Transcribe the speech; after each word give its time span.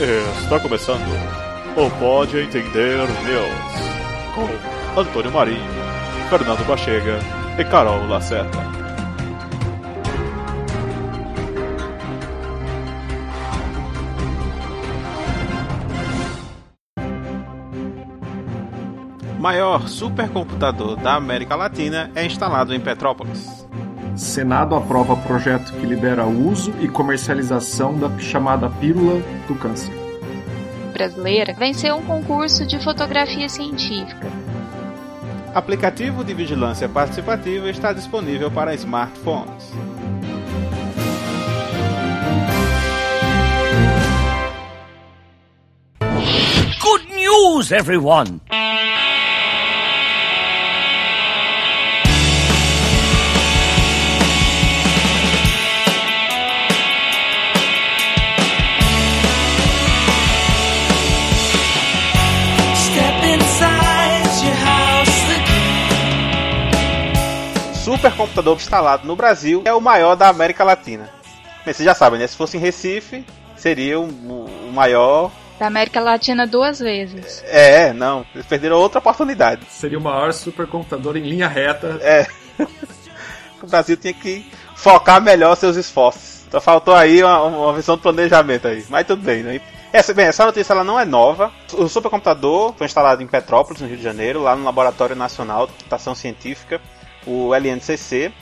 Está 0.00 0.58
começando 0.58 1.06
o 1.76 1.90
Pode 1.98 2.38
Entender 2.38 2.98
News 3.24 3.92
com 4.34 5.00
Antônio 5.00 5.30
Marinho, 5.30 5.70
Fernando 6.28 6.66
Bachega 6.66 7.18
e 7.58 7.64
Carol 7.64 8.06
Lacerda. 8.08 8.58
Maior 19.38 19.88
supercomputador 19.88 20.96
da 20.96 21.14
América 21.14 21.54
Latina 21.54 22.10
é 22.14 22.24
instalado 22.24 22.74
em 22.74 22.80
Petrópolis. 22.80 23.61
Senado 24.16 24.74
aprova 24.74 25.16
projeto 25.16 25.72
que 25.72 25.86
libera 25.86 26.26
o 26.26 26.48
uso 26.48 26.72
e 26.80 26.88
comercialização 26.88 27.98
da 27.98 28.10
chamada 28.18 28.68
pílula 28.68 29.20
do 29.48 29.54
câncer. 29.54 29.92
Brasileira 30.92 31.54
venceu 31.54 31.96
um 31.96 32.02
concurso 32.02 32.66
de 32.66 32.78
fotografia 32.82 33.48
científica. 33.48 34.26
Aplicativo 35.54 36.22
de 36.24 36.34
vigilância 36.34 36.88
participativa 36.88 37.70
está 37.70 37.92
disponível 37.92 38.50
para 38.50 38.74
smartphones. 38.74 39.72
Good 46.80 47.14
news, 47.14 47.72
everyone! 47.72 48.40
Supercomputador 68.02 68.56
instalado 68.56 69.06
no 69.06 69.14
Brasil 69.14 69.62
é 69.64 69.72
o 69.72 69.80
maior 69.80 70.16
da 70.16 70.26
América 70.26 70.64
Latina. 70.64 71.08
Bem, 71.64 71.72
vocês 71.72 71.86
já 71.86 71.94
sabem, 71.94 72.18
né? 72.18 72.26
Se 72.26 72.36
fosse 72.36 72.56
em 72.56 72.60
Recife, 72.60 73.24
seria 73.54 74.00
o, 74.00 74.08
o 74.08 74.72
maior. 74.72 75.30
Da 75.56 75.68
América 75.68 76.00
Latina 76.00 76.44
duas 76.44 76.80
vezes. 76.80 77.44
É, 77.46 77.92
não. 77.92 78.26
Eles 78.34 78.44
perderam 78.44 78.74
outra 78.74 78.98
oportunidade. 78.98 79.64
Seria 79.68 80.00
o 80.00 80.02
maior 80.02 80.32
supercomputador 80.32 81.16
em 81.16 81.20
linha 81.20 81.46
reta. 81.46 82.00
É. 82.02 82.26
o 83.62 83.68
Brasil 83.68 83.96
tinha 83.96 84.12
que 84.12 84.50
focar 84.74 85.22
melhor 85.22 85.54
seus 85.54 85.76
esforços. 85.76 86.44
Só 86.50 86.60
faltou 86.60 86.96
aí 86.96 87.22
uma, 87.22 87.40
uma 87.40 87.72
visão 87.72 87.94
de 87.94 88.02
planejamento 88.02 88.66
aí. 88.66 88.84
Mas 88.88 89.06
tudo 89.06 89.22
bem, 89.22 89.44
né? 89.44 89.60
Essa, 89.92 90.12
bem, 90.12 90.26
essa 90.26 90.44
notícia 90.44 90.72
ela 90.72 90.82
não 90.82 90.98
é 90.98 91.04
nova. 91.04 91.52
O 91.72 91.86
supercomputador 91.86 92.74
foi 92.76 92.84
instalado 92.84 93.22
em 93.22 93.28
Petrópolis, 93.28 93.80
no 93.80 93.86
Rio 93.86 93.96
de 93.96 94.02
Janeiro, 94.02 94.42
lá 94.42 94.56
no 94.56 94.64
Laboratório 94.64 95.14
Nacional 95.14 95.68
de 95.68 95.74
Computação 95.74 96.16
Científica, 96.16 96.80
o 97.26 97.54
LNCC. 97.54 98.32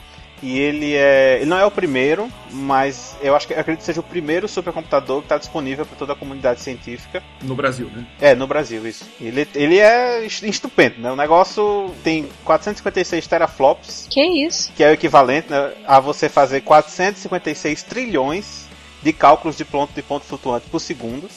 E 0.43 0.57
ele 0.57 0.95
é. 0.95 1.35
Ele 1.35 1.45
não 1.45 1.59
é 1.59 1.63
o 1.63 1.69
primeiro, 1.69 2.27
mas 2.51 3.15
eu 3.21 3.35
acho 3.35 3.45
que 3.47 3.53
eu 3.53 3.59
acredito 3.59 3.81
que 3.81 3.85
seja 3.85 3.99
o 3.99 4.03
primeiro 4.03 4.47
supercomputador 4.47 5.19
que 5.19 5.25
está 5.25 5.37
disponível 5.37 5.85
para 5.85 5.95
toda 5.95 6.13
a 6.13 6.15
comunidade 6.15 6.61
científica. 6.61 7.21
No 7.43 7.53
Brasil, 7.53 7.87
né? 7.95 8.07
É, 8.19 8.33
no 8.33 8.47
Brasil, 8.47 8.87
isso. 8.87 9.05
Ele, 9.21 9.47
ele 9.53 9.77
é 9.77 10.25
est- 10.25 10.41
estupendo, 10.41 10.99
né? 10.99 11.11
O 11.11 11.15
negócio 11.15 11.93
tem 12.03 12.27
456 12.43 13.27
teraflops, 13.27 14.07
Que 14.09 14.19
isso? 14.47 14.71
que 14.75 14.83
é 14.83 14.89
o 14.89 14.93
equivalente 14.93 15.47
né, 15.51 15.73
a 15.85 15.99
você 15.99 16.27
fazer 16.27 16.61
456 16.61 17.83
trilhões 17.83 18.65
de 19.03 19.13
cálculos 19.13 19.55
de 19.55 19.63
ponto 19.63 19.93
de 19.93 20.01
ponto 20.01 20.25
flutuante 20.25 20.65
por 20.71 20.79
segundo. 20.79 21.29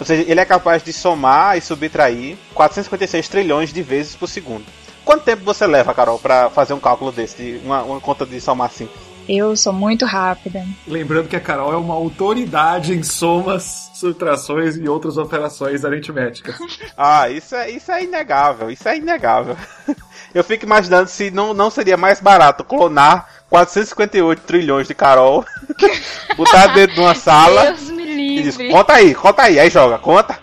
Ou 0.00 0.06
seja, 0.06 0.24
ele 0.26 0.40
é 0.40 0.44
capaz 0.46 0.82
de 0.82 0.94
somar 0.94 1.58
e 1.58 1.60
subtrair 1.60 2.38
456 2.54 3.28
trilhões 3.28 3.70
de 3.70 3.82
vezes 3.82 4.16
por 4.16 4.28
segundo. 4.28 4.64
Quanto 5.06 5.22
tempo 5.22 5.44
você 5.44 5.64
leva, 5.68 5.94
Carol, 5.94 6.18
para 6.18 6.50
fazer 6.50 6.74
um 6.74 6.80
cálculo 6.80 7.12
desse, 7.12 7.36
de 7.36 7.60
uma, 7.64 7.80
uma 7.84 8.00
conta 8.00 8.26
de 8.26 8.40
somar 8.40 8.72
simples? 8.72 9.00
Eu 9.28 9.56
sou 9.56 9.72
muito 9.72 10.04
rápida. 10.04 10.66
Lembrando 10.86 11.28
que 11.28 11.36
a 11.36 11.40
Carol 11.40 11.72
é 11.72 11.76
uma 11.76 11.94
autoridade 11.94 12.92
em 12.92 13.04
somas, 13.04 13.88
subtrações 13.94 14.76
e 14.76 14.88
outras 14.88 15.16
operações 15.16 15.84
aritméticas. 15.84 16.56
Ah, 16.98 17.28
isso 17.28 17.54
é, 17.54 17.70
isso 17.70 17.92
é 17.92 18.02
inegável, 18.02 18.70
isso 18.70 18.88
é 18.88 18.96
inegável. 18.96 19.56
Eu 20.34 20.42
fico 20.42 20.64
imaginando 20.64 21.08
se 21.08 21.30
não, 21.30 21.54
não 21.54 21.70
seria 21.70 21.96
mais 21.96 22.20
barato 22.20 22.64
clonar 22.64 23.28
458 23.48 24.42
trilhões 24.42 24.88
de 24.88 24.94
Carol, 24.94 25.44
botar 26.36 26.68
dentro 26.68 26.94
de 26.94 27.00
uma 27.00 27.14
sala 27.14 27.66
Deus 27.66 27.90
me 27.90 28.38
e 28.38 28.42
diz, 28.42 28.56
livre. 28.56 28.72
conta 28.72 28.94
aí, 28.94 29.14
conta 29.14 29.42
aí, 29.42 29.60
aí 29.60 29.70
joga, 29.70 29.98
conta. 29.98 30.38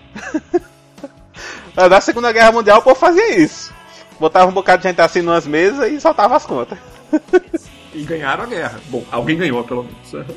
Na 1.75 1.99
Segunda 1.99 2.31
Guerra 2.31 2.51
Mundial 2.51 2.79
o 2.79 2.83
povo 2.83 2.95
fazia 2.95 3.35
isso. 3.39 3.73
Botava 4.23 4.49
um 4.49 4.53
bocado 4.53 4.81
de 4.81 4.87
gente 4.87 5.01
assim 5.01 5.21
numas 5.21 5.45
mesas 5.45 5.91
e 5.91 5.99
soltava 5.99 6.37
as 6.37 6.45
contas. 6.45 6.77
E 7.93 8.03
ganharam 8.03 8.43
a 8.43 8.47
guerra. 8.47 8.79
Bom, 8.87 9.03
alguém 9.11 9.35
ganhou, 9.37 9.61
pelo 9.65 9.83
menos. 9.83 10.27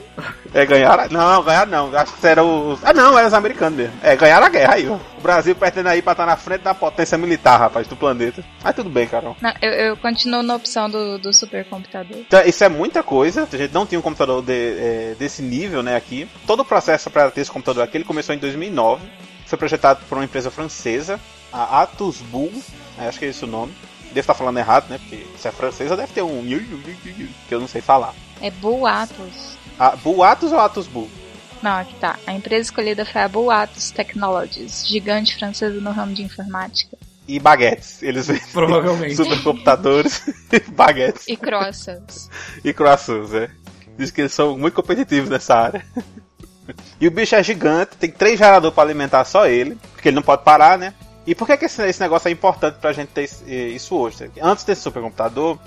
É, 0.52 0.66
ganharam. 0.66 1.08
Não, 1.08 1.40
ganharam 1.44 1.70
não. 1.70 1.96
Acho 1.96 2.12
que 2.14 2.26
eram 2.26 2.72
os. 2.72 2.84
Ah, 2.84 2.92
não, 2.92 3.16
eram 3.16 3.28
os 3.28 3.32
americanos 3.32 3.78
mesmo. 3.78 3.94
É, 4.02 4.16
ganharam 4.16 4.44
a 4.44 4.48
guerra 4.48 4.74
aí, 4.74 4.88
ó. 4.88 4.96
O 5.16 5.20
Brasil 5.22 5.54
pretende 5.54 5.88
aí 5.88 6.02
pra 6.02 6.12
estar 6.14 6.26
na 6.26 6.36
frente 6.36 6.62
da 6.62 6.74
potência 6.74 7.16
militar, 7.16 7.60
rapaz, 7.60 7.86
do 7.86 7.94
planeta. 7.94 8.44
Mas 8.60 8.74
tudo 8.74 8.90
bem, 8.90 9.06
Carol. 9.06 9.36
Não, 9.40 9.54
eu, 9.62 9.70
eu 9.70 9.96
continuo 9.96 10.42
na 10.42 10.56
opção 10.56 10.90
do, 10.90 11.16
do 11.16 11.32
supercomputador. 11.32 12.18
Então, 12.26 12.42
isso 12.44 12.64
é 12.64 12.68
muita 12.68 13.04
coisa. 13.04 13.48
A 13.50 13.56
gente 13.56 13.72
não 13.72 13.86
tinha 13.86 14.00
um 14.00 14.02
computador 14.02 14.42
de- 14.42 14.52
é, 14.52 15.14
desse 15.16 15.42
nível, 15.42 15.80
né, 15.80 15.94
aqui. 15.94 16.28
Todo 16.44 16.60
o 16.60 16.64
processo 16.64 17.08
para 17.08 17.30
ter 17.30 17.42
esse 17.42 17.52
computador 17.52 17.84
aqui, 17.84 17.96
ele 17.98 18.04
começou 18.04 18.34
em 18.34 18.38
2009. 18.38 19.06
Foi 19.46 19.56
projetado 19.56 20.00
por 20.08 20.18
uma 20.18 20.24
empresa 20.24 20.50
francesa, 20.50 21.20
a 21.52 21.82
Atos 21.82 22.16
Bull. 22.20 22.52
É, 22.98 23.08
Acho 23.08 23.18
que 23.18 23.24
é 23.24 23.28
esse 23.28 23.44
o 23.44 23.48
nome. 23.48 23.74
Devo 24.06 24.20
estar 24.20 24.34
falando 24.34 24.58
errado, 24.58 24.88
né? 24.88 24.98
Porque 24.98 25.26
se 25.38 25.48
é 25.48 25.52
francesa, 25.52 25.96
deve 25.96 26.12
ter 26.12 26.22
um 26.22 26.42
que 27.48 27.54
eu 27.54 27.60
não 27.60 27.68
sei 27.68 27.80
falar. 27.80 28.14
É 28.40 28.50
Boatos. 28.50 29.56
A 29.78 29.90
Bull 29.96 30.22
Atos 30.22 30.52
ou 30.52 30.58
Atos 30.60 30.86
Bull? 30.86 31.10
Não, 31.62 31.72
aqui 31.72 31.94
tá. 31.96 32.18
A 32.26 32.32
empresa 32.32 32.62
escolhida 32.62 33.04
foi 33.04 33.20
a 33.20 33.28
Boatos 33.28 33.90
Technologies, 33.90 34.86
gigante 34.86 35.36
francesa 35.36 35.80
no 35.80 35.90
ramo 35.90 36.14
de 36.14 36.22
informática. 36.22 36.96
E 37.28 37.38
baguetes. 37.40 38.02
Eles 38.02 38.26
Provavelmente. 38.52 39.16
supercomputadores, 39.16 40.22
baguetes 40.72 41.26
E 41.26 41.36
croissants. 41.36 42.30
e 42.64 42.72
croissants, 42.72 43.34
é. 43.34 43.50
Diz 43.98 44.10
que 44.10 44.20
eles 44.22 44.32
são 44.32 44.56
muito 44.56 44.74
competitivos 44.74 45.28
nessa 45.28 45.54
área. 45.56 45.84
E 47.00 47.06
o 47.06 47.12
bicho 47.12 47.36
é 47.36 47.42
gigante, 47.44 47.96
tem 47.96 48.10
três 48.10 48.36
geradores 48.38 48.74
para 48.74 48.82
alimentar 48.82 49.24
só 49.24 49.46
ele, 49.46 49.76
porque 49.92 50.08
ele 50.08 50.16
não 50.16 50.22
pode 50.22 50.42
parar, 50.42 50.76
né? 50.76 50.92
E 51.26 51.34
por 51.34 51.46
que, 51.46 51.56
que 51.56 51.64
esse, 51.64 51.82
esse 51.86 52.00
negócio 52.00 52.28
é 52.28 52.30
importante 52.30 52.76
pra 52.80 52.92
gente 52.92 53.08
ter 53.08 53.28
isso 53.48 53.96
hoje? 53.96 54.30
Antes 54.40 54.64
desse 54.64 54.82
supercomputador, 54.82 55.58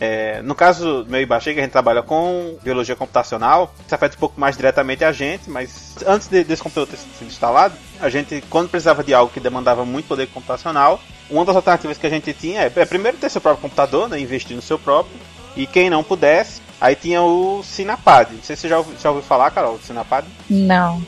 é, 0.00 0.40
no 0.42 0.54
caso 0.54 1.02
do 1.02 1.10
meu 1.10 1.20
Ibachega, 1.20 1.60
a 1.60 1.64
gente 1.64 1.72
trabalha 1.72 2.02
com 2.04 2.56
biologia 2.62 2.94
computacional, 2.94 3.74
isso 3.84 3.92
afeta 3.94 4.14
um 4.14 4.20
pouco 4.20 4.40
mais 4.40 4.56
diretamente 4.56 5.04
a 5.04 5.10
gente, 5.10 5.50
mas 5.50 5.96
antes 6.06 6.28
de- 6.28 6.44
desse 6.44 6.62
computador 6.62 6.88
ter 6.88 6.98
sido 6.98 7.26
instalado, 7.26 7.74
a 8.00 8.08
gente, 8.08 8.40
quando 8.48 8.68
precisava 8.68 9.02
de 9.02 9.12
algo 9.12 9.32
que 9.32 9.40
demandava 9.40 9.84
muito 9.84 10.06
poder 10.06 10.28
computacional, 10.28 11.00
uma 11.28 11.44
das 11.44 11.56
alternativas 11.56 11.98
que 11.98 12.06
a 12.06 12.10
gente 12.10 12.32
tinha 12.32 12.62
é, 12.62 12.72
é 12.76 12.84
primeiro 12.86 13.18
ter 13.18 13.28
seu 13.28 13.40
próprio 13.40 13.62
computador, 13.62 14.08
né, 14.08 14.20
investir 14.20 14.54
no 14.54 14.62
seu 14.62 14.78
próprio, 14.78 15.16
e 15.56 15.66
quem 15.66 15.90
não 15.90 16.04
pudesse, 16.04 16.62
aí 16.80 16.94
tinha 16.94 17.20
o 17.20 17.60
Sinapad. 17.64 18.32
Não 18.34 18.42
sei 18.44 18.54
se 18.54 18.62
você 18.62 18.68
já 18.68 18.78
ouviu, 18.78 18.96
já 19.02 19.10
ouviu 19.10 19.24
falar, 19.24 19.50
Carol, 19.50 19.78
do 19.78 19.84
Sinapad? 19.84 20.28
Não. 20.48 21.02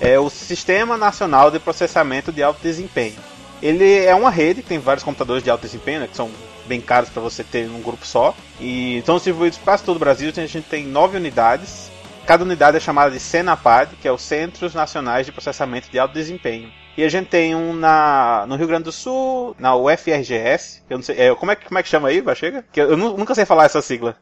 é 0.00 0.18
o 0.18 0.30
Sistema 0.30 0.96
Nacional 0.96 1.50
de 1.50 1.58
Processamento 1.60 2.32
de 2.32 2.42
Alto 2.42 2.60
Desempenho. 2.62 3.14
Ele 3.62 4.04
é 4.04 4.14
uma 4.14 4.30
rede 4.30 4.62
que 4.62 4.68
tem 4.68 4.78
vários 4.78 5.04
computadores 5.04 5.42
de 5.42 5.50
alto 5.50 5.62
desempenho, 5.62 6.00
né, 6.00 6.08
que 6.08 6.16
são 6.16 6.30
bem 6.66 6.80
caros 6.80 7.08
para 7.10 7.22
você 7.22 7.44
ter 7.44 7.66
num 7.68 7.80
grupo 7.80 8.04
só. 8.06 8.34
E 8.60 8.98
estão 8.98 9.14
distribuídos 9.16 9.58
por 9.58 9.64
quase 9.64 9.84
todo 9.84 9.96
o 9.96 10.00
Brasil. 10.00 10.30
A 10.36 10.46
gente 10.46 10.62
tem 10.62 10.84
nove 10.86 11.16
unidades. 11.16 11.90
Cada 12.26 12.44
unidade 12.44 12.76
é 12.76 12.80
chamada 12.80 13.10
de 13.10 13.18
Senapad, 13.20 13.90
que 14.00 14.06
é 14.06 14.12
os 14.12 14.22
Centros 14.22 14.74
Nacionais 14.74 15.26
de 15.26 15.32
Processamento 15.32 15.90
de 15.90 15.98
Alto 15.98 16.14
Desempenho. 16.14 16.70
E 16.96 17.02
a 17.02 17.08
gente 17.08 17.28
tem 17.28 17.54
um 17.54 17.72
na, 17.72 18.44
no 18.46 18.54
Rio 18.56 18.66
Grande 18.66 18.84
do 18.84 18.92
Sul, 18.92 19.56
na 19.58 19.74
UFRGS. 19.74 20.82
Eu 20.90 20.98
não 20.98 21.02
sei, 21.02 21.16
é, 21.18 21.34
como, 21.34 21.50
é, 21.50 21.56
que- 21.56 21.66
como 21.66 21.78
é 21.78 21.82
que 21.82 21.88
chama 21.88 22.08
aí, 22.08 22.20
Bachega? 22.20 22.64
Que 22.70 22.80
eu, 22.80 22.90
eu 22.90 22.96
nu- 22.96 23.16
nunca 23.16 23.34
sei 23.34 23.44
falar 23.46 23.64
essa 23.64 23.80
sigla. 23.82 24.16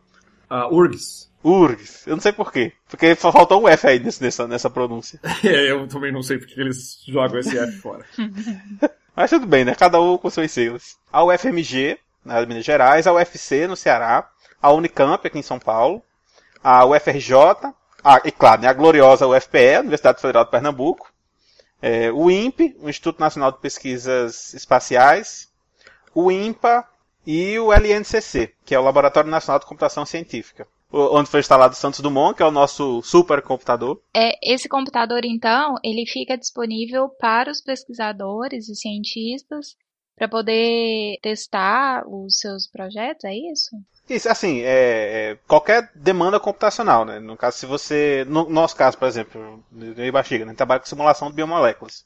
A 0.49 0.69
URGS. 0.73 1.29
URGS. 1.43 2.06
Eu 2.06 2.15
não 2.17 2.20
sei 2.23 2.32
porquê. 2.32 2.73
Porque 2.88 3.15
faltou 3.15 3.62
um 3.62 3.69
F 3.69 3.87
aí 3.87 3.99
nessa, 3.99 4.47
nessa 4.47 4.70
pronúncia. 4.70 5.19
É, 5.44 5.70
eu 5.73 5.87
também 5.88 6.12
não 6.12 6.23
sei 6.23 6.38
porque 6.38 6.55
que 6.55 6.61
eles 6.61 7.03
jogam 7.09 7.38
esse 7.41 7.59
F 7.59 7.73
fora. 7.81 8.05
Mas 9.20 9.28
tudo 9.28 9.46
bem, 9.46 9.67
né? 9.67 9.75
Cada 9.75 10.00
um 10.00 10.17
com 10.17 10.31
suas 10.31 10.50
siglas. 10.50 10.96
A 11.12 11.22
UFMG, 11.22 11.99
na 12.25 12.40
Minas 12.46 12.64
Gerais, 12.64 13.06
a 13.06 13.12
UFC 13.12 13.67
no 13.67 13.76
Ceará, 13.76 14.26
a 14.62 14.72
Unicamp 14.72 15.26
aqui 15.26 15.38
em 15.38 15.43
São 15.43 15.58
Paulo, 15.58 16.02
a 16.64 16.87
UFRJ, 16.87 17.34
a, 18.02 18.22
e 18.25 18.32
claro, 18.32 18.62
né, 18.62 18.69
a 18.69 18.72
gloriosa 18.72 19.26
UFPE, 19.26 19.81
Universidade 19.81 20.22
Federal 20.22 20.46
de 20.46 20.50
Pernambuco, 20.50 21.12
é, 21.82 22.11
o 22.11 22.31
INPE, 22.31 22.75
o 22.81 22.88
Instituto 22.88 23.20
Nacional 23.20 23.52
de 23.52 23.58
Pesquisas 23.58 24.55
Espaciais, 24.55 25.50
o 26.14 26.32
INPA 26.32 26.88
e 27.26 27.58
o 27.58 27.75
LNCC, 27.75 28.55
que 28.64 28.75
é 28.75 28.81
o 28.81 28.84
Laboratório 28.84 29.31
Nacional 29.31 29.61
de 29.61 29.67
Computação 29.67 30.06
Científica. 30.06 30.67
Onde 30.93 31.31
foi 31.31 31.41
instalado 31.41 31.75
o 31.75 31.77
Santos 31.77 32.01
Dumont, 32.01 32.37
que 32.37 32.43
é 32.43 32.47
o 32.47 32.51
nosso 32.51 33.03
supercomputador. 33.03 34.01
É, 34.15 34.33
esse 34.43 34.69
computador, 34.69 35.25
então, 35.25 35.77
ele 35.85 36.05
fica 36.07 36.37
disponível 36.37 37.09
para 37.09 37.51
os 37.51 37.61
pesquisadores 37.61 38.69
e 38.69 38.75
cientistas 38.75 39.77
para 40.17 40.29
poder 40.29 41.19
testar 41.23 42.05
os 42.07 42.39
seus 42.39 42.67
projetos, 42.67 43.25
é 43.25 43.35
isso? 43.35 43.71
Isso, 44.09 44.29
assim, 44.29 44.61
é, 44.61 45.31
é 45.31 45.39
qualquer 45.47 45.91
demanda 45.95 46.41
computacional, 46.41 47.05
né? 47.05 47.21
No 47.21 47.37
caso, 47.37 47.57
se 47.57 47.65
você. 47.65 48.27
No 48.29 48.51
nosso 48.51 48.75
caso, 48.75 48.99
por 48.99 49.07
exemplo, 49.07 49.65
no 49.71 50.05
Ibaxiga, 50.05 50.45
né? 50.45 50.51
a 50.51 50.53
gente 50.53 50.59
trabalha 50.59 50.81
com 50.81 50.87
simulação 50.87 51.31
de 51.31 51.37
biomoléculas. 51.37 52.05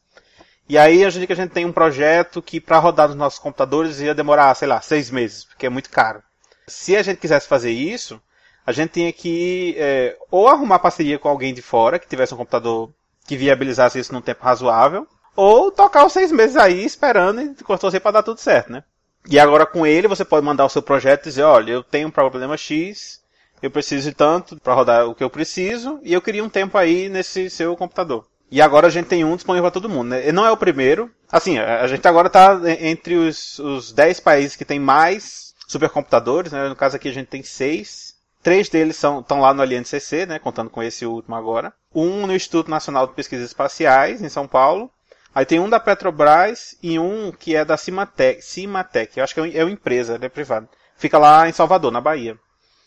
E 0.69 0.79
aí 0.79 1.05
a 1.05 1.11
gente, 1.11 1.31
a 1.31 1.37
gente 1.37 1.51
tem 1.51 1.65
um 1.65 1.73
projeto 1.73 2.41
que 2.41 2.61
para 2.61 2.79
rodar 2.79 3.09
nos 3.09 3.17
nossos 3.17 3.39
computadores 3.39 4.01
ia 4.01 4.15
demorar, 4.15 4.55
sei 4.55 4.69
lá, 4.69 4.81
seis 4.81 5.11
meses, 5.11 5.45
porque 5.45 5.67
é 5.67 5.71
muito 5.71 5.91
caro. 5.91 6.23
Se 6.67 6.97
a 6.97 7.03
gente 7.03 7.21
quisesse 7.21 7.49
fazer 7.49 7.73
isso, 7.73 8.21
a 8.66 8.72
gente 8.72 8.93
tinha 8.93 9.12
que 9.12 9.75
é, 9.76 10.16
ou 10.31 10.49
arrumar 10.49 10.78
parceria 10.78 11.19
com 11.19 11.28
alguém 11.28 11.52
de 11.52 11.62
fora 11.62 11.99
que 11.99 12.08
tivesse 12.08 12.34
um 12.34 12.37
computador 12.37 12.90
que 13.26 13.37
viabilizasse 13.37 13.99
isso 13.99 14.12
num 14.12 14.20
tempo 14.20 14.44
razoável, 14.44 15.06
ou 15.34 15.70
tocar 15.70 16.06
os 16.06 16.12
seis 16.12 16.31
meses 16.31 16.56
aí 16.56 16.84
esperando 16.84 17.40
e 17.40 17.55
torcer 17.78 18.00
para 18.00 18.12
dar 18.12 18.22
tudo 18.22 18.38
certo, 18.38 18.70
né? 18.70 18.84
E 19.28 19.38
agora 19.38 19.64
com 19.64 19.87
ele 19.87 20.06
você 20.06 20.25
pode 20.25 20.44
mandar 20.44 20.66
o 20.66 20.69
seu 20.69 20.82
projeto 20.82 21.22
e 21.22 21.28
dizer, 21.31 21.43
olha, 21.43 21.72
eu 21.72 21.82
tenho 21.82 22.08
um 22.08 22.11
problema 22.11 22.56
X, 22.56 23.22
eu 23.62 23.70
preciso 23.70 24.11
de 24.11 24.14
tanto 24.14 24.61
para 24.61 24.75
rodar 24.75 25.06
o 25.06 25.14
que 25.14 25.25
eu 25.25 25.31
preciso 25.31 25.99
e 26.02 26.12
eu 26.12 26.20
queria 26.20 26.44
um 26.44 26.49
tempo 26.49 26.76
aí 26.76 27.08
nesse 27.08 27.49
seu 27.49 27.75
computador. 27.76 28.26
E 28.50 28.61
agora 28.61 28.87
a 28.87 28.90
gente 28.90 29.06
tem 29.06 29.25
um 29.25 29.34
disponível 29.34 29.64
para 29.64 29.81
todo 29.81 29.88
mundo, 29.88 30.11
né? 30.11 30.22
Ele 30.22 30.32
não 30.32 30.44
é 30.44 30.50
o 30.50 30.56
primeiro. 30.56 31.11
Assim, 31.32 31.58
a 31.58 31.87
gente 31.87 32.06
agora 32.06 32.28
está 32.28 32.61
entre 32.78 33.16
os, 33.16 33.58
os 33.58 33.90
10 33.90 34.20
países 34.20 34.55
que 34.55 34.64
tem 34.64 34.78
mais 34.78 35.55
supercomputadores, 35.66 36.52
né? 36.52 36.69
No 36.69 36.76
caso 36.76 36.94
aqui 36.94 37.08
a 37.08 37.12
gente 37.12 37.26
tem 37.26 37.43
seis. 37.43 38.13
Três 38.44 38.69
deles 38.69 38.96
estão 38.96 39.41
lá 39.41 39.55
no 39.55 39.62
AlianCC, 39.62 40.26
né? 40.26 40.38
Contando 40.38 40.69
com 40.69 40.82
esse 40.82 41.06
último 41.06 41.35
agora. 41.35 41.73
Um 41.94 42.26
no 42.26 42.35
Instituto 42.35 42.70
Nacional 42.70 43.06
de 43.06 43.14
Pesquisas 43.14 43.46
Espaciais, 43.46 44.20
em 44.20 44.29
São 44.29 44.46
Paulo. 44.46 44.91
Aí 45.35 45.46
tem 45.46 45.58
um 45.58 45.69
da 45.69 45.81
Petrobras 45.81 46.76
e 46.82 46.99
um 46.99 47.32
que 47.32 47.56
é 47.56 47.64
da 47.64 47.79
Cimatec. 47.79 48.43
Cimatec, 48.43 49.17
eu 49.17 49.25
acho 49.25 49.32
que 49.32 49.41
é 49.41 49.43
uma, 49.44 49.52
é 49.52 49.64
uma 49.64 49.73
empresa, 49.73 50.17
ele 50.17 50.26
é 50.26 50.29
privado. 50.29 50.69
Fica 50.94 51.17
lá 51.17 51.49
em 51.49 51.52
Salvador, 51.52 51.91
na 51.91 52.02
Bahia. 52.02 52.38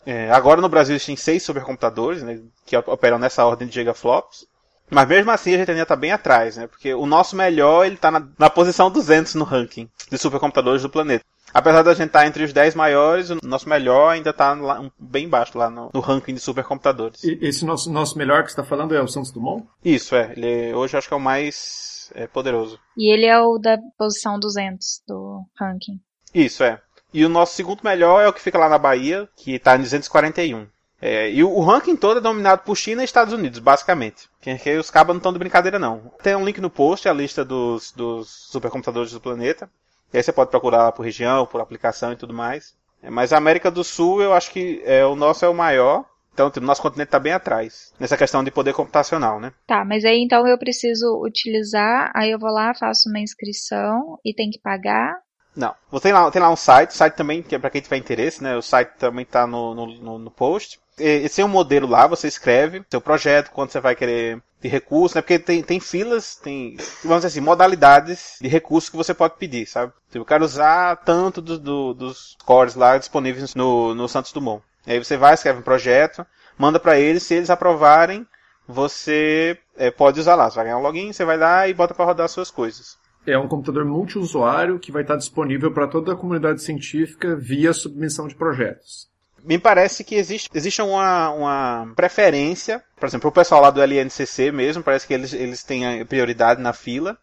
É, 0.06 0.30
agora 0.30 0.60
no 0.60 0.68
Brasil 0.68 0.94
existem 0.94 1.16
seis 1.16 1.42
supercomputadores, 1.42 2.22
né, 2.22 2.40
que 2.64 2.76
operam 2.76 3.18
nessa 3.18 3.44
ordem 3.44 3.66
de 3.66 3.74
gigaflops. 3.74 4.46
Mas 4.90 5.08
mesmo 5.08 5.30
assim 5.30 5.54
a 5.54 5.58
gente 5.58 5.70
ainda 5.70 5.82
está 5.82 5.96
bem 5.96 6.12
atrás, 6.12 6.56
né? 6.56 6.66
Porque 6.66 6.92
o 6.94 7.06
nosso 7.06 7.36
melhor 7.36 7.84
ele 7.86 7.94
está 7.96 8.10
na, 8.10 8.26
na 8.38 8.48
posição 8.50 8.90
200 8.90 9.34
no 9.34 9.44
ranking 9.44 9.88
de 10.10 10.18
supercomputadores 10.18 10.82
do 10.82 10.88
planeta. 10.90 11.24
Apesar 11.52 11.82
da 11.82 11.94
gente 11.94 12.08
estar 12.08 12.26
entre 12.26 12.44
os 12.44 12.52
10 12.52 12.74
maiores, 12.74 13.30
o 13.30 13.38
nosso 13.42 13.68
melhor 13.68 14.10
ainda 14.10 14.30
está 14.30 14.54
bem 14.98 15.26
baixo 15.28 15.56
lá 15.56 15.70
no, 15.70 15.90
no 15.94 16.00
ranking 16.00 16.34
de 16.34 16.40
supercomputadores. 16.40 17.24
E- 17.24 17.38
Esse 17.40 17.64
nosso, 17.64 17.90
nosso 17.90 18.18
melhor 18.18 18.42
que 18.44 18.50
você 18.50 18.60
está 18.60 18.64
falando 18.64 18.94
é 18.94 19.00
o 19.02 19.08
Santos 19.08 19.32
Dumont? 19.32 19.66
Isso, 19.82 20.14
é. 20.14 20.32
Ele, 20.36 20.74
hoje 20.74 20.94
eu 20.94 20.98
acho 20.98 21.08
que 21.08 21.14
é 21.14 21.16
o 21.16 21.20
mais 21.20 22.10
é, 22.14 22.26
poderoso. 22.26 22.78
E 22.96 23.10
ele 23.12 23.24
é 23.24 23.38
o 23.40 23.56
da 23.58 23.78
posição 23.96 24.38
200 24.38 25.02
do 25.08 25.42
ranking. 25.58 25.98
Isso, 26.34 26.62
é. 26.62 26.80
E 27.14 27.24
o 27.24 27.28
nosso 27.30 27.54
segundo 27.54 27.80
melhor 27.82 28.20
é 28.22 28.28
o 28.28 28.32
que 28.32 28.42
fica 28.42 28.58
lá 28.58 28.68
na 28.68 28.76
Bahia, 28.78 29.26
que 29.34 29.54
está 29.54 29.74
em 29.76 29.80
241. 29.80 30.66
É, 31.00 31.30
e 31.30 31.44
o, 31.44 31.60
ranking 31.60 31.96
todo 31.96 32.18
é 32.18 32.20
dominado 32.20 32.62
por 32.62 32.76
China 32.76 33.02
e 33.02 33.04
Estados 33.04 33.32
Unidos, 33.32 33.60
basicamente. 33.60 34.28
Porque 34.40 34.76
os 34.76 34.90
cabas 34.90 35.14
não 35.14 35.18
estão 35.18 35.32
de 35.32 35.38
brincadeira, 35.38 35.78
não. 35.78 36.10
Tem 36.22 36.34
um 36.34 36.44
link 36.44 36.60
no 36.60 36.70
post, 36.70 37.08
a 37.08 37.12
lista 37.12 37.44
dos, 37.44 37.92
dos 37.92 38.28
supercomputadores 38.50 39.12
do 39.12 39.20
planeta. 39.20 39.70
E 40.12 40.16
aí 40.16 40.22
você 40.22 40.32
pode 40.32 40.50
procurar 40.50 40.90
por 40.92 41.04
região, 41.04 41.46
por 41.46 41.60
aplicação 41.60 42.12
e 42.12 42.16
tudo 42.16 42.34
mais. 42.34 42.74
É, 43.02 43.10
mas 43.10 43.32
a 43.32 43.36
América 43.36 43.70
do 43.70 43.84
Sul, 43.84 44.22
eu 44.22 44.32
acho 44.32 44.50
que 44.50 44.82
é, 44.84 45.04
o 45.04 45.14
nosso 45.14 45.44
é 45.44 45.48
o 45.48 45.54
maior. 45.54 46.04
Então, 46.32 46.50
tipo, 46.50 46.64
o 46.64 46.66
nosso 46.66 46.82
continente 46.82 47.08
está 47.08 47.18
bem 47.18 47.32
atrás. 47.32 47.92
Nessa 47.98 48.16
questão 48.16 48.44
de 48.44 48.50
poder 48.50 48.72
computacional, 48.72 49.40
né? 49.40 49.52
Tá, 49.66 49.84
mas 49.84 50.04
aí 50.04 50.22
então 50.22 50.46
eu 50.46 50.56
preciso 50.56 51.20
utilizar, 51.20 52.12
aí 52.14 52.30
eu 52.30 52.38
vou 52.38 52.50
lá, 52.50 52.72
faço 52.74 53.08
uma 53.08 53.18
inscrição 53.18 54.18
e 54.24 54.32
tem 54.32 54.48
que 54.48 54.60
pagar. 54.60 55.16
Não. 55.56 55.74
Você 55.90 56.04
tem 56.04 56.12
lá, 56.12 56.30
tem 56.30 56.40
lá 56.40 56.48
um 56.48 56.56
site, 56.56 56.90
o 56.90 56.94
site 56.94 57.14
também, 57.14 57.42
que 57.42 57.56
é 57.56 57.58
pra 57.58 57.70
quem 57.70 57.80
tiver 57.80 57.96
interesse, 57.96 58.40
né? 58.42 58.56
O 58.56 58.62
site 58.62 58.90
também 58.98 59.24
tá 59.24 59.48
no, 59.48 59.74
no, 59.74 59.86
no, 59.86 60.18
no 60.20 60.30
post. 60.30 60.78
Esse 60.98 61.36
tem 61.36 61.44
um 61.44 61.48
modelo 61.48 61.86
lá, 61.88 62.06
você 62.06 62.28
escreve 62.28 62.84
seu 62.90 63.00
projeto, 63.00 63.50
quanto 63.50 63.72
você 63.72 63.80
vai 63.80 63.94
querer 63.96 64.42
de 64.60 64.68
recurso, 64.68 65.16
né? 65.16 65.22
Porque 65.22 65.38
tem, 65.38 65.62
tem 65.62 65.78
filas, 65.80 66.34
tem, 66.36 66.76
vamos 67.04 67.18
dizer 67.18 67.28
assim, 67.28 67.40
modalidades 67.40 68.36
de 68.40 68.48
recursos 68.48 68.90
que 68.90 68.96
você 68.96 69.14
pode 69.14 69.36
pedir, 69.36 69.66
sabe? 69.66 69.92
Tipo, 70.06 70.18
eu 70.18 70.24
quero 70.24 70.44
usar 70.44 70.96
tanto 70.96 71.40
do, 71.40 71.58
do- 71.58 71.94
dos 71.94 72.36
cores 72.44 72.74
lá 72.74 72.98
disponíveis 72.98 73.54
no, 73.54 73.94
no 73.94 74.08
Santos 74.08 74.32
Dumont. 74.32 74.62
E 74.86 74.92
aí 74.92 74.98
você 75.04 75.16
vai, 75.16 75.34
escreve 75.34 75.60
um 75.60 75.62
projeto, 75.62 76.26
manda 76.58 76.80
pra 76.80 76.98
eles, 76.98 77.22
se 77.22 77.34
eles 77.34 77.50
aprovarem, 77.50 78.26
você 78.66 79.58
é, 79.76 79.90
pode 79.90 80.18
usar 80.20 80.34
lá. 80.34 80.50
Você 80.50 80.56
vai 80.56 80.64
ganhar 80.66 80.78
um 80.78 80.82
login, 80.82 81.12
você 81.12 81.24
vai 81.24 81.36
lá 81.36 81.68
e 81.68 81.74
bota 81.74 81.94
pra 81.94 82.04
rodar 82.04 82.24
as 82.24 82.32
suas 82.32 82.50
coisas. 82.50 82.96
É 83.26 83.38
um 83.38 83.46
computador 83.46 83.84
multiusuário 83.84 84.78
que 84.78 84.90
vai 84.90 85.02
estar 85.02 85.16
disponível 85.16 85.72
para 85.72 85.86
toda 85.86 86.12
a 86.12 86.16
comunidade 86.16 86.62
científica 86.62 87.36
via 87.36 87.72
submissão 87.72 88.26
de 88.26 88.34
projetos. 88.34 89.08
Me 89.42 89.58
parece 89.58 90.04
que 90.04 90.14
existe, 90.16 90.50
existe 90.52 90.82
uma, 90.82 91.30
uma 91.30 91.92
preferência, 91.94 92.82
por 92.96 93.06
exemplo, 93.06 93.30
o 93.30 93.32
pessoal 93.32 93.60
lá 93.62 93.70
do 93.70 93.80
LNCC 93.80 94.50
mesmo, 94.52 94.82
parece 94.82 95.06
que 95.06 95.14
eles, 95.14 95.32
eles 95.32 95.62
têm 95.62 96.00
a 96.00 96.04
prioridade 96.04 96.60
na 96.60 96.72
fila. 96.72 97.16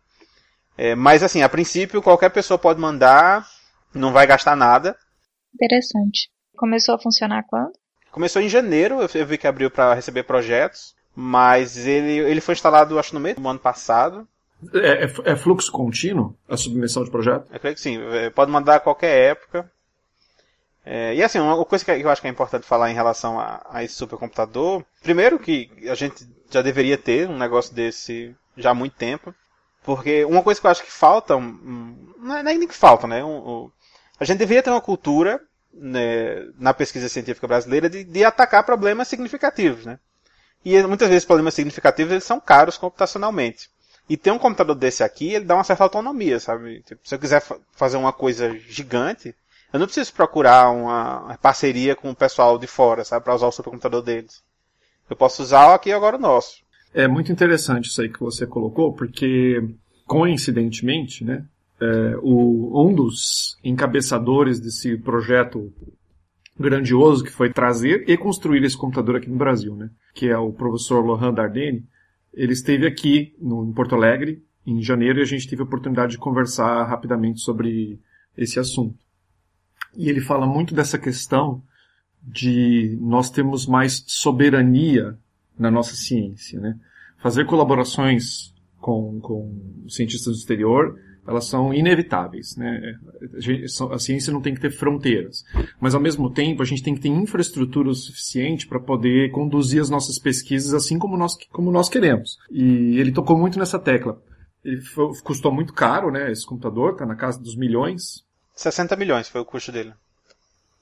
É, 0.77 0.95
mas 0.95 1.23
assim, 1.23 1.41
a 1.41 1.50
princípio 1.50 2.01
qualquer 2.01 2.29
pessoa 2.29 2.57
pode 2.57 2.79
mandar, 2.79 3.47
não 3.94 4.12
vai 4.12 4.27
gastar 4.27 4.56
nada. 4.56 4.95
Interessante. 5.53 6.29
Começou 6.57 6.95
a 6.95 7.00
funcionar 7.00 7.44
quando? 7.47 7.71
Começou 8.12 8.41
em 8.41 8.50
janeiro, 8.50 9.01
eu, 9.01 9.09
eu 9.13 9.25
vi 9.25 9.38
que 9.38 9.47
abriu 9.47 9.69
para 9.69 9.94
receber 9.94 10.23
projetos, 10.23 10.95
mas 11.15 11.77
ele, 11.85 12.17
ele 12.19 12.41
foi 12.41 12.53
instalado, 12.53 12.97
acho, 12.97 13.13
no 13.13 13.19
meio 13.19 13.35
do 13.35 13.47
ano 13.47 13.59
passado. 13.59 14.27
É, 14.73 15.06
é- 15.06 15.31
é 15.31 15.35
fluxo 15.35 15.71
contínuo 15.71 16.35
a 16.47 16.56
submissão 16.56 17.03
de 17.03 17.12
projeto? 17.12 17.47
Eu 17.51 17.59
creio 17.59 17.75
que 17.75 17.81
sim, 17.81 17.97
é, 18.13 18.29
pode 18.29 18.51
mandar 18.51 18.75
a 18.75 18.79
qualquer 18.79 19.31
época. 19.31 19.69
É, 20.85 21.15
e 21.15 21.23
assim, 21.23 21.39
uma 21.39 21.65
coisa 21.65 21.83
que 21.83 21.91
eu 21.91 22.09
acho 22.09 22.21
que 22.21 22.27
é 22.27 22.31
importante 22.31 22.65
falar 22.67 22.91
em 22.91 22.93
relação 22.93 23.39
a, 23.39 23.65
a 23.69 23.83
esse 23.83 23.95
supercomputador, 23.95 24.83
primeiro 25.01 25.39
que 25.39 25.69
a 25.89 25.95
gente 25.95 26.27
já 26.49 26.61
deveria 26.61 26.97
ter 26.97 27.27
um 27.27 27.37
negócio 27.37 27.73
desse 27.73 28.35
já 28.55 28.69
há 28.71 28.73
muito 28.75 28.95
tempo, 28.95 29.33
porque 29.83 30.23
uma 30.25 30.43
coisa 30.43 30.61
que 30.61 30.67
eu 30.67 30.71
acho 30.71 30.83
que 30.83 30.91
falta, 30.91 31.35
não 31.39 32.37
é 32.37 32.43
nem 32.43 32.67
que 32.67 32.75
falta, 32.75 33.07
né? 33.07 33.23
um- 33.23 33.37
um- 33.65 33.71
a 34.19 34.25
gente 34.25 34.37
deveria 34.37 34.61
ter 34.63 34.69
uma 34.69 34.81
cultura 34.81 35.41
né, 35.73 36.45
na 36.57 36.73
pesquisa 36.73 37.09
científica 37.09 37.47
brasileira 37.47 37.89
de, 37.89 38.03
de 38.03 38.23
atacar 38.23 38.63
problemas 38.63 39.07
significativos, 39.09 39.85
né? 39.85 39.99
E 40.63 40.81
muitas 40.83 41.09
vezes 41.09 41.25
problemas 41.25 41.53
significativos 41.53 42.11
eles 42.11 42.23
são 42.23 42.39
caros 42.39 42.77
computacionalmente. 42.77 43.69
E 44.09 44.15
ter 44.17 44.31
um 44.31 44.39
computador 44.39 44.75
desse 44.75 45.03
aqui, 45.03 45.33
ele 45.33 45.45
dá 45.45 45.55
uma 45.55 45.63
certa 45.63 45.83
autonomia, 45.83 46.39
sabe? 46.39 46.81
Tipo, 46.83 47.01
se 47.07 47.13
eu 47.15 47.19
quiser 47.19 47.41
fa- 47.41 47.57
fazer 47.74 47.98
uma 47.98 48.13
coisa 48.13 48.57
gigante, 48.60 49.36
eu 49.75 49.79
não 49.79 49.88
preciso 49.88 50.13
procurar 50.13 50.72
uma 50.72 51.38
parceria 51.41 51.98
com 51.98 52.10
o 52.10 52.15
pessoal 52.15 52.58
de 52.58 52.65
fora, 52.65 53.03
sabe? 53.03 53.25
Para 53.25 53.36
usar 53.36 53.48
o 53.48 53.51
supercomputador 53.51 54.01
deles. 54.01 54.41
Eu 55.10 55.17
posso 55.17 55.44
usar 55.44 55.75
aqui 55.75 55.91
agora 55.91 56.15
o 56.15 56.20
nosso. 56.20 56.63
É 56.94 57.10
muito 57.10 57.29
interessante 57.29 57.89
isso 57.89 58.01
aí 58.01 58.08
que 58.08 58.22
você 58.22 58.48
colocou, 58.48 58.94
porque, 58.94 59.62
coincidentemente, 60.05 61.25
né, 61.25 61.46
é, 61.82 62.15
o, 62.22 62.88
um 62.88 62.94
dos 62.94 63.58
encabeçadores 63.62 64.62
desse 64.62 64.98
projeto 64.98 65.74
grandioso 66.58 67.22
que 67.22 67.32
foi 67.32 67.51
trazer 67.51 68.10
e 68.10 68.15
construir 68.15 68.63
esse 68.63 68.77
computador 68.77 69.17
aqui 69.17 69.29
no 69.29 69.36
Brasil, 69.36 69.75
né, 69.75 69.89
que 70.13 70.29
é 70.29 70.38
o 70.38 70.53
professor 70.53 71.05
Lohan 71.05 71.34
Dardenne, 71.34 71.86
ele 72.34 72.53
esteve 72.53 72.88
aqui 72.88 73.36
no, 73.41 73.65
em 73.65 73.74
Porto 73.74 73.94
Alegre 73.94 74.41
em 74.65 74.82
janeiro 74.82 75.20
e 75.20 75.22
a 75.22 75.25
gente 75.25 75.50
teve 75.50 75.62
a 75.62 75.65
oportunidade 75.65 76.13
de 76.13 76.17
conversar 76.17 76.86
rapidamente 76.86 77.41
sobre 77.41 78.00
esse 78.38 78.58
assunto. 78.58 79.04
E 79.97 80.09
ele 80.09 80.21
fala 80.21 80.45
muito 80.45 80.73
dessa 80.73 80.97
questão 80.97 81.61
de 82.21 82.97
nós 83.01 83.29
termos 83.29 83.65
mais 83.67 84.03
soberania 84.07 85.17
na 85.57 85.69
nossa 85.69 85.95
ciência, 85.95 86.59
né? 86.59 86.75
Fazer 87.17 87.45
colaborações 87.45 88.53
com, 88.79 89.19
com 89.21 89.85
cientistas 89.87 90.33
do 90.33 90.39
exterior, 90.39 90.99
elas 91.27 91.45
são 91.45 91.73
inevitáveis, 91.73 92.55
né? 92.55 92.97
A 93.91 93.97
ciência 93.99 94.31
não 94.33 94.41
tem 94.41 94.53
que 94.53 94.61
ter 94.61 94.69
fronteiras, 94.71 95.43
mas 95.79 95.95
ao 95.95 96.01
mesmo 96.01 96.29
tempo 96.29 96.61
a 96.61 96.65
gente 96.65 96.83
tem 96.83 96.93
que 96.93 97.01
ter 97.01 97.09
infraestrutura 97.09 97.89
o 97.89 97.95
suficiente 97.95 98.67
para 98.67 98.79
poder 98.79 99.31
conduzir 99.31 99.81
as 99.81 99.89
nossas 99.89 100.19
pesquisas 100.19 100.73
assim 100.73 100.99
como 100.99 101.17
nós, 101.17 101.33
como 101.51 101.71
nós 101.71 101.89
queremos. 101.89 102.37
E 102.51 102.99
ele 102.99 103.11
tocou 103.11 103.37
muito 103.37 103.57
nessa 103.57 103.79
tecla. 103.79 104.21
Ele 104.63 104.81
foi- 104.81 105.11
custou 105.23 105.51
muito 105.53 105.73
caro, 105.73 106.11
né? 106.11 106.31
Esse 106.31 106.45
computador 106.45 106.93
está 106.93 107.05
na 107.05 107.15
casa 107.15 107.39
dos 107.39 107.55
milhões, 107.55 108.25
60 108.55 108.95
milhões 108.95 109.27
foi 109.27 109.41
o 109.41 109.45
custo 109.45 109.71
dele. 109.71 109.93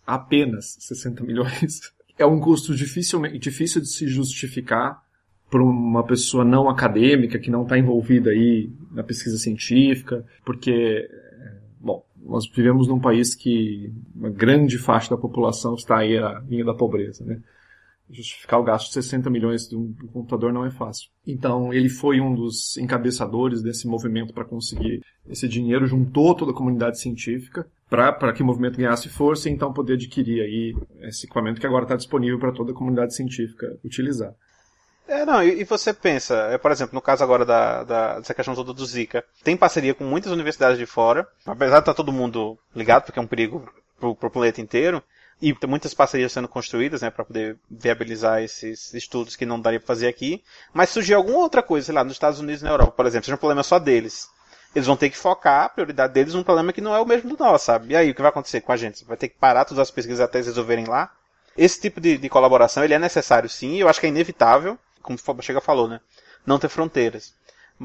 apenas 0.05 0.77
60 0.79 1.23
milhões. 1.23 1.81
É 2.15 2.27
um 2.27 2.39
custo 2.39 2.75
dificilmente, 2.75 3.39
difícil 3.39 3.81
de 3.81 3.87
se 3.87 4.07
justificar 4.07 5.03
para 5.49 5.63
uma 5.63 6.03
pessoa 6.03 6.45
não 6.45 6.69
acadêmica 6.69 7.39
que 7.39 7.49
não 7.49 7.63
está 7.63 7.75
envolvida 7.75 8.29
aí 8.29 8.71
na 8.91 9.03
pesquisa 9.03 9.37
científica, 9.39 10.23
porque, 10.45 11.09
é, 11.09 11.55
bom, 11.79 12.05
nós 12.23 12.47
vivemos 12.47 12.87
num 12.87 12.99
país 12.99 13.33
que 13.33 13.91
uma 14.15 14.29
grande 14.29 14.77
faixa 14.77 15.09
da 15.09 15.17
população 15.17 15.73
está 15.73 15.97
aí 15.97 16.15
à 16.15 16.39
linha 16.47 16.63
da 16.63 16.73
pobreza, 16.75 17.25
né? 17.25 17.41
Justificar 18.13 18.59
o 18.59 18.63
gasto 18.63 18.87
de 18.87 18.93
60 18.93 19.29
milhões 19.29 19.67
de 19.67 19.75
um 19.75 19.93
computador 20.11 20.53
não 20.53 20.65
é 20.65 20.71
fácil. 20.71 21.09
Então, 21.25 21.73
ele 21.73 21.89
foi 21.89 22.21
um 22.21 22.33
dos 22.33 22.77
encabeçadores 22.77 23.61
desse 23.61 23.87
movimento 23.87 24.33
para 24.33 24.45
conseguir 24.45 25.01
esse 25.27 25.47
dinheiro, 25.47 25.87
juntou 25.87 26.35
toda 26.35 26.51
a 26.51 26.55
comunidade 26.55 26.99
científica 26.99 27.67
para 27.89 28.33
que 28.33 28.41
o 28.41 28.45
movimento 28.45 28.77
ganhasse 28.77 29.09
força 29.09 29.49
e 29.49 29.51
então 29.51 29.71
poder 29.71 29.93
adquirir 29.93 30.41
aí 30.41 30.75
esse 31.07 31.25
equipamento 31.25 31.61
que 31.61 31.67
agora 31.67 31.83
está 31.83 31.95
disponível 31.95 32.39
para 32.39 32.51
toda 32.51 32.71
a 32.71 32.75
comunidade 32.75 33.15
científica 33.15 33.77
utilizar. 33.83 34.33
É, 35.07 35.25
não, 35.25 35.43
e, 35.43 35.63
você 35.65 35.93
pensa, 35.93 36.33
é, 36.51 36.57
por 36.57 36.71
exemplo, 36.71 36.95
no 36.95 37.01
caso 37.01 37.23
agora 37.23 37.45
da, 37.45 37.83
da, 37.83 38.19
dessa 38.19 38.33
questão 38.33 38.55
toda 38.55 38.73
do 38.73 38.85
Zika, 38.85 39.23
tem 39.43 39.57
parceria 39.57 39.93
com 39.93 40.05
muitas 40.05 40.31
universidades 40.31 40.77
de 40.77 40.85
fora, 40.85 41.27
apesar 41.45 41.75
de 41.75 41.81
estar 41.81 41.93
tá 41.93 41.93
todo 41.93 42.11
mundo 42.11 42.57
ligado, 42.73 43.03
porque 43.03 43.19
é 43.19 43.21
um 43.21 43.27
perigo 43.27 43.69
pro, 43.99 44.15
pro 44.15 44.31
planeta 44.31 44.61
inteiro, 44.61 45.03
e 45.43 45.67
muitas 45.67 45.93
parcerias 45.93 46.31
sendo 46.31 46.47
construídas, 46.47 47.01
né, 47.01 47.09
para 47.09 47.25
poder 47.25 47.57
viabilizar 47.69 48.41
esses 48.41 48.93
estudos 48.93 49.35
que 49.35 49.45
não 49.45 49.59
daria 49.59 49.77
para 49.77 49.87
fazer 49.87 50.07
aqui, 50.07 50.41
mas 50.73 50.89
surgir 50.89 51.13
alguma 51.13 51.39
outra 51.39 51.61
coisa, 51.61 51.87
sei 51.87 51.93
lá, 51.93 52.01
nos 52.01 52.13
Estados 52.13 52.39
Unidos 52.39 52.61
e 52.61 52.63
na 52.63 52.71
Europa, 52.71 52.93
por 52.93 53.05
exemplo, 53.05 53.25
seja 53.25 53.35
um 53.35 53.39
problema 53.39 53.61
só 53.61 53.77
deles. 53.77 54.29
Eles 54.73 54.87
vão 54.87 54.95
ter 54.95 55.09
que 55.09 55.17
focar 55.17 55.65
a 55.65 55.69
prioridade 55.69 56.13
deles 56.13 56.33
num 56.33 56.43
problema 56.43 56.71
que 56.71 56.79
não 56.79 56.95
é 56.95 56.99
o 57.01 57.05
mesmo 57.05 57.35
do 57.35 57.43
nosso, 57.43 57.65
sabe? 57.65 57.91
E 57.91 57.95
aí, 57.95 58.09
o 58.09 58.15
que 58.15 58.21
vai 58.21 58.29
acontecer 58.29 58.61
com 58.61 58.71
a 58.71 58.77
gente? 58.77 59.03
Vai 59.03 59.17
ter 59.17 59.27
que 59.27 59.37
parar 59.37 59.65
todas 59.65 59.81
as 59.81 59.91
pesquisas 59.91 60.21
até 60.21 60.37
eles 60.37 60.47
resolverem 60.47 60.85
lá? 60.85 61.11
Esse 61.57 61.81
tipo 61.81 61.99
de, 61.99 62.17
de 62.17 62.29
colaboração, 62.29 62.81
ele 62.81 62.93
é 62.93 62.99
necessário 62.99 63.49
sim, 63.49 63.73
e 63.73 63.81
eu 63.81 63.89
acho 63.89 63.99
que 63.99 64.05
é 64.05 64.09
inevitável, 64.09 64.79
como 65.01 65.19
o 65.19 65.41
Chega 65.41 65.59
falou, 65.59 65.89
né? 65.89 65.99
Não 66.45 66.57
ter 66.57 66.69
fronteiras. 66.69 67.33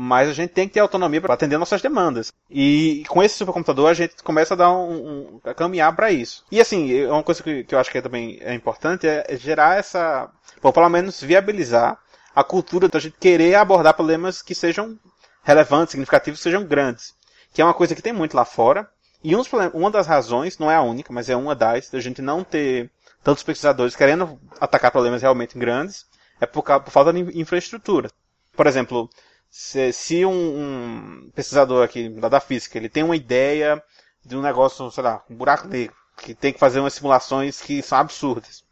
Mas 0.01 0.29
a 0.29 0.33
gente 0.33 0.51
tem 0.51 0.69
que 0.69 0.75
ter 0.75 0.81
autonomia 0.81 1.21
para 1.21 1.35
atender 1.35 1.59
nossas 1.59 1.83
demandas. 1.83 2.33
E 2.49 3.03
com 3.09 3.21
esse 3.21 3.35
supercomputador 3.35 3.91
a 3.91 3.95
gente 3.95 4.23
começa 4.23 4.55
a 4.55 4.57
dar 4.57 4.71
um, 4.71 4.93
um 4.93 5.41
a 5.43 5.53
caminhar 5.53 5.93
para 5.97 6.13
isso. 6.13 6.45
E 6.53 6.61
assim, 6.61 7.05
uma 7.07 7.25
coisa 7.25 7.43
que, 7.43 7.65
que, 7.65 7.75
eu 7.75 7.81
acho 7.81 7.91
que 7.91 7.99
é 7.99 8.01
também 8.01 8.39
é 8.41 8.55
importante 8.55 9.09
é, 9.09 9.27
é 9.29 9.37
gerar 9.37 9.77
essa, 9.77 10.31
ou 10.63 10.73
pelo 10.73 10.89
menos 10.89 11.21
viabilizar 11.21 11.99
a 12.33 12.45
cultura 12.45 12.87
da 12.87 13.01
gente 13.01 13.17
querer 13.19 13.57
abordar 13.57 13.93
problemas 13.93 14.41
que 14.41 14.55
sejam 14.55 14.97
relevantes, 15.43 15.91
significativos, 15.91 16.39
sejam 16.39 16.65
grandes. 16.65 17.13
Que 17.53 17.61
é 17.61 17.65
uma 17.65 17.75
coisa 17.75 17.97
que 17.97 18.03
tem 18.03 18.13
muito 18.13 18.37
lá 18.37 18.45
fora. 18.45 18.89
E 19.25 19.35
um 19.35 19.43
uma 19.75 19.91
das 19.91 20.07
razões, 20.07 20.59
não 20.59 20.71
é 20.71 20.77
a 20.77 20.83
única, 20.83 21.13
mas 21.13 21.29
é 21.29 21.35
uma 21.35 21.57
das, 21.57 21.91
da 21.91 21.99
gente 21.99 22.23
não 22.23 22.45
ter 22.45 22.89
tantos 23.25 23.43
pesquisadores 23.43 23.97
querendo 23.97 24.39
atacar 24.61 24.93
problemas 24.93 25.23
realmente 25.23 25.59
grandes, 25.59 26.07
é 26.41 26.47
por, 26.47 26.63
causa, 26.63 26.85
por 26.85 26.93
falta 26.93 27.13
de 27.13 27.37
infraestrutura. 27.37 28.09
Por 28.57 28.69
exemplo, 28.69 29.11
se, 29.51 29.93
se 29.93 30.25
um, 30.25 30.31
um, 30.31 31.31
pesquisador 31.35 31.85
aqui 31.85 32.09
da, 32.09 32.41
física, 32.41 32.79
ele 32.79 32.89
tem 32.89 33.03
uma 33.03 33.17
ideia 33.17 33.83
de 34.25 34.37
um 34.37 34.43
negócio, 34.43 34.91
sei 34.91 35.03
lá, 35.03 35.25
um 35.29 35.35
buraco 35.35 35.67
negro, 35.67 35.97
que 36.17 36.35
tem 36.35 36.53
que 36.53 36.59
fazer 36.59 36.81
umas 36.81 36.95
simulações 36.95 37.61
que 37.61 37.83
são 37.83 37.99
absurdas. 37.99 38.63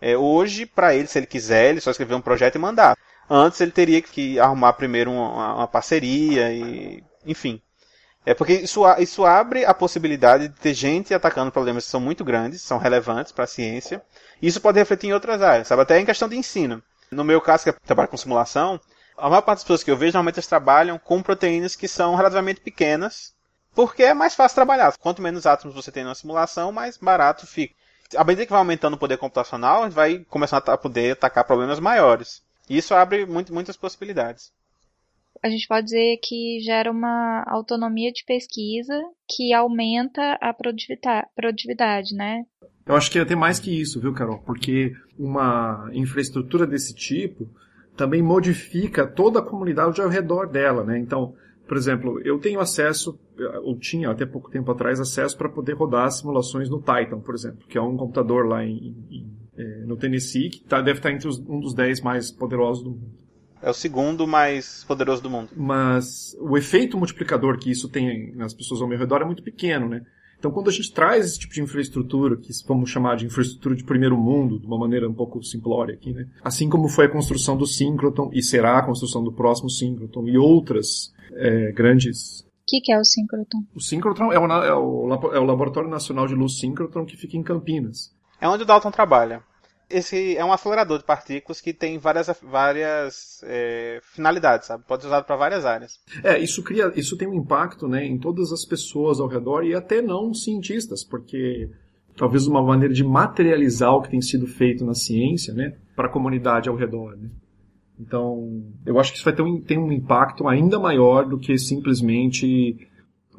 É, 0.00 0.16
hoje, 0.16 0.66
para 0.66 0.94
ele, 0.94 1.06
se 1.06 1.18
ele 1.18 1.26
quiser, 1.26 1.70
ele 1.70 1.80
só 1.80 1.90
escrever 1.90 2.14
um 2.14 2.20
projeto 2.20 2.54
e 2.54 2.58
mandar. 2.58 2.96
Antes 3.28 3.60
ele 3.60 3.70
teria 3.70 4.02
que 4.02 4.40
arrumar 4.40 4.72
primeiro 4.72 5.10
uma, 5.10 5.54
uma 5.54 5.68
parceria 5.68 6.52
e, 6.52 7.02
enfim. 7.24 7.60
É 8.24 8.34
porque 8.34 8.54
isso, 8.54 8.82
isso 8.98 9.24
abre 9.24 9.64
a 9.64 9.72
possibilidade 9.72 10.48
de 10.48 10.54
ter 10.54 10.74
gente 10.74 11.14
atacando 11.14 11.50
problemas 11.50 11.84
que 11.84 11.90
são 11.90 12.00
muito 12.00 12.24
grandes, 12.24 12.60
são 12.60 12.78
relevantes 12.78 13.32
para 13.32 13.44
a 13.44 13.46
ciência. 13.46 14.02
Isso 14.42 14.60
pode 14.60 14.78
refletir 14.78 15.08
em 15.08 15.12
outras 15.12 15.40
áreas, 15.42 15.68
sabe? 15.68 15.82
Até 15.82 15.98
em 15.98 16.04
questão 16.04 16.28
de 16.28 16.36
ensino. 16.36 16.82
No 17.10 17.24
meu 17.24 17.40
caso, 17.40 17.64
que 17.64 17.70
é 17.70 17.72
trabalho 17.72 18.08
com 18.08 18.16
simulação, 18.16 18.80
a 19.20 19.28
maior 19.28 19.42
parte 19.42 19.58
das 19.58 19.64
pessoas 19.64 19.82
que 19.82 19.90
eu 19.90 19.96
vejo 19.96 20.12
normalmente 20.12 20.36
eles 20.36 20.46
trabalham 20.46 20.98
com 20.98 21.22
proteínas 21.22 21.76
que 21.76 21.86
são 21.86 22.14
relativamente 22.14 22.60
pequenas, 22.60 23.34
porque 23.74 24.02
é 24.02 24.14
mais 24.14 24.34
fácil 24.34 24.56
trabalhar. 24.56 24.96
Quanto 24.98 25.22
menos 25.22 25.46
átomos 25.46 25.74
você 25.74 25.92
tem 25.92 26.04
na 26.04 26.14
simulação, 26.14 26.72
mais 26.72 26.96
barato 26.96 27.46
fica. 27.46 27.74
À 28.16 28.24
medida 28.24 28.44
que 28.44 28.50
vai 28.50 28.58
aumentando 28.58 28.94
o 28.94 28.98
poder 28.98 29.18
computacional, 29.18 29.82
a 29.82 29.84
gente 29.84 29.94
vai 29.94 30.18
começando 30.28 30.68
a 30.68 30.76
poder 30.76 31.12
atacar 31.12 31.44
problemas 31.44 31.78
maiores. 31.78 32.42
E 32.68 32.76
isso 32.76 32.94
abre 32.94 33.24
muito, 33.24 33.54
muitas 33.54 33.76
possibilidades. 33.76 34.52
A 35.42 35.48
gente 35.48 35.66
pode 35.66 35.84
dizer 35.84 36.18
que 36.22 36.60
gera 36.60 36.90
uma 36.90 37.44
autonomia 37.46 38.12
de 38.12 38.24
pesquisa 38.24 39.00
que 39.28 39.54
aumenta 39.54 40.36
a 40.40 40.52
produtividade, 40.52 42.14
né? 42.14 42.44
Eu 42.84 42.96
acho 42.96 43.10
que 43.10 43.18
é 43.18 43.22
até 43.22 43.36
mais 43.36 43.58
que 43.58 43.80
isso, 43.80 44.00
viu, 44.00 44.12
Carol? 44.12 44.38
Porque 44.38 44.92
uma 45.18 45.88
infraestrutura 45.92 46.66
desse 46.66 46.94
tipo 46.94 47.48
também 47.96 48.22
modifica 48.22 49.06
toda 49.06 49.40
a 49.40 49.42
comunidade 49.42 50.00
ao 50.00 50.08
redor 50.08 50.46
dela, 50.46 50.84
né? 50.84 50.98
Então, 50.98 51.34
por 51.66 51.76
exemplo, 51.76 52.20
eu 52.24 52.38
tenho 52.38 52.58
acesso, 52.58 53.18
ou 53.62 53.78
tinha 53.78 54.10
até 54.10 54.26
pouco 54.26 54.50
tempo 54.50 54.72
atrás, 54.72 54.98
acesso 54.98 55.38
para 55.38 55.48
poder 55.48 55.74
rodar 55.74 56.10
simulações 56.10 56.68
no 56.68 56.78
Titan, 56.78 57.20
por 57.20 57.34
exemplo, 57.34 57.66
que 57.68 57.78
é 57.78 57.80
um 57.80 57.96
computador 57.96 58.46
lá 58.46 58.64
em, 58.64 58.96
em, 59.08 59.30
é, 59.56 59.84
no 59.84 59.96
Tennessee 59.96 60.50
que 60.50 60.64
tá, 60.64 60.80
deve 60.80 60.98
estar 60.98 61.12
entre 61.12 61.28
os, 61.28 61.38
um 61.38 61.60
dos 61.60 61.74
10 61.74 62.00
mais 62.00 62.32
poderosos 62.32 62.82
do 62.82 62.90
mundo. 62.90 63.20
É 63.62 63.70
o 63.70 63.74
segundo 63.74 64.26
mais 64.26 64.84
poderoso 64.84 65.22
do 65.22 65.28
mundo. 65.28 65.50
Mas 65.54 66.34
o 66.40 66.56
efeito 66.56 66.96
multiplicador 66.96 67.58
que 67.58 67.70
isso 67.70 67.88
tem 67.88 68.34
nas 68.34 68.54
pessoas 68.54 68.80
ao 68.80 68.88
meu 68.88 68.98
redor 68.98 69.20
é 69.20 69.24
muito 69.24 69.42
pequeno, 69.42 69.88
né? 69.88 70.02
Então, 70.40 70.50
quando 70.50 70.70
a 70.70 70.72
gente 70.72 70.90
traz 70.90 71.26
esse 71.26 71.38
tipo 71.38 71.52
de 71.52 71.60
infraestrutura, 71.60 72.34
que 72.34 72.50
vamos 72.66 72.88
chamar 72.88 73.14
de 73.16 73.26
infraestrutura 73.26 73.76
de 73.76 73.84
primeiro 73.84 74.16
mundo, 74.16 74.58
de 74.58 74.66
uma 74.66 74.78
maneira 74.78 75.06
um 75.06 75.12
pouco 75.12 75.44
simplória 75.44 75.92
aqui, 75.92 76.14
né? 76.14 76.26
Assim 76.42 76.70
como 76.70 76.88
foi 76.88 77.04
a 77.04 77.10
construção 77.10 77.58
do 77.58 77.66
síncroton 77.66 78.30
e 78.32 78.42
será 78.42 78.78
a 78.78 78.82
construção 78.82 79.22
do 79.22 79.30
próximo 79.30 79.68
síncroton 79.68 80.26
e 80.26 80.38
outras 80.38 81.12
é, 81.32 81.72
grandes 81.72 82.40
o 82.40 82.70
que, 82.70 82.80
que, 82.82 82.92
é 82.92 83.00
o 83.00 83.04
síncroton? 83.04 83.64
O 83.74 83.80
síncroton 83.80 84.32
é 84.32 84.38
o, 84.38 84.46
é, 84.46 84.74
o, 84.74 85.32
é 85.34 85.40
o, 85.40 85.44
Laboratório 85.44 85.90
Nacional 85.90 86.28
de 86.28 86.36
Luz 86.36 86.60
Síncroton 86.60 87.04
que 87.04 87.16
fica 87.16 87.36
em 87.36 87.42
Campinas. 87.42 88.14
É 88.40 88.48
onde 88.48 88.62
o 88.62 88.66
Dalton 88.66 88.92
trabalha 88.92 89.42
esse 89.90 90.36
é 90.36 90.44
um 90.44 90.52
acelerador 90.52 90.98
de 90.98 91.04
partículas 91.04 91.60
que 91.60 91.72
tem 91.72 91.98
várias, 91.98 92.30
várias 92.42 93.42
é, 93.44 94.00
finalidades, 94.02 94.68
sabe? 94.68 94.84
Pode 94.86 95.02
ser 95.02 95.08
usado 95.08 95.24
para 95.24 95.36
várias 95.36 95.64
áreas. 95.64 96.00
É, 96.22 96.38
isso 96.38 96.62
cria, 96.62 96.92
isso 96.96 97.16
tem 97.16 97.28
um 97.28 97.34
impacto, 97.34 97.88
né, 97.88 98.04
em 98.04 98.18
todas 98.18 98.52
as 98.52 98.64
pessoas 98.64 99.20
ao 99.20 99.26
redor 99.26 99.64
e 99.64 99.74
até 99.74 100.00
não 100.00 100.32
cientistas, 100.32 101.04
porque 101.04 101.68
talvez 102.16 102.46
uma 102.46 102.62
maneira 102.62 102.94
de 102.94 103.04
materializar 103.04 103.94
o 103.94 104.02
que 104.02 104.10
tem 104.10 104.22
sido 104.22 104.46
feito 104.46 104.84
na 104.84 104.94
ciência, 104.94 105.52
né, 105.52 105.76
para 105.96 106.06
a 106.06 106.10
comunidade 106.12 106.68
ao 106.68 106.76
redor, 106.76 107.16
né? 107.16 107.28
Então, 107.98 108.62
eu 108.86 108.98
acho 108.98 109.12
que 109.12 109.18
isso 109.18 109.24
vai 109.26 109.34
ter 109.34 109.42
um, 109.42 109.60
ter 109.60 109.76
um 109.76 109.92
impacto 109.92 110.48
ainda 110.48 110.78
maior 110.78 111.28
do 111.28 111.38
que 111.38 111.58
simplesmente 111.58 112.88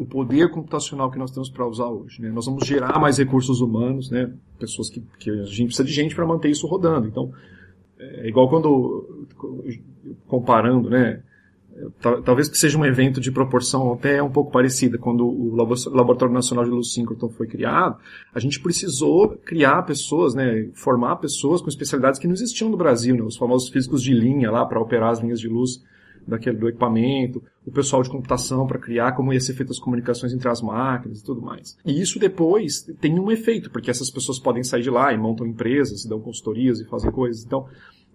o 0.01 0.05
poder 0.05 0.50
computacional 0.50 1.12
que 1.12 1.20
nós 1.20 1.29
temos 1.29 1.50
para 1.50 1.67
usar 1.67 1.88
hoje. 1.88 2.22
Né? 2.22 2.31
Nós 2.31 2.48
vamos 2.48 2.65
gerar 2.65 3.00
mais 3.00 3.20
recursos 3.20 3.62
humanos, 3.62 4.10
né? 4.10 4.34
pessoas 4.58 4.89
que, 4.89 5.00
que 5.20 5.29
a 5.29 5.46
gente 5.46 5.67
precisa 5.67 5.84
de 5.84 5.93
gente 5.93 6.15
para 6.15 6.25
manter 6.25 6.50
isso 6.50 6.65
rodando. 6.65 7.08
Então, 7.08 7.31
é 8.00 8.27
igual 8.27 8.50
quando, 8.50 9.27
comparando, 10.27 10.89
né? 10.89 11.22
talvez 12.25 12.50
que 12.50 12.58
seja 12.58 12.77
um 12.77 12.86
evento 12.86 13.22
de 13.22 13.31
proporção 13.31 13.93
até 13.93 14.22
um 14.24 14.31
pouco 14.31 14.51
parecida. 14.51 14.98
Quando 14.98 15.24
o 15.24 15.55
Laboratório 15.55 16.34
Nacional 16.34 16.65
de 16.65 16.72
Luz 16.72 16.93
Síncroton 16.93 17.29
foi 17.29 17.46
criado, 17.46 17.98
a 18.34 18.39
gente 18.39 18.60
precisou 18.60 19.29
criar 19.46 19.84
pessoas, 19.84 20.34
né, 20.34 20.67
formar 20.74 21.17
pessoas 21.17 21.62
com 21.62 21.70
especialidades 21.70 22.20
que 22.20 22.27
não 22.27 22.34
existiam 22.34 22.70
no 22.70 22.77
Brasil, 22.77 23.15
né, 23.15 23.22
os 23.22 23.38
famosos 23.38 23.70
físicos 23.70 24.01
de 24.01 24.13
linha 24.13 24.50
lá 24.50 24.65
para 24.65 24.79
operar 24.79 25.12
as 25.12 25.20
linhas 25.20 25.39
de 25.39 25.48
luz 25.48 25.81
daquele 26.27 26.57
do 26.57 26.69
equipamento, 26.69 27.43
o 27.65 27.71
pessoal 27.71 28.01
de 28.01 28.09
computação 28.09 28.65
para 28.65 28.79
criar 28.79 29.13
como 29.13 29.33
ia 29.33 29.39
ser 29.39 29.53
feitas 29.53 29.77
as 29.77 29.83
comunicações 29.83 30.33
entre 30.33 30.49
as 30.49 30.61
máquinas 30.61 31.19
e 31.19 31.23
tudo 31.23 31.41
mais. 31.41 31.77
E 31.85 32.01
isso 32.01 32.19
depois 32.19 32.81
tem 32.99 33.19
um 33.19 33.31
efeito, 33.31 33.69
porque 33.69 33.91
essas 33.91 34.09
pessoas 34.09 34.39
podem 34.39 34.63
sair 34.63 34.81
de 34.81 34.89
lá 34.89 35.13
e 35.13 35.17
montam 35.17 35.45
empresas, 35.45 36.05
dão 36.05 36.19
consultorias 36.19 36.79
e 36.79 36.85
fazem 36.85 37.11
coisas. 37.11 37.43
Então, 37.43 37.67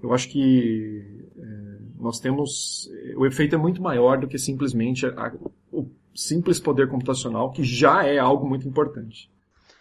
eu 0.03 0.13
acho 0.13 0.29
que 0.29 1.05
é, 1.39 1.79
nós 1.99 2.21
temos. 2.21 2.91
O 3.17 3.27
efeito 3.27 3.55
é 3.55 3.59
muito 3.59 3.83
maior 3.83 4.19
do 4.19 4.29
que 4.29 4.39
simplesmente 4.39 5.07
a, 5.07 5.33
o 5.73 5.89
simples 6.15 6.59
poder 6.59 6.89
computacional, 6.89 7.53
que 7.53 7.63
já 7.63 8.05
é 8.05 8.19
algo 8.19 8.49
muito 8.49 8.69
importante. 8.69 9.31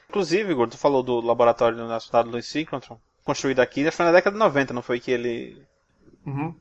Inclusive, 0.09 0.51
Igor, 0.51 0.67
tu 0.69 0.77
falou 0.77 1.03
do 1.03 1.19
laboratório 1.19 1.77
nacional 1.87 2.23
do 2.23 2.31
Louis 2.31 2.53
construído 3.23 3.59
aqui, 3.59 3.89
foi 3.91 4.05
na 4.05 4.11
década 4.11 4.33
de 4.35 4.39
90, 4.39 4.73
não 4.73 4.81
foi 4.81 4.99
que 4.99 5.11
ele. 5.11 5.57
Uhum 6.25 6.53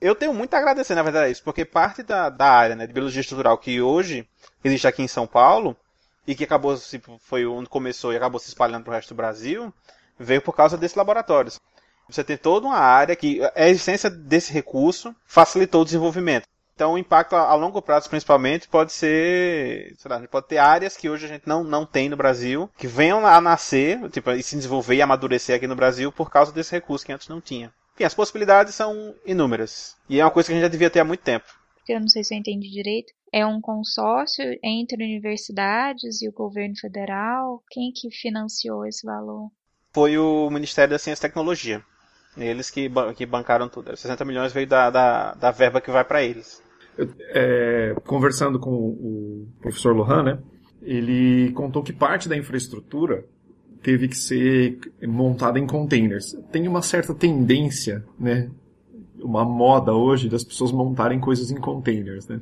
eu 0.00 0.14
tenho 0.14 0.34
muito 0.34 0.54
a 0.54 0.58
agradecer, 0.58 0.94
na 0.94 1.02
verdade, 1.02 1.32
isso, 1.32 1.42
porque 1.42 1.64
parte 1.64 2.02
da, 2.02 2.28
da 2.28 2.50
área 2.50 2.76
né, 2.76 2.86
de 2.86 2.92
biologia 2.92 3.20
estrutural 3.20 3.58
que 3.58 3.80
hoje 3.80 4.28
existe 4.62 4.86
aqui 4.86 5.02
em 5.02 5.08
São 5.08 5.26
Paulo, 5.26 5.76
e 6.26 6.34
que 6.34 6.44
acabou 6.44 6.76
se, 6.76 7.00
foi 7.20 7.46
onde 7.46 7.68
começou 7.68 8.12
e 8.12 8.16
acabou 8.16 8.40
se 8.40 8.48
espalhando 8.48 8.84
para 8.84 8.90
o 8.90 8.94
resto 8.94 9.14
do 9.14 9.16
Brasil, 9.16 9.72
veio 10.18 10.42
por 10.42 10.54
causa 10.54 10.76
desses 10.76 10.96
laboratórios. 10.96 11.60
Você 12.08 12.24
tem 12.24 12.36
toda 12.36 12.66
uma 12.66 12.78
área 12.78 13.16
que 13.16 13.40
a 13.54 13.68
existência 13.68 14.10
desse 14.10 14.52
recurso 14.52 15.14
facilitou 15.24 15.82
o 15.82 15.84
desenvolvimento. 15.84 16.46
Então, 16.74 16.92
o 16.92 16.98
impacto 16.98 17.34
a, 17.34 17.54
longo 17.54 17.80
prazo, 17.80 18.10
principalmente, 18.10 18.68
pode 18.68 18.92
ser, 18.92 19.94
sei 19.96 20.10
lá, 20.10 20.20
pode 20.28 20.46
ter 20.46 20.58
áreas 20.58 20.96
que 20.96 21.08
hoje 21.08 21.24
a 21.24 21.28
gente 21.28 21.48
não, 21.48 21.64
não 21.64 21.86
tem 21.86 22.08
no 22.08 22.18
Brasil, 22.18 22.70
que 22.76 22.86
venham 22.86 23.26
a 23.26 23.40
nascer, 23.40 24.10
tipo, 24.10 24.30
e 24.32 24.42
se 24.42 24.56
desenvolver 24.56 24.96
e 24.96 25.02
amadurecer 25.02 25.56
aqui 25.56 25.66
no 25.66 25.74
Brasil 25.74 26.12
por 26.12 26.30
causa 26.30 26.52
desse 26.52 26.72
recurso 26.72 27.06
que 27.06 27.12
antes 27.12 27.28
não 27.28 27.40
tinha. 27.40 27.72
Enfim, 27.96 28.04
as 28.04 28.14
possibilidades 28.14 28.74
são 28.74 29.14
inúmeras. 29.24 29.96
E 30.08 30.20
é 30.20 30.24
uma 30.24 30.30
coisa 30.30 30.48
que 30.48 30.52
a 30.52 30.56
gente 30.56 30.64
já 30.64 30.68
devia 30.68 30.90
ter 30.90 31.00
há 31.00 31.04
muito 31.04 31.22
tempo. 31.22 31.46
Eu 31.88 31.98
não 31.98 32.08
sei 32.08 32.22
se 32.22 32.34
eu 32.34 32.38
entendi 32.38 32.70
direito. 32.70 33.12
É 33.32 33.44
um 33.46 33.60
consórcio 33.60 34.44
entre 34.62 35.02
universidades 35.02 36.20
e 36.20 36.28
o 36.28 36.32
governo 36.32 36.76
federal? 36.76 37.62
Quem 37.70 37.90
que 37.94 38.10
financiou 38.10 38.84
esse 38.84 39.06
valor? 39.06 39.50
Foi 39.94 40.18
o 40.18 40.50
Ministério 40.50 40.90
da 40.90 40.98
Ciência 40.98 41.26
e 41.26 41.28
Tecnologia. 41.28 41.82
Eles 42.36 42.68
que, 42.68 42.90
que 43.16 43.24
bancaram 43.24 43.66
tudo. 43.66 43.92
Os 43.92 44.00
60 44.00 44.24
milhões 44.26 44.52
veio 44.52 44.66
da, 44.66 44.90
da, 44.90 45.34
da 45.34 45.50
verba 45.50 45.80
que 45.80 45.90
vai 45.90 46.04
pra 46.04 46.22
eles. 46.22 46.62
Eu, 46.98 47.08
é, 47.30 47.94
conversando 48.06 48.60
com 48.60 48.70
o 48.70 49.48
professor 49.62 49.96
Lohan, 49.96 50.22
né, 50.22 50.38
ele 50.82 51.50
contou 51.52 51.82
que 51.82 51.94
parte 51.94 52.28
da 52.28 52.36
infraestrutura 52.36 53.24
teve 53.86 54.08
que 54.08 54.16
ser 54.16 54.80
montada 55.06 55.60
em 55.60 55.66
containers. 55.66 56.36
Tem 56.50 56.66
uma 56.66 56.82
certa 56.82 57.14
tendência, 57.14 58.04
né, 58.18 58.50
uma 59.20 59.44
moda 59.44 59.92
hoje 59.94 60.28
das 60.28 60.42
pessoas 60.42 60.72
montarem 60.72 61.20
coisas 61.20 61.52
em 61.52 61.54
containers, 61.60 62.26
né? 62.26 62.40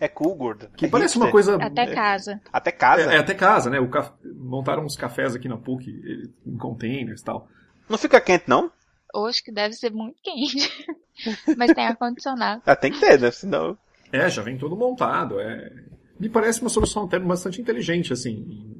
É 0.00 0.08
cool, 0.08 0.34
gordo. 0.34 0.68
Que 0.74 0.86
É 0.86 0.88
parece 0.88 1.12
hipster. 1.14 1.22
uma 1.22 1.30
coisa 1.30 1.56
Até 1.56 1.82
é, 1.82 1.94
casa. 1.94 2.40
Até 2.50 2.72
casa. 2.72 3.12
É, 3.12 3.16
é 3.16 3.18
até 3.18 3.34
casa, 3.34 3.68
né? 3.68 3.78
O 3.78 3.88
caf- 3.88 4.14
Montaram 4.24 4.84
uns 4.86 4.96
cafés 4.96 5.34
aqui 5.36 5.48
na 5.48 5.58
PUC 5.58 5.90
eh, 5.90 6.28
em 6.46 6.56
containers 6.56 7.20
e 7.20 7.24
tal. 7.24 7.46
Não 7.86 7.98
fica 7.98 8.18
quente, 8.20 8.44
não? 8.48 8.72
Hoje 9.14 9.42
que 9.42 9.52
deve 9.52 9.74
ser 9.74 9.90
muito 9.92 10.16
quente. 10.22 10.68
Mas 11.58 11.72
tem 11.74 11.84
ar-condicionado. 11.86 12.62
Ah, 12.64 12.74
tem 12.74 12.90
que 12.90 12.98
ter, 13.00 13.20
né? 13.20 13.30
Senão. 13.30 13.76
É, 14.10 14.30
já 14.30 14.40
vem 14.42 14.56
todo 14.56 14.74
montado. 14.74 15.38
É... 15.38 15.70
Me 16.18 16.28
parece 16.28 16.62
uma 16.62 16.70
solução 16.70 17.04
até 17.04 17.18
bastante 17.18 17.60
inteligente, 17.60 18.12
assim, 18.12 18.74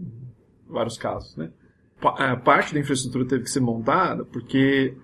vários 0.72 0.96
casos, 0.96 1.36
né? 1.36 1.50
Parte 2.44 2.74
da 2.74 2.80
infraestrutura 2.80 3.24
teve 3.24 3.44
que 3.44 3.50
ser 3.50 3.60
montada 3.60 4.24
porque 4.24 4.94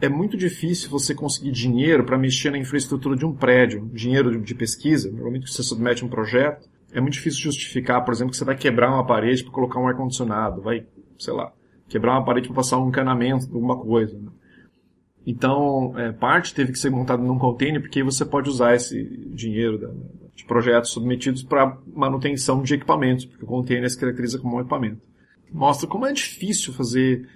é 0.00 0.08
muito 0.08 0.36
difícil 0.36 0.90
você 0.90 1.14
conseguir 1.14 1.52
dinheiro 1.52 2.04
para 2.04 2.18
mexer 2.18 2.50
na 2.50 2.58
infraestrutura 2.58 3.16
de 3.16 3.24
um 3.24 3.32
prédio, 3.32 3.88
dinheiro 3.94 4.40
de- 4.40 4.54
pesquisa. 4.54 5.10
Normalmente 5.10 5.50
você 5.52 5.62
submete 5.62 6.04
um 6.04 6.08
projeto, 6.08 6.68
é 6.92 7.00
muito 7.00 7.14
difícil 7.14 7.40
justificar, 7.42 8.04
por 8.04 8.12
exemplo, 8.12 8.32
que 8.32 8.36
você 8.36 8.44
vai 8.44 8.56
quebrar 8.56 8.90
uma 8.92 9.06
parede 9.06 9.44
para 9.44 9.52
colocar 9.52 9.78
um 9.80 9.86
ar-condicionado, 9.86 10.60
vai, 10.60 10.84
sei 11.18 11.32
lá, 11.32 11.52
quebrar 11.88 12.12
uma 12.12 12.24
parede 12.24 12.48
para 12.48 12.56
passar 12.56 12.78
um 12.78 12.88
encanamento, 12.88 13.46
alguma 13.46 13.78
coisa. 13.78 14.18
né? 14.18 14.30
Então, 15.26 15.92
é, 15.98 16.12
parte 16.12 16.54
teve 16.54 16.72
que 16.72 16.78
ser 16.78 16.90
montada 16.90 17.22
num 17.22 17.38
container, 17.38 17.80
porque 17.80 18.02
você 18.02 18.24
pode 18.24 18.48
usar 18.48 18.74
esse 18.74 19.02
dinheiro 19.34 19.78
da- 19.78 19.92
de 20.40 20.46
projetos 20.46 20.90
submetidos 20.90 21.42
para 21.42 21.76
manutenção 21.94 22.62
de 22.62 22.74
equipamentos, 22.74 23.24
porque 23.26 23.44
o 23.44 23.48
container 23.48 23.88
se 23.88 23.98
caracteriza 23.98 24.38
como 24.38 24.56
um 24.56 24.60
equipamento. 24.60 25.06
Mostra 25.52 25.86
como 25.86 26.06
é 26.06 26.12
difícil 26.12 26.72
fazer. 26.72 27.28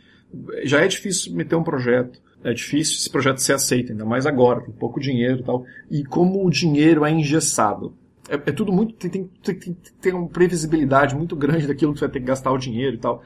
Já 0.65 0.81
é 0.81 0.89
difícil 0.89 1.25
submeter 1.25 1.59
um 1.59 1.63
projeto. 1.65 2.21
É 2.43 2.53
difícil 2.53 2.97
esse 2.97 3.11
projeto 3.11 3.39
ser 3.39 3.55
aceito, 3.55 3.93
ainda 3.93 4.05
mais 4.05 4.27
agora, 4.27 4.61
tem 4.61 4.73
pouco 4.73 5.01
dinheiro 5.01 5.41
e 5.41 5.43
tal. 5.43 5.65
E 5.91 6.05
como 6.05 6.45
o 6.45 6.51
dinheiro 6.51 7.05
é 7.05 7.11
engessado. 7.11 7.97
É, 8.29 8.35
é 8.35 8.53
tudo 8.53 8.73
muito. 8.73 8.95
Tem, 8.95 9.11
tem, 9.11 9.55
tem, 9.55 9.77
tem, 10.01 10.13
uma 10.13 10.29
previsibilidade 10.29 11.15
muito 11.15 11.35
grande 11.37 11.67
daquilo 11.67 11.93
que 11.93 11.99
você 11.99 12.07
vai 12.07 12.13
ter 12.13 12.21
que 12.21 12.27
gastar 12.27 12.53
o 12.53 12.59
dinheiro 12.59 12.97
e 12.97 12.99
tal. 12.99 13.23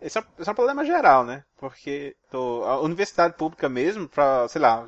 Esse 0.00 0.18
é, 0.18 0.22
esse 0.38 0.48
é 0.48 0.52
um 0.52 0.54
problema 0.54 0.84
geral, 0.84 1.24
né? 1.24 1.44
Porque 1.58 2.14
tô- 2.30 2.62
a 2.64 2.80
universidade 2.80 3.36
pública 3.36 3.68
mesmo, 3.68 4.08
pra, 4.08 4.46
sei 4.48 4.60
lá, 4.60 4.86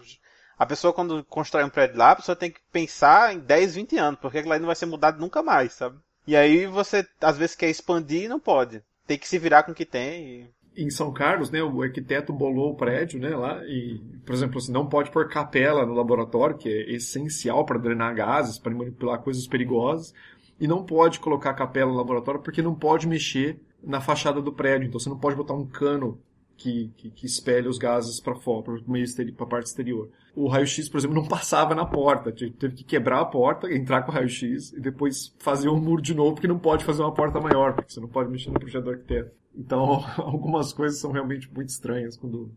a 0.58 0.66
pessoa 0.66 0.92
quando 0.92 1.24
constrói 1.24 1.64
um 1.64 1.70
prédio 1.70 1.96
lá, 1.98 2.12
a 2.12 2.16
pessoa 2.16 2.36
tem 2.36 2.50
que 2.50 2.60
pensar 2.72 3.34
em 3.34 3.38
10, 3.40 3.74
20 3.74 3.96
anos, 3.98 4.20
porque 4.20 4.38
aquilo 4.38 4.52
aí 4.52 4.60
não 4.60 4.66
vai 4.66 4.76
ser 4.76 4.86
mudado 4.86 5.20
nunca 5.20 5.42
mais, 5.42 5.72
sabe? 5.72 5.98
E 6.26 6.34
aí 6.36 6.66
você, 6.66 7.06
às 7.20 7.36
vezes, 7.36 7.54
quer 7.56 7.68
expandir 7.70 8.24
e 8.24 8.28
não 8.28 8.40
pode. 8.40 8.82
Tem 9.06 9.18
que 9.18 9.28
se 9.28 9.38
virar 9.38 9.62
com 9.64 9.72
o 9.72 9.74
que 9.74 9.84
tem. 9.84 10.42
e- 10.42 10.54
em 10.76 10.90
São 10.90 11.12
Carlos, 11.12 11.50
né, 11.50 11.62
o 11.62 11.82
arquiteto 11.82 12.32
bolou 12.32 12.72
o 12.72 12.76
prédio, 12.76 13.20
né, 13.20 13.30
lá 13.36 13.64
e, 13.64 14.00
por 14.26 14.34
exemplo, 14.34 14.58
assim, 14.58 14.72
não 14.72 14.88
pode 14.88 15.10
pôr 15.12 15.28
capela 15.28 15.86
no 15.86 15.94
laboratório, 15.94 16.56
que 16.58 16.68
é 16.68 16.90
essencial 16.92 17.64
para 17.64 17.78
drenar 17.78 18.12
gases, 18.14 18.58
para 18.58 18.74
manipular 18.74 19.20
coisas 19.20 19.46
perigosas, 19.46 20.12
e 20.58 20.66
não 20.66 20.84
pode 20.84 21.20
colocar 21.20 21.54
capela 21.54 21.90
no 21.92 21.96
laboratório 21.96 22.40
porque 22.40 22.60
não 22.62 22.74
pode 22.74 23.06
mexer 23.06 23.60
na 23.82 24.00
fachada 24.00 24.40
do 24.42 24.52
prédio. 24.52 24.88
Então 24.88 24.98
você 24.98 25.08
não 25.08 25.18
pode 25.18 25.36
botar 25.36 25.54
um 25.54 25.66
cano 25.66 26.20
que, 26.56 26.90
que, 26.96 27.10
que 27.10 27.26
os 27.26 27.78
gases 27.78 28.20
para 28.20 28.34
fora, 28.36 28.62
para 28.64 29.44
a 29.44 29.48
parte 29.48 29.66
exterior. 29.66 30.08
O 30.36 30.48
raio-x, 30.48 30.88
por 30.88 30.98
exemplo, 30.98 31.14
não 31.16 31.28
passava 31.28 31.74
na 31.74 31.86
porta. 31.86 32.32
Te- 32.32 32.50
Teve 32.50 32.74
que 32.74 32.84
quebrar 32.84 33.20
a 33.20 33.24
porta, 33.24 33.72
entrar 33.72 34.02
com 34.02 34.10
o 34.10 34.14
raio-x 34.14 34.72
e 34.72 34.80
depois 34.80 35.32
fazer 35.38 35.68
um 35.68 35.80
muro 35.80 36.02
de 36.02 36.12
novo, 36.14 36.34
porque 36.34 36.48
não 36.48 36.58
pode 36.58 36.84
fazer 36.84 37.02
uma 37.02 37.14
porta 37.14 37.40
maior, 37.40 37.74
porque 37.74 37.92
você 37.92 38.00
não 38.00 38.08
pode 38.08 38.30
mexer 38.30 38.50
no 38.50 38.58
projeto 38.58 38.84
do 38.84 38.90
arquiteto. 38.90 39.30
Então, 39.54 40.04
algumas 40.18 40.72
coisas 40.72 40.98
são 40.98 41.12
realmente 41.12 41.48
muito 41.54 41.68
estranhas 41.68 42.16
quando 42.16 42.52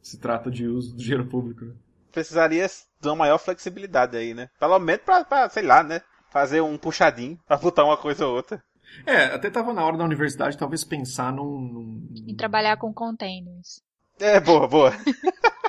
se 0.00 0.18
trata 0.18 0.50
de 0.50 0.66
uso 0.68 0.94
do 0.94 1.02
dinheiro 1.02 1.26
público. 1.26 1.64
né? 1.64 1.72
Precisaria 2.12 2.66
de 3.00 3.08
uma 3.08 3.16
maior 3.16 3.38
flexibilidade 3.38 4.16
aí, 4.16 4.32
né? 4.32 4.48
Pelo 4.58 4.78
menos 4.78 5.02
pra, 5.04 5.24
pra, 5.24 5.48
sei 5.48 5.64
lá, 5.64 5.82
né? 5.82 6.00
Fazer 6.30 6.60
um 6.60 6.78
puxadinho 6.78 7.38
pra 7.46 7.56
botar 7.56 7.84
uma 7.84 7.96
coisa 7.96 8.24
ou 8.26 8.36
outra. 8.36 8.62
É, 9.04 9.26
até 9.26 9.48
estava 9.48 9.72
na 9.72 9.84
hora 9.84 9.96
da 9.96 10.04
universidade 10.04 10.56
talvez 10.58 10.84
pensar 10.84 11.32
num. 11.32 11.60
num- 11.60 12.08
E 12.26 12.34
trabalhar 12.34 12.76
com 12.76 12.92
containers. 12.92 13.82
É, 14.18 14.38
boa, 14.40 14.66
boa. 14.68 14.92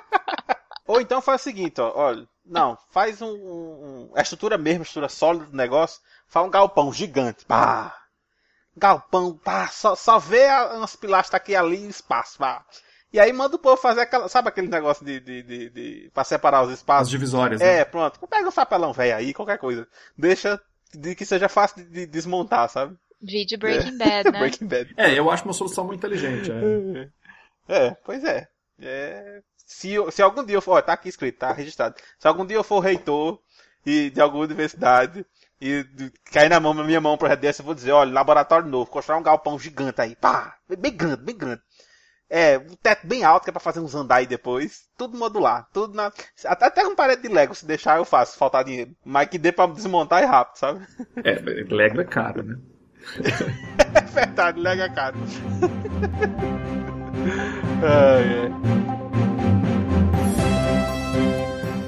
Ou 0.91 1.01
então 1.01 1.21
faz 1.21 1.41
o 1.41 1.43
seguinte, 1.43 1.79
ó, 1.79 1.91
olha, 1.95 2.27
não, 2.45 2.77
faz 2.89 3.21
um, 3.21 3.29
um- 3.31 4.11
a 4.15 4.21
estrutura 4.21 4.57
mesmo, 4.57 4.81
a 4.81 4.83
estrutura 4.83 5.09
sólida 5.09 5.45
do 5.45 5.55
negócio, 5.55 6.01
faz 6.27 6.45
um 6.45 6.49
galpão 6.49 6.91
gigante, 6.91 7.45
pá. 7.45 7.95
Galpão, 8.75 9.37
pá, 9.37 9.67
só, 9.67 9.95
só 9.95 10.17
vê 10.19 10.47
a- 10.47 10.75
umas 10.77 10.95
pilastras 10.95 11.39
aqui 11.41 11.51
e 11.51 11.55
ali 11.55 11.77
e 11.85 11.89
espaço, 11.89 12.37
pá. 12.37 12.65
E 13.13 13.19
aí 13.19 13.31
manda 13.33 13.55
o 13.55 13.59
povo 13.59 13.75
fazer 13.75 14.01
aquela, 14.01 14.29
sabe 14.29 14.47
aquele 14.49 14.67
negócio 14.69 15.05
de, 15.05 15.19
de, 15.19 15.43
de, 15.43 15.69
de 15.69 16.11
pra 16.13 16.23
separar 16.23 16.61
os 16.63 16.69
as 16.69 16.77
espaços? 16.79 17.09
divisórias. 17.09 17.59
né? 17.59 17.79
É, 17.79 17.85
pronto, 17.85 18.19
pega 18.27 18.47
um 18.47 18.51
papelão 18.51 18.93
velho 18.93 19.15
aí, 19.15 19.33
qualquer 19.33 19.57
coisa. 19.57 19.87
Deixa 20.17 20.59
de 20.93 21.15
que 21.15 21.25
seja 21.25 21.49
fácil 21.49 21.77
de, 21.83 21.89
de 21.89 22.05
desmontar, 22.05 22.69
sabe? 22.69 22.97
Vídeo 23.21 23.57
Breaking 23.59 23.97
Bad, 23.97 24.23
né? 24.31 24.39
Breaking 24.39 24.67
Bad. 24.67 24.93
É, 24.97 25.17
eu 25.17 25.29
acho 25.29 25.43
uma 25.45 25.53
solução 25.53 25.85
muito 25.85 25.99
inteligente. 25.99 26.49
é. 26.51 27.09
É, 27.67 27.91
pois 28.03 28.23
é. 28.25 28.47
É, 28.81 29.41
se, 29.73 29.91
eu- 29.93 30.11
se 30.11 30.21
algum 30.21 30.43
dia 30.43 30.55
eu 30.57 30.61
for, 30.61 30.77
ó, 30.77 30.81
tá 30.81 30.93
aqui 30.93 31.09
escrito, 31.09 31.39
tá 31.39 31.51
registrado. 31.51 31.95
Se 32.19 32.27
algum 32.27 32.45
dia 32.45 32.57
eu 32.57 32.63
for 32.63 32.79
reitor 32.79 33.39
e 33.85 34.09
de 34.09 34.19
alguma 34.21 34.43
universidade 34.43 35.25
e 35.59 35.83
de- 35.83 36.11
cair 36.31 36.49
na 36.49 36.59
mão, 36.59 36.73
na 36.73 36.83
minha 36.83 36.99
mão 37.01 37.13
um 37.13 37.17
projeto 37.17 37.39
desse, 37.39 37.61
eu 37.61 37.65
vou 37.65 37.73
dizer, 37.75 37.91
olha, 37.91 38.11
laboratório 38.13 38.67
novo, 38.67 38.89
construir 38.91 39.17
um 39.19 39.23
galpão 39.23 39.57
gigante 39.57 40.01
aí, 40.01 40.15
pá, 40.15 40.55
bem 40.77 40.91
grande, 40.95 41.23
bem 41.23 41.37
grande. 41.37 41.61
É, 42.33 42.57
um 42.57 42.75
teto 42.81 43.05
bem 43.07 43.23
alto 43.25 43.43
que 43.43 43.49
é 43.49 43.51
pra 43.53 43.59
fazer 43.59 43.81
uns 43.81 43.93
andar 43.93 44.15
aí 44.15 44.25
depois, 44.25 44.83
tudo 44.97 45.17
modular, 45.17 45.67
tudo 45.73 45.93
na, 45.93 46.13
até, 46.45 46.65
até 46.65 46.83
com 46.85 46.95
parede 46.95 47.23
de 47.23 47.27
Lego, 47.27 47.53
se 47.53 47.65
deixar 47.65 47.97
eu 47.97 48.05
faço, 48.05 48.37
faltar 48.37 48.63
dinheiro. 48.63 48.95
Mas 49.03 49.27
que 49.27 49.37
dê 49.37 49.51
pra 49.51 49.67
desmontar 49.67 50.23
é 50.23 50.25
rápido, 50.25 50.57
sabe? 50.57 50.85
É, 51.25 51.33
Lego 51.73 51.99
é 51.99 52.05
caro, 52.05 52.41
né? 52.43 52.55
É 53.93 54.01
verdade, 54.01 54.59
Lego 54.61 54.81
é 54.81 54.89
caro. 54.89 55.17
ai, 57.83 58.43
ai. 58.43 58.90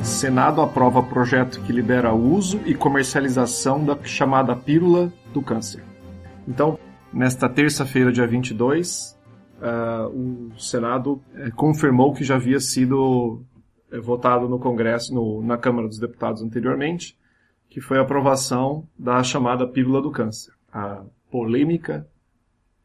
Senado 0.04 0.62
aprova 0.62 1.02
projeto 1.02 1.62
que 1.64 1.72
libera 1.72 2.14
o 2.14 2.34
uso 2.34 2.60
e 2.66 2.74
comercialização 2.76 3.84
da 3.84 4.02
chamada 4.04 4.56
pílula 4.56 5.12
do 5.34 5.42
câncer. 5.42 5.84
Então, 6.48 6.78
nesta 7.12 7.48
terça-feira, 7.50 8.12
dia 8.12 8.28
22, 8.28 9.18
ah, 9.62 10.08
o 10.12 10.52
Senado 10.58 11.22
eh, 11.36 11.50
confirmou 11.56 12.14
que 12.14 12.24
já 12.24 12.36
havia 12.36 12.60
sido 12.60 13.44
eh, 13.92 14.00
votado 14.00 14.48
no 14.50 14.60
Congresso, 14.60 15.14
no- 15.14 15.42
na 15.42 15.58
Câmara 15.58 15.88
dos 15.88 16.00
Deputados 16.00 16.42
anteriormente, 16.42 17.18
que 17.70 17.80
foi 17.82 17.98
a 17.98 18.02
aprovação 18.02 18.88
da 18.98 19.24
chamada 19.24 19.66
pílula 19.68 20.02
do 20.02 20.12
câncer, 20.12 20.54
a 20.72 21.02
polêmica 21.32 22.08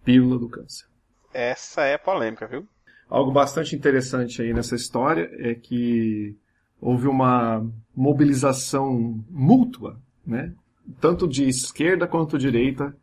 pílula 0.04 0.38
do 0.38 0.48
câncer. 0.48 0.86
Essa 1.34 1.82
é 1.82 1.98
polêmica, 1.98 2.46
viu? 2.46 2.66
Algo 3.08 3.32
bastante 3.32 3.74
interessante 3.74 4.40
aí 4.40 4.52
nessa 4.54 4.74
história 4.76 5.28
é 5.38 5.54
que 5.54 6.36
houve 6.80 7.06
uma 7.08 7.64
mobilização 7.94 9.22
mútua, 9.30 9.98
né? 10.26 10.52
tanto 11.00 11.26
de 11.28 11.48
esquerda 11.48 12.06
quanto 12.06 12.38
direita, 12.38 12.96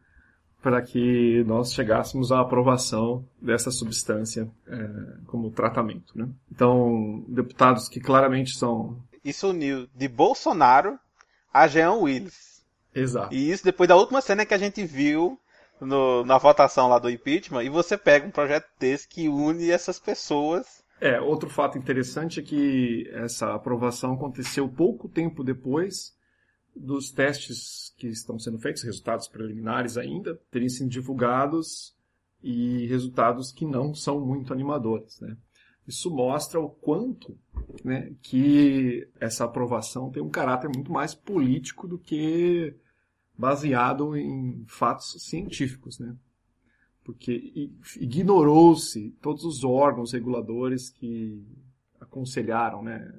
para 0.61 0.81
que 0.81 1.43
nós 1.45 1.71
chegássemos 1.73 2.31
à 2.31 2.39
aprovação 2.41 3.23
dessa 3.39 3.69
substância 3.69 4.49
eh, 4.67 5.17
como 5.27 5.51
tratamento. 5.51 6.17
Né? 6.17 6.27
Então, 6.51 7.23
deputados 7.27 7.87
que 7.87 7.99
claramente 7.99 8.57
são. 8.57 8.97
Isso 9.23 9.49
uniu 9.49 9.87
de 9.93 10.07
Bolsonaro 10.07 10.97
a 11.53 11.67
Jean 11.67 11.93
Willis. 11.93 12.63
Exato. 12.95 13.31
E 13.33 13.51
isso 13.51 13.63
depois 13.63 13.87
da 13.87 13.95
última 13.95 14.21
cena 14.21 14.45
que 14.45 14.53
a 14.55 14.57
gente 14.57 14.83
viu 14.83 15.37
no- 15.79 16.25
na 16.25 16.37
votação 16.39 16.87
lá 16.87 16.97
do 16.97 17.09
impeachment, 17.11 17.63
e 17.63 17.69
você 17.69 17.95
pega 17.97 18.25
um 18.25 18.31
projeto 18.31 18.65
desse 18.79 19.07
que 19.07 19.27
une 19.27 19.69
essas 19.69 19.99
pessoas. 19.99 20.83
É, 20.99 21.19
outro 21.19 21.49
fato 21.49 21.77
interessante 21.77 22.39
é 22.39 22.43
que 22.43 23.09
essa 23.11 23.53
aprovação 23.53 24.13
aconteceu 24.13 24.67
pouco 24.67 25.09
tempo 25.09 25.43
depois 25.43 26.15
dos 26.75 27.11
testes 27.11 27.93
que 27.97 28.07
estão 28.07 28.37
sendo 28.37 28.59
feitos, 28.59 28.83
resultados 28.83 29.27
preliminares 29.27 29.97
ainda, 29.97 30.39
terem 30.51 30.69
sido 30.69 30.89
divulgados 30.89 31.95
e 32.43 32.85
resultados 32.87 33.51
que 33.51 33.65
não 33.65 33.93
são 33.93 34.19
muito 34.19 34.53
animadores. 34.53 35.19
Né? 35.19 35.37
Isso 35.87 36.09
mostra 36.11 36.59
o 36.59 36.69
quanto 36.69 37.37
né, 37.83 38.13
que 38.21 39.07
essa 39.19 39.45
aprovação 39.45 40.11
tem 40.11 40.21
um 40.21 40.29
caráter 40.29 40.69
muito 40.73 40.91
mais 40.91 41.13
político 41.13 41.87
do 41.87 41.97
que 41.97 42.75
baseado 43.37 44.15
em 44.15 44.65
fatos 44.67 45.15
científicos. 45.23 45.99
Né? 45.99 46.15
Porque 47.05 47.69
ignorou-se 48.01 49.11
todos 49.21 49.45
os 49.45 49.63
órgãos 49.63 50.11
reguladores 50.11 50.89
que 50.89 51.45
aconselharam, 52.01 52.81
né, 52.81 53.13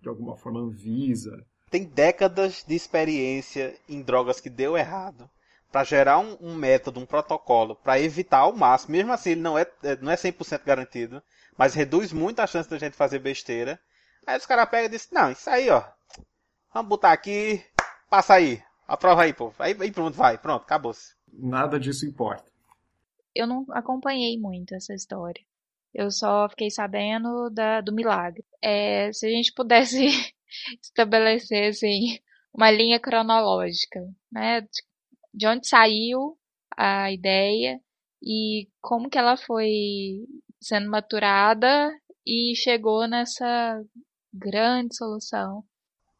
de 0.00 0.08
alguma 0.08 0.36
forma, 0.36 0.60
Anvisa. 0.60 1.44
Tem 1.68 1.84
décadas 1.84 2.64
de 2.66 2.74
experiência 2.74 3.74
em 3.88 4.00
drogas 4.00 4.40
que 4.40 4.48
deu 4.48 4.76
errado. 4.76 5.28
Pra 5.72 5.84
gerar 5.84 6.18
um, 6.18 6.36
um 6.38 6.54
método, 6.54 7.00
um 7.00 7.06
protocolo, 7.06 7.74
pra 7.76 7.98
evitar 7.98 8.40
ao 8.40 8.52
máximo. 8.52 8.92
Mesmo 8.92 9.10
assim, 9.10 9.30
ele 9.30 9.40
não 9.40 9.58
é, 9.58 9.66
é- 9.82 9.96
não 9.96 10.12
é 10.12 10.16
100% 10.16 10.64
garantido, 10.66 11.22
mas 11.56 11.72
reduz 11.72 12.12
muito 12.12 12.40
a 12.40 12.46
chance 12.46 12.68
da 12.68 12.78
gente 12.78 12.94
fazer 12.94 13.20
besteira. 13.20 13.80
Aí 14.26 14.36
os 14.36 14.44
caras 14.44 14.68
pegam 14.68 14.86
e 14.86 14.90
dizem: 14.90 15.08
Não, 15.12 15.30
isso 15.32 15.48
aí, 15.48 15.70
ó. 15.70 15.82
Vamos 16.74 16.90
botar 16.90 17.10
aqui, 17.12 17.64
passa 18.10 18.34
aí. 18.34 18.62
Aprova 18.86 19.22
aí, 19.22 19.32
pô. 19.32 19.50
Aí, 19.58 19.74
aí 19.80 19.90
pronto, 19.90 20.14
vai. 20.14 20.36
Pronto, 20.36 20.62
acabou-se. 20.62 21.14
Nada 21.32 21.80
disso 21.80 22.04
importa. 22.04 22.51
Eu 23.34 23.46
não 23.46 23.66
acompanhei 23.70 24.38
muito 24.38 24.74
essa 24.74 24.94
história. 24.94 25.42
Eu 25.94 26.10
só 26.10 26.48
fiquei 26.50 26.70
sabendo 26.70 27.50
da, 27.50 27.80
do 27.80 27.92
milagre. 27.92 28.44
É, 28.62 29.12
se 29.12 29.26
a 29.26 29.30
gente 29.30 29.52
pudesse 29.54 30.06
estabelecer 30.82 31.70
assim, 31.70 32.18
uma 32.54 32.70
linha 32.70 32.98
cronológica, 33.00 34.00
né? 34.30 34.62
De- 34.62 34.68
De 35.34 35.46
onde 35.46 35.66
saiu 35.68 36.38
a 36.76 37.10
ideia 37.12 37.80
e 38.22 38.68
como 38.80 39.08
que 39.10 39.18
ela 39.18 39.36
foi 39.36 40.26
sendo 40.60 40.90
maturada 40.90 41.90
e 42.26 42.54
chegou 42.56 43.06
nessa 43.08 43.82
grande 44.32 44.96
solução. 44.96 45.64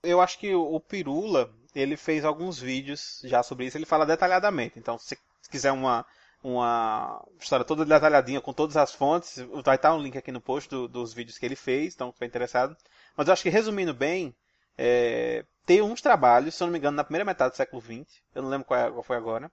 Eu 0.03 0.20
acho 0.20 0.38
que 0.38 0.55
o 0.55 0.81
Pirula, 0.81 1.53
ele 1.75 1.96
fez 1.96 2.25
alguns 2.25 2.59
vídeos 2.59 3.20
já 3.25 3.42
sobre 3.42 3.66
isso, 3.66 3.77
ele 3.79 3.87
fala 3.87 4.05
detalhadamente. 4.05 4.79
Então, 4.79 4.98
se 4.98 5.16
quiser 5.51 5.72
uma, 5.72 6.05
uma 6.42 7.22
história 7.40 7.64
toda 7.64 7.85
detalhadinha 7.85 8.40
com 8.40 8.52
todas 8.52 8.76
as 8.76 8.92
fontes, 8.94 9.37
vai 9.64 9.76
estar 9.76 9.94
um 9.94 10.02
link 10.02 10.16
aqui 10.18 10.33
no 10.33 10.40
post 10.40 10.68
do- 10.70 10.88
dos 10.88 11.12
vídeos 11.14 11.38
que 11.38 11.46
ele 11.46 11.57
fez, 11.57 11.94
então, 11.94 12.09
estiver 12.09 12.26
interessado. 12.26 12.76
Mas 13.16 13.26
eu 13.28 13.33
acho 13.33 13.42
que, 13.42 13.48
resumindo 13.50 13.94
bem, 13.94 14.35
é, 14.76 15.44
tem 15.66 15.81
uns 15.83 16.00
trabalhos, 16.02 16.55
se 16.55 16.62
eu 16.62 16.66
não 16.66 16.72
me 16.72 16.78
engano, 16.78 16.96
na 16.96 17.05
primeira 17.05 17.24
metade 17.24 17.52
do 17.52 17.57
século 17.57 17.81
XX, 17.81 18.20
eu 18.35 18.42
não 18.42 18.48
lembro 18.50 18.66
qual, 18.66 18.81
é- 18.81 18.90
qual 18.90 19.02
foi 19.02 19.16
agora, 19.16 19.50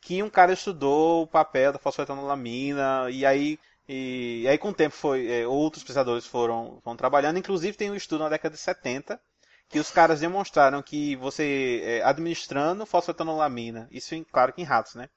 que 0.00 0.22
um 0.22 0.30
cara 0.30 0.52
estudou 0.52 1.22
o 1.22 1.26
papel 1.26 1.72
da 1.72 1.78
fosfetanolamina, 1.78 3.08
e 3.10 3.24
aí, 3.24 3.58
e, 3.88 4.46
aí 4.48 4.58
com 4.58 4.70
o 4.70 4.74
tempo 4.74 4.94
foi, 4.94 5.26
é, 5.30 5.46
outros 5.46 5.82
pesquisadores 5.84 6.26
foram, 6.26 6.80
foram 6.82 6.96
trabalhando, 6.96 7.38
inclusive 7.38 7.76
tem 7.76 7.90
um 7.90 7.94
estudo 7.94 8.24
na 8.24 8.28
década 8.30 8.54
de 8.54 8.60
70, 8.60 9.20
que 9.68 9.78
os 9.78 9.90
caras 9.90 10.20
demonstraram 10.20 10.82
que 10.82 11.16
você, 11.16 11.80
é, 11.84 12.02
administrando 12.02 12.84
fosfetanolamina, 12.86 13.88
isso 13.90 14.14
claro 14.30 14.52
que 14.52 14.60
em 14.60 14.64
ratos, 14.64 14.94
né? 14.94 15.08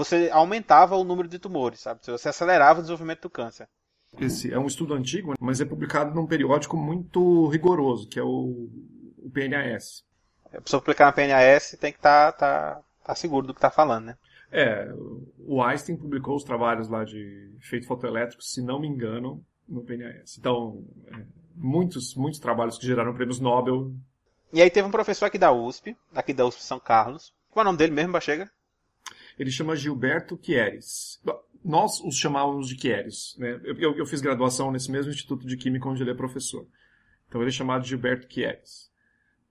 Você 0.00 0.30
aumentava 0.32 0.96
o 0.96 1.04
número 1.04 1.28
de 1.28 1.38
tumores, 1.38 1.80
sabe? 1.80 2.00
Você 2.02 2.26
acelerava 2.26 2.78
o 2.78 2.82
desenvolvimento 2.82 3.20
do 3.20 3.28
câncer. 3.28 3.68
Esse 4.18 4.50
é 4.50 4.58
um 4.58 4.66
estudo 4.66 4.94
antigo, 4.94 5.34
mas 5.38 5.60
é 5.60 5.64
publicado 5.66 6.14
num 6.14 6.26
periódico 6.26 6.74
muito 6.74 7.48
rigoroso, 7.48 8.08
que 8.08 8.18
é 8.18 8.22
o, 8.22 8.70
o 9.18 9.30
PNAS. 9.30 10.02
A 10.54 10.60
pessoa 10.62 10.80
aplicar 10.80 11.04
na 11.04 11.12
PNAS 11.12 11.76
tem 11.78 11.92
que 11.92 11.98
estar 11.98 12.32
tá, 12.32 12.80
tá 13.04 13.14
seguro 13.14 13.46
do 13.46 13.52
que 13.52 13.58
está 13.58 13.70
falando, 13.70 14.06
né? 14.06 14.16
É, 14.50 14.90
o 15.46 15.62
Einstein 15.62 15.98
publicou 15.98 16.34
os 16.34 16.44
trabalhos 16.44 16.88
lá 16.88 17.04
de 17.04 17.52
efeito 17.58 17.86
fotoelétrico, 17.86 18.42
se 18.42 18.62
não 18.62 18.80
me 18.80 18.88
engano, 18.88 19.44
no 19.68 19.82
PNAS. 19.82 20.38
Então, 20.38 20.82
é, 21.08 21.20
muitos, 21.54 22.14
muitos 22.14 22.40
trabalhos 22.40 22.78
que 22.78 22.86
geraram 22.86 23.12
prêmios 23.12 23.38
Nobel. 23.38 23.92
E 24.50 24.62
aí 24.62 24.70
teve 24.70 24.88
um 24.88 24.90
professor 24.90 25.26
aqui 25.26 25.36
da 25.36 25.52
USP, 25.52 25.94
aqui 26.14 26.32
da 26.32 26.46
USP 26.46 26.62
São 26.62 26.80
Carlos. 26.80 27.34
Qual 27.50 27.62
é 27.62 27.64
o 27.64 27.68
nome 27.68 27.76
dele 27.76 27.92
mesmo, 27.92 28.14
Bachega? 28.14 28.50
Ele 29.40 29.50
chama 29.50 29.74
Gilberto 29.74 30.36
Quieres. 30.36 31.18
Nós 31.64 31.98
os 32.00 32.14
chamávamos 32.16 32.68
de 32.68 32.76
Quieres. 32.76 33.34
Né? 33.38 33.58
Eu, 33.64 33.96
eu- 33.96 34.04
fiz 34.04 34.20
graduação 34.20 34.70
nesse 34.70 34.92
mesmo 34.92 35.10
Instituto 35.10 35.46
de 35.46 35.56
Química 35.56 35.88
onde 35.88 36.02
ele 36.02 36.10
é 36.10 36.14
professor. 36.14 36.66
Então 37.26 37.40
ele 37.40 37.48
é 37.48 37.52
chamado 37.52 37.82
de 37.82 37.88
Gilberto 37.88 38.26
Quieres. 38.28 38.90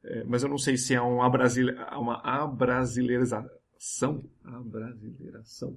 É, 0.03 0.23
mas 0.25 0.43
eu 0.43 0.49
não 0.49 0.59
sei 0.59 0.77
se 0.77 0.93
é 0.93 1.01
um 1.01 1.23
abrasile- 1.23 1.75
uma 1.97 2.21
abrasileirização. 2.23 4.23
Abrasileiração. 4.45 5.75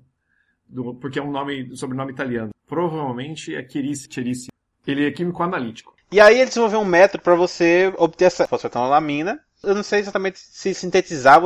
Do- 0.68 0.94
porque 0.96 1.18
é 1.18 1.22
um 1.22 1.31
nome, 1.31 1.75
sobrenome 1.75 2.12
italiano. 2.12 2.51
Provavelmente 2.66 3.55
é 3.55 3.66
Chierici. 3.66 4.09
Chierici. 4.11 4.48
Ele 4.87 5.07
é 5.07 5.11
químico 5.11 5.42
analítico. 5.42 5.96
E 6.11 6.20
aí 6.20 6.37
ele 6.37 6.48
desenvolveu 6.48 6.81
um 6.81 6.85
método 6.85 7.22
para 7.22 7.35
você 7.35 7.90
obter 7.96 8.27
essa 8.27 8.46
fosfetanolamina. 8.46 9.40
Eu 9.62 9.75
não 9.75 9.83
sei 9.83 10.01
exatamente 10.01 10.38
se 10.38 10.75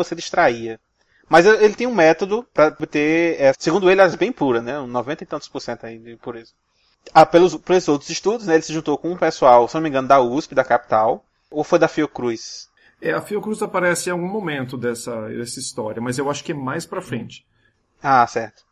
se 0.02 0.14
ele 0.14 0.20
extraía. 0.20 0.81
Mas 1.29 1.45
ele 1.45 1.75
tem 1.75 1.87
um 1.87 1.95
método 1.95 2.47
para 2.55 2.69
obter, 2.69 3.41
é, 3.41 3.53
segundo 3.59 3.91
ele, 3.91 4.01
as 4.01 4.15
bem 4.15 4.31
puras, 4.31 4.62
né? 4.62 4.79
Um 4.79 4.87
90 4.87 5.25
e 5.25 5.27
tantos 5.27 5.49
por 5.49 5.61
cento 5.61 5.85
aí 5.85 5.99
de 5.99 6.17
pureza. 6.17 6.53
Ah, 7.12 7.27
pelos, 7.27 7.57
pelos 7.57 7.89
outros 7.89 8.11
estudos, 8.11 8.47
né? 8.47 8.55
Ele 8.55 8.62
se 8.62 8.73
juntou 8.73 8.97
com 8.97 9.11
um 9.11 9.17
pessoal, 9.17 9.67
se 9.69 9.75
não 9.75 9.83
me 9.83 9.89
engano, 9.89 10.09
da 10.09 10.21
USP, 10.21 10.55
da 10.55 10.65
capital, 10.65 11.25
ou 11.51 11.65
foi 11.65 11.79
da 11.79 11.89
Fiocruz. 11.89 12.69
É, 13.01 13.12
a 13.12 13.21
Fiocruz 13.21 13.62
aparece 13.62 14.09
em 14.09 14.12
algum 14.12 14.29
momento 14.29 14.77
dessa, 14.77 15.29
dessa 15.29 15.59
história, 15.59 16.01
mas 16.01 16.19
eu 16.19 16.31
acho 16.31 16.43
que 16.43 16.53
é 16.53 16.55
mais 16.55 16.87
pra 16.87 17.03
frente. 17.03 17.45
Ah, 18.03 18.27
certo. 18.27 18.65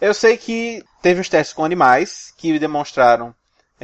Eu 0.00 0.14
sei 0.14 0.36
que 0.36 0.82
teve 1.00 1.20
uns 1.20 1.28
testes 1.28 1.54
com 1.54 1.64
animais 1.64 2.32
que 2.36 2.58
demonstraram, 2.58 3.34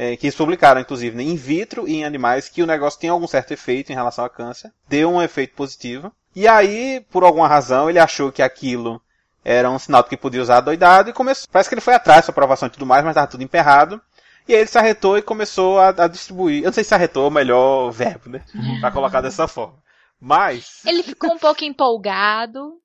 é, 0.01 0.15
que 0.15 0.27
eles 0.27 0.35
publicaram, 0.35 0.79
inclusive, 0.79 1.13
né, 1.13 1.23
in 1.23 1.35
vitro 1.35 1.85
e 1.85 1.97
em 1.97 2.05
animais, 2.05 2.47
que 2.47 2.63
o 2.63 2.65
negócio 2.65 2.97
tem 2.97 3.09
algum 3.09 3.27
certo 3.27 3.51
efeito 3.51 3.91
em 3.91 3.95
relação 3.95 4.23
a 4.23 4.29
câncer. 4.29 4.71
Deu 4.87 5.11
um 5.11 5.21
efeito 5.21 5.53
positivo. 5.55 6.09
E 6.33 6.47
aí, 6.47 7.05
por 7.11 7.25
alguma 7.25 7.49
razão, 7.49 7.89
ele 7.89 7.99
achou 7.99 8.31
que 8.31 8.41
aquilo 8.41 9.01
era 9.43 9.69
um 9.69 9.77
sinal 9.77 10.01
de 10.01 10.07
que 10.07 10.15
podia 10.15 10.41
usar 10.41 10.61
doidado 10.61 11.09
e 11.09 11.13
começou. 11.13 11.49
Parece 11.51 11.67
que 11.67 11.73
ele 11.75 11.81
foi 11.81 11.95
atrás 11.95 12.25
da 12.25 12.31
aprovação 12.31 12.69
e 12.69 12.71
tudo 12.71 12.85
mais, 12.85 13.03
mas 13.03 13.11
estava 13.11 13.27
tudo 13.27 13.43
emperrado. 13.43 14.01
E 14.47 14.53
aí 14.53 14.61
ele 14.61 14.69
se 14.69 14.77
arretou 14.77 15.17
e 15.17 15.21
começou 15.21 15.77
a, 15.81 15.89
a 15.89 16.07
distribuir. 16.07 16.59
Eu 16.59 16.67
não 16.67 16.73
sei 16.73 16.85
se 16.85 16.95
arretou 16.95 17.25
é 17.25 17.27
o 17.27 17.31
melhor 17.31 17.91
verbo, 17.91 18.29
né? 18.29 18.41
Pra 18.79 18.91
colocar 18.91 19.19
dessa 19.19 19.49
forma. 19.49 19.75
Mas. 20.17 20.79
Ele 20.85 21.03
ficou 21.03 21.33
um 21.33 21.37
pouco 21.37 21.65
empolgado. 21.65 22.79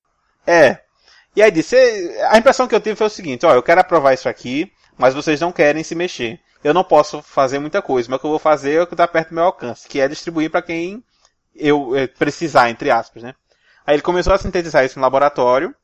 É. 0.45 0.81
E 1.37 1.41
aí 1.41 1.53
disse, 1.53 1.77
a 2.29 2.37
impressão 2.39 2.67
que 2.67 2.75
eu 2.75 2.81
tive 2.81 2.97
foi 2.97 3.07
o 3.07 3.11
seguinte, 3.11 3.47
ó, 3.47 3.55
eu 3.55 3.63
quero 3.63 3.81
aprovar 3.81 4.15
isso 4.15 4.29
aqui, 4.29 4.73
mas 4.99 5.15
vocês 5.15 5.41
não 5.41 5.53
querem 5.53 5.85
se 5.85 5.95
mexer. 5.95 6.41
Eu 6.65 6.73
não 6.75 6.83
posso 6.83 7.21
fazer 7.23 7.59
muita 7.59 7.83
coisa, 7.83 8.09
mas 8.11 8.17
o 8.17 8.21
que 8.21 8.27
eu 8.27 8.31
vou 8.31 8.39
fazer 8.39 8.73
é 8.77 8.83
o 8.83 8.87
que 8.87 8.95
está 8.95 9.07
perto 9.07 9.29
do 9.29 9.35
meu 9.35 9.45
alcance, 9.45 9.87
que 9.87 10.01
é 10.01 10.09
distribuir 10.09 10.51
para 10.51 10.63
quem 10.63 11.05
eu 11.55 11.95
eh, 11.95 12.07
precisar, 12.07 12.71
entre 12.71 12.91
aspas, 12.91 13.23
né? 13.23 13.35
Aí 13.87 13.95
ele 13.95 14.03
começou 14.03 14.33
a 14.33 14.39
sintetizar 14.39 14.85
isso 14.85 14.99
no 14.99 15.03
laboratório 15.03 15.75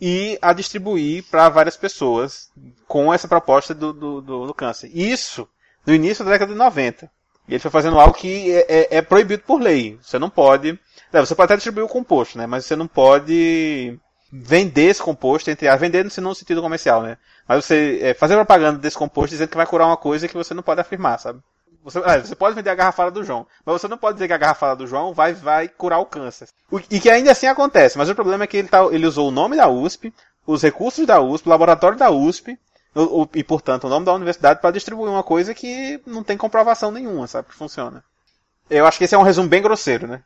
e 0.00 0.38
a 0.40 0.52
distribuir 0.52 1.24
para 1.28 1.48
várias 1.48 1.76
pessoas 1.76 2.50
com 2.86 3.12
essa 3.12 3.26
proposta 3.26 3.74
do, 3.74 3.92
do, 3.92 4.20
do, 4.20 4.46
do 4.46 4.54
câncer. 4.54 4.90
Isso 4.94 5.48
no 5.84 5.92
início 5.92 6.24
da 6.24 6.30
década 6.30 6.52
de 6.52 6.58
90. 6.58 7.10
E 7.48 7.54
ele 7.54 7.58
foi 7.58 7.70
fazendo 7.70 7.98
algo 7.98 8.14
que 8.14 8.52
é, 8.52 8.66
é- 8.68 8.96
é 8.98 9.02
proibido 9.02 9.42
por 9.42 9.60
lei. 9.60 9.98
Você 10.02 10.18
não 10.18 10.30
pode. 10.30 10.78
é, 11.12 11.20
Você 11.20 11.34
pode 11.34 11.46
até 11.46 11.56
distribuir 11.56 11.84
o 11.84 11.88
composto, 11.88 12.38
né? 12.38 12.46
Mas 12.46 12.64
você 12.64 12.76
não 12.76 12.86
pode 12.86 13.98
vender 14.30 14.84
esse 14.90 15.02
composto, 15.02 15.50
entre 15.50 15.66
aspas, 15.68 15.80
vender 15.80 16.04
no 16.04 16.10
no 16.22 16.34
sentido 16.34 16.60
comercial, 16.62 17.02
né? 17.02 17.16
Mas 17.46 17.64
você 17.64 17.98
é, 18.02 18.14
fazer 18.14 18.34
propaganda 18.34 18.78
desse 18.78 18.96
composto 18.96 19.30
dizendo 19.30 19.48
que 19.48 19.56
vai 19.56 19.66
curar 19.66 19.86
uma 19.86 19.96
coisa 19.96 20.28
que 20.28 20.34
você 20.36 20.52
não 20.54 20.62
pode 20.62 20.80
afirmar, 20.80 21.18
sabe? 21.18 21.40
Você, 21.82 21.98
é, 22.00 22.18
você 22.20 22.34
pode 22.34 22.54
vender 22.54 22.68
a 22.70 22.74
garrafada 22.74 23.10
do 23.10 23.24
João, 23.24 23.46
mas 23.64 23.80
você 23.80 23.88
não 23.88 23.96
pode 23.96 24.16
dizer 24.16 24.26
que 24.26 24.32
a 24.34 24.38
garrafada 24.38 24.76
do 24.76 24.86
João 24.86 25.14
vai, 25.14 25.32
vai 25.32 25.68
curar 25.68 25.98
o 25.98 26.04
câncer. 26.06 26.48
O- 26.70 26.78
e 26.90 27.00
que 27.00 27.08
ainda 27.08 27.30
assim 27.32 27.46
acontece, 27.46 27.96
mas 27.96 28.10
o 28.10 28.14
problema 28.14 28.44
é 28.44 28.46
que 28.46 28.58
ele, 28.58 28.68
tá, 28.68 28.84
ele 28.90 29.06
usou 29.06 29.28
o 29.28 29.30
nome 29.30 29.56
da 29.56 29.68
USP, 29.68 30.12
os 30.46 30.62
recursos 30.62 31.06
da 31.06 31.20
USP, 31.20 31.46
o 31.46 31.50
laboratório 31.50 31.96
da 31.96 32.10
USP, 32.10 32.58
o- 32.94 33.22
o- 33.22 33.28
e 33.34 33.42
portanto 33.42 33.84
o 33.84 33.88
nome 33.88 34.04
da 34.04 34.12
universidade 34.12 34.60
para 34.60 34.70
distribuir 34.72 35.08
uma 35.10 35.22
coisa 35.22 35.54
que 35.54 36.00
não 36.06 36.22
tem 36.22 36.36
comprovação 36.36 36.90
nenhuma, 36.90 37.26
sabe? 37.26 37.48
Que 37.48 37.54
funciona. 37.54 38.04
Eu 38.68 38.86
acho 38.86 38.98
que 38.98 39.04
esse 39.04 39.14
é 39.14 39.18
um 39.18 39.22
resumo 39.22 39.48
bem 39.48 39.62
grosseiro, 39.62 40.06
né? 40.06 40.22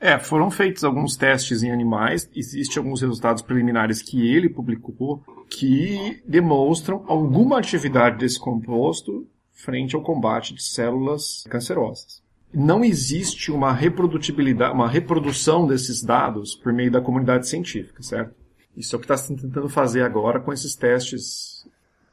É, 0.00 0.18
foram 0.18 0.50
feitos 0.50 0.84
alguns 0.84 1.16
testes 1.16 1.62
em 1.62 1.70
animais, 1.70 2.28
existem 2.34 2.82
alguns 2.82 3.00
resultados 3.00 3.42
preliminares 3.42 4.02
que 4.02 4.28
ele 4.28 4.48
publicou 4.48 5.22
que 5.48 6.22
demonstram 6.26 7.04
alguma 7.06 7.58
atividade 7.58 8.18
desse 8.18 8.38
composto 8.38 9.26
frente 9.50 9.94
ao 9.94 10.02
combate 10.02 10.52
de 10.54 10.62
células 10.62 11.44
cancerosas. 11.48 12.22
Não 12.52 12.84
existe 12.84 13.50
uma 13.50 13.72
reprodutibilidade, 13.72 14.74
uma 14.74 14.88
reprodução 14.88 15.66
desses 15.66 16.02
dados 16.02 16.54
por 16.54 16.72
meio 16.72 16.90
da 16.90 17.00
comunidade 17.00 17.48
científica, 17.48 18.02
certo? 18.02 18.34
Isso 18.76 18.94
é 18.94 18.96
o 18.96 19.00
que 19.00 19.04
está 19.04 19.16
se 19.16 19.34
tentando 19.34 19.68
fazer 19.68 20.02
agora 20.02 20.40
com 20.40 20.52
esses 20.52 20.76
testes 20.76 21.66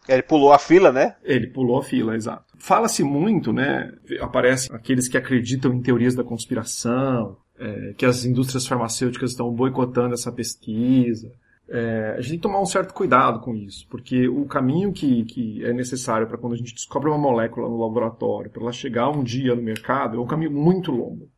Ele 0.07 0.23
pulou 0.23 0.53
a 0.53 0.59
fila, 0.59 0.91
né? 0.91 1.15
ele 1.23 1.47
pulou 1.47 1.79
a 1.79 1.83
fila, 1.83 2.15
exato. 2.15 2.45
Fala-se 2.57 3.03
muito, 3.03 3.51
né? 3.51 3.91
Aparecem 4.19 4.73
aqueles 4.73 5.07
que 5.07 5.17
acreditam 5.17 5.73
em 5.73 5.81
teorias 5.81 6.15
da 6.15 6.23
conspiração, 6.23 7.37
é, 7.61 7.93
que 7.93 8.05
as 8.05 8.25
indústrias 8.25 8.65
farmacêuticas 8.65 9.31
estão 9.31 9.51
boicotando 9.51 10.15
essa 10.15 10.31
pesquisa. 10.31 11.31
É, 11.69 12.15
a 12.17 12.21
gente 12.21 12.29
tem 12.31 12.37
que 12.39 12.43
tomar 12.43 12.59
um 12.59 12.65
certo 12.65 12.93
cuidado 12.93 13.39
com 13.39 13.55
isso, 13.55 13.87
porque 13.89 14.27
o 14.27 14.45
caminho 14.45 14.91
que, 14.91 15.23
que 15.25 15.63
é 15.63 15.71
necessário 15.71 16.27
para 16.27 16.37
quando 16.37 16.53
a 16.53 16.57
gente 16.57 16.73
descobre 16.73 17.09
uma 17.09 17.17
molécula 17.17 17.69
no 17.69 17.79
laboratório, 17.79 18.49
para 18.49 18.63
ela 18.63 18.73
chegar 18.73 19.09
um 19.09 19.23
dia 19.23 19.55
no 19.55 19.61
mercado, 19.61 20.17
é 20.17 20.19
um 20.19 20.27
caminho 20.27 20.51
muito 20.51 20.91
longo. 20.91 21.29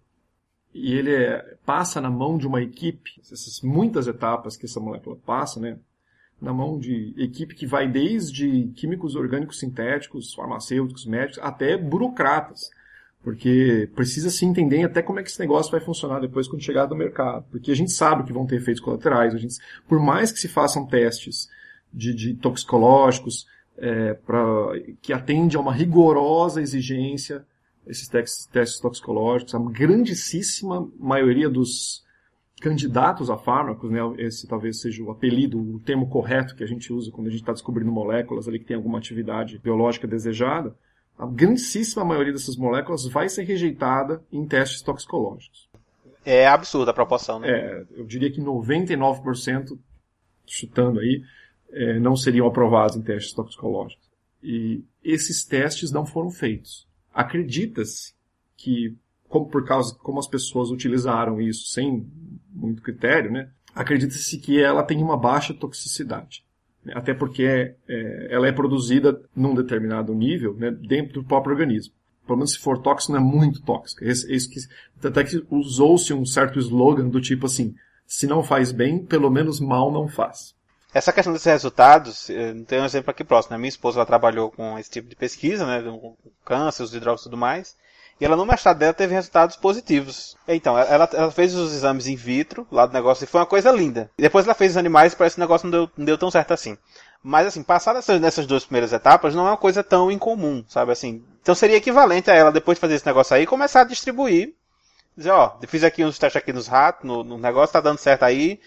E 0.74 0.94
ele 0.94 1.14
é- 1.14 1.56
passa 1.66 2.02
na 2.02 2.10
mão 2.10 2.38
de 2.38 2.48
uma 2.48 2.62
equipe, 2.62 3.12
essas 3.20 3.62
muitas 3.62 4.08
etapas 4.08 4.58
que 4.58 4.66
essa 4.66 4.80
molécula 4.80 5.18
passa, 5.24 5.60
né? 5.60 5.78
na 6.44 6.54
mão 6.54 6.78
de 6.78 7.14
equipe 7.18 7.56
que 7.56 7.66
vai 7.66 7.88
desde 7.88 8.68
químicos 8.76 9.16
orgânicos 9.16 9.60
sintéticos, 9.60 10.34
farmacêuticos, 10.34 11.06
médicos, 11.06 11.40
até 11.42 11.78
burocratas. 11.78 12.70
Porque 13.24 13.90
precisa 13.96 14.30
se 14.30 14.46
entender 14.46 14.84
até 14.84 15.02
como 15.02 15.20
é 15.20 15.24
que 15.24 15.30
esse 15.30 15.40
negócio 15.40 15.72
vai 15.72 15.80
funcionar 15.80 16.20
depois 16.20 16.48
quando 16.48 16.62
chegar 16.62 16.88
no 16.90 16.96
mercado. 16.96 17.46
Porque 17.50 17.72
a 17.72 17.76
gente 17.76 17.92
sabe 17.92 18.24
que 18.24 18.34
vão 18.34 18.46
ter 18.46 18.58
efeitos 18.58 18.84
colaterais. 18.84 19.34
A 19.34 19.38
gente, 19.38 19.56
por 19.88 20.00
mais 20.00 20.32
que 20.32 20.40
se 20.40 20.50
façam 20.50 20.86
testes 20.86 21.50
de, 21.94 22.14
de 22.14 22.34
toxicológicos, 22.34 23.48
é, 23.78 24.14
pra, 24.14 24.44
que 25.02 25.14
atende 25.14 25.56
a 25.56 25.60
uma 25.60 25.74
rigorosa 25.74 26.62
exigência, 26.62 27.46
esses 27.88 28.08
testes, 28.08 28.46
testes 28.46 28.80
toxicológicos, 28.80 29.56
a 29.56 29.60
grandíssima 29.60 30.90
maioria 31.00 31.50
dos 31.50 32.04
candidatos 32.62 33.30
a 33.30 33.38
fármacos, 33.38 33.92
né, 33.92 34.00
esse 34.20 34.48
talvez 34.48 34.80
seja 34.80 35.04
o 35.04 35.12
apelido, 35.12 35.60
o 35.60 35.80
termo 35.80 36.08
correto 36.08 36.56
que 36.56 36.64
a 36.64 36.68
gente 36.68 36.94
usa 36.94 37.12
quando 37.12 37.28
a 37.28 37.30
gente 37.30 37.42
está 37.42 37.52
descobrindo 37.52 37.92
moléculas 37.92 38.48
ali 38.48 38.58
que 38.58 38.66
tem 38.66 38.78
alguma 38.78 39.00
atividade 39.00 39.60
biológica 39.60 40.08
desejada, 40.08 40.74
a 41.18 41.26
grandíssima 41.26 42.04
maioria 42.04 42.34
dessas 42.34 42.56
moléculas 42.56 43.06
vai 43.06 43.30
ser 43.30 43.44
rejeitada 43.44 44.24
em 44.32 44.46
testes 44.46 44.82
toxicológicos. 44.82 45.70
É 46.26 46.48
absurda 46.48 46.92
a 46.92 46.94
proporção, 46.94 47.40
né? 47.40 47.50
É, 47.50 47.86
eu 47.96 48.06
diria 48.06 48.32
que 48.32 48.42
99%, 48.42 49.78
chutando 50.46 51.00
aí, 51.00 51.22
é, 51.72 52.00
não 52.00 52.16
seriam 52.16 52.48
aprovados 52.48 52.96
em 52.96 53.02
testes 53.02 53.34
toxicológicos. 53.34 54.10
E 54.42 54.84
esses 55.04 55.44
testes 55.44 55.92
não 55.92 56.06
foram 56.06 56.30
feitos. 56.30 56.88
Acredita-se 57.14 58.14
que, 58.56 58.96
como, 59.28 59.48
por 59.48 59.66
causa 59.66 59.96
como 59.96 60.20
as 60.20 60.28
pessoas 60.28 60.70
utilizaram 60.70 61.42
isso 61.42 61.68
sem 61.68 62.08
muito 62.50 62.82
critério, 62.82 63.32
né, 63.32 63.50
acredita-se 63.76 64.38
que 64.38 64.62
ela 64.62 64.84
tem 64.84 65.02
uma 65.02 65.18
baixa 65.18 65.54
toxicidade. 65.54 66.46
Até 66.94 67.14
porque 67.14 67.44
é, 67.88 68.28
ela 68.30 68.48
é 68.48 68.52
produzida 68.52 69.22
num 69.36 69.56
determinado 69.56 70.14
nível 70.14 70.54
né, 70.56 70.72
dentro 70.72 71.22
do 71.22 71.28
próprio 71.28 71.54
organismo. 71.54 71.94
Pelo 72.26 72.38
menos 72.38 72.54
se 72.54 72.60
for 72.60 72.82
tóxico, 72.82 73.14
não 73.14 73.20
é 73.20 73.24
muito 73.24 73.62
tóxica. 73.62 74.06
Esse, 74.06 74.32
esse 74.34 74.50
que, 74.50 75.08
até 75.08 75.24
que 75.24 75.46
usou-se 75.50 76.14
um 76.14 76.26
certo 76.26 76.60
slogan 76.60 77.08
do 77.10 77.22
tipo 77.22 77.46
assim, 77.46 77.76
se 78.06 78.28
não 78.28 78.44
faz 78.44 78.72
bem, 78.72 79.04
pelo 79.04 79.30
menos 79.30 79.60
mal 79.60 79.92
não 79.92 80.08
faz. 80.08 80.56
Essa 80.94 81.12
questão 81.12 81.34
desses 81.34 81.52
resultados, 81.52 82.28
tem 82.68 82.80
um 82.80 82.86
exemplo 82.86 83.10
aqui 83.10 83.24
próximo. 83.24 83.54
Né? 83.54 83.58
Minha 83.58 83.70
esposa 83.70 83.98
ela 83.98 84.06
trabalhou 84.06 84.52
com 84.52 84.78
esse 84.78 84.92
tipo 84.92 85.10
de 85.10 85.16
pesquisa, 85.16 85.66
né, 85.66 85.82
com 85.82 86.16
câncer, 86.46 86.84
os 86.84 86.94
hidróxidos 86.94 87.26
e 87.26 87.30
tudo 87.30 87.38
mais. 87.38 87.76
E 88.24 88.26
ela 88.26 88.38
no 88.38 88.46
mestrado 88.46 88.78
dela 88.78 88.94
teve 88.94 89.14
resultados 89.14 89.58
positivos. 89.58 90.38
Então, 90.48 90.80
ela, 90.80 91.10
ela, 91.12 91.30
fez 91.30 91.54
os 91.54 91.74
exames 91.74 92.08
in 92.08 92.16
vitro 92.16 92.66
lá 92.72 92.86
do 92.86 92.94
negócio 92.94 93.26
e 93.26 93.28
foi 93.28 93.42
uma 93.42 93.46
coisa 93.46 93.70
linda. 93.70 94.10
E 94.18 94.22
depois 94.22 94.46
ela 94.46 94.56
fez 94.56 94.72
os 94.72 94.78
animais 94.78 95.12
e 95.12 95.18
parece 95.18 95.36
que 95.36 95.42
o 95.42 95.44
negócio 95.44 95.66
não 95.66 95.72
deu, 95.72 95.92
não 95.98 96.06
deu 96.06 96.18
tão 96.18 96.32
certo 96.32 96.54
assim. 96.54 96.78
Mas 97.22 97.48
assim, 97.48 97.62
passar 97.62 97.94
nessas, 97.94 98.22
nessas 98.22 98.46
duas 98.48 98.64
primeiras 98.64 98.94
etapas 98.94 99.36
não 99.36 99.46
é 99.46 99.52
uma 99.52 99.58
coisa 99.58 99.84
tão 99.84 100.10
incomum, 100.10 100.64
sabe 100.70 100.94
assim. 100.94 101.22
Então 101.42 101.54
seria 101.54 101.76
equivalente 101.76 102.32
a 102.32 102.34
ela, 102.34 102.50
depois 102.50 102.78
de 102.78 102.80
fazer 102.80 102.94
esse 102.94 103.06
negócio 103.06 103.36
aí, 103.36 103.46
começar 103.46 103.82
a 103.82 103.86
distribuir. 103.86 104.54
Dizer, 105.18 105.32
ó, 105.32 105.58
fiz 105.68 105.84
aqui 105.84 106.06
uns 106.06 106.18
testes 106.18 106.42
aqui 106.42 106.54
nos 106.54 106.68
ratos, 106.68 107.06
no, 107.06 107.26
no 107.26 107.38
negócio, 107.38 107.74
tá 107.74 107.82
dando 107.82 107.98
certo 107.98 108.24
aí, 108.24 108.58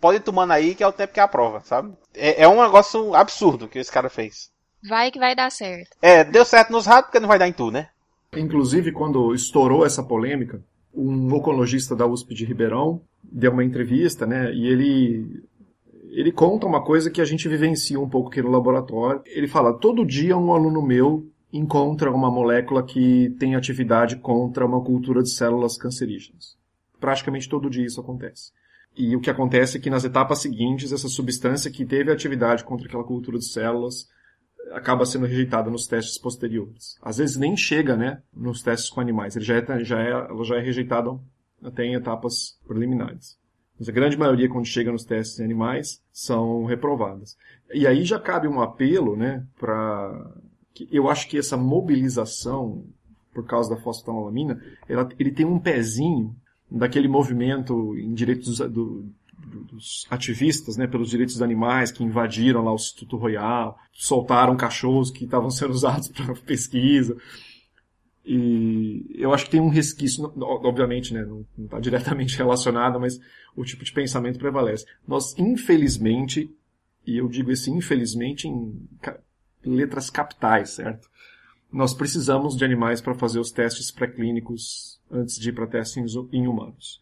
pode 0.00 0.16
ir 0.16 0.22
tomando 0.22 0.52
aí 0.52 0.74
que 0.74 0.82
é 0.82 0.88
o 0.88 0.92
tempo 0.92 1.14
que 1.14 1.20
é 1.20 1.22
a 1.22 1.28
prova, 1.28 1.60
sabe? 1.60 1.94
É, 2.12 2.42
é 2.42 2.48
um 2.48 2.60
negócio 2.60 3.14
absurdo 3.14 3.68
que 3.68 3.78
esse 3.78 3.92
cara 3.92 4.10
fez. 4.10 4.50
Vai 4.88 5.12
que 5.12 5.20
vai 5.20 5.36
dar 5.36 5.52
certo. 5.52 5.96
É, 6.02 6.24
deu 6.24 6.44
certo 6.44 6.72
nos 6.72 6.84
ratos 6.84 7.06
porque 7.06 7.20
não 7.20 7.28
vai 7.28 7.38
dar 7.38 7.46
em 7.46 7.52
tu, 7.52 7.70
né? 7.70 7.90
Inclusive, 8.36 8.92
quando 8.92 9.34
estourou 9.34 9.84
essa 9.84 10.02
polêmica, 10.02 10.62
um 10.94 11.32
oncologista 11.34 11.96
da 11.96 12.06
USP 12.06 12.34
de 12.34 12.44
Ribeirão 12.44 13.00
deu 13.22 13.52
uma 13.52 13.64
entrevista, 13.64 14.26
né? 14.26 14.52
E 14.54 14.66
ele 14.66 15.42
ele 16.10 16.30
conta 16.30 16.66
uma 16.66 16.80
coisa 16.80 17.10
que 17.10 17.20
a 17.20 17.24
gente 17.24 17.48
vivencia 17.48 17.98
um 17.98 18.08
pouco 18.08 18.28
aqui 18.28 18.40
no 18.40 18.50
laboratório. 18.50 19.20
Ele 19.26 19.48
fala: 19.48 19.72
todo 19.72 20.06
dia 20.06 20.36
um 20.36 20.52
aluno 20.52 20.80
meu 20.80 21.26
encontra 21.52 22.10
uma 22.10 22.30
molécula 22.30 22.82
que 22.84 23.34
tem 23.38 23.54
atividade 23.54 24.16
contra 24.16 24.64
uma 24.64 24.80
cultura 24.82 25.22
de 25.22 25.30
células 25.30 25.76
cancerígenas. 25.76 26.56
Praticamente 27.00 27.48
todo 27.48 27.70
dia 27.70 27.84
isso 27.84 28.00
acontece. 28.00 28.52
E 28.96 29.16
o 29.16 29.20
que 29.20 29.30
acontece 29.30 29.76
é 29.76 29.80
que 29.80 29.90
nas 29.90 30.04
etapas 30.04 30.38
seguintes, 30.38 30.92
essa 30.92 31.08
substância 31.08 31.70
que 31.70 31.84
teve 31.84 32.12
atividade 32.12 32.64
contra 32.64 32.86
aquela 32.86 33.02
cultura 33.02 33.38
de 33.38 33.46
células 33.46 34.08
acaba 34.72 35.06
sendo 35.06 35.26
rejeitada 35.26 35.70
nos 35.70 35.86
testes 35.86 36.18
posteriores. 36.18 36.98
Às 37.02 37.18
vezes 37.18 37.36
nem 37.36 37.56
chega, 37.56 37.96
né, 37.96 38.22
nos 38.34 38.62
testes 38.62 38.90
com 38.90 39.00
animais. 39.00 39.36
Ele 39.36 39.44
já 39.44 39.56
é, 39.56 39.84
já 39.84 40.00
é, 40.00 40.10
ela 40.10 40.44
já 40.44 40.56
é 40.56 40.60
rejeitada 40.60 41.18
até 41.62 41.84
em 41.84 41.94
etapas 41.94 42.58
preliminares. 42.66 43.38
Mas 43.78 43.88
a 43.88 43.92
grande 43.92 44.16
maioria, 44.16 44.48
quando 44.48 44.66
chega 44.66 44.92
nos 44.92 45.04
testes 45.04 45.40
em 45.40 45.44
animais, 45.44 46.02
são 46.12 46.64
reprovadas. 46.64 47.36
E 47.72 47.86
aí 47.86 48.04
já 48.04 48.18
cabe 48.18 48.46
um 48.46 48.60
apelo, 48.60 49.16
né, 49.16 49.44
para 49.58 50.32
eu 50.90 51.08
acho 51.08 51.28
que 51.28 51.38
essa 51.38 51.56
mobilização 51.56 52.84
por 53.34 53.44
causa 53.44 53.74
da 53.74 53.80
fosfetanolamina, 53.82 54.62
ela, 54.88 55.08
ele 55.18 55.32
tem 55.32 55.44
um 55.44 55.58
pezinho 55.58 56.34
daquele 56.70 57.08
movimento 57.08 57.96
em 57.98 58.14
direitos 58.14 58.58
do, 58.58 59.04
dos 59.46 60.06
ativistas, 60.10 60.76
né, 60.76 60.86
pelos 60.86 61.10
direitos 61.10 61.34
dos 61.34 61.42
animais 61.42 61.92
que 61.92 62.02
invadiram 62.02 62.62
lá 62.64 62.72
o 62.72 62.76
Instituto 62.76 63.16
Royal, 63.16 63.78
soltaram 63.92 64.56
cachorros 64.56 65.10
que 65.10 65.24
estavam 65.24 65.50
sendo 65.50 65.72
usados 65.72 66.08
para 66.14 66.34
pesquisa. 66.34 67.16
E 68.24 69.04
eu 69.14 69.34
acho 69.34 69.44
que 69.44 69.50
tem 69.50 69.60
um 69.60 69.68
resquício, 69.68 70.32
obviamente, 70.40 71.12
né, 71.12 71.24
não 71.24 71.44
está 71.58 71.78
diretamente 71.78 72.36
relacionado, 72.38 72.98
mas 72.98 73.20
o 73.54 73.64
tipo 73.64 73.84
de 73.84 73.92
pensamento 73.92 74.38
prevalece. 74.38 74.86
Nós, 75.06 75.34
infelizmente, 75.38 76.50
e 77.06 77.18
eu 77.18 77.28
digo 77.28 77.52
isso 77.52 77.70
infelizmente 77.70 78.48
em 78.48 78.88
letras 79.64 80.10
capitais, 80.10 80.70
certo? 80.70 81.08
Nós 81.70 81.92
precisamos 81.92 82.56
de 82.56 82.64
animais 82.64 83.00
para 83.00 83.14
fazer 83.14 83.40
os 83.40 83.50
testes 83.50 83.90
pré-clínicos 83.90 85.00
antes 85.10 85.38
de 85.38 85.48
ir 85.48 85.52
para 85.52 85.66
testes 85.66 86.14
em 86.32 86.46
humanos. 86.46 87.00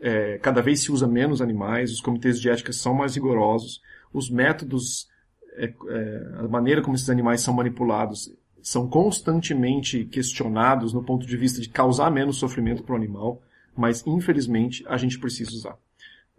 É, 0.00 0.38
cada 0.38 0.62
vez 0.62 0.82
se 0.82 0.90
usa 0.90 1.06
menos 1.06 1.42
animais, 1.42 1.92
os 1.92 2.00
comitês 2.00 2.40
de 2.40 2.48
ética 2.48 2.72
são 2.72 2.94
mais 2.94 3.14
rigorosos, 3.14 3.82
os 4.12 4.30
métodos, 4.30 5.08
é, 5.54 5.66
é, 5.66 6.32
a 6.38 6.48
maneira 6.48 6.80
como 6.80 6.96
esses 6.96 7.10
animais 7.10 7.42
são 7.42 7.52
manipulados 7.52 8.34
são 8.62 8.88
constantemente 8.88 10.04
questionados 10.04 10.92
no 10.92 11.02
ponto 11.02 11.26
de 11.26 11.36
vista 11.36 11.60
de 11.60 11.68
causar 11.68 12.10
menos 12.10 12.36
sofrimento 12.36 12.82
para 12.82 12.92
o 12.92 12.96
animal, 12.96 13.42
mas 13.76 14.06
infelizmente 14.06 14.84
a 14.86 14.96
gente 14.96 15.18
precisa 15.18 15.50
usar. 15.50 15.76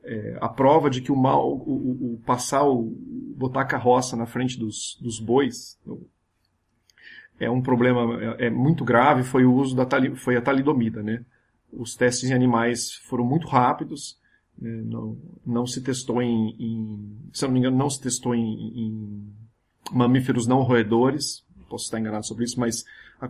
É, 0.03 0.37
a 0.41 0.49
prova 0.49 0.89
de 0.89 1.01
que 1.01 1.11
o 1.11 1.15
mal, 1.15 1.51
o, 1.51 1.59
o, 1.59 2.13
o, 2.13 2.21
passar, 2.25 2.63
o, 2.63 2.95
botar 3.35 3.61
a 3.61 3.65
carroça 3.65 4.15
na 4.15 4.25
frente 4.25 4.57
dos, 4.57 4.97
dos 4.99 5.19
bois 5.19 5.79
é 7.39 7.49
um 7.49 7.61
problema 7.61 8.35
é, 8.39 8.47
é 8.47 8.49
muito 8.49 8.83
grave. 8.83 9.23
Foi 9.23 9.45
o 9.45 9.53
uso 9.53 9.75
da 9.75 9.87
foi 10.15 10.35
a 10.37 10.41
talidomida, 10.41 11.03
né? 11.03 11.23
Os 11.73 11.95
testes 11.95 12.29
em 12.29 12.33
animais 12.33 12.93
foram 13.07 13.25
muito 13.25 13.47
rápidos, 13.47 14.19
né? 14.57 14.81
não, 14.85 15.17
não 15.45 15.65
se 15.65 15.81
testou 15.81 16.21
em, 16.21 16.55
em, 16.59 17.29
se 17.33 17.45
não 17.45 17.51
me 17.51 17.59
engano, 17.59 17.77
não 17.77 17.89
se 17.89 18.01
testou 18.01 18.35
em, 18.35 18.41
em 18.41 19.33
mamíferos 19.91 20.47
não 20.47 20.61
roedores, 20.61 21.45
posso 21.69 21.85
estar 21.85 21.99
enganado 21.99 22.25
sobre 22.25 22.43
isso, 22.43 22.59
mas 22.59 22.83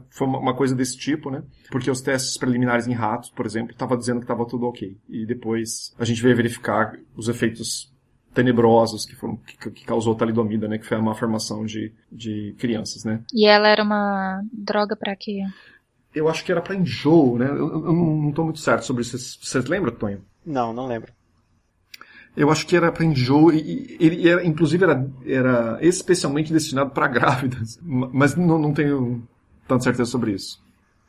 foi 0.10 0.27
uma 0.27 0.56
coisa 0.56 0.75
desse 0.75 0.97
tipo, 0.97 1.30
né? 1.30 1.43
Porque 1.69 1.91
os 1.91 2.01
testes 2.01 2.38
preliminares 2.38 2.88
em 2.88 2.93
ratos, 2.93 3.30
por 3.30 3.45
exemplo, 3.45 3.71
estava 3.71 3.97
dizendo 3.97 4.19
que 4.19 4.23
estava 4.23 4.45
tudo 4.47 4.65
ok. 4.65 4.97
E 5.10 5.25
depois 5.25 5.93
a 5.99 6.06
gente 6.06 6.21
veio 6.21 6.36
verificar 6.36 6.97
os 7.15 7.27
efeitos 7.27 7.91
tenebrosos 8.34 9.06
que 9.06 9.15
foram 9.15 9.36
que, 9.36 9.69
que 9.71 9.86
causou 9.86 10.15
talidomida, 10.15 10.67
né? 10.67 10.77
Que 10.77 10.86
foi 10.86 10.97
a 10.97 11.01
má 11.01 11.13
formação 11.13 11.65
de, 11.65 11.93
de 12.10 12.56
crianças, 12.58 13.04
né? 13.04 13.21
E 13.34 13.45
ela 13.45 13.67
era 13.67 13.84
uma 13.84 14.41
droga 14.51 14.95
para 14.95 15.15
quê? 15.15 15.41
Eu 16.13 16.30
acho 16.30 16.43
que 16.43 16.52
era 16.52 16.62
para 16.62 16.76
enjoo, 16.76 17.38
né? 17.38 17.50
Eu, 17.50 17.58
eu 17.58 17.93
não 17.93 18.30
estou 18.30 18.45
muito 18.45 18.60
certo 18.60 18.86
sobre 18.86 19.02
isso. 19.02 19.17
Vocês 19.17 19.65
lembram, 19.65 19.93
Tonho? 19.93 20.24
Não, 20.45 20.74
não 20.74 20.88
lembro. 20.88 21.12
Eu 22.36 22.50
acho 22.50 22.65
que 22.65 22.76
era 22.76 22.91
para 22.91 23.04
enjoo 23.04 23.52
e 23.52 23.97
ele 24.00 24.28
era, 24.28 24.45
inclusive 24.45 24.84
era, 24.84 25.10
era 25.26 25.78
especialmente 25.82 26.54
destinado 26.54 26.91
para 26.91 27.08
grávidas, 27.08 27.78
mas 27.82 28.36
não, 28.36 28.58
não 28.58 28.74
tenho 28.74 29.28
tanta 29.67 29.84
certeza 29.84 30.10
sobre 30.10 30.32
isso. 30.32 30.62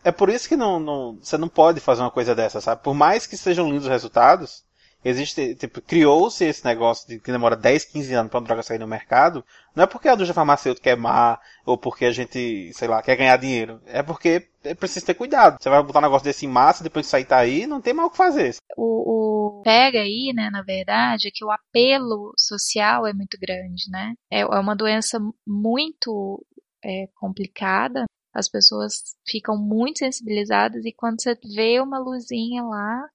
É 0.05 0.11
por 0.11 0.29
isso 0.29 0.49
que 0.49 0.57
não, 0.57 0.81
não, 0.81 1.19
você 1.23 1.39
não 1.39 1.49
pode 1.49 1.79
fazer 1.79 2.03
uma 2.03 2.11
coisa 2.11 2.35
dessa, 2.35 2.61
sabe? 2.61 2.83
Por 2.83 2.93
mais 2.93 3.25
que 3.25 3.37
sejam 3.37 3.67
lindos 3.69 3.85
os 3.85 3.91
resultados, 3.91 4.65
existe, 5.05 5.55
tipo, 5.55 5.81
criou-se 5.81 6.45
esse 6.45 6.65
negócio 6.65 7.07
de 7.09 7.21
que 7.21 7.31
demora 7.31 7.55
10, 7.55 7.85
15 7.85 8.15
anos 8.15 8.31
para 8.31 8.41
uma 8.41 8.47
droga 8.47 8.63
sair 8.65 8.79
no 8.79 8.89
mercado, 8.89 9.45
não 9.77 9.85
é 9.85 9.87
porque 9.87 10.09
a 10.09 10.15
indústria 10.15 10.35
farmacêutica 10.35 10.91
é 10.91 10.97
má, 10.97 11.39
ou 11.65 11.79
porque 11.79 12.05
a 12.05 12.11
gente, 12.11 12.73
sei 12.75 12.89
lá, 12.89 13.01
quer 13.01 13.15
ganhar 13.15 13.37
dinheiro. 13.37 13.81
É 13.87 14.03
porque 14.03 14.49
preciso 14.79 15.07
ter 15.07 15.15
cuidado. 15.15 15.57
Você 15.61 15.69
vai 15.69 15.83
botar 15.83 15.99
um 15.99 16.03
negócio 16.03 16.25
desse 16.25 16.47
em 16.47 16.49
massa, 16.49 16.85
depois 16.85 17.07
que 17.07 17.11
sair 17.11 17.25
tá 17.25 17.39
aí, 17.39 17.67
não 17.67 17.81
tem 17.81 17.93
mal 17.93 18.07
o 18.07 18.11
que 18.11 18.17
fazer. 18.17 18.57
O, 18.77 19.59
o 19.59 19.63
pega 19.63 20.01
aí, 20.01 20.33
né, 20.35 20.51
na 20.51 20.63
verdade, 20.63 21.29
é 21.29 21.31
que 21.33 21.45
o 21.45 21.51
apelo 21.51 22.33
social 22.37 23.07
é 23.07 23.13
muito 23.13 23.39
grande, 23.41 23.91
né? 23.91 24.15
É, 24.31 24.41
é 24.41 24.47
uma 24.47 24.75
doença 24.75 25.19
muito 25.47 26.45
é, 26.85 27.09
complicada. 27.15 28.05
As 28.35 28.49
pessoas 28.49 29.15
ficam 29.29 29.59
muito 29.59 29.99
sensibilizadas 29.99 30.85
e 30.85 30.93
quando 30.93 31.21
você 31.21 31.35
vê 31.55 31.81
uma 31.81 31.99
luzinha 31.99 32.63
lá, 32.63 33.07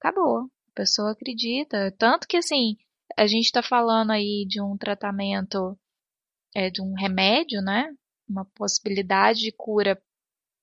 acabou 0.00 0.48
pessoa 0.76 1.12
acredita. 1.12 1.90
Tanto 1.98 2.28
que, 2.28 2.36
assim, 2.36 2.76
a 3.16 3.26
gente 3.26 3.46
está 3.46 3.62
falando 3.62 4.12
aí 4.12 4.44
de 4.46 4.60
um 4.60 4.76
tratamento, 4.76 5.76
é, 6.54 6.70
de 6.70 6.82
um 6.82 6.92
remédio, 6.94 7.62
né? 7.62 7.88
Uma 8.28 8.44
possibilidade 8.44 9.40
de 9.40 9.52
cura 9.52 10.00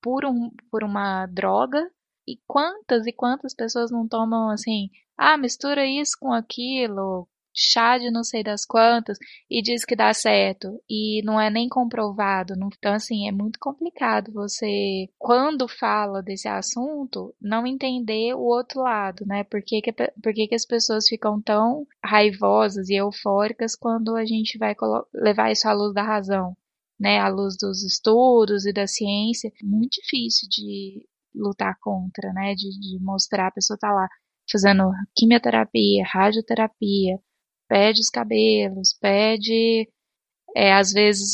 por, 0.04 0.26
um, 0.26 0.52
por 0.70 0.84
uma 0.84 1.26
droga. 1.26 1.90
E 2.28 2.38
quantas 2.48 3.08
e 3.08 3.12
quantas 3.12 3.54
pessoas 3.56 3.92
não 3.92 4.08
tomam 4.08 4.50
assim, 4.50 4.90
ah, 5.18 5.38
mistura 5.38 5.86
isso 5.86 6.18
com 6.20 6.32
aquilo, 6.32 7.28
chá 7.54 7.98
de 7.98 8.10
não 8.10 8.24
sei 8.24 8.44
das 8.44 8.66
quantas 8.66 9.18
e 9.50 9.62
diz 9.62 9.86
que 9.86 9.96
dá 9.96 10.14
certo 10.14 10.82
e 10.90 11.22
não 11.24 11.40
é 11.40 11.50
nem 11.50 11.70
comprovado. 11.70 12.54
Então, 12.78 12.94
assim, 12.94 13.28
é 13.28 13.32
muito 13.32 13.60
complicado 13.60 14.32
você, 14.34 15.10
quando 15.20 15.68
fala 15.68 16.22
desse 16.22 16.48
assunto, 16.48 17.34
não 17.42 17.68
entender 17.68 18.34
o 18.34 18.42
outro 18.42 18.82
lado, 18.82 19.26
né? 19.26 19.44
Por 19.44 19.62
que, 19.62 19.82
que, 19.82 19.92
por 19.92 20.34
que, 20.34 20.48
que 20.48 20.56
as 20.56 20.66
pessoas 20.66 21.08
ficam 21.08 21.42
tão 21.42 21.86
raivosas 22.04 22.90
e 22.90 22.96
eufóricas 22.96 23.76
quando 23.76 24.16
a 24.16 24.26
gente 24.26 24.58
vai 24.58 24.76
levar 25.14 25.52
isso 25.52 25.68
à 25.68 25.74
luz 25.74 25.94
da 25.94 26.04
razão? 26.04 26.56
Né, 27.00 27.20
à 27.20 27.28
luz 27.28 27.56
dos 27.60 27.84
estudos 27.84 28.66
e 28.66 28.72
da 28.72 28.88
ciência, 28.88 29.52
muito 29.62 30.00
difícil 30.02 30.48
de 30.50 31.06
lutar 31.36 31.76
contra, 31.82 32.32
né, 32.34 32.54
de, 32.56 32.70
de 32.80 33.04
mostrar 33.04 33.48
a 33.48 33.52
pessoa 33.52 33.78
tá 33.78 33.92
lá 33.92 34.08
fazendo 34.50 34.92
quimioterapia, 35.16 36.04
radioterapia, 36.06 37.20
perde 37.68 38.00
os 38.02 38.10
cabelos, 38.10 38.94
perde, 39.02 39.90
é, 40.56 40.74
às 40.74 40.92
vezes, 40.92 41.32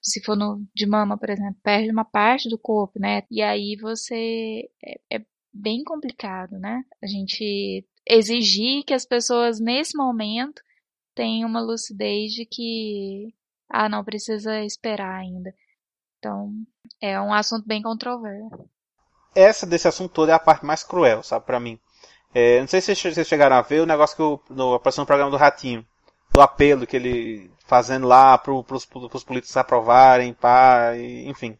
se 0.00 0.22
for 0.22 0.36
no, 0.36 0.64
de 0.74 0.86
mama, 0.86 1.18
por 1.18 1.30
exemplo, 1.30 1.56
perde 1.62 1.90
uma 1.90 2.04
parte 2.04 2.48
do 2.48 2.58
corpo, 2.58 3.00
né? 3.00 3.22
E 3.30 3.42
aí 3.42 3.76
você 3.80 4.68
é, 4.84 5.16
é 5.18 5.24
bem 5.52 5.82
complicado, 5.84 6.58
né? 6.58 6.82
A 7.02 7.06
gente 7.06 7.84
exigir 8.08 8.84
que 8.84 8.94
as 8.94 9.04
pessoas 9.04 9.60
nesse 9.60 9.96
momento 9.96 10.62
tenham 11.14 11.48
uma 11.48 11.60
lucidez 11.60 12.32
de 12.32 12.46
que 12.46 13.34
ah, 13.70 13.88
não 13.88 14.04
precisa 14.04 14.60
esperar 14.62 15.20
ainda. 15.20 15.54
Então, 16.18 16.52
é 17.00 17.18
um 17.20 17.32
assunto 17.32 17.66
bem 17.66 17.80
controverso. 17.80 18.68
Essa 19.34 19.64
desse 19.64 19.86
assunto 19.86 20.12
todo 20.12 20.28
é 20.30 20.32
a 20.32 20.38
parte 20.38 20.66
mais 20.66 20.82
cruel, 20.82 21.22
sabe, 21.22 21.46
para 21.46 21.60
mim. 21.60 21.78
É, 22.34 22.60
não 22.60 22.66
sei 22.66 22.80
se 22.80 22.94
vocês 22.94 23.26
chegaram 23.26 23.56
a 23.56 23.62
ver 23.62 23.80
o 23.80 23.86
negócio 23.86 24.16
que 24.16 24.22
eu, 24.22 24.42
no, 24.50 24.74
apareceu 24.74 25.02
no 25.02 25.06
programa 25.06 25.30
do 25.30 25.36
Ratinho. 25.36 25.86
Do 26.32 26.40
apelo 26.40 26.86
que 26.86 26.96
ele 26.96 27.50
fazendo 27.66 28.06
lá 28.06 28.36
pro, 28.36 28.62
pros, 28.64 28.84
pros 28.84 29.24
políticos 29.24 29.56
aprovarem, 29.56 30.32
pá, 30.32 30.96
e, 30.96 31.28
enfim. 31.28 31.56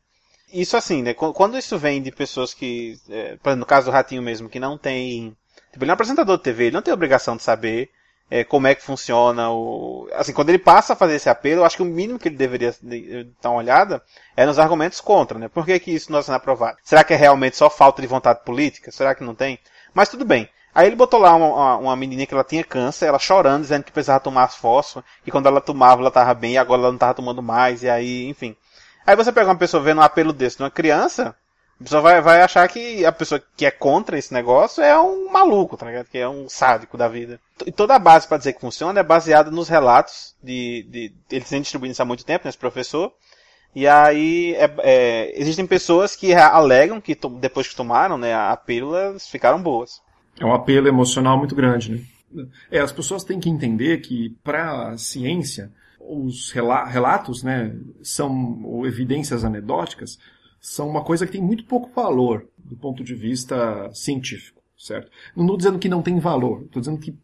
Isso 0.52 0.76
assim, 0.76 1.02
né? 1.02 1.14
Quando 1.14 1.56
isso 1.56 1.78
vem 1.78 2.02
de 2.02 2.10
pessoas 2.10 2.52
que, 2.52 2.98
é, 3.08 3.38
no 3.54 3.64
caso 3.64 3.86
do 3.86 3.92
Ratinho 3.92 4.22
mesmo, 4.22 4.48
que 4.48 4.58
não 4.58 4.76
tem. 4.76 5.36
Tipo, 5.72 5.84
ele 5.84 5.90
é 5.90 5.92
um 5.92 5.94
apresentador 5.94 6.36
de 6.36 6.42
TV, 6.42 6.64
ele 6.64 6.74
não 6.74 6.82
tem 6.82 6.92
obrigação 6.92 7.36
de 7.36 7.42
saber 7.44 7.88
é, 8.30 8.44
como 8.44 8.68
é 8.68 8.74
que 8.74 8.82
funciona 8.82 9.50
o. 9.50 10.08
Assim, 10.12 10.32
quando 10.32 10.50
ele 10.50 10.58
passa 10.58 10.92
a 10.92 10.96
fazer 10.96 11.16
esse 11.16 11.28
apelo, 11.28 11.62
eu 11.62 11.64
acho 11.64 11.76
que 11.76 11.82
o 11.82 11.86
mínimo 11.86 12.18
que 12.18 12.28
ele 12.28 12.36
deveria 12.36 12.72
dar 13.42 13.50
uma 13.50 13.58
olhada 13.58 14.00
é 14.36 14.46
nos 14.46 14.58
argumentos 14.58 15.00
contra, 15.00 15.36
né? 15.36 15.48
Por 15.48 15.66
que, 15.66 15.78
que 15.80 15.90
isso 15.90 16.12
não 16.12 16.20
está 16.20 16.32
sendo 16.32 16.40
aprovado? 16.40 16.78
Será 16.84 17.02
que 17.02 17.12
é 17.12 17.16
realmente 17.16 17.56
só 17.56 17.68
falta 17.68 18.00
de 18.00 18.06
vontade 18.06 18.44
política? 18.44 18.92
Será 18.92 19.14
que 19.14 19.24
não 19.24 19.34
tem? 19.34 19.58
Mas 19.92 20.08
tudo 20.08 20.24
bem. 20.24 20.48
Aí 20.72 20.86
ele 20.86 20.94
botou 20.94 21.18
lá 21.18 21.34
uma, 21.34 21.76
uma 21.78 21.96
menina 21.96 22.24
que 22.24 22.32
ela 22.32 22.44
tinha 22.44 22.62
câncer, 22.62 23.06
ela 23.06 23.18
chorando, 23.18 23.62
dizendo 23.62 23.82
que 23.82 23.90
precisava 23.90 24.20
tomar 24.20 24.46
fósforo, 24.48 25.04
e 25.26 25.30
quando 25.30 25.46
ela 25.46 25.60
tomava 25.60 26.00
ela 26.00 26.12
tava 26.12 26.32
bem, 26.32 26.52
e 26.52 26.58
agora 26.58 26.82
ela 26.82 26.92
não 26.92 26.98
tava 26.98 27.14
tomando 27.14 27.42
mais, 27.42 27.82
e 27.82 27.90
aí, 27.90 28.28
enfim. 28.28 28.56
Aí 29.04 29.16
você 29.16 29.32
pega 29.32 29.48
uma 29.48 29.56
pessoa 29.56 29.82
vendo 29.82 29.98
um 29.98 30.04
apelo 30.04 30.32
desse 30.32 30.58
de 30.58 30.62
uma 30.62 30.70
criança, 30.70 31.34
a 31.80 31.82
pessoa 31.82 32.02
vai, 32.02 32.20
vai 32.20 32.42
achar 32.42 32.68
que 32.68 33.06
a 33.06 33.10
pessoa 33.10 33.42
que 33.56 33.64
é 33.64 33.70
contra 33.70 34.18
esse 34.18 34.34
negócio 34.34 34.82
é 34.82 35.00
um 35.00 35.32
maluco, 35.32 35.78
tá 35.78 35.86
ligado? 35.86 36.08
Que 36.08 36.18
é 36.18 36.28
um 36.28 36.46
sádico 36.46 36.98
da 36.98 37.08
vida. 37.08 37.40
E 37.64 37.72
toda 37.72 37.94
a 37.94 37.98
base 37.98 38.28
para 38.28 38.36
dizer 38.36 38.52
que 38.52 38.60
funciona 38.60 39.00
é 39.00 39.02
baseada 39.02 39.50
nos 39.50 39.68
relatos 39.68 40.36
de, 40.42 40.86
de 40.90 41.12
eles 41.30 41.48
têm 41.48 41.62
distribuído 41.62 41.92
isso 41.92 42.02
há 42.02 42.04
muito 42.04 42.24
tempo, 42.24 42.46
né, 42.46 42.52
professor. 42.58 43.10
E 43.74 43.86
aí 43.88 44.54
é, 44.56 44.74
é, 44.80 45.40
existem 45.40 45.66
pessoas 45.66 46.14
que 46.14 46.34
alegam 46.34 47.00
que 47.00 47.16
depois 47.40 47.66
que 47.66 47.76
tomaram 47.76 48.18
né, 48.18 48.34
a 48.34 48.54
pílula 48.56 49.16
ficaram 49.18 49.62
boas. 49.62 50.02
É 50.38 50.44
um 50.44 50.52
apelo 50.52 50.86
emocional 50.86 51.38
muito 51.38 51.54
grande, 51.54 51.92
né? 51.92 52.44
É, 52.70 52.78
as 52.78 52.92
pessoas 52.92 53.24
têm 53.24 53.40
que 53.40 53.48
entender 53.48 54.02
que 54.02 54.36
para 54.44 54.90
a 54.90 54.98
ciência 54.98 55.72
os 55.98 56.50
relatos, 56.50 57.42
né, 57.42 57.74
são 58.02 58.82
evidências 58.84 59.44
anedóticas 59.44 60.18
são 60.60 60.88
uma 60.88 61.02
coisa 61.02 61.26
que 61.26 61.32
tem 61.32 61.42
muito 61.42 61.64
pouco 61.64 61.90
valor 61.94 62.46
do 62.58 62.76
ponto 62.76 63.02
de 63.02 63.14
vista 63.14 63.90
científico, 63.92 64.60
certo? 64.76 65.10
Não 65.34 65.44
estou 65.44 65.56
dizendo 65.56 65.78
que 65.78 65.88
não 65.88 66.02
tem 66.02 66.18
valor, 66.18 66.62
estou 66.62 66.80
dizendo 66.80 67.00
que 67.00 67.16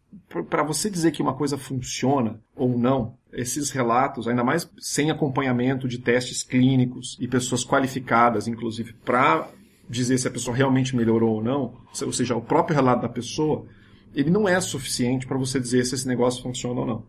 para 0.49 0.63
você 0.63 0.89
dizer 0.89 1.11
que 1.11 1.21
uma 1.21 1.33
coisa 1.33 1.57
funciona 1.57 2.39
ou 2.55 2.77
não, 2.77 3.15
esses 3.31 3.69
relatos, 3.69 4.27
ainda 4.27 4.43
mais 4.43 4.69
sem 4.79 5.09
acompanhamento 5.09 5.87
de 5.87 5.99
testes 5.99 6.43
clínicos 6.43 7.17
e 7.19 7.27
pessoas 7.27 7.63
qualificadas, 7.63 8.47
inclusive, 8.47 8.93
para 9.05 9.49
dizer 9.89 10.17
se 10.17 10.27
a 10.27 10.31
pessoa 10.31 10.55
realmente 10.55 10.95
melhorou 10.95 11.35
ou 11.35 11.43
não, 11.43 11.73
ou 12.01 12.11
seja, 12.11 12.35
o 12.35 12.41
próprio 12.41 12.75
relato 12.75 13.03
da 13.03 13.09
pessoa, 13.09 13.65
ele 14.13 14.29
não 14.29 14.47
é 14.47 14.59
suficiente 14.59 15.25
para 15.25 15.37
você 15.37 15.59
dizer 15.59 15.85
se 15.85 15.95
esse 15.95 16.07
negócio 16.07 16.43
funciona 16.43 16.81
ou 16.81 16.85
não. 16.85 17.03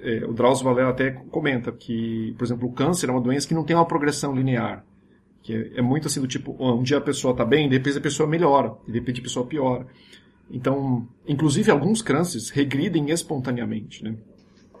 É, 0.00 0.24
o 0.26 0.32
Drauzio 0.32 0.64
Valera 0.64 0.90
até 0.90 1.10
comenta 1.10 1.72
que, 1.72 2.34
por 2.36 2.44
exemplo, 2.44 2.68
o 2.68 2.72
câncer 2.72 3.08
é 3.08 3.12
uma 3.12 3.20
doença 3.20 3.46
que 3.46 3.54
não 3.54 3.64
tem 3.64 3.76
uma 3.76 3.86
progressão 3.86 4.34
linear. 4.34 4.84
Que 5.42 5.72
é 5.74 5.82
muito 5.82 6.06
assim 6.06 6.20
do 6.20 6.28
tipo, 6.28 6.54
um 6.58 6.82
dia 6.82 6.98
a 6.98 7.00
pessoa 7.00 7.32
está 7.32 7.44
bem, 7.44 7.68
depois 7.68 7.96
a 7.96 8.00
pessoa 8.00 8.28
melhora, 8.28 8.74
e 8.86 8.92
de 8.92 8.98
repente 8.98 9.20
a 9.20 9.22
pessoa 9.22 9.46
piora. 9.46 9.86
Então, 10.50 11.08
inclusive 11.26 11.70
alguns 11.70 12.02
cânceres 12.02 12.50
regridem 12.50 13.10
espontaneamente, 13.10 14.02
né? 14.04 14.16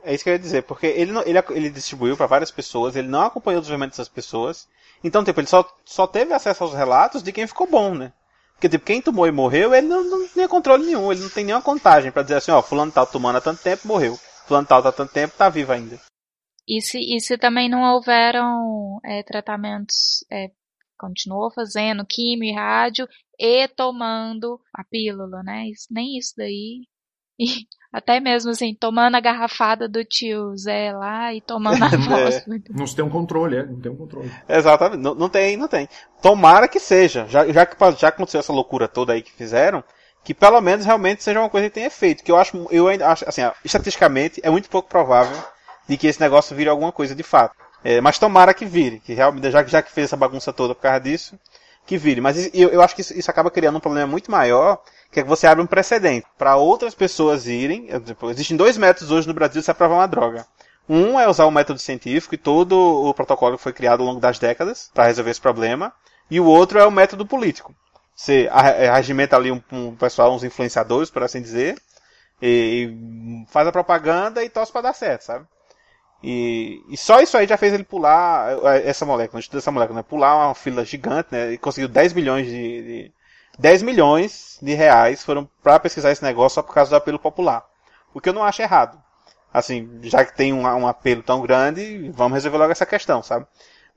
É 0.02 0.14
isso 0.14 0.24
que 0.24 0.30
eu 0.30 0.34
ia 0.34 0.38
dizer, 0.38 0.62
porque 0.62 0.86
ele, 0.86 1.12
não, 1.12 1.22
ele, 1.22 1.38
ele 1.50 1.70
distribuiu 1.70 2.16
para 2.16 2.26
várias 2.26 2.50
pessoas, 2.50 2.96
ele 2.96 3.08
não 3.08 3.22
acompanhou 3.22 3.58
o 3.58 3.60
desenvolvimento 3.60 3.92
dessas 3.92 4.08
pessoas, 4.08 4.66
então, 5.02 5.24
tipo, 5.24 5.40
ele 5.40 5.46
só, 5.46 5.66
só 5.84 6.06
teve 6.06 6.32
acesso 6.32 6.64
aos 6.64 6.74
relatos 6.74 7.22
de 7.22 7.32
quem 7.32 7.46
ficou 7.46 7.66
bom, 7.66 7.94
né? 7.94 8.12
Porque, 8.54 8.68
tipo, 8.68 8.84
quem 8.84 9.00
tomou 9.00 9.26
e 9.26 9.32
morreu, 9.32 9.74
ele 9.74 9.86
não, 9.86 10.04
não 10.04 10.28
tinha 10.28 10.46
controle 10.46 10.84
nenhum, 10.84 11.10
ele 11.10 11.22
não 11.22 11.30
tem 11.30 11.44
nenhuma 11.44 11.62
contagem 11.62 12.10
para 12.10 12.22
dizer 12.22 12.36
assim, 12.36 12.50
ó, 12.50 12.60
fulano 12.60 12.92
tal 12.92 13.06
tomando 13.06 13.36
há 13.36 13.40
tanto 13.40 13.62
tempo, 13.62 13.88
morreu. 13.88 14.18
Fulano 14.46 14.66
tal 14.66 14.82
tá 14.82 14.90
há 14.90 14.92
tanto 14.92 15.12
tempo, 15.12 15.34
tá 15.36 15.48
vivo 15.48 15.72
ainda. 15.72 15.98
E 16.66 16.80
se, 16.80 16.98
e 16.98 17.20
se 17.20 17.36
também 17.36 17.68
não 17.68 17.82
houveram 17.94 19.00
é, 19.04 19.22
tratamentos, 19.22 20.24
é, 20.30 20.50
continuou 20.98 21.50
fazendo 21.50 22.04
químio 22.06 22.48
e 22.48 22.54
rádio 22.54 23.08
e 23.38 23.66
tomando 23.68 24.60
a 24.74 24.84
pílula, 24.84 25.42
né? 25.42 25.66
Isso, 25.68 25.86
nem 25.90 26.18
isso 26.18 26.34
daí. 26.36 26.86
E 27.38 27.46
até 27.92 28.20
mesmo 28.20 28.50
assim, 28.50 28.74
tomando 28.74 29.16
a 29.16 29.20
garrafada 29.20 29.88
do 29.88 30.04
tio 30.04 30.56
Zé 30.56 30.92
lá 30.92 31.34
e 31.34 31.40
tomando 31.40 31.82
a 31.82 31.90
fósforo. 31.90 32.56
É. 32.56 32.78
Não 32.78 32.86
se 32.86 32.94
tem 32.94 33.04
um 33.04 33.10
controle, 33.10 33.56
é, 33.56 33.64
não 33.64 33.80
tem 33.80 33.90
um 33.90 33.96
controle. 33.96 34.30
Exatamente, 34.48 35.00
não, 35.00 35.14
não 35.14 35.28
tem, 35.28 35.56
não 35.56 35.66
tem. 35.66 35.88
Tomara 36.22 36.68
que 36.68 36.78
seja, 36.78 37.26
já, 37.26 37.50
já 37.50 37.64
que 37.64 37.76
já 37.98 38.08
aconteceu 38.08 38.40
essa 38.40 38.52
loucura 38.52 38.86
toda 38.86 39.14
aí 39.14 39.22
que 39.22 39.32
fizeram, 39.32 39.82
que 40.22 40.34
pelo 40.34 40.60
menos 40.60 40.84
realmente 40.84 41.22
seja 41.22 41.40
uma 41.40 41.48
coisa 41.48 41.68
que 41.68 41.74
tenha 41.74 41.86
efeito. 41.86 42.22
Que 42.22 42.30
eu 42.30 42.36
acho, 42.36 42.68
eu 42.70 42.88
ainda 42.88 43.08
acho, 43.08 43.26
assim, 43.26 43.42
estatisticamente 43.64 44.40
é 44.44 44.50
muito 44.50 44.68
pouco 44.68 44.88
provável 44.88 45.36
de 45.90 45.96
que 45.96 46.06
esse 46.06 46.20
negócio 46.20 46.54
vire 46.54 46.70
alguma 46.70 46.92
coisa 46.92 47.16
de 47.16 47.24
fato. 47.24 47.56
É, 47.82 48.00
mas 48.00 48.16
tomara 48.16 48.54
que 48.54 48.64
vire, 48.64 49.00
que 49.00 49.12
realmente, 49.12 49.50
já, 49.50 49.64
já 49.64 49.82
que 49.82 49.90
fez 49.90 50.04
essa 50.04 50.16
bagunça 50.16 50.52
toda 50.52 50.72
por 50.72 50.82
causa 50.82 51.00
disso, 51.00 51.36
que 51.84 51.98
vire. 51.98 52.20
Mas 52.20 52.48
eu, 52.54 52.68
eu 52.68 52.80
acho 52.80 52.94
que 52.94 53.00
isso, 53.00 53.12
isso 53.18 53.28
acaba 53.28 53.50
criando 53.50 53.76
um 53.76 53.80
problema 53.80 54.06
muito 54.06 54.30
maior, 54.30 54.80
que 55.10 55.18
é 55.18 55.22
que 55.24 55.28
você 55.28 55.48
abre 55.48 55.64
um 55.64 55.66
precedente 55.66 56.28
para 56.38 56.54
outras 56.54 56.94
pessoas 56.94 57.48
irem. 57.48 57.88
Existem 58.30 58.56
dois 58.56 58.76
métodos 58.76 59.10
hoje 59.10 59.26
no 59.26 59.34
Brasil 59.34 59.60
de 59.60 59.64
se 59.64 59.70
aprovar 59.70 59.96
uma 59.96 60.06
droga. 60.06 60.46
Um 60.88 61.18
é 61.18 61.28
usar 61.28 61.44
o 61.46 61.50
método 61.50 61.80
científico 61.80 62.36
e 62.36 62.38
todo 62.38 62.76
o 62.76 63.12
protocolo 63.12 63.56
que 63.56 63.62
foi 63.62 63.72
criado 63.72 64.00
ao 64.00 64.06
longo 64.06 64.20
das 64.20 64.38
décadas 64.38 64.92
para 64.94 65.06
resolver 65.06 65.32
esse 65.32 65.40
problema. 65.40 65.92
E 66.30 66.38
o 66.38 66.44
outro 66.44 66.78
é 66.78 66.86
o 66.86 66.90
método 66.92 67.26
político. 67.26 67.74
Você 68.14 68.48
arregimenta 68.52 69.34
ali 69.34 69.50
um, 69.50 69.60
um 69.72 69.96
pessoal, 69.96 70.32
uns 70.32 70.44
influenciadores, 70.44 71.10
por 71.10 71.24
assim 71.24 71.42
dizer, 71.42 71.76
e, 72.40 72.92
e 73.42 73.50
faz 73.50 73.66
a 73.66 73.72
propaganda 73.72 74.44
e 74.44 74.48
torce 74.48 74.70
para 74.70 74.82
dar 74.82 74.92
certo, 74.92 75.22
sabe? 75.22 75.46
E, 76.22 76.82
e, 76.88 76.96
só 76.96 77.20
isso 77.20 77.36
aí 77.36 77.46
já 77.46 77.56
fez 77.56 77.72
ele 77.72 77.84
pular 77.84 78.52
essa 78.84 79.06
molécula, 79.06 79.42
dessa 79.50 79.70
molécula, 79.70 80.00
né? 80.00 80.04
Pular 80.06 80.36
uma 80.36 80.54
fila 80.54 80.84
gigante, 80.84 81.28
né? 81.32 81.52
E 81.52 81.58
conseguiu 81.58 81.88
10 81.88 82.12
milhões 82.12 82.46
de, 82.46 82.52
de 82.82 83.12
10 83.58 83.82
milhões 83.82 84.58
de 84.60 84.74
reais 84.74 85.24
foram 85.24 85.48
para 85.62 85.78
pesquisar 85.80 86.10
esse 86.10 86.22
negócio 86.22 86.56
só 86.56 86.62
por 86.62 86.74
causa 86.74 86.90
do 86.90 86.96
apelo 86.96 87.18
popular. 87.18 87.64
O 88.12 88.20
que 88.20 88.28
eu 88.28 88.32
não 88.32 88.44
acho 88.44 88.62
errado. 88.62 89.00
Assim, 89.52 89.98
já 90.02 90.24
que 90.24 90.36
tem 90.36 90.52
um, 90.52 90.62
um 90.62 90.86
apelo 90.86 91.22
tão 91.22 91.42
grande, 91.42 92.10
vamos 92.14 92.34
resolver 92.34 92.58
logo 92.58 92.72
essa 92.72 92.86
questão, 92.86 93.22
sabe? 93.22 93.46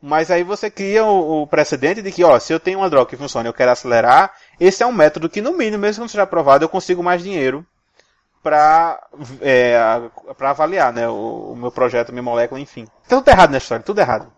Mas 0.01 0.31
aí 0.31 0.43
você 0.43 0.69
cria 0.69 1.05
o, 1.05 1.43
o, 1.43 1.47
precedente 1.47 2.01
de 2.01 2.11
que, 2.11 2.23
ó, 2.23 2.37
se 2.39 2.51
eu 2.51 2.59
tenho 2.59 2.79
uma 2.79 2.89
droga 2.89 3.09
que 3.09 3.15
funciona 3.15 3.47
e 3.47 3.49
eu 3.49 3.53
quero 3.53 3.71
acelerar, 3.71 4.33
esse 4.59 4.83
é 4.83 4.85
um 4.85 4.91
método 4.91 5.29
que, 5.29 5.41
no 5.41 5.53
mínimo, 5.53 5.79
mesmo 5.79 5.95
que 5.95 6.01
não 6.01 6.07
seja 6.09 6.23
aprovado, 6.23 6.65
eu 6.65 6.69
consigo 6.69 7.01
mais 7.03 7.23
dinheiro 7.23 7.65
para 8.43 9.01
é, 9.41 9.77
avaliar, 10.39 10.93
né, 10.93 11.07
o, 11.07 11.53
o, 11.53 11.55
meu 11.55 11.71
projeto, 11.71 12.11
minha 12.11 12.21
molécula, 12.21 12.59
enfim. 12.59 12.85
Tá 13.07 13.17
tudo 13.17 13.27
errado 13.29 13.51
nessa 13.51 13.63
história, 13.63 13.85
tudo 13.85 13.99
errado. 13.99 14.31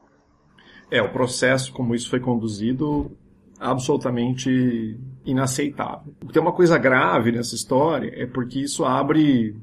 É, 0.92 1.02
o 1.02 1.12
processo 1.12 1.74
como 1.74 1.96
isso 1.96 2.10
foi 2.10 2.20
conduzido 2.20 3.12
absolutamente 3.60 5.00
inaceitável. 5.26 6.14
Tem 6.32 6.42
uma 6.42 6.52
coisa 6.54 6.78
grave 6.78 7.32
nessa 7.32 7.56
história 7.56 8.12
é 8.16 8.28
porque 8.28 8.60
isso 8.60 8.86
abre 8.86 9.56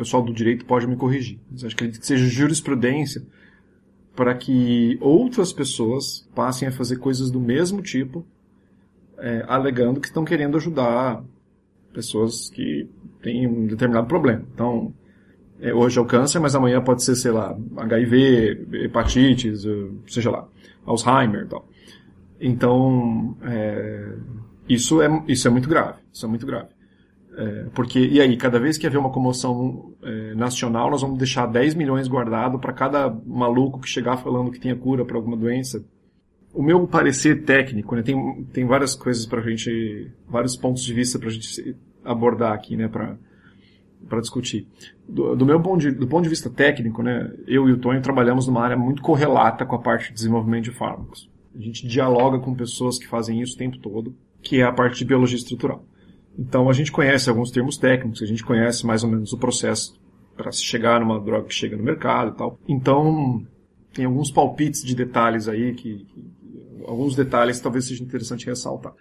pessoal 0.00 0.22
do 0.22 0.32
direito 0.32 0.64
pode 0.64 0.86
me 0.86 0.96
corrigir. 0.96 1.38
Mas 1.50 1.62
acho 1.62 1.76
que 1.76 1.84
acredito 1.84 2.00
que 2.00 2.06
seja 2.06 2.26
jurisprudência 2.26 3.22
para 4.16 4.34
que 4.34 4.96
outras 5.00 5.52
pessoas 5.52 6.26
passem 6.34 6.66
a 6.66 6.72
fazer 6.72 6.96
coisas 6.96 7.30
do 7.30 7.38
mesmo 7.38 7.82
tipo, 7.82 8.24
é, 9.18 9.44
alegando 9.46 10.00
que 10.00 10.06
estão 10.06 10.24
querendo 10.24 10.56
ajudar 10.56 11.22
pessoas 11.92 12.48
que 12.48 12.88
têm 13.22 13.46
um 13.46 13.66
determinado 13.66 14.06
problema. 14.06 14.42
Então, 14.54 14.92
é, 15.60 15.74
hoje 15.74 15.98
é 15.98 16.02
o 16.02 16.06
câncer, 16.06 16.38
mas 16.40 16.54
amanhã 16.54 16.82
pode 16.82 17.02
ser, 17.02 17.14
sei 17.16 17.30
lá, 17.30 17.56
HIV, 17.76 18.66
hepatites, 18.84 19.64
eh, 19.66 19.88
seja 20.06 20.30
lá, 20.30 20.48
Alzheimer 20.86 21.44
e 21.44 21.48
tal. 21.48 21.68
Então, 22.40 23.36
é, 23.42 24.14
isso, 24.68 25.02
é, 25.02 25.24
isso 25.28 25.46
é 25.46 25.50
muito 25.50 25.68
grave. 25.68 25.98
Isso 26.12 26.24
é 26.24 26.28
muito 26.28 26.46
grave. 26.46 26.68
É, 27.36 27.66
porque, 27.74 28.00
e 28.00 28.20
aí, 28.20 28.36
cada 28.36 28.58
vez 28.58 28.78
que 28.78 28.86
haver 28.86 28.98
uma 28.98 29.10
comoção 29.10 29.92
é, 30.02 30.34
nacional, 30.34 30.90
nós 30.90 31.02
vamos 31.02 31.18
deixar 31.18 31.46
10 31.46 31.74
milhões 31.74 32.08
guardado 32.08 32.58
para 32.58 32.72
cada 32.72 33.10
maluco 33.26 33.80
que 33.80 33.88
chegar 33.88 34.16
falando 34.16 34.50
que 34.50 34.58
tinha 34.58 34.74
cura 34.74 35.04
para 35.04 35.16
alguma 35.16 35.36
doença. 35.36 35.84
O 36.52 36.62
meu 36.62 36.86
parecer 36.86 37.44
técnico, 37.44 37.94
né, 37.94 38.02
tem, 38.02 38.44
tem 38.52 38.66
várias 38.66 38.94
coisas 38.94 39.26
para 39.26 39.40
a 39.40 39.48
gente, 39.48 40.10
vários 40.28 40.56
pontos 40.56 40.82
de 40.82 40.92
vista 40.92 41.18
para 41.18 41.28
a 41.28 41.32
gente 41.32 41.76
abordar 42.04 42.52
aqui, 42.52 42.76
né, 42.76 42.88
para 42.88 43.16
para 44.08 44.20
discutir. 44.20 44.66
Do, 45.08 45.36
do, 45.36 45.46
meu 45.46 45.60
ponto 45.60 45.80
de, 45.80 45.90
do 45.90 46.06
ponto 46.06 46.22
de 46.22 46.28
vista 46.28 46.48
técnico, 46.48 47.02
né, 47.02 47.32
eu 47.46 47.68
e 47.68 47.72
o 47.72 47.78
Tonho 47.78 48.00
trabalhamos 48.00 48.46
numa 48.46 48.62
área 48.62 48.76
muito 48.76 49.02
correlata 49.02 49.66
com 49.66 49.76
a 49.76 49.78
parte 49.78 50.08
de 50.08 50.14
desenvolvimento 50.14 50.64
de 50.64 50.70
fármacos. 50.70 51.30
A 51.54 51.60
gente 51.60 51.86
dialoga 51.86 52.38
com 52.38 52.54
pessoas 52.54 52.98
que 52.98 53.06
fazem 53.06 53.40
isso 53.40 53.54
o 53.54 53.58
tempo 53.58 53.78
todo, 53.78 54.14
que 54.40 54.60
é 54.60 54.64
a 54.64 54.72
parte 54.72 54.98
de 54.98 55.04
biologia 55.04 55.36
estrutural. 55.36 55.84
Então 56.38 56.68
a 56.68 56.72
gente 56.72 56.92
conhece 56.92 57.28
alguns 57.28 57.50
termos 57.50 57.76
técnicos, 57.76 58.22
a 58.22 58.26
gente 58.26 58.44
conhece 58.44 58.86
mais 58.86 59.02
ou 59.02 59.10
menos 59.10 59.32
o 59.32 59.38
processo 59.38 60.00
para 60.36 60.52
se 60.52 60.62
chegar 60.62 61.00
numa 61.00 61.20
droga 61.20 61.46
que 61.46 61.54
chega 61.54 61.76
no 61.76 61.82
mercado 61.82 62.32
e 62.32 62.38
tal. 62.38 62.58
Então 62.66 63.44
tem 63.92 64.04
alguns 64.04 64.30
palpites 64.30 64.82
de 64.82 64.94
detalhes 64.94 65.48
aí 65.48 65.74
que, 65.74 66.06
que 66.06 66.24
alguns 66.86 67.14
detalhes 67.14 67.60
talvez 67.60 67.86
seja 67.86 68.02
interessante 68.02 68.46
ressaltar. 68.46 68.94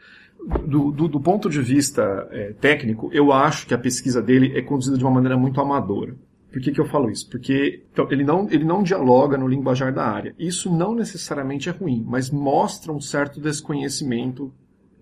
Do, 0.65 0.91
do, 0.91 1.07
do 1.07 1.19
ponto 1.19 1.49
de 1.49 1.61
vista 1.61 2.27
é, 2.31 2.53
técnico, 2.53 3.09
eu 3.13 3.31
acho 3.31 3.67
que 3.67 3.73
a 3.73 3.77
pesquisa 3.77 4.21
dele 4.21 4.57
é 4.57 4.61
conduzida 4.61 4.97
de 4.97 5.03
uma 5.03 5.11
maneira 5.11 5.37
muito 5.37 5.59
amadora. 5.59 6.15
Por 6.51 6.61
que, 6.61 6.71
que 6.71 6.81
eu 6.81 6.85
falo 6.85 7.11
isso? 7.11 7.29
Porque 7.29 7.83
então, 7.91 8.07
ele, 8.09 8.23
não, 8.23 8.49
ele 8.49 8.63
não 8.63 8.81
dialoga 8.81 9.37
no 9.37 9.47
linguajar 9.47 9.93
da 9.93 10.03
área. 10.03 10.33
Isso 10.39 10.73
não 10.73 10.95
necessariamente 10.95 11.69
é 11.69 11.71
ruim, 11.71 12.03
mas 12.07 12.31
mostra 12.31 12.91
um 12.91 12.99
certo 12.99 13.39
desconhecimento 13.39 14.51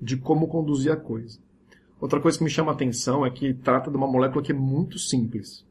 de 0.01 0.17
como 0.17 0.47
conduzir 0.47 0.91
a 0.91 0.97
coisa. 0.97 1.39
Outra 1.99 2.19
coisa 2.19 2.37
que 2.37 2.43
me 2.43 2.49
chama 2.49 2.71
a 2.71 2.75
atenção 2.75 3.25
é 3.25 3.29
que 3.29 3.53
trata 3.53 3.89
de 3.89 3.97
uma 3.97 4.07
molécula 4.07 4.43
que 4.43 4.51
é 4.51 4.55
muito 4.55 4.99
simples, 4.99 5.65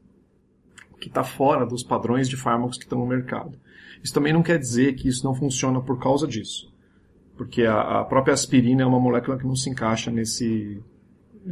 que 0.99 1.07
está 1.07 1.23
fora 1.23 1.65
dos 1.65 1.83
padrões 1.83 2.27
de 2.27 2.35
fármacos 2.35 2.77
que 2.77 2.83
estão 2.83 2.99
no 2.99 3.05
mercado. 3.05 3.57
Isso 4.03 4.13
também 4.13 4.33
não 4.33 4.43
quer 4.43 4.57
dizer 4.57 4.95
que 4.95 5.07
isso 5.07 5.23
não 5.23 5.33
funciona 5.33 5.79
por 5.79 5.99
causa 5.99 6.27
disso, 6.27 6.71
porque 7.37 7.63
a, 7.63 7.99
a 7.99 8.03
própria 8.03 8.33
aspirina 8.33 8.81
é 8.81 8.85
uma 8.85 8.99
molécula 8.99 9.37
que 9.37 9.45
não 9.45 9.55
se 9.55 9.69
encaixa 9.69 10.09
nesse, 10.09 10.81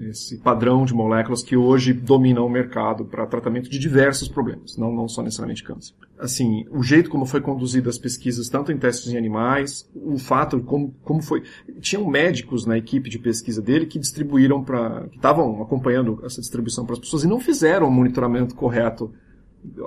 esse 0.03 0.37
padrão 0.37 0.85
de 0.85 0.93
moléculas 0.93 1.41
que 1.41 1.55
hoje 1.55 1.93
dominam 1.93 2.45
o 2.45 2.49
mercado 2.49 3.05
para 3.05 3.25
tratamento 3.25 3.69
de 3.69 3.79
diversos 3.79 4.27
problemas, 4.27 4.77
não, 4.77 4.93
não 4.93 5.07
só 5.07 5.21
necessariamente 5.21 5.63
câncer. 5.63 5.93
Assim, 6.19 6.65
o 6.71 6.83
jeito 6.83 7.09
como 7.09 7.25
foi 7.25 7.41
conduzida 7.41 7.89
as 7.89 7.97
pesquisas, 7.97 8.49
tanto 8.49 8.71
em 8.71 8.77
testes 8.77 9.11
em 9.11 9.17
animais, 9.17 9.89
o 9.95 10.17
fato 10.17 10.59
como, 10.61 10.93
como 11.03 11.21
foi... 11.21 11.43
Tinham 11.79 12.09
médicos 12.09 12.65
na 12.65 12.77
equipe 12.77 13.09
de 13.09 13.19
pesquisa 13.19 13.61
dele 13.61 13.85
que 13.85 13.99
distribuíram 13.99 14.63
para... 14.63 15.07
que 15.09 15.15
estavam 15.15 15.61
acompanhando 15.61 16.19
essa 16.23 16.41
distribuição 16.41 16.85
para 16.85 16.93
as 16.93 16.99
pessoas 16.99 17.23
e 17.23 17.27
não 17.27 17.39
fizeram 17.39 17.87
o 17.87 17.91
monitoramento 17.91 18.55
correto 18.55 19.13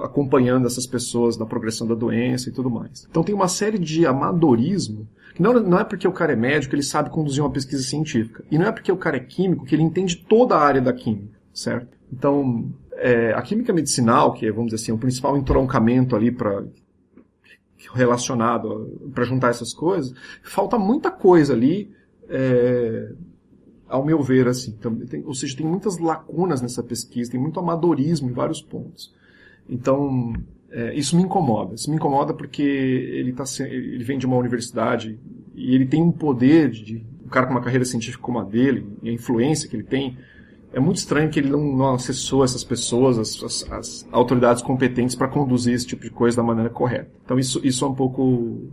acompanhando 0.00 0.66
essas 0.66 0.86
pessoas 0.86 1.36
na 1.36 1.46
progressão 1.46 1.86
da 1.86 1.94
doença 1.94 2.48
e 2.48 2.52
tudo 2.52 2.70
mais. 2.70 3.06
Então 3.08 3.22
tem 3.22 3.34
uma 3.34 3.48
série 3.48 3.78
de 3.78 4.06
amadorismo 4.06 5.08
não, 5.38 5.52
não 5.54 5.78
é 5.78 5.84
porque 5.84 6.06
o 6.06 6.12
cara 6.12 6.32
é 6.32 6.36
médico 6.36 6.70
que 6.70 6.76
ele 6.76 6.82
sabe 6.82 7.10
conduzir 7.10 7.42
uma 7.42 7.50
pesquisa 7.50 7.82
científica. 7.82 8.44
E 8.50 8.58
não 8.58 8.66
é 8.66 8.72
porque 8.72 8.90
o 8.90 8.96
cara 8.96 9.16
é 9.16 9.20
químico 9.20 9.64
que 9.64 9.74
ele 9.74 9.82
entende 9.82 10.16
toda 10.16 10.56
a 10.56 10.60
área 10.60 10.80
da 10.80 10.92
química, 10.92 11.38
certo? 11.54 11.96
Então, 12.12 12.68
é, 12.92 13.32
a 13.32 13.40
química 13.42 13.72
medicinal, 13.72 14.32
que 14.32 14.46
é, 14.46 14.50
vamos 14.50 14.72
dizer 14.72 14.82
assim, 14.82 14.92
o 14.92 14.98
principal 14.98 15.36
entroncamento 15.36 16.16
ali 16.16 16.32
para 16.32 16.64
relacionado 17.94 19.10
para 19.14 19.24
juntar 19.24 19.50
essas 19.50 19.72
coisas, 19.72 20.12
falta 20.42 20.76
muita 20.76 21.10
coisa 21.10 21.54
ali, 21.54 21.90
é, 22.28 23.12
ao 23.88 24.04
meu 24.04 24.20
ver, 24.20 24.48
assim. 24.48 24.76
Tem, 25.08 25.24
ou 25.24 25.32
seja, 25.32 25.56
tem 25.56 25.66
muitas 25.66 25.98
lacunas 25.98 26.60
nessa 26.60 26.82
pesquisa, 26.82 27.30
tem 27.30 27.40
muito 27.40 27.60
amadorismo 27.60 28.28
em 28.28 28.32
vários 28.32 28.60
pontos. 28.60 29.14
Então, 29.68 30.32
é, 30.70 30.94
isso 30.94 31.16
me 31.16 31.22
incomoda. 31.22 31.74
Isso 31.74 31.90
me 31.90 31.96
incomoda 31.96 32.32
porque 32.34 32.62
ele, 32.62 33.32
tá, 33.32 33.44
ele 33.60 34.04
vem 34.04 34.18
de 34.18 34.26
uma 34.26 34.36
universidade 34.36 35.18
e 35.54 35.74
ele 35.74 35.86
tem 35.86 36.02
um 36.02 36.12
poder 36.12 36.70
de. 36.70 37.04
Um 37.24 37.28
cara 37.28 37.46
com 37.46 37.52
uma 37.52 37.60
carreira 37.60 37.84
científica 37.84 38.22
como 38.22 38.38
a 38.38 38.44
dele, 38.44 38.86
e 39.02 39.10
a 39.10 39.12
influência 39.12 39.68
que 39.68 39.76
ele 39.76 39.82
tem. 39.82 40.16
É 40.72 40.80
muito 40.80 40.96
estranho 40.96 41.30
que 41.30 41.38
ele 41.38 41.50
não, 41.50 41.76
não 41.76 41.94
acessou 41.94 42.44
essas 42.44 42.62
pessoas, 42.62 43.18
as, 43.18 43.42
as, 43.42 43.72
as 43.72 44.08
autoridades 44.12 44.62
competentes 44.62 45.14
para 45.14 45.28
conduzir 45.28 45.74
esse 45.74 45.86
tipo 45.86 46.02
de 46.02 46.10
coisa 46.10 46.38
da 46.38 46.42
maneira 46.42 46.70
correta. 46.70 47.10
Então 47.24 47.38
isso, 47.38 47.60
isso 47.64 47.84
é 47.84 47.88
um 47.88 47.94
pouco 47.94 48.68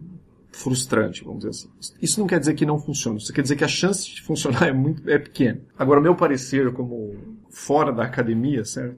frustrante, 0.51 1.23
vamos 1.23 1.39
dizer 1.39 1.49
assim. 1.49 1.69
Isso 2.01 2.19
não 2.19 2.27
quer 2.27 2.39
dizer 2.39 2.53
que 2.53 2.65
não 2.65 2.79
funciona, 2.79 3.17
isso 3.17 3.31
quer 3.33 3.41
dizer 3.41 3.55
que 3.55 3.63
a 3.63 3.67
chance 3.67 4.09
de 4.09 4.21
funcionar 4.21 4.67
é 4.67 4.73
muito 4.73 5.09
é 5.09 5.17
pequena. 5.17 5.59
Agora, 5.77 6.01
meu 6.01 6.15
parecer 6.15 6.71
como 6.73 7.15
fora 7.49 7.91
da 7.91 8.03
academia, 8.03 8.63
certo? 8.63 8.97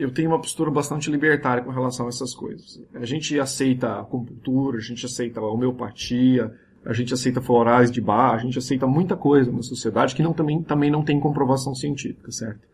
Eu 0.00 0.10
tenho 0.10 0.30
uma 0.30 0.40
postura 0.40 0.70
bastante 0.70 1.10
libertária 1.10 1.62
com 1.62 1.70
relação 1.70 2.06
a 2.06 2.08
essas 2.08 2.34
coisas. 2.34 2.82
A 2.94 3.04
gente 3.04 3.38
aceita 3.38 3.88
a 3.88 4.00
acupuntura, 4.00 4.78
a 4.78 4.80
gente 4.80 5.04
aceita 5.04 5.42
homeopatia, 5.42 6.50
a 6.84 6.94
gente 6.94 7.12
aceita 7.12 7.42
florais 7.42 7.90
de 7.90 8.00
bar, 8.00 8.34
a 8.34 8.38
gente 8.38 8.56
aceita 8.56 8.86
muita 8.86 9.14
coisa 9.14 9.52
na 9.52 9.62
sociedade 9.62 10.14
que 10.14 10.22
não, 10.22 10.32
também, 10.32 10.62
também 10.62 10.90
não 10.90 11.04
tem 11.04 11.20
comprovação 11.20 11.74
científica, 11.74 12.32
certo? 12.32 12.66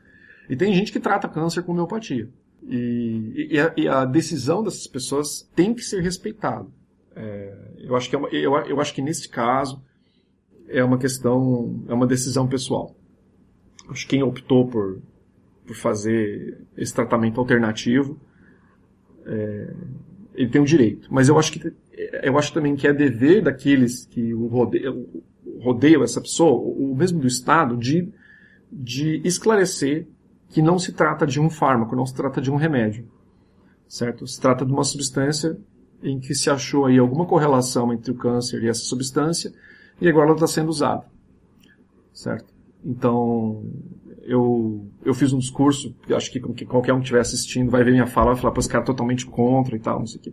E 0.48 0.54
tem 0.54 0.72
gente 0.72 0.92
que 0.92 1.00
trata 1.00 1.28
câncer 1.28 1.64
com 1.64 1.72
homeopatia. 1.72 2.28
E, 2.62 3.48
e, 3.50 3.58
a, 3.58 3.72
e 3.76 3.88
a, 3.88 4.04
decisão 4.04 4.62
dessas 4.62 4.86
pessoas 4.86 5.50
tem 5.56 5.74
que 5.74 5.82
ser 5.82 6.00
respeitada. 6.02 6.68
É, 7.16 7.54
eu, 7.78 7.96
acho 7.96 8.08
que 8.08 8.14
é 8.14 8.18
uma, 8.18 8.28
eu, 8.28 8.54
eu 8.66 8.80
acho 8.80 8.94
que 8.94 9.02
nesse 9.02 9.28
caso 9.28 9.82
é 10.68 10.84
uma 10.84 10.96
questão, 10.98 11.82
é 11.88 11.94
uma 11.94 12.06
decisão 12.06 12.46
pessoal. 12.46 12.94
Acho 13.88 14.04
que 14.04 14.10
quem 14.10 14.22
optou 14.22 14.68
por 14.68 15.00
por 15.66 15.74
fazer 15.74 16.58
esse 16.76 16.94
tratamento 16.94 17.40
alternativo, 17.40 18.18
é, 19.26 19.74
ele 20.34 20.50
tem 20.50 20.60
o 20.60 20.64
direito. 20.64 21.08
Mas 21.10 21.28
eu 21.28 21.38
acho 21.38 21.52
que 21.52 21.72
eu 22.22 22.38
acho 22.38 22.52
também 22.52 22.76
que 22.76 22.86
é 22.86 22.92
dever 22.92 23.42
daqueles 23.42 24.04
que 24.04 24.34
o 24.34 24.46
rodeiam, 24.46 25.06
rodeiam 25.60 26.02
essa 26.02 26.20
pessoa, 26.20 26.52
o 26.52 26.94
mesmo 26.94 27.18
do 27.18 27.26
Estado, 27.26 27.76
de, 27.76 28.12
de 28.70 29.20
esclarecer 29.24 30.06
que 30.50 30.60
não 30.60 30.78
se 30.78 30.92
trata 30.92 31.26
de 31.26 31.40
um 31.40 31.48
fármaco, 31.48 31.96
não 31.96 32.06
se 32.06 32.14
trata 32.14 32.40
de 32.40 32.50
um 32.50 32.56
remédio, 32.56 33.08
certo? 33.88 34.26
Se 34.26 34.40
trata 34.40 34.64
de 34.64 34.72
uma 34.72 34.84
substância 34.84 35.58
em 36.02 36.20
que 36.20 36.34
se 36.34 36.50
achou 36.50 36.84
aí 36.84 36.98
alguma 36.98 37.26
correlação 37.26 37.92
entre 37.92 38.10
o 38.10 38.14
câncer 38.14 38.62
e 38.62 38.68
essa 38.68 38.82
substância 38.82 39.52
e 40.00 40.08
agora 40.08 40.26
ela 40.26 40.34
está 40.34 40.46
sendo 40.46 40.68
usada, 40.68 41.06
certo? 42.12 42.54
Então, 42.84 43.64
eu, 44.26 44.86
eu 45.04 45.14
fiz 45.14 45.32
um 45.32 45.38
discurso, 45.38 45.94
acho 46.10 46.30
que, 46.30 46.40
que 46.40 46.66
qualquer 46.66 46.92
um 46.92 46.98
que 46.98 47.04
estiver 47.04 47.20
assistindo 47.20 47.70
vai 47.70 47.84
ver 47.84 47.92
minha 47.92 48.06
fala 48.06 48.30
e 48.30 48.34
vai 48.34 48.42
falar, 48.42 48.52
pô, 48.54 48.60
esse 48.60 48.68
cara 48.68 48.82
é 48.82 48.86
totalmente 48.86 49.24
contra 49.26 49.76
e 49.76 49.78
tal, 49.78 50.00
não 50.00 50.06
sei 50.06 50.20
o 50.20 50.22
quê. 50.22 50.32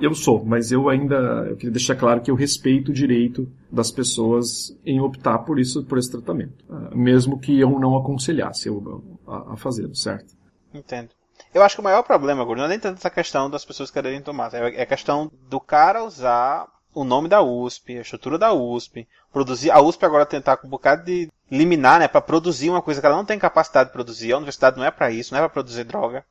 Eu 0.00 0.14
sou, 0.14 0.44
mas 0.44 0.70
eu 0.70 0.88
ainda, 0.88 1.16
eu 1.48 1.56
queria 1.56 1.72
deixar 1.72 1.96
claro 1.96 2.20
que 2.20 2.30
eu 2.30 2.34
respeito 2.34 2.90
o 2.90 2.94
direito 2.94 3.50
das 3.70 3.90
pessoas 3.90 4.76
em 4.86 5.00
optar 5.00 5.38
por 5.40 5.58
isso, 5.58 5.84
por 5.84 5.98
esse 5.98 6.10
tratamento. 6.10 6.64
Ah, 6.70 6.90
mesmo 6.94 7.38
que 7.38 7.58
eu 7.58 7.78
não 7.78 7.96
aconselhasse 7.96 8.68
eu 8.68 9.02
a, 9.26 9.52
a 9.52 9.56
fazê-lo, 9.56 9.94
certo? 9.94 10.34
Entendo. 10.72 11.10
Eu 11.52 11.62
acho 11.62 11.74
que 11.74 11.80
o 11.80 11.84
maior 11.84 12.02
problema, 12.02 12.44
Gordon, 12.44 12.60
não 12.60 12.66
é 12.66 12.70
nem 12.70 12.78
tanto 12.78 12.98
essa 12.98 13.10
questão 13.10 13.50
das 13.50 13.64
pessoas 13.64 13.90
quererem 13.90 14.22
tomar, 14.22 14.54
é 14.54 14.82
a 14.82 14.86
questão 14.86 15.30
do 15.48 15.60
cara 15.60 16.04
usar 16.04 16.66
o 16.94 17.04
nome 17.04 17.28
da 17.28 17.42
USP, 17.42 17.98
a 17.98 18.02
estrutura 18.02 18.38
da 18.38 18.52
USP, 18.52 19.08
produzir, 19.32 19.70
a 19.70 19.80
USP 19.80 20.04
agora 20.04 20.26
tentar 20.26 20.58
com 20.58 20.66
um 20.66 20.70
bocado 20.70 21.04
de 21.04 21.30
liminar, 21.52 22.00
né, 22.00 22.08
para 22.08 22.22
produzir 22.22 22.70
uma 22.70 22.80
coisa 22.80 22.98
que 22.98 23.06
ela 23.06 23.16
não 23.16 23.26
tem 23.26 23.38
capacidade 23.38 23.90
de 23.90 23.92
produzir, 23.92 24.32
a 24.32 24.38
universidade 24.38 24.78
não 24.78 24.84
é 24.84 24.90
para 24.90 25.10
isso, 25.10 25.34
não 25.34 25.38
é 25.38 25.42
para 25.42 25.50
produzir 25.50 25.84
droga, 25.84 26.24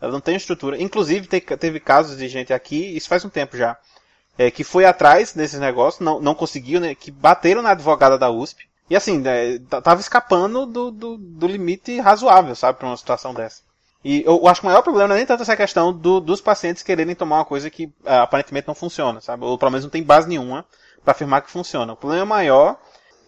ela 0.00 0.10
não 0.10 0.20
tem 0.20 0.34
estrutura. 0.34 0.82
Inclusive, 0.82 1.28
te, 1.28 1.40
teve 1.40 1.78
casos 1.78 2.18
de 2.18 2.26
gente 2.26 2.52
aqui, 2.52 2.96
isso 2.96 3.08
faz 3.08 3.24
um 3.24 3.28
tempo 3.28 3.56
já, 3.56 3.76
é, 4.36 4.50
que 4.50 4.64
foi 4.64 4.84
atrás 4.84 5.32
desses 5.32 5.60
negócios, 5.60 6.04
não, 6.04 6.20
não 6.20 6.34
conseguiu, 6.34 6.80
né, 6.80 6.92
que 6.92 7.12
bateram 7.12 7.62
na 7.62 7.70
advogada 7.70 8.18
da 8.18 8.30
USP, 8.30 8.68
e 8.90 8.96
assim, 8.96 9.20
né, 9.20 9.58
tava 9.82 10.00
escapando 10.00 10.66
do, 10.66 10.90
do, 10.90 11.16
do 11.16 11.46
limite 11.46 12.00
razoável, 12.00 12.56
sabe, 12.56 12.78
para 12.78 12.88
uma 12.88 12.96
situação 12.96 13.32
dessa. 13.32 13.62
E 14.04 14.22
eu 14.26 14.46
acho 14.48 14.60
que 14.60 14.66
o 14.66 14.70
maior 14.70 14.82
problema 14.82 15.08
não 15.08 15.14
é 15.14 15.18
nem 15.18 15.26
tanto 15.26 15.44
essa 15.44 15.56
questão 15.56 15.90
do, 15.90 16.20
dos 16.20 16.40
pacientes 16.40 16.82
quererem 16.82 17.14
tomar 17.14 17.38
uma 17.38 17.44
coisa 17.44 17.70
que 17.70 17.86
uh, 17.86 18.20
aparentemente 18.22 18.68
não 18.68 18.74
funciona, 18.74 19.18
sabe? 19.22 19.44
Ou 19.44 19.56
pelo 19.56 19.70
menos 19.70 19.84
não 19.84 19.90
tem 19.90 20.02
base 20.02 20.28
nenhuma 20.28 20.66
para 21.02 21.12
afirmar 21.12 21.40
que 21.40 21.50
funciona. 21.50 21.94
O 21.94 21.96
problema 21.96 22.26
maior 22.26 22.76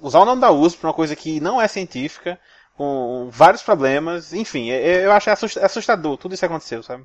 usar 0.01 0.21
o 0.21 0.25
nome 0.25 0.41
da 0.41 0.51
USP 0.51 0.81
para 0.81 0.89
uma 0.89 0.95
coisa 0.95 1.17
que 1.17 1.41
não 1.41 1.61
é 1.61 1.69
científica, 1.69 2.39
com 2.77 3.29
vários 3.33 3.63
problemas, 3.63 4.33
enfim, 4.33 4.69
eu, 4.69 5.03
eu 5.03 5.13
acho 5.13 5.31
assust- 5.31 5.59
assustador 5.59 6.17
tudo 6.19 6.35
isso 6.35 6.45
aconteceu, 6.45 6.83
sabe? 6.83 7.05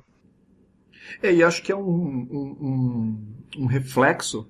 É, 1.22 1.32
e 1.32 1.42
acho 1.42 1.62
que 1.62 1.72
é 1.72 1.76
um, 1.76 1.80
um, 1.80 2.56
um, 2.60 3.62
um 3.62 3.66
reflexo 3.66 4.46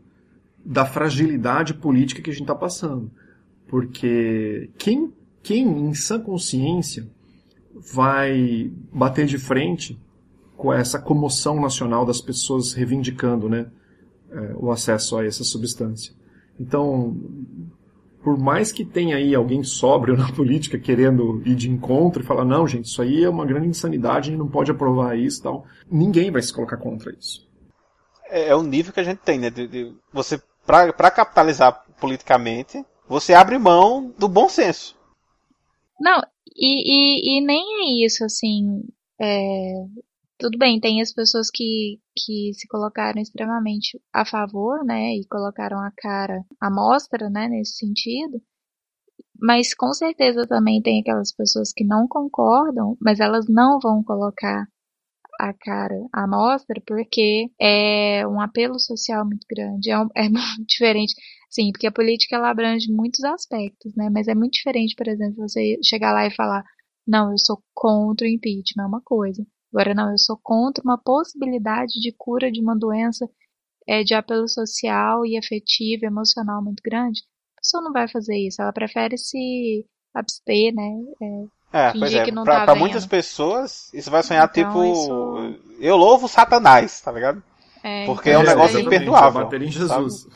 da 0.65 0.85
fragilidade 0.85 1.75
política 1.75 2.23
que 2.23 2.31
a 2.31 2.33
gente 2.33 2.43
está 2.43 2.55
passando. 2.55 3.11
Porque 3.69 4.71
quem, 4.79 5.13
quem, 5.43 5.67
em 5.67 5.95
sã 5.95 6.21
consciência, 6.21 7.09
vai 7.75 8.71
bater 8.93 9.27
de 9.27 9.39
frente 9.39 9.99
com 10.57 10.73
essa 10.73 11.01
comoção 11.01 11.61
nacional 11.61 12.05
das 12.05 12.21
pessoas 12.21 12.73
reivindicando 12.73 13.49
né, 13.49 13.71
é, 14.31 14.53
o 14.57 14.71
acesso 14.71 15.17
a 15.17 15.25
essa 15.25 15.43
substância? 15.43 16.15
Então, 16.61 17.17
por 18.23 18.39
mais 18.39 18.71
que 18.73 18.85
tenha 18.85 19.17
aí 19.17 19.35
alguém 19.35 19.63
sóbrio 19.63 20.17
na 20.19 20.33
política 20.33 20.79
querendo 20.79 21.43
ir 21.45 21.55
de 21.55 21.71
encontro 21.71 22.23
e 22.23 22.27
falar, 22.27 22.45
não, 22.45 22.67
gente, 22.67 22.87
isso 22.87 23.03
aí 23.03 23.25
é 23.25 23.29
uma 23.29 23.47
grande 23.47 23.69
insanidade, 23.69 24.29
a 24.29 24.33
gente 24.33 24.39
não 24.39 24.49
pode 24.49 24.71
aprovar 24.71 25.19
isso 25.19 25.41
e 25.41 25.43
tal, 25.43 25.67
ninguém 25.91 26.31
vai 26.31 26.43
se 26.43 26.53
colocar 26.53 26.77
contra 26.77 27.13
isso. 27.13 27.47
É, 28.29 28.49
é 28.49 28.57
o 28.57 28.63
nível 28.63 28.93
que 28.93 29.01
a 29.01 29.05
gente 29.05 29.19
tem, 29.19 29.39
né? 29.39 29.51
De, 29.51 29.67
de 29.67 29.93
você, 30.13 30.41
pra, 30.67 30.93
pra 30.93 31.11
capitalizar 31.11 31.85
politicamente, 32.01 32.85
você 33.09 33.35
abre 33.35 33.59
mão 33.59 34.13
do 34.19 34.29
bom 34.29 34.49
senso. 34.49 34.97
Não, 36.01 36.21
e, 36.57 37.37
e, 37.37 37.39
e 37.39 37.41
nem 37.41 37.83
é 37.83 38.07
isso, 38.07 38.25
assim. 38.25 38.83
é, 39.21 39.85
tudo 40.43 40.59
bem, 40.59 40.81
tem 40.81 41.01
as 41.03 41.13
pessoas 41.13 41.51
que, 41.51 42.01
que 42.17 42.53
se 42.55 42.67
colocaram 42.69 43.21
extremamente 43.23 44.01
a 44.13 44.25
favor, 44.27 44.85
né? 44.85 45.15
E 45.17 45.27
colocaram 45.29 45.79
a 45.81 45.91
cara 45.97 46.45
à 46.61 46.71
mostra, 46.71 47.31
né? 47.31 47.49
Nesse 47.49 47.77
sentido. 47.79 48.43
Mas 49.41 49.75
com 49.75 49.93
certeza 49.93 50.47
também 50.47 50.81
tem 50.81 51.01
aquelas 51.01 51.33
pessoas 51.35 51.73
que 51.73 51.85
não 51.85 52.07
concordam, 52.09 52.97
mas 53.01 53.21
elas 53.21 53.47
não 53.49 53.79
vão 53.81 54.03
colocar 54.03 54.67
a 55.41 55.53
cara 55.55 55.97
à 56.13 56.27
mostra 56.29 56.81
porque 56.87 57.51
é 57.61 58.27
um 58.29 58.41
apelo 58.41 58.79
social 58.81 59.25
muito 59.27 59.47
grande. 59.51 59.91
É, 59.91 59.99
um- 60.01 60.09
é 60.17 60.25
muito 60.31 60.67
diferente. 60.69 61.15
Sim, 61.51 61.73
porque 61.73 61.87
a 61.89 61.93
política 61.93 62.37
ela 62.37 62.51
abrange 62.51 62.93
muitos 62.93 63.25
aspectos, 63.25 63.95
né? 63.97 64.11
Mas 64.11 64.29
é 64.29 64.35
muito 64.35 64.55
diferente, 64.55 64.95
por 64.97 65.09
exemplo, 65.09 65.37
você 65.49 65.79
chegar 65.85 66.13
lá 66.13 66.27
e 66.27 66.35
falar, 66.35 66.65
não, 67.07 67.33
eu 67.33 67.39
sou 67.39 67.63
contra 67.75 68.27
o 68.27 68.31
impeachment, 68.31 68.85
é 68.85 68.87
uma 68.89 69.03
coisa. 69.03 69.45
Agora, 69.73 69.95
não, 69.95 70.11
eu 70.11 70.19
sou 70.19 70.39
contra 70.43 70.83
uma 70.85 70.99
possibilidade 70.99 71.95
de 72.01 72.13
cura 72.17 72.51
de 72.53 72.61
uma 72.61 72.77
doença 72.77 73.29
é, 73.89 74.03
de 74.05 74.15
apelo 74.15 74.47
social 74.49 75.25
e 75.25 75.37
afetivo, 75.39 76.05
emocional 76.05 76.63
muito 76.63 76.83
grande. 76.85 77.21
A 77.57 77.61
pessoa 77.61 77.83
não 77.83 77.93
vai 77.93 78.07
fazer 78.09 78.37
isso, 78.37 78.61
ela 78.61 78.73
prefere 78.73 79.17
se 79.17 79.87
abster, 80.15 80.75
né? 80.75 80.91
É, 81.73 81.87
É, 81.89 81.93
Fingir 81.93 82.01
pois 82.01 82.15
é. 82.15 82.25
que 82.25 82.31
não 82.33 82.45
pra, 82.45 82.59
tá 82.61 82.65
pra 82.67 82.75
muitas 82.75 83.07
pessoas, 83.07 83.93
isso 83.95 84.11
vai 84.11 84.23
sonhar 84.23 84.47
Então, 84.51 84.71
tipo. 84.71 84.85
isso- 84.85 85.61
Eu 85.81 85.97
louvo 85.97 86.29
Satanás, 86.29 87.01
tá 87.01 87.11
ligado? 87.11 87.43
é, 87.83 88.05
Porque 88.05 88.29
é 88.31 88.39
um 88.39 88.43
então, 88.43 88.55
negócio 88.55 88.77
aí- 88.79 88.85
imperdoável, 88.85 89.41
é 89.41 89.45
bater 89.45 89.63
em 89.63 89.71
Jesus. 89.71 90.27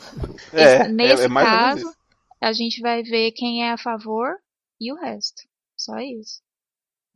É, 0.54 0.88
nesse 0.88 1.22
é, 1.22 1.24
é 1.26 1.28
mais 1.28 1.46
ou 1.46 1.54
menos 1.66 1.82
caso, 1.84 1.96
a 2.40 2.52
gente 2.54 2.80
vai 2.80 3.02
ver 3.02 3.32
quem 3.32 3.64
é 3.64 3.72
a 3.72 3.78
favor 3.78 4.28
e 4.80 4.90
o 4.92 4.96
resto. 4.96 5.42
Só 5.76 5.98
isso. 5.98 6.40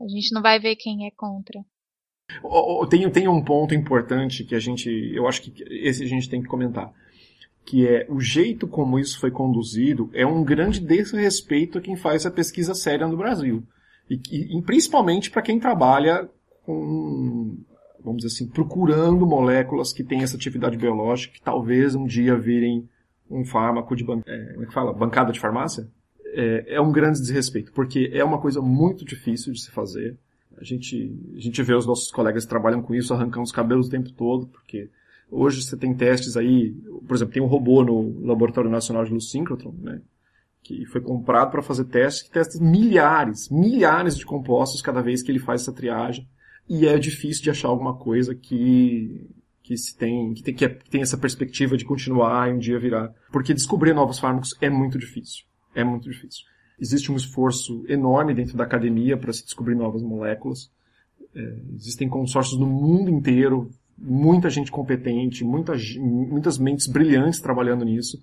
A 0.01 0.07
gente 0.07 0.33
não 0.35 0.43
vai 0.43 0.61
ver 0.61 0.77
quem 0.77 1.07
é 1.07 1.11
contra. 1.17 1.61
Tem, 2.89 3.09
tem 3.11 3.29
um 3.29 3.43
ponto 3.43 3.75
importante 3.75 4.45
que 4.45 4.55
a 4.55 4.61
gente, 4.61 4.89
eu 5.15 5.27
acho 5.27 5.43
que 5.43 5.53
esse 5.69 6.03
a 6.05 6.07
gente 6.07 6.29
tem 6.29 6.43
que 6.43 6.49
comentar, 6.49 6.93
que 7.65 7.87
é 7.87 8.07
o 8.09 8.21
jeito 8.21 8.67
como 8.67 8.99
isso 8.99 9.21
foi 9.21 9.31
conduzido 9.31 10.11
é 10.13 10.27
um 10.27 10.43
grande 10.43 10.81
desrespeito 10.81 11.79
a 11.79 11.81
quem 11.81 11.97
faz 11.97 12.27
a 12.27 12.31
pesquisa 12.31 12.75
séria 12.75 13.07
no 13.07 13.17
Brasil. 13.17 13.63
E, 14.09 14.21
e- 14.31 14.63
principalmente 14.63 15.31
para 15.31 15.43
quem 15.43 15.61
trabalha 15.61 16.29
com, 16.65 17.57
vamos 18.05 18.23
dizer 18.23 18.35
assim, 18.35 18.49
procurando 18.49 19.27
moléculas 19.27 19.93
que 19.93 20.03
têm 20.03 20.23
essa 20.23 20.37
atividade 20.37 20.77
biológica 20.77 21.35
que 21.35 21.43
talvez 21.43 21.95
um 21.95 22.05
dia 22.05 22.37
virem 22.37 22.89
um 23.31 23.45
fármaco 23.45 23.95
de 23.95 24.03
é, 24.03 24.07
como 24.07 24.65
é 24.65 24.67
que 24.67 24.73
fala? 24.73 24.93
bancada 24.93 25.33
de 25.33 25.39
farmácia. 25.39 25.87
É, 26.33 26.75
é 26.75 26.81
um 26.81 26.93
grande 26.93 27.21
desrespeito, 27.21 27.73
porque 27.73 28.11
é 28.13 28.25
uma 28.25 28.41
coisa 28.41 28.61
muito 28.61 29.05
difícil 29.05 29.53
de 29.53 29.61
se 29.61 29.71
fazer. 29.71 30.17
A 30.59 30.65
gente, 30.65 31.17
a 31.35 31.41
gente 31.41 31.63
vê 31.63 31.75
os 31.75 31.87
nossos 31.87 32.11
colegas 32.11 32.45
que 32.45 32.51
trabalham 32.51 32.83
com 32.83 32.95
isso 32.95 33.15
arrancando 33.15 33.45
os 33.45 33.53
cabelos 33.53 33.87
o 33.87 33.91
tempo 33.91 34.11
todo, 34.13 34.47
porque 34.47 34.91
hoje 35.31 35.63
você 35.63 35.77
tem 35.77 35.95
testes 35.95 36.37
aí, 36.37 36.73
por 37.07 37.15
exemplo, 37.15 37.33
tem 37.35 37.43
um 37.43 37.47
robô 37.47 37.83
no 37.85 38.21
Laboratório 38.27 38.71
Nacional 38.71 39.05
de 39.05 39.13
Luz 39.13 39.31
Síncrotron, 39.31 39.75
né, 39.79 40.03
que 40.63 40.85
foi 40.87 41.01
comprado 41.01 41.51
para 41.51 41.63
fazer 41.63 41.85
testes 41.85 42.23
que 42.25 42.31
testa 42.31 42.63
milhares, 42.63 43.49
milhares 43.49 44.17
de 44.17 44.27
compostos 44.27 44.83
cada 44.83 45.01
vez 45.01 45.23
que 45.23 45.31
ele 45.33 45.39
faz 45.39 45.63
essa 45.63 45.73
triagem, 45.73 46.29
e 46.69 46.87
é 46.87 46.99
difícil 46.99 47.43
de 47.43 47.51
achar 47.51 47.69
alguma 47.69 47.97
coisa 47.97 48.35
que 48.35 49.29
que 49.63 49.77
se 49.77 49.97
tem 49.97 50.35
que 50.35 50.43
tem, 50.43 50.55
que 50.55 50.65
é- 50.65 50.69
tem 50.91 51.01
essa 51.01 51.17
perspectiva 51.17 51.77
de 51.77 51.85
continuar 51.85 52.51
e 52.51 52.53
um 52.53 52.59
dia 52.59 52.79
virar, 52.79 53.15
porque 53.31 53.55
descobrir 53.55 53.95
novos 53.95 54.19
fármacos 54.19 54.57
é 54.61 54.69
muito 54.69 54.99
difícil, 54.99 55.45
é 55.75 55.85
muito 55.85 56.11
difícil. 56.11 56.45
Existe 56.81 57.13
um 57.13 57.17
esforço 57.17 57.85
enorme 57.89 58.35
dentro 58.35 58.57
da 58.57 58.65
academia 58.65 59.17
para 59.17 59.33
se 59.33 59.45
descobrir 59.45 59.75
novas 59.75 60.03
moléculas. 60.03 60.71
É, 61.35 61.57
existem 61.75 62.09
consórcios 62.09 62.59
no 62.59 62.67
mundo 62.67 63.11
inteiro, 63.11 63.71
muita 63.99 64.49
gente 64.49 64.71
competente, 64.71 65.45
muita, 65.45 65.75
muitas 65.99 66.59
mentes 66.59 66.87
brilhantes 66.87 67.41
trabalhando 67.41 67.85
nisso, 67.85 68.21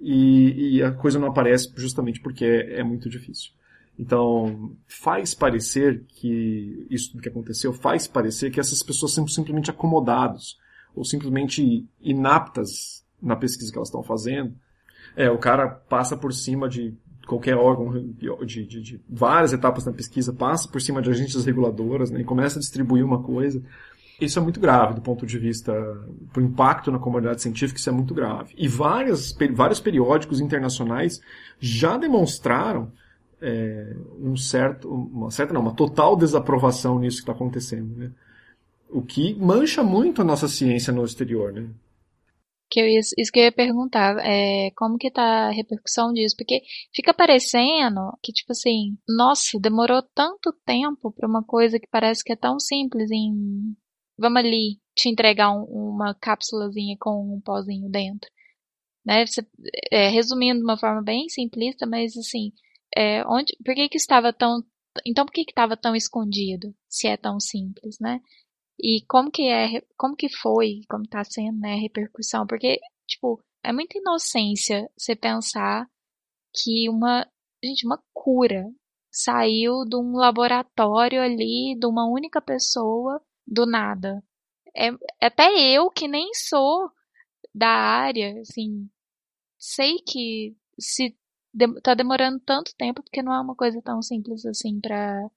e, 0.00 0.76
e 0.76 0.82
a 0.82 0.92
coisa 0.92 1.18
não 1.18 1.28
aparece 1.28 1.72
justamente 1.76 2.20
porque 2.20 2.44
é, 2.44 2.80
é 2.80 2.84
muito 2.84 3.08
difícil. 3.08 3.52
Então, 3.98 4.76
faz 4.86 5.34
parecer 5.34 6.04
que 6.08 6.86
isso 6.90 7.16
que 7.18 7.28
aconteceu 7.28 7.72
faz 7.72 8.06
parecer 8.06 8.50
que 8.50 8.60
essas 8.60 8.82
pessoas 8.82 9.12
são 9.12 9.26
simplesmente 9.26 9.70
acomodados 9.70 10.58
ou 10.94 11.04
simplesmente 11.04 11.86
inaptas 12.00 13.04
na 13.22 13.36
pesquisa 13.36 13.70
que 13.70 13.78
elas 13.78 13.88
estão 13.88 14.02
fazendo. 14.02 14.54
É, 15.16 15.30
o 15.30 15.38
cara 15.38 15.68
passa 15.68 16.16
por 16.16 16.32
cima 16.32 16.68
de 16.68 16.94
qualquer 17.26 17.56
órgão 17.56 17.92
de, 18.44 18.66
de, 18.66 18.80
de 18.82 19.00
várias 19.08 19.52
etapas 19.52 19.84
na 19.84 19.92
pesquisa, 19.92 20.32
passa 20.32 20.68
por 20.68 20.80
cima 20.80 21.00
de 21.00 21.10
agências 21.10 21.44
reguladoras 21.44 22.10
né, 22.10 22.20
e 22.20 22.24
começa 22.24 22.58
a 22.58 22.60
distribuir 22.60 23.04
uma 23.04 23.22
coisa. 23.22 23.62
Isso 24.20 24.38
é 24.38 24.42
muito 24.42 24.60
grave 24.60 24.94
do 24.94 25.00
ponto 25.00 25.26
de 25.26 25.38
vista 25.38 25.72
do 26.32 26.40
impacto 26.40 26.90
na 26.92 26.98
comunidade 26.98 27.42
científica, 27.42 27.78
isso 27.78 27.88
é 27.88 27.92
muito 27.92 28.14
grave. 28.14 28.54
E 28.56 28.68
várias, 28.68 29.36
vários 29.52 29.80
periódicos 29.80 30.40
internacionais 30.40 31.20
já 31.58 31.96
demonstraram 31.96 32.92
é, 33.40 33.94
um 34.20 34.36
certo, 34.36 34.88
uma 34.88 35.30
certa 35.30 35.52
não, 35.52 35.60
uma 35.60 35.74
total 35.74 36.16
desaprovação 36.16 36.98
nisso 36.98 37.18
que 37.18 37.22
está 37.22 37.32
acontecendo, 37.32 37.94
né? 37.96 38.10
O 38.88 39.02
que 39.02 39.34
mancha 39.34 39.82
muito 39.82 40.22
a 40.22 40.24
nossa 40.24 40.46
ciência 40.46 40.92
no 40.92 41.04
exterior, 41.04 41.52
né? 41.52 41.66
Que 42.74 42.80
eu 42.80 42.88
ia, 42.88 42.98
isso 42.98 43.30
que 43.32 43.38
eu 43.38 43.44
ia 43.44 43.52
perguntar, 43.52 44.16
é, 44.26 44.72
como 44.76 44.98
que 44.98 45.08
tá 45.10 45.46
a 45.46 45.50
repercussão 45.50 46.12
disso? 46.12 46.34
Porque 46.36 46.60
fica 46.92 47.14
parecendo 47.14 48.00
que, 48.20 48.32
tipo 48.32 48.50
assim, 48.50 48.98
nossa, 49.08 49.60
demorou 49.60 50.02
tanto 50.12 50.52
tempo 50.66 51.12
pra 51.12 51.28
uma 51.28 51.44
coisa 51.44 51.78
que 51.78 51.86
parece 51.88 52.24
que 52.24 52.32
é 52.32 52.36
tão 52.36 52.58
simples 52.58 53.12
em, 53.12 53.76
vamos 54.18 54.38
ali, 54.40 54.80
te 54.96 55.08
entregar 55.08 55.52
um- 55.52 55.64
uma 55.94 56.14
cápsulazinha 56.16 56.96
com 56.98 57.36
um 57.36 57.40
pozinho 57.40 57.88
dentro. 57.88 58.28
Né? 59.04 59.26
Você- 59.26 59.46
é, 59.92 60.08
resumindo 60.08 60.58
de 60.60 60.64
uma 60.64 60.78
forma 60.78 61.02
bem 61.02 61.28
simplista, 61.28 61.86
mas 61.86 62.16
assim, 62.16 62.52
é, 62.96 63.24
onde, 63.28 63.54
por 63.64 63.74
que 63.74 63.88
que 63.88 63.96
estava 63.98 64.32
tão, 64.32 64.62
então 65.06 65.26
por 65.26 65.32
que 65.32 65.44
que 65.44 65.52
estava 65.52 65.76
tão 65.76 65.94
escondido, 65.94 66.74
se 66.88 67.06
é 67.08 67.16
tão 67.16 67.38
simples, 67.40 67.96
né? 68.00 68.20
E 68.78 69.02
como 69.08 69.30
que 69.30 69.42
é, 69.48 69.80
como 69.96 70.16
que 70.16 70.28
foi, 70.28 70.82
como 70.88 71.06
tá 71.06 71.24
sendo, 71.24 71.58
né, 71.60 71.74
a 71.74 71.80
repercussão? 71.80 72.46
Porque, 72.46 72.80
tipo, 73.06 73.40
é 73.62 73.72
muita 73.72 73.98
inocência 73.98 74.90
você 74.96 75.14
pensar 75.16 75.88
que 76.54 76.88
uma, 76.88 77.26
gente, 77.64 77.86
uma 77.86 78.02
cura 78.12 78.64
saiu 79.10 79.84
de 79.84 79.96
um 79.96 80.16
laboratório 80.16 81.22
ali, 81.22 81.76
de 81.78 81.86
uma 81.86 82.06
única 82.06 82.40
pessoa, 82.42 83.22
do 83.46 83.66
nada. 83.66 84.22
É, 84.76 84.90
até 85.20 85.48
eu, 85.76 85.90
que 85.90 86.08
nem 86.08 86.34
sou 86.34 86.90
da 87.54 87.68
área, 87.68 88.40
assim, 88.40 88.88
sei 89.58 89.98
que 90.00 90.56
se 90.78 91.16
de- 91.54 91.80
tá 91.82 91.94
demorando 91.94 92.40
tanto 92.40 92.74
tempo, 92.76 93.02
porque 93.02 93.22
não 93.22 93.32
é 93.34 93.40
uma 93.40 93.56
coisa 93.56 93.80
tão 93.82 94.02
simples 94.02 94.44
assim 94.46 94.80
para 94.80 95.30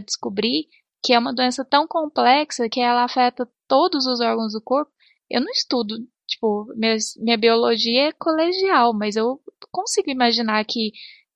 descobrir 0.00 0.66
que 1.02 1.12
é 1.12 1.18
uma 1.18 1.34
doença 1.34 1.64
tão 1.64 1.86
complexa 1.86 2.68
que 2.68 2.80
ela 2.80 3.04
afeta 3.04 3.48
todos 3.66 4.06
os 4.06 4.20
órgãos 4.20 4.52
do 4.52 4.60
corpo. 4.60 4.90
Eu 5.30 5.40
não 5.40 5.50
estudo, 5.50 5.96
tipo, 6.26 6.66
meus- 6.76 7.16
minha 7.16 7.36
biologia 7.38 8.08
é 8.08 8.12
colegial, 8.12 8.92
mas 8.94 9.16
eu 9.16 9.40
consigo 9.70 10.10
imaginar 10.10 10.64
que, 10.64 10.92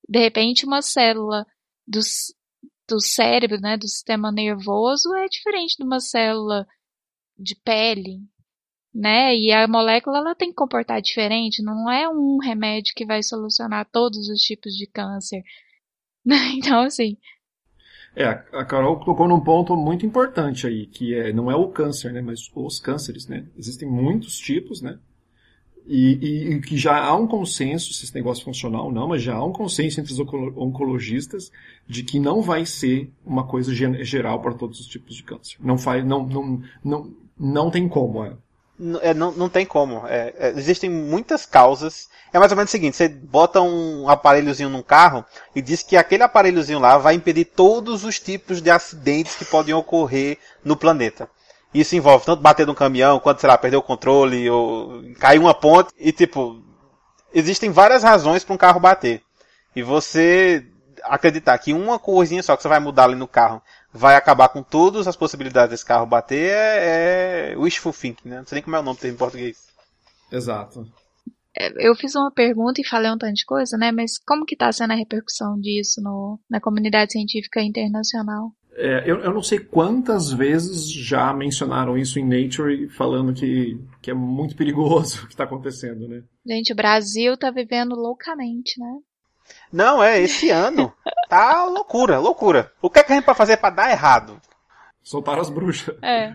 de 0.07 0.19
repente, 0.19 0.65
uma 0.65 0.81
célula 0.81 1.45
do, 1.87 1.99
do 2.89 2.99
cérebro, 2.99 3.59
né, 3.59 3.77
do 3.77 3.87
sistema 3.87 4.31
nervoso 4.31 5.13
é 5.15 5.27
diferente 5.27 5.75
de 5.77 5.83
uma 5.83 5.99
célula 5.99 6.67
de 7.37 7.55
pele, 7.55 8.19
né? 8.93 9.35
E 9.35 9.51
a 9.51 9.67
molécula 9.67 10.19
ela 10.19 10.35
tem 10.35 10.49
que 10.49 10.55
comportar 10.55 11.01
diferente, 11.01 11.63
não 11.63 11.91
é 11.91 12.07
um 12.09 12.37
remédio 12.39 12.93
que 12.95 13.05
vai 13.05 13.23
solucionar 13.23 13.89
todos 13.91 14.29
os 14.29 14.41
tipos 14.41 14.73
de 14.75 14.87
câncer. 14.87 15.43
Então, 16.57 16.81
assim, 16.81 17.17
É, 18.15 18.25
a 18.27 18.63
Carol 18.63 18.97
tocou 18.97 19.27
num 19.27 19.39
ponto 19.39 19.75
muito 19.75 20.05
importante 20.05 20.67
aí, 20.67 20.85
que 20.85 21.15
é, 21.15 21.33
não 21.33 21.49
é 21.49 21.55
o 21.55 21.69
câncer, 21.69 22.13
né, 22.13 22.21
mas 22.21 22.51
os 22.53 22.79
cânceres, 22.79 23.27
né? 23.27 23.45
Existem 23.57 23.89
muitos 23.89 24.37
tipos, 24.37 24.81
né? 24.81 24.99
E, 25.85 26.61
que 26.65 26.77
já 26.77 27.03
há 27.03 27.13
um 27.13 27.27
consenso, 27.27 27.93
se 27.93 28.05
esse 28.05 28.15
negócio 28.15 28.45
funcional 28.45 28.85
ou 28.85 28.91
não, 28.91 29.09
mas 29.09 29.21
já 29.21 29.35
há 29.35 29.43
um 29.43 29.51
consenso 29.51 29.99
entre 29.99 30.13
os 30.13 30.19
oncologistas 30.19 31.51
de 31.85 32.03
que 32.03 32.19
não 32.19 32.41
vai 32.41 32.65
ser 32.65 33.11
uma 33.25 33.45
coisa 33.45 33.73
geral 33.73 34.41
para 34.41 34.53
todos 34.53 34.79
os 34.79 34.87
tipos 34.87 35.13
de 35.13 35.23
câncer. 35.23 35.57
Não 35.59 35.77
faz, 35.77 36.05
não, 36.05 36.25
não, 36.25 36.61
não, 36.81 37.13
não 37.37 37.69
tem 37.69 37.89
como. 37.89 38.23
É. 39.01 39.13
Não, 39.13 39.31
não 39.31 39.49
tem 39.49 39.65
como. 39.65 40.07
É, 40.07 40.33
é, 40.37 40.49
existem 40.55 40.89
muitas 40.89 41.45
causas. 41.45 42.09
É 42.31 42.39
mais 42.39 42.51
ou 42.51 42.55
menos 42.55 42.69
o 42.69 42.71
seguinte: 42.71 42.97
você 42.97 43.07
bota 43.07 43.61
um 43.61 44.09
aparelhozinho 44.09 44.69
num 44.69 44.81
carro 44.81 45.23
e 45.55 45.61
diz 45.61 45.83
que 45.83 45.95
aquele 45.95 46.23
aparelhozinho 46.23 46.79
lá 46.79 46.97
vai 46.97 47.13
impedir 47.13 47.45
todos 47.45 48.03
os 48.03 48.19
tipos 48.19 48.61
de 48.61 48.71
acidentes 48.71 49.35
que 49.35 49.45
podem 49.45 49.73
ocorrer 49.73 50.37
no 50.63 50.75
planeta. 50.75 51.29
Isso 51.73 51.95
envolve 51.95 52.25
tanto 52.25 52.41
bater 52.41 52.67
num 52.67 52.75
caminhão, 52.75 53.19
quanto, 53.19 53.41
sei 53.41 53.49
lá, 53.49 53.57
perder 53.57 53.77
o 53.77 53.81
controle, 53.81 54.47
ou 54.49 55.01
cair 55.19 55.39
uma 55.39 55.55
ponte. 55.55 55.91
E, 55.97 56.11
tipo, 56.11 56.61
existem 57.33 57.71
várias 57.71 58.03
razões 58.03 58.43
para 58.43 58.53
um 58.53 58.57
carro 58.57 58.79
bater. 58.79 59.23
E 59.75 59.81
você 59.81 60.65
acreditar 61.03 61.57
que 61.57 61.73
uma 61.73 61.97
coisinha 61.97 62.43
só 62.43 62.55
que 62.55 62.61
você 62.61 62.67
vai 62.67 62.79
mudar 62.79 63.05
ali 63.05 63.15
no 63.15 63.27
carro 63.27 63.61
vai 63.93 64.15
acabar 64.15 64.49
com 64.49 64.63
todas 64.63 65.07
as 65.07 65.15
possibilidades 65.15 65.69
desse 65.69 65.85
carro 65.85 66.05
bater 66.05 66.49
é, 66.51 67.51
é 67.51 67.57
wishful 67.57 67.93
thinking, 67.93 68.29
né? 68.29 68.37
Não 68.37 68.45
sei 68.45 68.57
nem 68.57 68.63
como 68.63 68.75
é 68.75 68.79
o 68.79 68.83
nome 68.83 68.99
dele 68.99 69.13
em 69.13 69.17
português. 69.17 69.67
Exato. 70.31 70.87
É, 71.55 71.87
eu 71.87 71.95
fiz 71.95 72.15
uma 72.15 72.31
pergunta 72.31 72.81
e 72.81 72.87
falei 72.87 73.11
um 73.11 73.17
tanto 73.17 73.35
de 73.35 73.45
coisa, 73.45 73.77
né? 73.77 73.91
Mas 73.91 74.17
como 74.17 74.45
que 74.45 74.55
está 74.55 74.71
sendo 74.71 74.91
a 74.91 74.95
repercussão 74.95 75.59
disso 75.59 76.01
no, 76.01 76.39
na 76.49 76.59
comunidade 76.59 77.11
científica 77.11 77.61
internacional? 77.61 78.51
É, 78.75 79.03
eu, 79.05 79.19
eu, 79.19 79.31
não 79.31 79.43
sei 79.43 79.59
quantas 79.59 80.31
vezes 80.31 80.91
já 80.91 81.31
mencionaram 81.31 81.95
isso 81.95 82.17
em 82.17 82.25
Nature, 82.25 82.89
falando 82.89 83.31
que, 83.31 83.79
que 84.01 84.09
é 84.09 84.15
muito 84.15 84.55
perigoso 84.55 85.21
o 85.23 85.27
que 85.27 85.33
está 85.33 85.43
acontecendo, 85.43 86.07
né? 86.07 86.23
Gente, 86.43 86.73
o 86.73 86.75
Brasil 86.75 87.35
está 87.35 87.51
vivendo 87.51 87.93
loucamente, 87.93 88.79
né? 88.79 88.97
Não, 89.73 90.03
é 90.03 90.21
esse 90.21 90.51
ano. 90.51 90.93
Tá 91.27 91.65
loucura, 91.65 92.19
loucura. 92.19 92.71
O 92.79 92.91
que, 92.91 92.99
é 92.99 93.03
que 93.03 93.11
a 93.11 93.15
gente 93.15 93.25
pode 93.25 93.37
fazer 93.39 93.57
para 93.57 93.73
dar 93.73 93.91
errado? 93.91 94.39
Soltaram 95.01 95.41
as 95.41 95.49
bruxas. 95.49 95.95
É. 96.03 96.33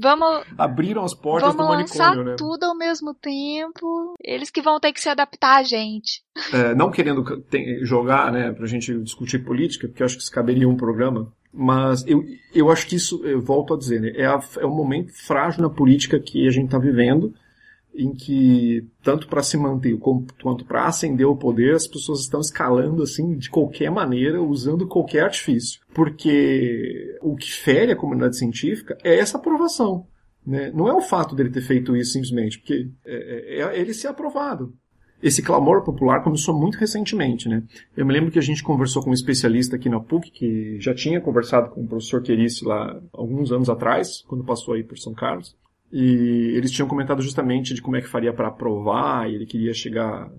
Vamos. 0.00 0.46
Abriram 0.56 1.04
as 1.04 1.12
portas 1.12 1.52
vamos 1.52 1.66
do 1.66 1.72
manicômio, 1.72 2.24
né? 2.24 2.36
tudo 2.38 2.64
ao 2.64 2.76
mesmo 2.76 3.12
tempo. 3.12 4.14
Eles 4.22 4.48
que 4.48 4.62
vão 4.62 4.78
ter 4.78 4.92
que 4.92 5.00
se 5.00 5.08
adaptar 5.08 5.56
a 5.56 5.64
gente. 5.64 6.22
É, 6.52 6.72
não 6.72 6.88
querendo 6.88 7.24
jogar, 7.82 8.30
né, 8.30 8.52
pra 8.52 8.66
gente 8.66 8.96
discutir 9.00 9.40
política, 9.40 9.88
porque 9.88 10.00
eu 10.00 10.06
acho 10.06 10.16
que 10.16 10.22
isso 10.22 10.30
caberia 10.30 10.68
um 10.68 10.76
programa. 10.76 11.32
Mas 11.52 12.06
eu, 12.06 12.22
eu 12.54 12.70
acho 12.70 12.86
que 12.86 12.94
isso, 12.94 13.26
eu 13.26 13.40
volto 13.40 13.74
a 13.74 13.76
dizer, 13.76 14.00
né, 14.00 14.12
é, 14.14 14.26
a, 14.26 14.38
é 14.58 14.66
um 14.66 14.74
momento 14.74 15.12
frágil 15.12 15.62
na 15.62 15.70
política 15.70 16.20
que 16.20 16.46
a 16.46 16.50
gente 16.50 16.66
está 16.66 16.78
vivendo, 16.78 17.34
em 17.94 18.14
que, 18.14 18.86
tanto 19.02 19.26
para 19.28 19.42
se 19.42 19.56
manter 19.56 19.98
quanto 19.98 20.64
para 20.64 20.86
ascender 20.86 21.26
o 21.26 21.36
poder, 21.36 21.74
as 21.74 21.86
pessoas 21.86 22.20
estão 22.20 22.40
escalando 22.40 23.02
assim 23.02 23.36
de 23.36 23.50
qualquer 23.50 23.90
maneira, 23.90 24.42
usando 24.42 24.86
qualquer 24.86 25.24
artifício. 25.24 25.80
Porque 25.92 27.18
o 27.20 27.34
que 27.34 27.52
fere 27.52 27.92
a 27.92 27.96
comunidade 27.96 28.36
científica 28.36 28.96
é 29.02 29.18
essa 29.18 29.38
aprovação. 29.38 30.06
Né? 30.46 30.70
Não 30.72 30.88
é 30.88 30.92
o 30.92 31.00
fato 31.00 31.34
dele 31.34 31.50
ter 31.50 31.60
feito 31.60 31.96
isso 31.96 32.12
simplesmente, 32.12 32.58
porque 32.58 32.88
é, 33.04 33.58
é, 33.58 33.60
é 33.62 33.80
ele 33.80 33.92
ser 33.92 34.08
aprovado 34.08 34.72
esse 35.22 35.42
clamor 35.42 35.82
popular 35.82 36.22
começou 36.22 36.58
muito 36.58 36.78
recentemente, 36.78 37.48
né? 37.48 37.62
Eu 37.96 38.06
me 38.06 38.12
lembro 38.12 38.30
que 38.30 38.38
a 38.38 38.42
gente 38.42 38.62
conversou 38.62 39.02
com 39.02 39.10
um 39.10 39.14
especialista 39.14 39.76
aqui 39.76 39.88
na 39.88 40.00
PUC, 40.00 40.30
que 40.30 40.80
já 40.80 40.94
tinha 40.94 41.20
conversado 41.20 41.70
com 41.70 41.82
o 41.82 41.88
professor 41.88 42.22
Querice 42.22 42.64
lá 42.64 43.00
alguns 43.12 43.50
anos 43.50 43.68
atrás, 43.68 44.22
quando 44.28 44.44
passou 44.44 44.74
aí 44.74 44.84
por 44.84 44.96
São 44.96 45.12
Carlos. 45.12 45.56
E 45.92 46.52
eles 46.56 46.70
tinham 46.70 46.88
comentado 46.88 47.22
justamente 47.22 47.74
de 47.74 47.80
como 47.80 47.96
é 47.96 48.00
que 48.00 48.08
faria 48.08 48.32
para 48.32 48.48
aprovar, 48.48 49.28
e 49.28 49.34
ele 49.34 49.46
queria 49.46 49.72
chegar 49.72 50.30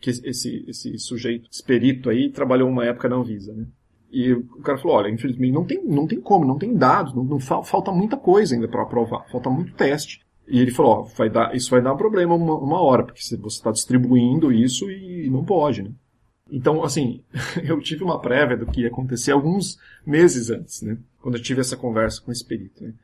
que 0.00 0.10
esse, 0.10 0.64
esse 0.68 0.98
sujeito, 0.98 1.48
esse 1.50 1.62
perito 1.62 2.10
aí, 2.10 2.30
trabalhou 2.30 2.68
uma 2.68 2.84
época 2.84 3.08
na 3.08 3.16
Anvisa, 3.16 3.52
né? 3.52 3.66
E 4.10 4.32
o 4.32 4.62
cara 4.62 4.78
falou, 4.78 4.96
olha, 4.96 5.10
infelizmente 5.10 5.52
não 5.52 5.64
tem, 5.64 5.84
não 5.84 6.06
tem 6.06 6.20
como, 6.20 6.46
não 6.46 6.56
tem 6.56 6.74
dados, 6.74 7.14
não, 7.14 7.24
não 7.24 7.38
falta 7.40 7.92
muita 7.92 8.16
coisa 8.16 8.54
ainda 8.54 8.66
para 8.66 8.82
aprovar, 8.82 9.28
falta 9.30 9.50
muito 9.50 9.74
teste. 9.74 10.20
E 10.46 10.60
ele 10.60 10.70
falou, 10.70 10.92
ó, 10.92 11.02
vai 11.02 11.28
dar, 11.28 11.54
isso 11.54 11.70
vai 11.70 11.82
dar 11.82 11.92
um 11.92 11.96
problema 11.96 12.34
uma, 12.34 12.56
uma 12.56 12.80
hora, 12.80 13.04
porque 13.04 13.20
você 13.20 13.34
está 13.34 13.70
distribuindo 13.70 14.50
isso 14.50 14.90
e 14.90 15.28
não 15.28 15.44
pode, 15.44 15.82
né? 15.82 15.90
Então, 16.50 16.82
assim, 16.82 17.22
eu 17.62 17.78
tive 17.80 18.02
uma 18.02 18.18
prévia 18.18 18.56
do 18.56 18.66
que 18.66 18.80
ia 18.80 18.88
acontecer 18.88 19.32
alguns 19.32 19.78
meses 20.06 20.48
antes, 20.48 20.80
né? 20.80 20.96
Quando 21.20 21.36
eu 21.36 21.42
tive 21.42 21.60
essa 21.60 21.76
conversa 21.76 22.22
com 22.22 22.32
esse 22.32 22.44
perito, 22.44 22.82
né? 22.82 22.94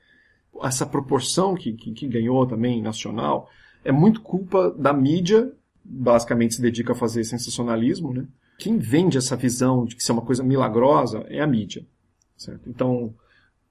Essa 0.63 0.87
proporção 0.87 1.55
que, 1.55 1.73
que, 1.73 1.93
que 1.93 2.07
ganhou 2.09 2.47
também 2.47 2.83
nacional 2.83 3.49
é 3.85 3.93
muito 3.93 4.21
culpa 4.21 4.71
da 4.71 4.93
mídia, 4.93 5.53
basicamente 5.85 6.55
se 6.55 6.63
dedica 6.63 6.93
a 6.93 6.97
fazer 6.97 7.25
sensacionalismo, 7.25 8.13
né? 8.13 8.27
Quem 8.59 8.79
vende 8.79 9.19
essa 9.19 9.37
visão 9.37 9.85
de 9.85 9.97
que 9.97 10.03
isso 10.03 10.13
é 10.13 10.15
uma 10.15 10.23
coisa 10.23 10.43
milagrosa 10.43 11.25
é 11.29 11.41
a 11.41 11.47
mídia, 11.47 11.85
certo? 12.37 12.69
Então, 12.69 13.15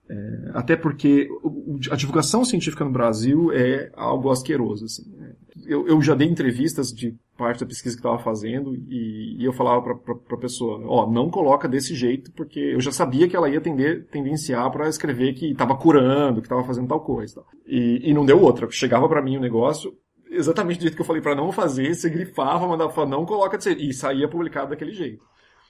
é, 0.09 0.51
até 0.53 0.75
porque 0.75 1.29
a 1.89 1.95
divulgação 1.95 2.43
científica 2.43 2.83
no 2.83 2.91
Brasil 2.91 3.51
é 3.53 3.89
algo 3.95 4.29
asqueroso. 4.29 4.85
Assim. 4.85 5.09
Né? 5.15 5.31
Eu, 5.65 5.87
eu, 5.87 6.01
já 6.01 6.13
dei 6.13 6.27
entrevistas 6.27 6.91
de 6.91 7.15
parte 7.37 7.61
da 7.61 7.65
pesquisa 7.65 7.95
que 7.95 7.99
estava 7.99 8.19
fazendo 8.19 8.75
e, 8.87 9.37
e, 9.39 9.45
eu 9.45 9.51
falava 9.53 9.81
para 9.81 10.37
a 10.37 10.39
pessoa, 10.39 10.81
ó, 10.85 11.09
não 11.09 11.29
coloca 11.29 11.67
desse 11.67 11.95
jeito, 11.95 12.31
porque 12.31 12.59
eu 12.59 12.79
já 12.79 12.91
sabia 12.91 13.27
que 13.27 13.35
ela 13.35 13.49
ia 13.49 13.59
tender, 13.59 14.05
tendenciar 14.07 14.69
para 14.71 14.87
escrever 14.87 15.33
que 15.33 15.51
estava 15.51 15.75
curando, 15.75 16.41
que 16.41 16.45
estava 16.45 16.63
fazendo 16.63 16.87
tal 16.87 17.01
coisa. 17.01 17.43
E, 17.65 18.01
e 18.03 18.13
não 18.13 18.25
deu 18.25 18.41
outra. 18.41 18.69
Chegava 18.69 19.09
para 19.09 19.21
mim 19.21 19.37
o 19.37 19.41
negócio, 19.41 19.93
exatamente 20.29 20.77
do 20.77 20.81
jeito 20.83 20.95
que 20.95 21.01
eu 21.01 21.05
falei 21.05 21.21
para 21.21 21.35
não 21.35 21.51
fazer, 21.51 21.93
você 21.93 22.09
grifava, 22.09 22.67
mandava 22.67 22.91
falar, 22.91 23.07
não 23.07 23.25
coloca 23.25 23.57
desse 23.57 23.69
jeito. 23.69 23.83
E 23.83 23.93
saía 23.93 24.27
publicado 24.27 24.69
daquele 24.69 24.93
jeito. 24.93 25.23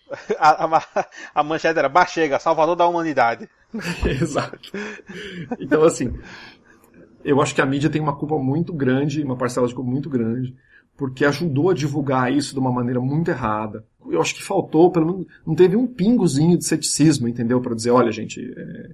A, 0.38 0.66
a, 0.66 1.07
a 1.34 1.43
manchete 1.43 1.80
era 1.80 1.89
Bachega, 1.89 2.38
Salvador 2.38 2.76
da 2.76 2.86
Humanidade. 2.86 3.49
Exato. 4.05 4.59
Então, 5.57 5.84
assim, 5.84 6.14
eu 7.24 7.41
acho 7.41 7.55
que 7.55 7.61
a 7.61 7.66
mídia 7.66 7.89
tem 7.89 8.01
uma 8.01 8.16
culpa 8.16 8.38
muito 8.38 8.74
grande, 8.74 9.24
uma 9.24 9.38
parcela 9.38 9.68
de 9.68 9.74
culpa 9.74 9.89
muito 9.89 10.09
grande, 10.09 10.53
porque 11.03 11.25
ajudou 11.25 11.69
a 11.69 11.73
divulgar 11.73 12.31
isso 12.31 12.53
de 12.53 12.59
uma 12.61 12.71
maneira 12.71 13.01
muito 13.01 13.29
errada. 13.29 13.85
Eu 14.09 14.21
acho 14.21 14.33
que 14.33 14.41
faltou, 14.41 14.89
pelo 14.89 15.05
menos, 15.05 15.27
não 15.45 15.53
teve 15.53 15.75
um 15.75 15.85
pingozinho 15.85 16.57
de 16.57 16.63
ceticismo, 16.63 17.27
entendeu? 17.27 17.59
Para 17.59 17.75
dizer, 17.75 17.91
olha, 17.91 18.09
gente, 18.09 18.39
é, 18.39 18.89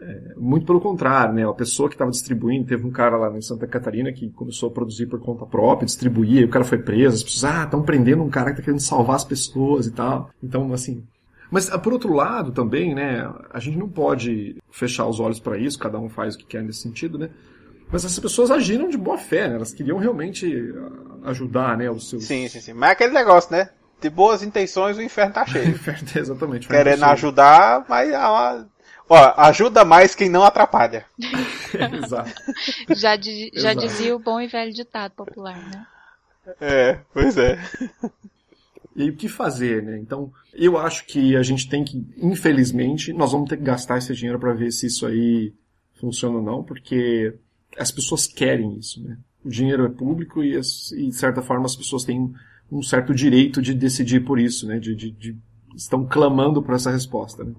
é, 0.00 0.34
muito 0.36 0.66
pelo 0.66 0.80
contrário, 0.80 1.32
né? 1.32 1.48
A 1.48 1.52
pessoa 1.52 1.88
que 1.88 1.94
estava 1.94 2.10
distribuindo, 2.10 2.66
teve 2.66 2.84
um 2.84 2.90
cara 2.90 3.16
lá 3.16 3.38
em 3.38 3.40
Santa 3.40 3.68
Catarina 3.68 4.12
que 4.12 4.30
começou 4.30 4.68
a 4.68 4.72
produzir 4.72 5.06
por 5.06 5.20
conta 5.20 5.46
própria, 5.46 5.86
distribuir, 5.86 6.42
e 6.42 6.44
o 6.44 6.50
cara 6.50 6.64
foi 6.64 6.78
preso, 6.78 7.14
as 7.14 7.22
pessoas, 7.22 7.44
ah, 7.44 7.62
estão 7.62 7.84
prendendo 7.84 8.20
um 8.20 8.28
cara 8.28 8.46
que 8.46 8.54
está 8.54 8.64
querendo 8.64 8.80
salvar 8.80 9.14
as 9.14 9.24
pessoas 9.24 9.86
e 9.86 9.92
tal. 9.92 10.28
Então, 10.42 10.72
assim, 10.72 11.04
mas, 11.52 11.70
ah, 11.70 11.78
por 11.78 11.92
outro 11.92 12.12
lado, 12.12 12.50
também, 12.50 12.96
né, 12.96 13.32
a 13.48 13.60
gente 13.60 13.78
não 13.78 13.88
pode 13.88 14.56
fechar 14.72 15.06
os 15.06 15.20
olhos 15.20 15.38
para 15.38 15.56
isso, 15.56 15.78
cada 15.78 16.00
um 16.00 16.08
faz 16.08 16.34
o 16.34 16.38
que 16.38 16.46
quer 16.46 16.64
nesse 16.64 16.80
sentido, 16.80 17.16
né? 17.16 17.30
Mas 17.92 18.06
essas 18.06 18.18
pessoas 18.18 18.50
agiram 18.50 18.88
de 18.88 18.96
boa 18.96 19.18
fé, 19.18 19.46
né? 19.46 19.56
Elas 19.56 19.74
queriam 19.74 19.98
realmente 19.98 20.46
ah, 20.74 21.11
ajudar, 21.24 21.76
né, 21.76 21.90
os 21.90 22.08
seus... 22.08 22.24
Sim, 22.24 22.48
sim, 22.48 22.60
sim. 22.60 22.72
Mas 22.72 22.90
é 22.90 22.92
aquele 22.92 23.12
negócio, 23.12 23.52
né? 23.52 23.70
De 24.00 24.10
boas 24.10 24.42
intenções 24.42 24.96
o 24.96 25.02
inferno 25.02 25.34
tá 25.34 25.46
cheio. 25.46 25.68
inferno, 25.70 26.08
exatamente. 26.14 26.68
Querendo 26.68 27.04
ajudar, 27.04 27.84
mas... 27.88 28.10
É 28.10 28.18
ó, 29.08 29.34
ajuda 29.36 29.84
mais 29.84 30.14
quem 30.14 30.28
não 30.28 30.42
atrapalha. 30.42 31.04
Exato. 32.04 32.32
Já, 32.90 33.16
di... 33.16 33.50
já 33.54 33.72
Exato. 33.72 33.86
dizia 33.86 34.16
o 34.16 34.18
bom 34.18 34.40
e 34.40 34.46
velho 34.46 34.72
ditado 34.72 35.12
popular, 35.12 35.56
né? 35.56 35.86
É, 36.60 36.98
pois 37.12 37.38
é. 37.38 37.58
E 38.96 39.02
aí, 39.02 39.10
o 39.10 39.16
que 39.16 39.28
fazer, 39.28 39.82
né? 39.82 39.98
Então, 39.98 40.32
eu 40.52 40.76
acho 40.76 41.06
que 41.06 41.36
a 41.36 41.42
gente 41.42 41.68
tem 41.68 41.84
que, 41.84 42.04
infelizmente, 42.16 43.12
nós 43.12 43.32
vamos 43.32 43.48
ter 43.48 43.56
que 43.56 43.62
gastar 43.62 43.98
esse 43.98 44.12
dinheiro 44.14 44.38
para 44.38 44.52
ver 44.52 44.70
se 44.70 44.86
isso 44.86 45.06
aí 45.06 45.54
funciona 45.94 46.36
ou 46.36 46.42
não, 46.42 46.62
porque 46.62 47.34
as 47.78 47.90
pessoas 47.90 48.26
querem 48.26 48.76
isso, 48.76 49.02
né? 49.02 49.16
O 49.44 49.48
dinheiro 49.48 49.84
é 49.84 49.88
público 49.88 50.42
e, 50.42 50.56
e 50.56 51.08
de 51.08 51.14
certa 51.14 51.42
forma, 51.42 51.66
as 51.66 51.76
pessoas 51.76 52.04
têm 52.04 52.32
um 52.70 52.82
certo 52.82 53.14
direito 53.14 53.60
de 53.60 53.74
decidir 53.74 54.20
por 54.20 54.38
isso, 54.38 54.66
né? 54.66 54.78
De, 54.78 54.94
de, 54.94 55.10
de 55.10 55.36
estão 55.76 56.06
clamando 56.06 56.62
por 56.62 56.74
essa 56.74 56.90
resposta, 56.90 57.44
né? 57.44 57.52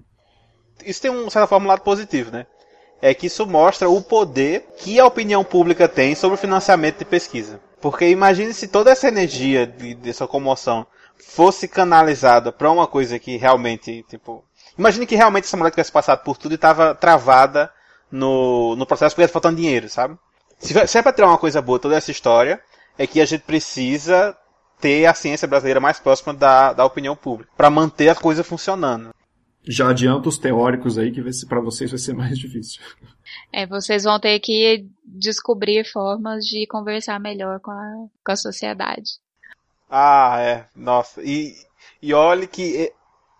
Isso 0.84 1.00
tem 1.00 1.10
um, 1.10 1.30
certa 1.30 1.46
forma, 1.46 1.66
um 1.66 1.68
lado 1.68 1.82
positivo, 1.82 2.30
né? 2.30 2.46
É 3.00 3.12
que 3.12 3.26
isso 3.26 3.46
mostra 3.46 3.88
o 3.88 4.00
poder 4.00 4.66
que 4.78 4.98
a 4.98 5.06
opinião 5.06 5.44
pública 5.44 5.88
tem 5.88 6.14
sobre 6.14 6.36
o 6.36 6.40
financiamento 6.40 6.98
de 6.98 7.04
pesquisa. 7.04 7.60
Porque 7.80 8.08
imagine 8.08 8.52
se 8.52 8.66
toda 8.66 8.90
essa 8.90 9.08
energia 9.08 9.66
de, 9.66 9.94
dessa 9.94 10.26
comoção 10.26 10.86
fosse 11.18 11.68
canalizada 11.68 12.50
para 12.50 12.70
uma 12.70 12.86
coisa 12.86 13.18
que 13.18 13.36
realmente, 13.36 14.04
tipo. 14.08 14.44
Imagine 14.76 15.06
que 15.06 15.14
realmente 15.14 15.44
essa 15.44 15.56
mulher 15.56 15.70
tivesse 15.70 15.92
passado 15.92 16.24
por 16.24 16.36
tudo 16.36 16.52
e 16.52 16.54
estava 16.56 16.94
travada 16.94 17.70
no, 18.10 18.74
no 18.74 18.86
processo 18.86 19.14
porque 19.14 19.28
faltando 19.28 19.56
dinheiro, 19.56 19.88
sabe? 19.88 20.18
Se, 20.64 20.86
se 20.86 20.98
é 20.98 21.02
para 21.02 21.12
tirar 21.12 21.28
uma 21.28 21.38
coisa 21.38 21.60
boa 21.62 21.78
toda 21.78 21.96
essa 21.96 22.10
história, 22.10 22.60
é 22.98 23.06
que 23.06 23.20
a 23.20 23.24
gente 23.26 23.42
precisa 23.42 24.36
ter 24.80 25.06
a 25.06 25.14
ciência 25.14 25.46
brasileira 25.48 25.80
mais 25.80 25.98
próxima 26.00 26.34
da, 26.34 26.72
da 26.72 26.84
opinião 26.84 27.14
pública, 27.16 27.50
para 27.56 27.70
manter 27.70 28.08
a 28.08 28.14
coisa 28.14 28.42
funcionando. 28.44 29.14
Já 29.66 29.88
adianta 29.88 30.28
os 30.28 30.36
teóricos 30.36 30.98
aí 30.98 31.10
que 31.10 31.22
pra 31.48 31.60
vocês 31.60 31.90
vai 31.90 31.98
ser 31.98 32.12
mais 32.14 32.38
difícil. 32.38 32.82
É, 33.52 33.66
vocês 33.66 34.04
vão 34.04 34.20
ter 34.20 34.38
que 34.40 34.86
descobrir 35.04 35.84
formas 35.90 36.44
de 36.44 36.66
conversar 36.66 37.18
melhor 37.18 37.60
com 37.60 37.70
a, 37.70 38.06
com 38.24 38.32
a 38.32 38.36
sociedade. 38.36 39.12
Ah, 39.88 40.36
é. 40.40 40.66
Nossa. 40.74 41.22
E, 41.22 41.54
e 42.02 42.12
olhe 42.12 42.46
que 42.46 42.92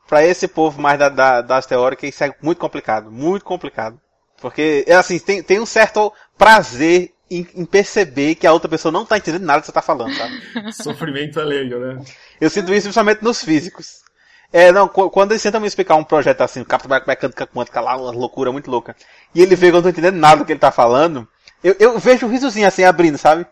pra 0.08 0.24
esse 0.24 0.46
povo 0.48 0.80
mais 0.80 0.98
da, 0.98 1.08
da- 1.08 1.42
das 1.42 1.66
teóricas 1.66 2.08
isso 2.08 2.24
é 2.24 2.34
muito 2.40 2.58
complicado. 2.58 3.10
Muito 3.10 3.44
complicado. 3.44 4.00
Porque, 4.40 4.84
é 4.86 4.94
assim, 4.94 5.18
tem, 5.18 5.42
tem 5.42 5.60
um 5.60 5.66
certo 5.66 6.12
prazer 6.36 7.13
em, 7.30 7.46
em 7.54 7.64
perceber 7.64 8.34
que 8.34 8.46
a 8.46 8.52
outra 8.52 8.68
pessoa 8.68 8.92
não 8.92 9.04
tá 9.04 9.16
entendendo 9.16 9.44
nada 9.44 9.60
que 9.60 9.66
você 9.66 9.72
tá 9.72 9.82
falando, 9.82 10.14
sabe? 10.14 10.42
Sofrimento 10.72 11.40
alheio, 11.40 11.80
né? 11.80 12.04
Eu 12.40 12.50
sinto 12.50 12.72
isso 12.72 12.82
principalmente 12.82 13.22
nos 13.22 13.42
físicos. 13.42 14.04
É, 14.52 14.70
não, 14.70 14.86
qu- 14.86 15.10
quando 15.10 15.32
eles 15.32 15.42
tentam 15.42 15.60
me 15.60 15.66
explicar 15.66 15.96
um 15.96 16.04
projeto 16.04 16.42
assim, 16.42 16.60
o 16.60 16.64
com 16.64 16.76
mecânica 17.06 17.46
quântica 17.46 17.80
lá, 17.80 17.96
uma 17.96 18.12
loucura 18.12 18.52
muito 18.52 18.70
louca, 18.70 18.94
e 19.34 19.42
ele 19.42 19.56
vê 19.56 19.66
que 19.66 19.72
eu 19.72 19.76
não 19.76 19.82
tô 19.82 19.88
entendendo 19.88 20.16
nada 20.16 20.36
do 20.36 20.44
que 20.44 20.52
ele 20.52 20.60
tá 20.60 20.70
falando, 20.70 21.26
eu, 21.62 21.74
eu 21.80 21.98
vejo 21.98 22.26
um 22.26 22.30
risozinho 22.30 22.68
assim 22.68 22.84
abrindo, 22.84 23.18
sabe? 23.18 23.46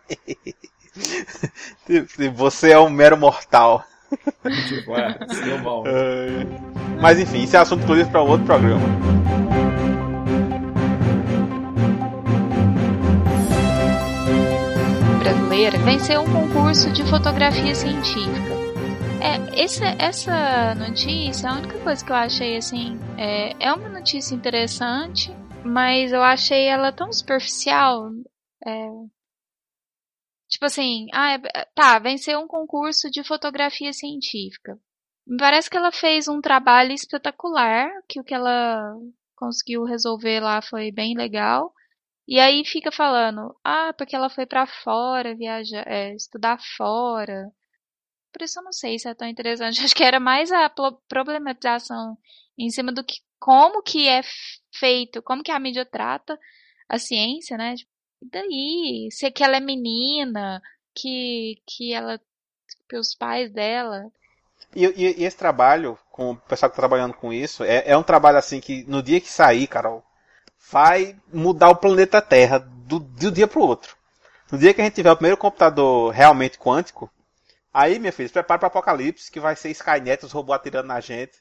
Você 2.35 2.71
é 2.71 2.79
um 2.79 2.89
mero 2.89 3.17
mortal. 3.17 3.83
tipo, 4.67 4.95
é, 4.95 5.17
mal. 5.61 5.83
Mas 7.01 7.19
enfim, 7.19 7.43
isso 7.43 7.57
é 7.57 7.59
assunto 7.59 7.83
inclusive 7.83 8.09
para 8.09 8.21
outro 8.21 8.45
programa. 8.45 8.81
Brasileira 15.23 15.77
venceu 15.77 16.21
um 16.21 16.25
concurso 16.25 16.91
de 16.91 17.01
fotografia 17.05 17.73
científica. 17.73 18.53
É, 19.21 19.63
essa, 19.63 19.85
essa 19.97 20.75
notícia, 20.75 21.49
a 21.49 21.53
única 21.53 21.79
coisa 21.79 22.03
que 22.03 22.11
eu 22.11 22.15
achei 22.15 22.57
assim, 22.57 22.99
é, 23.17 23.55
é 23.57 23.71
uma 23.71 23.87
notícia 23.87 24.35
interessante, 24.35 25.31
mas 25.63 26.11
eu 26.11 26.21
achei 26.21 26.65
ela 26.65 26.91
tão 26.91 27.11
superficial. 27.13 28.09
é, 28.67 28.89
tipo 30.49 30.65
assim, 30.65 31.07
ah, 31.13 31.35
é- 31.35 31.65
tá, 31.73 31.97
venceu 31.99 32.41
um 32.41 32.47
concurso 32.47 33.09
de 33.09 33.23
fotografia 33.23 33.93
científica. 33.93 34.77
Me 35.25 35.37
parece 35.37 35.69
que 35.69 35.77
ela 35.77 35.91
fez 35.93 36.27
um 36.27 36.41
trabalho 36.41 36.91
espetacular, 36.91 37.89
que 38.09 38.19
o 38.19 38.25
que 38.25 38.33
ela 38.33 38.93
conseguiu 39.37 39.85
resolver 39.85 40.41
lá 40.41 40.61
foi 40.61 40.91
bem 40.91 41.15
legal. 41.15 41.73
E 42.27 42.39
aí 42.39 42.65
fica 42.65 42.91
falando, 42.91 43.55
ah, 43.63 43.93
porque 43.97 44.15
ela 44.15 44.29
foi 44.29 44.45
pra 44.45 44.65
fora, 44.67 45.35
viajar, 45.35 45.85
é, 45.87 46.13
estudar 46.15 46.59
fora. 46.77 47.51
Por 48.33 48.43
isso 48.43 48.59
eu 48.59 48.63
não 48.63 48.73
sei 48.73 48.99
se 48.99 49.07
é 49.09 49.13
tão 49.15 49.27
interessante. 49.27 49.81
Acho 49.85 49.95
que 49.95 50.03
era 50.03 50.19
mais 50.19 50.51
a 50.51 50.69
problematização 51.07 52.17
em 52.57 52.69
cima 52.69 52.91
do 52.91 53.03
que 53.03 53.17
como 53.39 53.81
que 53.83 54.07
é 54.09 54.21
feito, 54.75 55.21
como 55.23 55.43
que 55.43 55.51
a 55.51 55.59
mídia 55.59 55.85
trata 55.85 56.39
a 56.89 56.99
ciência, 56.99 57.57
né? 57.57 57.75
Tipo, 57.75 57.91
E 58.23 58.29
daí, 58.29 59.09
se 59.11 59.31
que 59.31 59.43
ela 59.43 59.57
é 59.57 59.59
menina, 59.59 60.61
que 60.95 61.61
que 61.67 61.93
ela 61.93 62.19
que 62.89 62.97
os 62.97 63.15
pais 63.15 63.51
dela 63.53 64.11
E, 64.75 64.85
e- 64.85 65.21
e 65.21 65.23
esse 65.23 65.37
trabalho, 65.37 65.97
com 66.11 66.31
o 66.31 66.35
pessoal 66.37 66.69
que 66.69 66.75
tá 66.75 66.81
trabalhando 66.81 67.13
com 67.13 67.31
isso, 67.31 67.63
é, 67.63 67.83
é 67.87 67.97
um 67.97 68.03
trabalho 68.03 68.37
assim 68.37 68.59
que 68.59 68.83
no 68.87 69.01
dia 69.01 69.21
que 69.21 69.29
sair, 69.29 69.67
Carol, 69.67 70.03
vai 70.73 71.15
mudar 71.31 71.69
o 71.69 71.75
planeta 71.75 72.19
Terra 72.19 72.57
do, 72.57 72.97
do 72.97 73.31
dia 73.31 73.47
pro 73.47 73.61
outro. 73.61 73.95
No 74.51 74.57
dia 74.57 74.73
que 74.73 74.81
a 74.81 74.83
gente 74.83 74.95
tiver 74.95 75.11
o 75.11 75.15
primeiro 75.15 75.37
computador 75.37 76.11
realmente 76.11 76.57
quântico, 76.57 77.11
aí, 77.71 77.99
minha 77.99 78.11
filha, 78.11 78.27
se 78.27 78.33
prepara 78.33 78.57
para 78.57 78.67
apocalipse, 78.69 79.31
que 79.31 79.39
vai 79.39 79.55
ser 79.55 79.69
Skynet, 79.69 80.25
os 80.25 80.31
robôs 80.31 80.57
atirando 80.57 80.87
na 80.87 80.99
gente. 80.99 81.33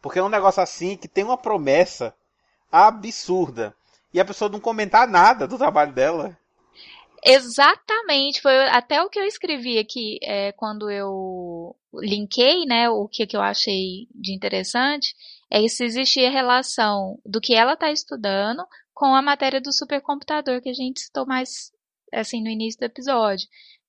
Porque 0.00 0.18
é 0.18 0.22
um 0.22 0.30
negócio 0.30 0.62
assim 0.62 0.96
que 0.96 1.06
tem 1.06 1.22
uma 1.22 1.36
promessa 1.36 2.14
absurda. 2.72 3.74
E 4.12 4.18
a 4.18 4.24
pessoa 4.24 4.50
não 4.50 4.58
comentar 4.58 5.06
nada 5.06 5.46
do 5.46 5.58
trabalho 5.58 5.92
dela. 5.92 6.34
Exatamente, 7.22 8.40
foi 8.40 8.68
até 8.68 9.02
o 9.02 9.10
que 9.10 9.18
eu 9.18 9.24
escrevi 9.24 9.78
aqui 9.78 10.18
é, 10.22 10.52
quando 10.52 10.90
eu 10.90 11.76
linkei, 11.92 12.64
né, 12.64 12.88
o 12.88 13.06
que, 13.06 13.26
que 13.26 13.36
eu 13.36 13.42
achei 13.42 14.08
de 14.14 14.32
interessante, 14.32 15.14
é 15.50 15.66
se 15.68 15.84
existia 15.84 16.30
relação 16.30 17.18
do 17.24 17.40
que 17.40 17.54
ela 17.54 17.74
está 17.74 17.90
estudando 17.90 18.64
com 18.94 19.14
a 19.14 19.22
matéria 19.22 19.60
do 19.60 19.72
supercomputador 19.72 20.60
que 20.60 20.68
a 20.68 20.74
gente 20.74 21.00
citou 21.00 21.26
mais 21.26 21.72
assim 22.12 22.42
no 22.42 22.48
início 22.48 22.80
do 22.80 22.84
episódio, 22.84 23.46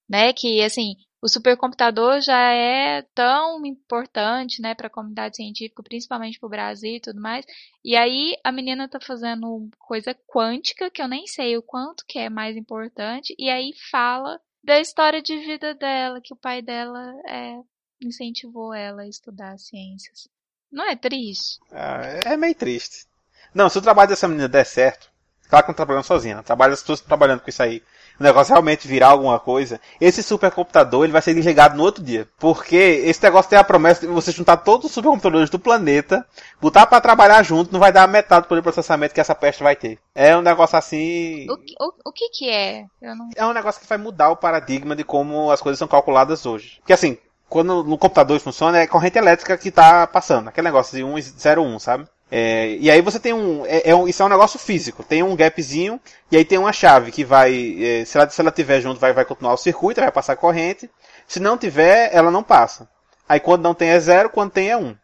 né, 0.08 0.34
que 0.34 0.62
assim 0.62 0.96
o 1.22 1.28
supercomputador 1.28 2.22
já 2.22 2.54
é 2.54 3.02
tão 3.14 3.66
importante, 3.66 4.62
né, 4.62 4.74
para 4.74 4.88
a 4.88 4.90
comunidade 4.90 5.36
científica, 5.36 5.84
principalmente 5.84 6.40
para 6.40 6.48
o 6.48 6.50
Brasil 6.50 6.96
e 6.96 7.02
tudo 7.02 7.20
mais. 7.20 7.46
E 7.84 7.96
aí 7.96 8.38
a 8.44 8.52
menina 8.52 8.88
tá 8.88 9.00
fazendo 9.02 9.70
coisa 9.78 10.16
quântica, 10.26 10.90
que 10.90 11.02
eu 11.02 11.10
nem 11.10 11.28
sei 11.28 11.58
o 11.58 11.62
quanto 11.62 12.06
que 12.08 12.18
é 12.18 12.30
mais 12.30 12.56
importante, 12.56 13.36
e 13.38 13.50
aí 13.50 13.74
fala 13.92 14.40
da 14.64 14.80
história 14.80 15.22
de 15.22 15.38
vida 15.40 15.74
dela, 15.76 16.22
que 16.24 16.34
o 16.34 16.38
pai 16.38 16.62
dela 16.62 17.14
é, 17.28 17.60
incentivou 18.02 18.74
ela 18.74 19.02
a 19.02 19.08
estudar 19.08 19.58
ciências. 19.58 20.30
Não 20.72 20.88
é 20.90 20.96
triste? 20.96 21.60
Ah, 21.72 22.02
É 22.26 22.38
meio 22.38 22.56
triste. 22.56 23.06
Não, 23.54 23.70
se 23.70 23.78
o 23.78 23.82
trabalho 23.82 24.10
dessa 24.10 24.28
menina 24.28 24.48
der 24.48 24.66
certo, 24.66 25.10
claro 25.50 25.66
que 25.66 25.70
não 25.72 25.74
tá 25.76 25.78
trabalhando 25.86 26.04
sozinha, 26.06 26.34
ela 26.36 26.44
trabalha 26.44 26.74
as 26.74 26.82
pessoas 26.82 27.02
trabalhando 27.02 27.40
com 27.42 27.50
isso 27.50 27.64
aí. 27.64 27.82
O 28.20 28.24
negócio 28.24 28.52
realmente 28.52 28.86
virar 28.86 29.08
alguma 29.08 29.40
coisa, 29.40 29.80
esse 30.00 30.22
supercomputador 30.22 31.06
ele 31.06 31.14
vai 31.14 31.22
ser 31.22 31.34
desligado 31.34 31.78
no 31.78 31.84
outro 31.84 32.04
dia. 32.04 32.28
Porque 32.38 32.76
esse 32.76 33.24
negócio 33.24 33.50
tem 33.50 33.58
a 33.58 33.64
promessa 33.64 34.02
de 34.02 34.08
você 34.08 34.32
juntar 34.34 34.58
todos 34.58 34.88
os 34.88 34.92
supercomputadores 34.92 35.50
do 35.50 35.58
planeta, 35.58 36.28
botar 36.62 36.86
para 36.86 37.00
trabalhar 37.00 37.42
junto, 37.44 37.72
não 37.72 37.80
vai 37.80 37.94
dar 37.94 38.08
metade 38.10 38.46
do 38.46 38.50
poder 38.50 38.60
de 38.60 38.64
processamento 38.64 39.14
que 39.16 39.22
essa 39.22 39.34
peste 39.34 39.64
vai 39.64 39.74
ter. 39.76 39.98
É 40.14 40.36
um 40.36 40.42
negócio 40.42 40.78
assim. 40.78 41.50
O, 41.50 41.58
que- 41.58 41.76
o, 41.80 42.10
o 42.10 42.12
que 42.12 42.30
que 42.30 42.50
é? 42.50 42.84
Não... 43.02 43.30
É 43.38 43.46
um 43.46 43.54
negócio 43.54 43.80
que 43.82 43.88
vai 43.88 43.98
mudar 43.98 44.30
o 44.32 44.36
paradigma 44.38 44.98
de 44.98 45.06
como 45.06 45.50
as 45.50 45.62
coisas 45.62 45.80
são 45.80 45.88
calculadas 45.88 46.46
hoje. 46.46 46.76
Porque 46.82 46.94
assim, 46.94 47.18
quando 47.50 47.84
no 47.84 47.98
computador 47.98 48.40
funciona, 48.40 48.80
é 48.80 48.88
corrente 48.88 49.18
elétrica 49.18 49.58
que 49.58 49.72
tá 49.72 50.06
passando. 50.08 50.48
Aquele 50.50 50.66
negócio 50.66 50.96
de 50.98 51.04
1 51.04 51.18
e 51.18 51.22
0, 51.22 51.64
1, 51.64 51.80
sabe? 51.80 52.06
É, 52.32 52.76
e 52.80 52.92
aí 52.92 53.02
você 53.02 53.20
tem 53.20 53.34
um, 53.34 53.66
é, 53.66 53.90
é 53.90 53.96
um- 53.96 54.08
Isso 54.08 54.22
é 54.22 54.26
um 54.26 54.30
negócio 54.30 54.60
físico. 54.60 55.04
Tem 55.04 55.24
um 55.24 55.36
gapzinho, 55.36 56.00
e 56.32 56.38
aí 56.38 56.46
tem 56.46 56.60
uma 56.60 56.72
chave 56.72 57.12
que 57.12 57.24
vai. 57.26 57.52
é, 57.84 58.06
se, 58.06 58.18
ela, 58.18 58.30
se 58.30 58.40
ela 58.40 58.52
tiver 58.52 58.82
junto, 58.82 59.00
vai, 59.00 59.12
vai 59.14 59.26
continuar 59.26 59.54
o 59.54 59.58
circuito, 59.58 60.00
vai 60.02 60.12
passar 60.12 60.36
corrente. 60.36 60.90
Se 61.28 61.40
não 61.40 61.58
tiver, 61.58 62.10
ela 62.14 62.30
não 62.32 62.44
passa. 62.44 62.88
Aí 63.28 63.40
quando 63.40 63.64
não 63.64 63.74
tem 63.74 63.90
é 63.90 64.00
zero, 64.00 64.30
quando 64.30 64.52
tem 64.52 64.70
é 64.70 64.78
1. 64.78 64.96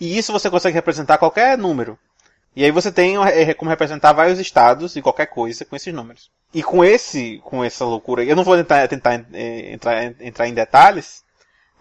E 0.00 0.16
isso 0.18 0.32
você 0.32 0.50
consegue 0.50 0.74
representar 0.74 1.18
qualquer 1.18 1.56
número. 1.58 1.98
E 2.54 2.64
aí 2.64 2.70
você 2.70 2.92
tem 2.92 3.16
é, 3.24 3.54
como 3.54 3.70
representar 3.70 4.12
vários 4.12 4.38
estados 4.38 4.92
de 4.94 5.00
qualquer 5.02 5.26
coisa 5.26 5.64
com 5.64 5.74
esses 5.74 5.92
números. 5.92 6.30
E 6.52 6.62
com 6.62 6.84
esse, 6.84 7.40
com 7.44 7.64
essa 7.64 7.84
loucura, 7.84 8.22
eu 8.24 8.36
não 8.36 8.44
vou 8.44 8.56
tentar, 8.56 8.86
tentar 8.88 9.24
é, 9.32 9.72
entrar, 9.72 10.04
entrar 10.20 10.48
em 10.48 10.54
detalhes, 10.54 11.21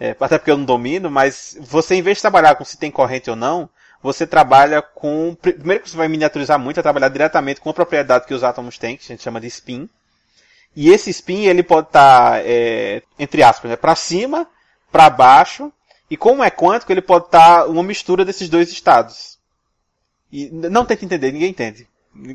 é, 0.01 0.15
até 0.19 0.39
porque 0.39 0.49
eu 0.49 0.57
não 0.57 0.65
domino, 0.65 1.11
mas 1.11 1.55
você 1.61 1.93
em 1.93 2.01
vez 2.01 2.17
de 2.17 2.21
trabalhar 2.21 2.55
com 2.55 2.65
se 2.65 2.75
tem 2.75 2.89
corrente 2.89 3.29
ou 3.29 3.35
não, 3.35 3.69
você 4.01 4.25
trabalha 4.25 4.81
com, 4.81 5.37
primeiro 5.39 5.83
que 5.83 5.91
você 5.91 5.95
vai 5.95 6.07
miniaturizar 6.07 6.57
muito, 6.57 6.79
é 6.79 6.83
trabalhar 6.83 7.09
diretamente 7.09 7.61
com 7.61 7.69
a 7.69 7.73
propriedade 7.73 8.25
que 8.25 8.33
os 8.33 8.43
átomos 8.43 8.79
têm, 8.79 8.97
que 8.97 9.03
a 9.03 9.07
gente 9.09 9.21
chama 9.21 9.39
de 9.39 9.45
spin. 9.45 9.87
E 10.75 10.89
esse 10.89 11.11
spin 11.11 11.45
ele 11.45 11.61
pode 11.61 11.89
estar, 11.89 12.41
entre 13.19 13.43
aspas, 13.43 13.69
né, 13.69 13.77
para 13.77 13.95
cima, 13.95 14.47
para 14.91 15.07
baixo, 15.07 15.71
e 16.09 16.17
como 16.17 16.43
é 16.43 16.49
quântico, 16.49 16.91
ele 16.91 17.03
pode 17.03 17.25
estar 17.25 17.67
uma 17.67 17.83
mistura 17.83 18.25
desses 18.25 18.49
dois 18.49 18.71
estados. 18.71 19.37
E 20.31 20.49
não 20.49 20.83
tenta 20.83 21.05
entender, 21.05 21.31
ninguém 21.31 21.51
entende. 21.51 21.87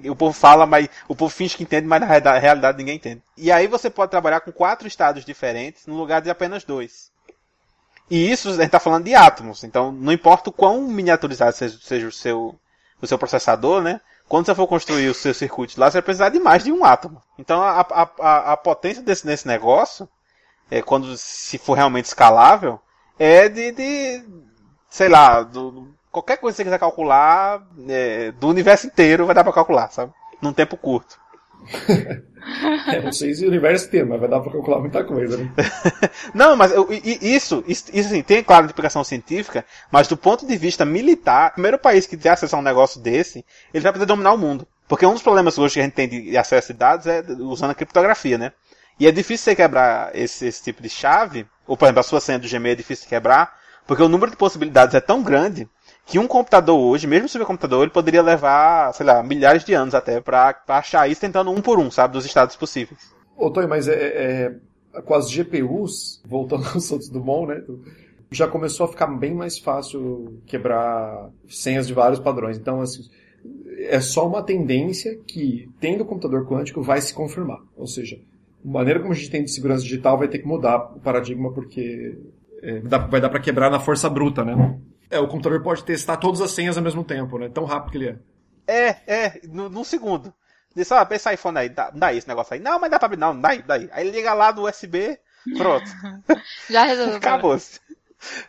O 0.08 0.14
povo 0.14 0.32
fala, 0.32 0.66
mas 0.66 0.88
o 1.08 1.16
povo 1.16 1.34
finge 1.34 1.56
que 1.56 1.64
entende, 1.64 1.88
mas 1.88 2.00
na 2.00 2.38
realidade 2.38 2.78
ninguém 2.78 2.94
entende. 2.94 3.22
E 3.36 3.50
aí 3.50 3.66
você 3.66 3.90
pode 3.90 4.12
trabalhar 4.12 4.38
com 4.38 4.52
quatro 4.52 4.86
estados 4.86 5.24
diferentes 5.24 5.84
no 5.84 5.96
lugar 5.96 6.22
de 6.22 6.30
apenas 6.30 6.62
dois. 6.62 7.10
E 8.10 8.30
isso 8.30 8.48
a 8.48 8.52
gente 8.52 8.66
está 8.66 8.80
falando 8.80 9.04
de 9.04 9.14
átomos. 9.14 9.64
Então 9.64 9.90
não 9.92 10.12
importa 10.12 10.50
o 10.50 10.52
quão 10.52 10.82
miniaturizado 10.82 11.56
seja, 11.56 11.78
seja 11.80 12.06
o, 12.06 12.12
seu, 12.12 12.54
o 13.00 13.06
seu 13.06 13.18
processador, 13.18 13.82
né? 13.82 14.00
Quando 14.28 14.46
você 14.46 14.54
for 14.54 14.66
construir 14.66 15.08
os 15.08 15.18
seus 15.18 15.36
circuitos 15.36 15.76
lá, 15.76 15.90
você 15.90 15.98
vai 15.98 16.02
precisar 16.02 16.28
de 16.30 16.40
mais 16.40 16.64
de 16.64 16.72
um 16.72 16.84
átomo. 16.84 17.22
Então 17.38 17.62
a, 17.62 17.80
a, 17.80 18.10
a, 18.20 18.52
a 18.52 18.56
potência 18.56 19.02
desse, 19.02 19.24
desse 19.24 19.46
negócio, 19.46 20.08
é, 20.70 20.82
quando 20.82 21.16
se 21.16 21.58
for 21.58 21.74
realmente 21.74 22.06
escalável, 22.06 22.80
é 23.18 23.48
de, 23.48 23.72
de 23.72 24.24
sei 24.90 25.08
lá, 25.08 25.42
do, 25.42 25.94
qualquer 26.10 26.38
coisa 26.38 26.54
que 26.54 26.56
você 26.56 26.64
quiser 26.64 26.78
calcular, 26.78 27.62
é, 27.88 28.32
do 28.32 28.48
universo 28.48 28.86
inteiro 28.86 29.26
vai 29.26 29.34
dar 29.34 29.44
para 29.44 29.52
calcular, 29.52 29.90
sabe? 29.90 30.12
Num 30.40 30.52
tempo 30.52 30.76
curto. 30.76 31.18
É, 32.86 33.00
não 33.02 33.10
sei 33.12 33.34
se 33.34 33.44
o 33.44 33.48
universo 33.48 33.86
inteiro, 33.86 34.08
mas 34.08 34.20
vai 34.20 34.28
dar 34.28 34.38
pra 34.40 34.52
calcular 34.52 34.78
muita 34.78 35.02
coisa, 35.02 35.36
né? 35.36 35.50
Não, 36.32 36.54
mas 36.56 36.70
eu- 36.70 36.88
isso, 37.20 37.64
isso, 37.66 37.86
isso 37.92 38.08
assim, 38.08 38.22
tem 38.22 38.42
claro 38.42 38.66
implicação 38.66 39.02
científica, 39.02 39.64
mas 39.90 40.06
do 40.06 40.16
ponto 40.16 40.46
de 40.46 40.56
vista 40.56 40.84
militar, 40.84 41.48
o 41.50 41.52
primeiro 41.54 41.76
país 41.78 42.06
que 42.06 42.16
tem 42.16 42.30
acesso 42.30 42.54
a 42.54 42.58
um 42.60 42.62
negócio 42.62 43.00
desse, 43.00 43.44
ele 43.74 43.82
vai 43.82 43.92
poder 43.92 44.06
dominar 44.06 44.32
o 44.32 44.38
mundo. 44.38 44.66
Porque 44.86 45.04
um 45.04 45.12
dos 45.12 45.22
problemas 45.22 45.58
hoje 45.58 45.74
que 45.74 45.80
a 45.80 45.82
gente 45.82 45.94
tem 45.94 46.08
de 46.08 46.36
acesso 46.38 46.72
de 46.72 46.78
dados 46.78 47.06
é 47.08 47.20
usando 47.40 47.72
a 47.72 47.74
criptografia, 47.74 48.38
né? 48.38 48.52
E 49.00 49.08
é 49.08 49.10
difícil 49.10 49.44
você 49.46 49.56
quebrar 49.56 50.14
esse, 50.14 50.46
esse 50.46 50.62
tipo 50.62 50.80
de 50.80 50.88
chave, 50.88 51.46
ou 51.66 51.76
por 51.76 51.86
exemplo, 51.86 52.00
a 52.00 52.04
sua 52.04 52.20
senha 52.20 52.38
do 52.38 52.48
Gmail 52.48 52.72
é 52.72 52.76
difícil 52.76 53.02
de 53.04 53.08
quebrar, 53.08 53.58
porque 53.86 54.02
o 54.04 54.08
número 54.08 54.30
de 54.30 54.36
possibilidades 54.36 54.94
é 54.94 55.00
tão 55.00 55.20
grande 55.20 55.68
que 56.06 56.18
um 56.20 56.26
computador 56.28 56.78
hoje, 56.78 57.06
mesmo 57.06 57.28
supercomputador, 57.28 57.82
ele 57.82 57.90
poderia 57.90 58.22
levar, 58.22 58.94
sei 58.94 59.04
lá, 59.04 59.22
milhares 59.24 59.64
de 59.64 59.74
anos 59.74 59.94
até 59.94 60.20
pra 60.20 60.54
achar 60.68 61.10
isso 61.10 61.20
tentando 61.20 61.50
um 61.50 61.60
por 61.60 61.78
um, 61.80 61.90
sabe, 61.90 62.12
dos 62.14 62.24
estados 62.24 62.54
possíveis. 62.54 63.12
Ô, 63.36 63.50
Tony, 63.50 63.66
mas 63.66 63.88
é, 63.88 63.94
é- 64.94 65.00
com 65.02 65.14
as 65.14 65.28
GPUs, 65.28 66.22
voltando 66.24 66.64
ao 66.72 66.80
Santos 66.80 67.08
Dumont, 67.08 67.48
né? 67.48 67.62
Já 68.30 68.46
começou 68.46 68.86
a 68.86 68.88
ficar 68.88 69.06
bem 69.08 69.34
mais 69.34 69.58
fácil 69.58 70.40
quebrar 70.46 71.28
senhas 71.48 71.86
de 71.86 71.92
vários 71.92 72.20
padrões. 72.20 72.56
Então, 72.56 72.80
assim, 72.80 73.02
é 73.78 74.00
só 74.00 74.26
uma 74.26 74.42
tendência 74.42 75.16
que, 75.26 75.68
tendo 75.80 76.04
computador 76.04 76.46
quântico, 76.46 76.82
vai 76.82 77.00
se 77.00 77.12
confirmar. 77.12 77.58
Ou 77.76 77.86
seja, 77.86 78.16
a 78.64 78.68
maneira 78.68 79.00
como 79.00 79.12
a 79.12 79.16
gente 79.16 79.30
tem 79.30 79.44
de 79.44 79.50
segurança 79.50 79.82
digital 79.82 80.18
vai 80.18 80.28
ter 80.28 80.38
que 80.38 80.46
mudar 80.46 80.76
o 80.96 81.00
paradigma, 81.00 81.52
porque 81.52 82.16
é, 82.62 82.80
vai 82.80 83.20
dar 83.20 83.28
para 83.28 83.40
quebrar 83.40 83.70
na 83.70 83.78
força 83.78 84.08
bruta, 84.08 84.44
né? 84.44 84.54
É, 85.10 85.18
o 85.20 85.28
computador 85.28 85.62
pode 85.62 85.84
testar 85.84 86.16
todas 86.16 86.40
as 86.40 86.50
senhas 86.52 86.76
ao 86.76 86.82
mesmo 86.82 87.04
tempo, 87.04 87.38
né? 87.38 87.48
Tão 87.48 87.64
rápido 87.64 87.90
que 87.92 87.98
ele 87.98 88.08
é. 88.08 88.16
É, 88.66 88.96
é, 89.06 89.40
no- 89.44 89.68
num 89.68 89.84
segundo. 89.84 90.32
Disse, 90.74 90.92
ó, 90.92 91.06
esse 91.10 91.32
iPhone 91.32 91.58
aí, 91.58 91.68
dá, 91.68 91.90
dá 91.90 92.12
esse 92.12 92.28
negócio 92.28 92.52
aí. 92.54 92.60
Não, 92.60 92.78
mas 92.78 92.90
dá 92.90 92.98
pra 92.98 93.06
abrir, 93.06 93.18
não, 93.18 93.38
dá 93.40 93.50
aí, 93.50 93.62
dá 93.62 93.74
aí. 93.74 93.88
Aí 93.92 94.06
ele 94.06 94.16
liga 94.16 94.34
lá 94.34 94.50
do 94.50 94.64
USB, 94.68 95.18
pronto. 95.56 95.86
Já 96.68 96.84
resolveu. 96.84 97.16
Acabou-se. 97.16 97.80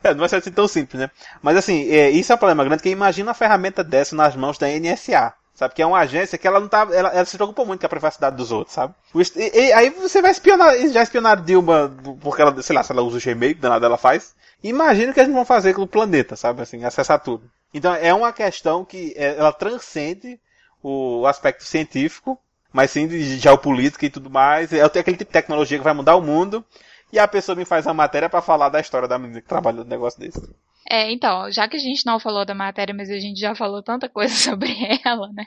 É, 0.03 0.11
não 0.11 0.21
vai 0.21 0.29
ser 0.29 0.37
assim 0.37 0.51
tão 0.51 0.67
simples, 0.67 0.99
né? 0.99 1.11
Mas 1.41 1.55
assim, 1.57 1.87
é, 1.89 2.09
isso 2.09 2.31
é 2.31 2.35
um 2.35 2.37
problema 2.37 2.63
grande, 2.63 2.81
que 2.81 2.89
imagina 2.89 3.27
uma 3.29 3.33
ferramenta 3.35 3.83
dessa 3.83 4.15
nas 4.15 4.35
mãos 4.35 4.57
da 4.57 4.67
NSA. 4.67 5.33
Sabe? 5.53 5.73
Que 5.73 5.81
é 5.81 5.85
uma 5.85 5.97
agência 5.99 6.37
que 6.37 6.47
ela 6.47 6.59
não 6.59 6.67
tá. 6.67 6.87
Ela, 6.91 7.09
ela 7.09 7.25
se 7.25 7.35
preocupa 7.35 7.65
muito 7.65 7.79
com 7.79 7.85
a 7.87 7.89
privacidade 7.89 8.35
dos 8.35 8.51
outros, 8.51 8.75
sabe? 8.75 8.93
E, 9.35 9.59
e- 9.59 9.73
aí 9.73 9.89
você 9.89 10.21
vai 10.21 10.29
espionar. 10.31 10.75
eles 10.75 10.93
Já 10.93 11.01
espionaram 11.01 11.43
Dilma 11.43 11.91
porque 12.21 12.41
ela, 12.41 12.61
sei 12.61 12.75
lá, 12.75 12.83
se 12.83 12.91
ela 12.91 13.01
usa 13.01 13.17
o 13.17 13.21
Gmail, 13.21 13.55
danada 13.55 13.85
ela 13.87 13.97
faz. 13.97 14.35
Imagina 14.67 15.11
o 15.11 15.13
que 15.13 15.19
eles 15.19 15.33
vão 15.33 15.45
fazer 15.45 15.73
com 15.73 15.81
o 15.81 15.87
planeta, 15.87 16.35
sabe? 16.35 16.61
Assim, 16.61 16.83
acessar 16.83 17.21
tudo. 17.21 17.49
Então 17.73 17.93
é 17.93 18.13
uma 18.13 18.33
questão 18.33 18.83
que 18.83 19.13
é, 19.15 19.37
ela 19.37 19.53
transcende 19.53 20.39
o 20.83 21.25
aspecto 21.25 21.63
científico, 21.63 22.39
mas 22.71 22.91
sim 22.91 23.07
de 23.07 23.37
geopolítica 23.39 24.05
e 24.05 24.09
tudo 24.09 24.29
mais. 24.29 24.73
É 24.73 24.83
aquele 24.83 25.17
tipo 25.17 25.29
de 25.29 25.33
tecnologia 25.33 25.77
que 25.77 25.83
vai 25.83 25.93
mudar 25.93 26.15
o 26.15 26.21
mundo. 26.21 26.65
E 27.11 27.17
a 27.17 27.27
pessoa 27.27 27.55
me 27.55 27.63
faz 27.63 27.85
uma 27.85 27.93
matéria 27.93 28.29
pra 28.29 28.41
falar 28.41 28.67
da 28.67 28.81
história 28.81 29.07
da 29.07 29.17
menina 29.17 29.41
que 29.41 29.47
trabalha 29.47 29.77
no 29.77 29.85
negócio 29.85 30.19
desse. 30.19 30.41
É, 30.89 31.11
então, 31.11 31.49
já 31.51 31.67
que 31.67 31.77
a 31.77 31.79
gente 31.79 32.05
não 32.05 32.19
falou 32.19 32.45
da 32.45 32.53
matéria, 32.53 32.93
mas 32.93 33.09
a 33.09 33.19
gente 33.19 33.39
já 33.39 33.55
falou 33.55 33.81
tanta 33.81 34.09
coisa 34.09 34.33
sobre 34.35 34.73
ela, 35.05 35.29
né? 35.33 35.45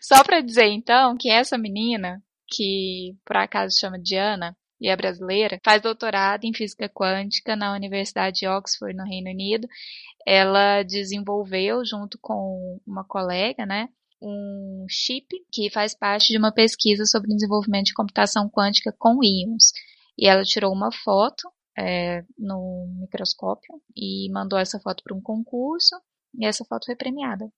Só 0.00 0.24
pra 0.24 0.40
dizer, 0.40 0.66
então, 0.66 1.16
que 1.18 1.30
essa 1.30 1.58
menina, 1.58 2.22
que 2.48 3.14
por 3.24 3.36
acaso 3.36 3.78
chama 3.78 3.98
Diana, 3.98 4.56
e 4.80 4.88
é 4.88 4.96
brasileira, 4.96 5.60
faz 5.64 5.82
doutorado 5.82 6.44
em 6.44 6.54
física 6.54 6.88
quântica 6.88 7.56
na 7.56 7.74
Universidade 7.74 8.40
de 8.40 8.48
Oxford, 8.48 8.96
no 8.96 9.04
Reino 9.04 9.30
Unido. 9.30 9.68
Ela 10.26 10.82
desenvolveu, 10.82 11.84
junto 11.84 12.18
com 12.20 12.80
uma 12.86 13.04
colega, 13.04 13.66
né, 13.66 13.88
um 14.20 14.86
chip 14.88 15.26
que 15.52 15.70
faz 15.70 15.94
parte 15.94 16.32
de 16.32 16.38
uma 16.38 16.52
pesquisa 16.52 17.04
sobre 17.06 17.34
desenvolvimento 17.34 17.86
de 17.86 17.94
computação 17.94 18.48
quântica 18.48 18.92
com 18.98 19.22
íons. 19.22 19.72
E 20.16 20.26
ela 20.26 20.42
tirou 20.42 20.72
uma 20.72 20.90
foto 20.92 21.48
é, 21.78 22.24
no 22.36 22.86
microscópio 23.00 23.80
e 23.96 24.30
mandou 24.32 24.58
essa 24.58 24.80
foto 24.80 25.02
para 25.04 25.16
um 25.16 25.20
concurso 25.20 25.96
e 26.34 26.44
essa 26.44 26.64
foto 26.64 26.86
foi 26.86 26.96
premiada. 26.96 27.50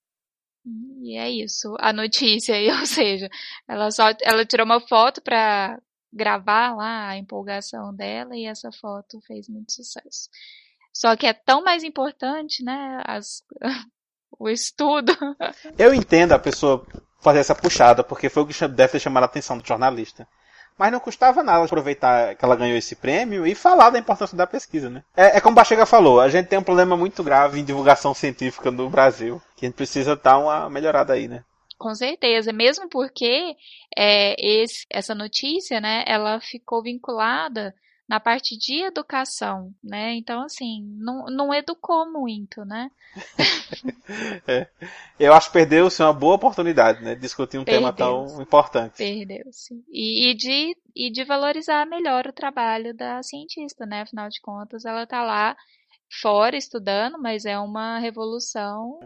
E 1.02 1.16
é 1.16 1.30
isso, 1.30 1.74
a 1.80 1.92
notícia, 1.92 2.54
ou 2.78 2.86
seja, 2.86 3.28
ela 3.66 3.90
só 3.90 4.10
ela 4.22 4.44
tirou 4.44 4.66
uma 4.66 4.80
foto 4.80 5.22
para 5.22 5.80
gravar 6.12 6.74
lá 6.74 7.08
a 7.08 7.16
empolgação 7.16 7.94
dela 7.94 8.36
e 8.36 8.46
essa 8.46 8.70
foto 8.72 9.20
fez 9.26 9.48
muito 9.48 9.72
sucesso. 9.72 10.28
Só 10.92 11.14
que 11.16 11.26
é 11.26 11.32
tão 11.32 11.62
mais 11.62 11.84
importante, 11.84 12.64
né, 12.64 13.02
as, 13.06 13.42
o 14.38 14.48
estudo. 14.48 15.16
Eu 15.78 15.94
entendo 15.94 16.32
a 16.32 16.38
pessoa 16.38 16.84
fazer 17.20 17.38
essa 17.38 17.54
puxada, 17.54 18.02
porque 18.02 18.28
foi 18.28 18.42
o 18.42 18.46
que 18.46 18.68
deve 18.68 18.92
ter 18.92 19.00
chamado 19.00 19.24
a 19.24 19.26
atenção 19.26 19.58
do 19.58 19.66
jornalista. 19.66 20.26
Mas 20.78 20.90
não 20.90 20.98
custava 20.98 21.42
nada 21.42 21.62
aproveitar 21.62 22.34
que 22.34 22.42
ela 22.42 22.56
ganhou 22.56 22.76
esse 22.76 22.96
prêmio 22.96 23.46
e 23.46 23.54
falar 23.54 23.90
da 23.90 23.98
importância 23.98 24.34
da 24.34 24.46
pesquisa, 24.46 24.88
né? 24.88 25.04
É, 25.14 25.36
é 25.36 25.40
como 25.40 25.52
o 25.52 25.54
Bachega 25.54 25.84
falou, 25.84 26.20
a 26.20 26.28
gente 26.30 26.46
tem 26.46 26.58
um 26.58 26.62
problema 26.62 26.96
muito 26.96 27.22
grave 27.22 27.60
em 27.60 27.64
divulgação 27.64 28.14
científica 28.14 28.70
no 28.70 28.88
Brasil, 28.88 29.42
que 29.56 29.66
a 29.66 29.68
gente 29.68 29.76
precisa 29.76 30.16
dar 30.16 30.38
uma 30.38 30.70
melhorada 30.70 31.12
aí, 31.12 31.28
né? 31.28 31.44
Com 31.80 31.94
certeza, 31.94 32.52
mesmo 32.52 32.90
porque 32.90 33.56
é, 33.96 34.36
esse, 34.38 34.84
essa 34.90 35.14
notícia, 35.14 35.80
né, 35.80 36.04
ela 36.06 36.38
ficou 36.38 36.82
vinculada 36.82 37.74
na 38.06 38.20
parte 38.20 38.54
de 38.54 38.82
educação, 38.82 39.72
né? 39.82 40.14
Então, 40.14 40.42
assim, 40.42 40.82
não, 40.98 41.24
não 41.26 41.54
educou 41.54 42.10
muito, 42.12 42.66
né? 42.66 42.90
É. 44.46 44.66
Eu 45.18 45.32
acho 45.32 45.46
que 45.46 45.52
perdeu-se 45.54 46.02
uma 46.02 46.12
boa 46.12 46.34
oportunidade, 46.34 47.02
né? 47.02 47.14
De 47.14 47.20
discutir 47.20 47.56
um 47.56 47.64
tema 47.64 47.92
tão 47.92 48.42
importante. 48.42 48.96
Perdeu-se. 48.98 49.82
E, 49.88 50.30
e, 50.30 50.34
de, 50.34 50.76
e 50.94 51.10
de 51.10 51.24
valorizar 51.24 51.86
melhor 51.86 52.26
o 52.26 52.32
trabalho 52.32 52.92
da 52.92 53.22
cientista, 53.22 53.86
né? 53.86 54.02
Afinal 54.02 54.28
de 54.28 54.40
contas, 54.40 54.84
ela 54.84 55.06
tá 55.06 55.22
lá 55.22 55.56
fora 56.20 56.56
estudando, 56.56 57.16
mas 57.18 57.44
é 57.44 57.58
uma 57.58 57.98
revolução. 58.00 58.98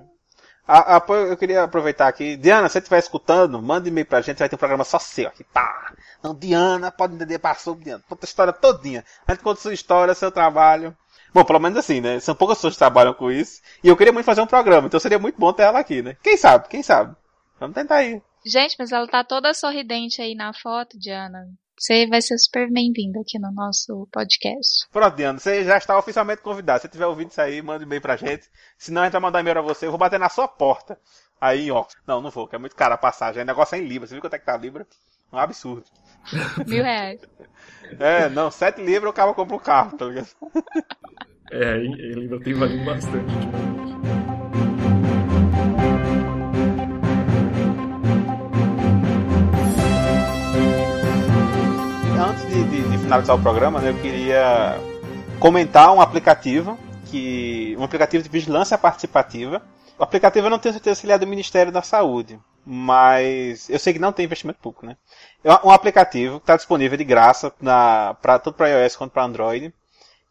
A, 0.67 0.97
a- 0.97 1.05
eu 1.29 1.37
queria 1.37 1.62
aproveitar 1.65 2.09
aqui. 2.09 2.37
Diana, 2.37 2.69
se 2.69 2.73
você 2.75 2.79
estiver 2.79 2.99
escutando, 2.99 3.61
manda 3.61 3.89
e-mail 3.89 4.07
pra 4.07 4.21
gente, 4.23 4.39
vai 4.39 4.49
ter 4.49 4.57
um 4.57 4.59
programa 4.59 4.85
só 4.85 4.99
seu 4.99 5.29
aqui. 5.29 5.45
Pá! 5.45 5.93
Não, 6.23 6.35
Diana, 6.35 6.91
pode 6.91 7.15
entender, 7.15 7.39
passou, 7.39 7.75
Diana. 7.75 8.03
Conta 8.09 8.25
a 8.25 8.29
história 8.29 8.53
todinha. 8.53 9.05
A 9.27 9.33
gente 9.33 9.43
conta 9.43 9.61
sua 9.61 9.75
história, 9.75 10.15
seu 10.15 10.33
trabalho. 10.33 10.97
Bom, 11.35 11.45
pelo 11.45 11.59
menos 11.59 11.77
assim, 11.79 12.01
né? 12.01 12.19
São 12.21 12.35
poucas 12.35 12.59
pessoas 12.59 12.75
que 12.75 12.79
trabalham 12.79 13.12
com 13.12 13.31
isso. 13.31 13.61
E 13.83 13.89
eu 13.89 13.97
queria 13.97 14.12
muito 14.12 14.25
fazer 14.25 14.41
um 14.41 14.47
programa, 14.47 14.87
então 14.87 14.99
seria 15.01 15.19
muito 15.19 15.39
bom 15.39 15.53
ter 15.53 15.65
ela 15.65 15.81
aqui, 15.81 16.01
né? 16.01 16.17
Quem 16.23 16.37
sabe, 16.37 16.69
quem 16.69 16.83
sabe? 16.83 17.15
Vamos 17.61 17.75
tentar 17.75 17.97
aí. 17.97 18.23
Gente, 18.47 18.77
mas 18.79 18.93
ela 18.93 19.07
tá 19.09 19.25
toda 19.25 19.53
sorridente 19.53 20.23
aí 20.23 20.35
na 20.35 20.53
foto, 20.55 20.99
Diana. 20.99 21.47
Você 21.85 22.07
vai 22.07 22.22
ser 22.22 22.39
super 22.39 22.72
bem-vinda 22.72 23.20
aqui 23.20 23.39
no 23.39 23.53
nosso 23.53 24.09
podcast. 24.11 24.89
Pronto, 24.91 25.14
Diana, 25.14 25.39
você 25.39 25.62
já 25.64 25.76
está 25.76 25.99
oficialmente 25.99 26.41
convidado. 26.41 26.78
Se 26.78 26.87
você 26.87 26.93
tiver 26.93 27.05
ouvido 27.05 27.30
isso 27.30 27.43
aí, 27.43 27.61
manda 27.61 27.85
um 27.85 27.87
e-mail 27.87 28.01
pra 28.01 28.16
gente. 28.16 28.49
Senão 28.78 29.03
a 29.03 29.05
gente 29.05 29.12
vai 29.12 29.20
mandar 29.20 29.41
e-mail 29.41 29.57
pra 29.57 29.62
você. 29.62 29.85
Eu 29.85 29.91
vou 29.91 29.99
bater 29.99 30.18
na 30.18 30.30
sua 30.30 30.49
porta. 30.49 30.99
Aí 31.39 31.70
Oxford. 31.70 32.03
Não, 32.07 32.22
não 32.22 32.30
vou, 32.30 32.49
que 32.49 32.57
é 32.57 32.59
muito 32.59 32.74
caro 32.74 32.95
a 32.95 32.97
passagem. 32.97 33.43
O 33.43 33.45
negócio 33.45 33.74
é 33.74 33.80
em 33.80 33.85
Libra. 33.85 34.09
Você 34.09 34.14
viu 34.14 34.22
quanto 34.22 34.32
é 34.32 34.39
que 34.39 34.47
tá 34.47 34.55
a 34.55 34.57
Libra? 34.57 34.87
Um 35.30 35.37
absurdo. 35.37 35.85
Mil 36.66 36.82
reais. 36.82 37.20
É, 38.01 38.30
não, 38.30 38.51
7 38.51 38.82
libras 38.82 39.11
o 39.11 39.14
cara 39.14 39.35
compra 39.35 39.55
um 39.55 39.59
carro, 39.59 39.99
tá 39.99 40.07
ligado? 40.07 40.28
É, 41.53 41.76
em 41.76 41.93
em 41.93 42.12
Libra 42.14 42.41
tem 42.41 42.55
valido 42.55 42.82
bastante. 42.87 43.84
De, 52.75 52.89
de- 52.89 52.99
finalizar 52.99 53.37
o 53.37 53.43
programa, 53.43 53.81
né, 53.81 53.91
eu 53.91 53.99
queria 54.01 54.77
comentar 55.39 55.93
um 55.93 56.01
aplicativo 56.01 56.79
que. 57.07 57.77
um 57.79 57.85
aplicativo 57.85 58.22
de 58.22 58.29
vigilância 58.29 58.77
participativa. 58.77 59.62
O 59.99 60.03
aplicativo 60.03 60.47
eu 60.47 60.51
não 60.51 60.59
tenho 60.59 60.72
certeza 60.72 61.01
se 61.01 61.07
ele 61.07 61.12
é 61.12 61.18
do 61.18 61.27
Ministério 61.27 61.70
da 61.70 61.83
Saúde, 61.83 62.39
mas 62.66 63.70
eu 63.70 63.79
sei 63.79 63.93
que 63.93 63.99
não 64.01 64.12
tem 64.12 64.25
investimento 64.25 64.59
público, 64.59 64.87
né? 64.87 64.97
É 65.45 65.53
um 65.64 65.70
aplicativo 65.70 66.41
que 66.41 66.45
está 66.45 66.57
disponível 66.57 66.99
de 66.99 67.05
graça 67.05 67.53
na, 67.61 68.16
tanto 68.20 68.53
para 68.53 68.68
iOS 68.68 68.97
quanto 68.97 69.12
para 69.12 69.22
Android, 69.22 69.72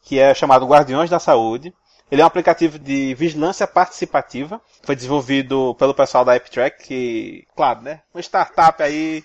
que 0.01 0.19
é 0.19 0.33
chamado 0.33 0.65
Guardiões 0.65 1.09
da 1.09 1.19
Saúde. 1.19 1.73
Ele 2.11 2.21
é 2.21 2.25
um 2.25 2.27
aplicativo 2.27 2.77
de 2.77 3.15
vigilância 3.15 3.65
participativa. 3.65 4.61
Foi 4.83 4.95
desenvolvido 4.95 5.73
pelo 5.75 5.93
pessoal 5.93 6.25
da 6.25 6.35
AppTrack, 6.35 6.83
que, 6.83 7.47
claro, 7.55 7.81
né? 7.81 8.01
Uma 8.13 8.21
startup 8.21 8.83
aí 8.83 9.23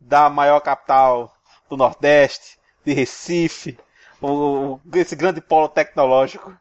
da 0.00 0.30
maior 0.30 0.60
capital 0.60 1.34
do 1.68 1.76
Nordeste, 1.76 2.59
de 2.84 2.92
Recife, 2.92 3.78
o, 4.20 4.78
esse 4.94 5.16
grande 5.16 5.40
polo 5.40 5.68
tecnológico. 5.68 6.54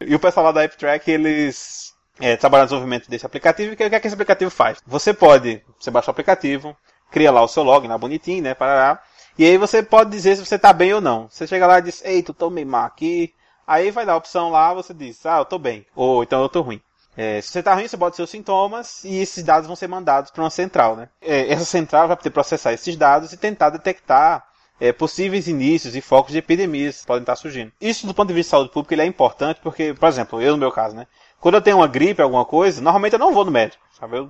E 0.00 0.14
o 0.14 0.20
pessoal 0.20 0.46
lá 0.46 0.52
da 0.52 0.64
AppTrack, 0.64 1.10
eles 1.10 1.92
é, 2.20 2.36
trabalham 2.36 2.64
no 2.64 2.68
desenvolvimento 2.68 3.08
desse 3.08 3.26
aplicativo. 3.26 3.70
E 3.70 3.74
o 3.74 3.76
que 3.76 3.84
é 3.84 4.00
que 4.00 4.06
esse 4.06 4.14
aplicativo 4.14 4.50
faz? 4.50 4.78
Você 4.86 5.14
pode, 5.14 5.62
você 5.78 5.90
baixa 5.90 6.10
o 6.10 6.12
aplicativo, 6.12 6.76
cria 7.10 7.30
lá 7.30 7.42
o 7.42 7.48
seu 7.48 7.62
login, 7.62 7.88
lá 7.88 7.98
bonitinho, 7.98 8.42
né? 8.42 8.54
Parará, 8.54 9.00
e 9.38 9.44
aí 9.44 9.56
você 9.56 9.82
pode 9.82 10.10
dizer 10.10 10.36
se 10.36 10.44
você 10.44 10.58
tá 10.58 10.72
bem 10.72 10.92
ou 10.92 11.00
não. 11.00 11.28
Você 11.28 11.46
chega 11.46 11.66
lá 11.66 11.78
e 11.78 11.82
diz, 11.82 12.02
ei, 12.04 12.22
tu 12.22 12.34
tô 12.34 12.50
meio 12.50 12.66
mal 12.66 12.84
aqui. 12.84 13.32
Aí 13.66 13.90
vai 13.90 14.04
dar 14.04 14.12
a 14.12 14.16
opção 14.16 14.50
lá, 14.50 14.74
você 14.74 14.92
diz, 14.92 15.24
ah, 15.24 15.38
eu 15.38 15.44
tô 15.44 15.58
bem. 15.58 15.86
Ou 15.94 16.22
então 16.22 16.42
eu 16.42 16.48
tô 16.48 16.60
ruim. 16.60 16.80
É, 17.16 17.40
se 17.40 17.48
você 17.48 17.62
tá 17.62 17.74
ruim, 17.74 17.86
você 17.86 17.96
bota 17.96 18.16
seus 18.16 18.30
sintomas 18.30 19.04
e 19.04 19.18
esses 19.18 19.42
dados 19.42 19.66
vão 19.66 19.76
ser 19.76 19.86
mandados 19.86 20.30
para 20.30 20.42
uma 20.42 20.50
central, 20.50 20.96
né? 20.96 21.08
É, 21.20 21.52
essa 21.52 21.64
central 21.64 22.08
vai 22.08 22.16
poder 22.16 22.30
processar 22.30 22.72
esses 22.72 22.96
dados 22.96 23.32
e 23.32 23.36
tentar 23.36 23.70
detectar 23.70 24.44
é, 24.82 24.92
possíveis 24.92 25.46
inícios 25.46 25.94
e 25.94 26.00
focos 26.00 26.32
de 26.32 26.38
epidemias 26.38 27.02
que 27.02 27.06
podem 27.06 27.22
estar 27.22 27.36
surgindo. 27.36 27.70
Isso 27.80 28.04
do 28.04 28.12
ponto 28.12 28.26
de 28.26 28.34
vista 28.34 28.48
de 28.48 28.50
saúde 28.50 28.72
pública 28.72 29.00
é 29.00 29.06
importante 29.06 29.60
porque, 29.62 29.94
por 29.94 30.08
exemplo, 30.08 30.42
eu 30.42 30.54
no 30.54 30.58
meu 30.58 30.72
caso, 30.72 30.96
né? 30.96 31.06
Quando 31.38 31.54
eu 31.54 31.62
tenho 31.62 31.76
uma 31.76 31.86
gripe, 31.86 32.20
alguma 32.20 32.44
coisa, 32.44 32.82
normalmente 32.82 33.12
eu 33.12 33.18
não 33.20 33.32
vou 33.32 33.44
no 33.44 33.52
médico, 33.52 33.80
sabe? 33.96 34.16
Eu 34.16 34.28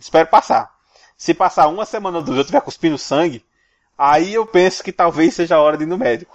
espero 0.00 0.26
passar. 0.28 0.72
Se 1.18 1.34
passar 1.34 1.68
uma 1.68 1.84
semana 1.84 2.16
ou 2.16 2.24
duas 2.24 2.38
eu 2.38 2.40
estiver 2.40 2.62
cuspindo 2.62 2.96
sangue, 2.96 3.44
aí 3.98 4.32
eu 4.32 4.46
penso 4.46 4.82
que 4.82 4.90
talvez 4.90 5.34
seja 5.34 5.56
a 5.56 5.60
hora 5.60 5.76
de 5.76 5.82
ir 5.82 5.86
no 5.86 5.98
médico. 5.98 6.34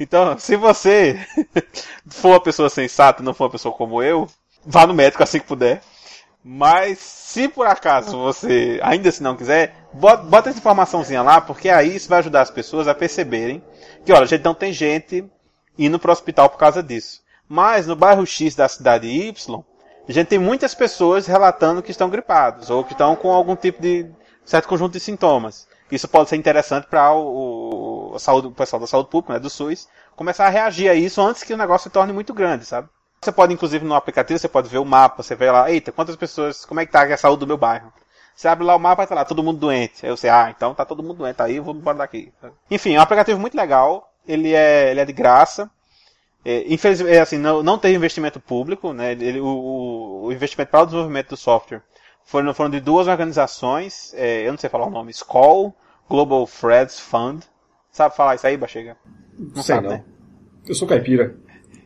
Então, 0.00 0.38
se 0.38 0.56
você 0.56 1.20
for 2.08 2.28
uma 2.28 2.40
pessoa 2.40 2.70
sensata, 2.70 3.22
não 3.22 3.34
for 3.34 3.44
uma 3.44 3.50
pessoa 3.50 3.74
como 3.74 4.02
eu, 4.02 4.26
vá 4.64 4.86
no 4.86 4.94
médico 4.94 5.22
assim 5.22 5.38
que 5.38 5.46
puder. 5.46 5.82
Mas 6.42 6.98
se 6.98 7.46
por 7.46 7.66
acaso 7.66 8.16
você 8.16 8.80
ainda 8.82 9.10
se 9.10 9.22
não 9.22 9.36
quiser, 9.36 9.85
bota, 9.96 10.50
essa 10.50 10.58
informaçãozinha 10.58 11.22
lá, 11.22 11.40
porque 11.40 11.68
aí 11.68 11.96
isso 11.96 12.08
vai 12.08 12.18
ajudar 12.18 12.42
as 12.42 12.50
pessoas 12.50 12.86
a 12.86 12.94
perceberem 12.94 13.62
que, 14.04 14.12
olha, 14.12 14.22
a 14.22 14.26
gente 14.26 14.44
não 14.44 14.54
tem 14.54 14.72
gente 14.72 15.24
indo 15.78 15.98
pro 15.98 16.12
hospital 16.12 16.48
por 16.48 16.58
causa 16.58 16.82
disso. 16.82 17.22
Mas 17.48 17.86
no 17.86 17.96
bairro 17.96 18.26
X 18.26 18.54
da 18.54 18.68
cidade 18.68 19.06
Y, 19.06 19.64
a 20.08 20.12
gente 20.12 20.28
tem 20.28 20.38
muitas 20.38 20.74
pessoas 20.74 21.26
relatando 21.26 21.82
que 21.82 21.90
estão 21.90 22.10
gripados 22.10 22.70
ou 22.70 22.84
que 22.84 22.92
estão 22.92 23.16
com 23.16 23.32
algum 23.32 23.56
tipo 23.56 23.80
de 23.80 24.06
certo 24.44 24.68
conjunto 24.68 24.92
de 24.92 25.00
sintomas. 25.00 25.66
Isso 25.90 26.08
pode 26.08 26.28
ser 26.28 26.36
interessante 26.36 26.86
para 26.86 27.12
o, 27.12 28.12
o, 28.14 28.18
saúde, 28.18 28.48
o 28.48 28.52
pessoal 28.52 28.80
da 28.80 28.86
saúde 28.86 29.08
pública, 29.08 29.34
né, 29.34 29.38
do 29.38 29.48
SUS, 29.48 29.88
começar 30.16 30.46
a 30.46 30.50
reagir 30.50 30.88
a 30.88 30.94
isso 30.94 31.20
antes 31.20 31.42
que 31.42 31.54
o 31.54 31.56
negócio 31.56 31.88
se 31.88 31.92
torne 31.92 32.12
muito 32.12 32.34
grande, 32.34 32.64
sabe? 32.64 32.88
Você 33.20 33.32
pode, 33.32 33.52
inclusive, 33.52 33.84
no 33.84 33.94
aplicativo, 33.94 34.38
você 34.38 34.48
pode 34.48 34.68
ver 34.68 34.78
o 34.78 34.84
mapa, 34.84 35.22
você 35.22 35.34
vê 35.34 35.50
lá, 35.50 35.70
eita, 35.70 35.92
quantas 35.92 36.16
pessoas, 36.16 36.64
como 36.64 36.80
é 36.80 36.86
que 36.86 36.92
tá 36.92 37.02
a 37.02 37.16
saúde 37.16 37.40
do 37.40 37.46
meu 37.46 37.56
bairro? 37.56 37.92
Você 38.36 38.48
abre 38.48 38.66
lá 38.66 38.76
o 38.76 38.78
mapa 38.78 39.02
e 39.02 39.06
tá 39.06 39.14
lá, 39.14 39.24
todo 39.24 39.42
mundo 39.42 39.58
doente. 39.58 40.04
Aí 40.04 40.10
você, 40.10 40.28
ah, 40.28 40.52
então 40.54 40.74
tá 40.74 40.84
todo 40.84 41.02
mundo 41.02 41.16
doente, 41.16 41.40
aí 41.40 41.56
eu 41.56 41.64
vou 41.64 41.74
embora 41.74 41.96
daqui. 41.96 42.30
Enfim, 42.70 42.94
é 42.94 42.98
um 42.98 43.02
aplicativo 43.02 43.40
muito 43.40 43.56
legal, 43.56 44.12
ele 44.28 44.52
é, 44.52 44.90
ele 44.90 45.00
é 45.00 45.04
de 45.06 45.12
graça. 45.12 45.70
É, 46.44 46.64
infelizmente, 46.72 47.16
é 47.16 47.20
assim, 47.20 47.38
não, 47.38 47.62
não 47.62 47.78
teve 47.78 47.96
investimento 47.96 48.38
público, 48.38 48.92
né? 48.92 49.12
Ele, 49.12 49.40
o, 49.40 50.26
o 50.26 50.32
investimento 50.32 50.70
para 50.70 50.82
o 50.82 50.84
desenvolvimento 50.84 51.30
do 51.30 51.36
software 51.36 51.82
foram, 52.24 52.52
foram 52.52 52.70
de 52.70 52.78
duas 52.78 53.08
organizações, 53.08 54.12
é, 54.14 54.46
eu 54.46 54.52
não 54.52 54.58
sei 54.58 54.68
falar 54.68 54.86
o 54.86 54.90
nome, 54.90 55.10
Skoll 55.12 55.74
Global 56.08 56.46
Threads 56.46 57.00
Fund. 57.00 57.42
Sabe 57.90 58.14
falar 58.14 58.34
isso 58.34 58.46
aí, 58.46 58.56
Bachega? 58.56 58.96
Não 59.38 59.62
sei 59.62 59.76
sabe, 59.76 59.88
não. 59.88 59.94
Né? 59.94 60.04
Eu 60.68 60.74
sou 60.74 60.86
caipira. 60.86 61.34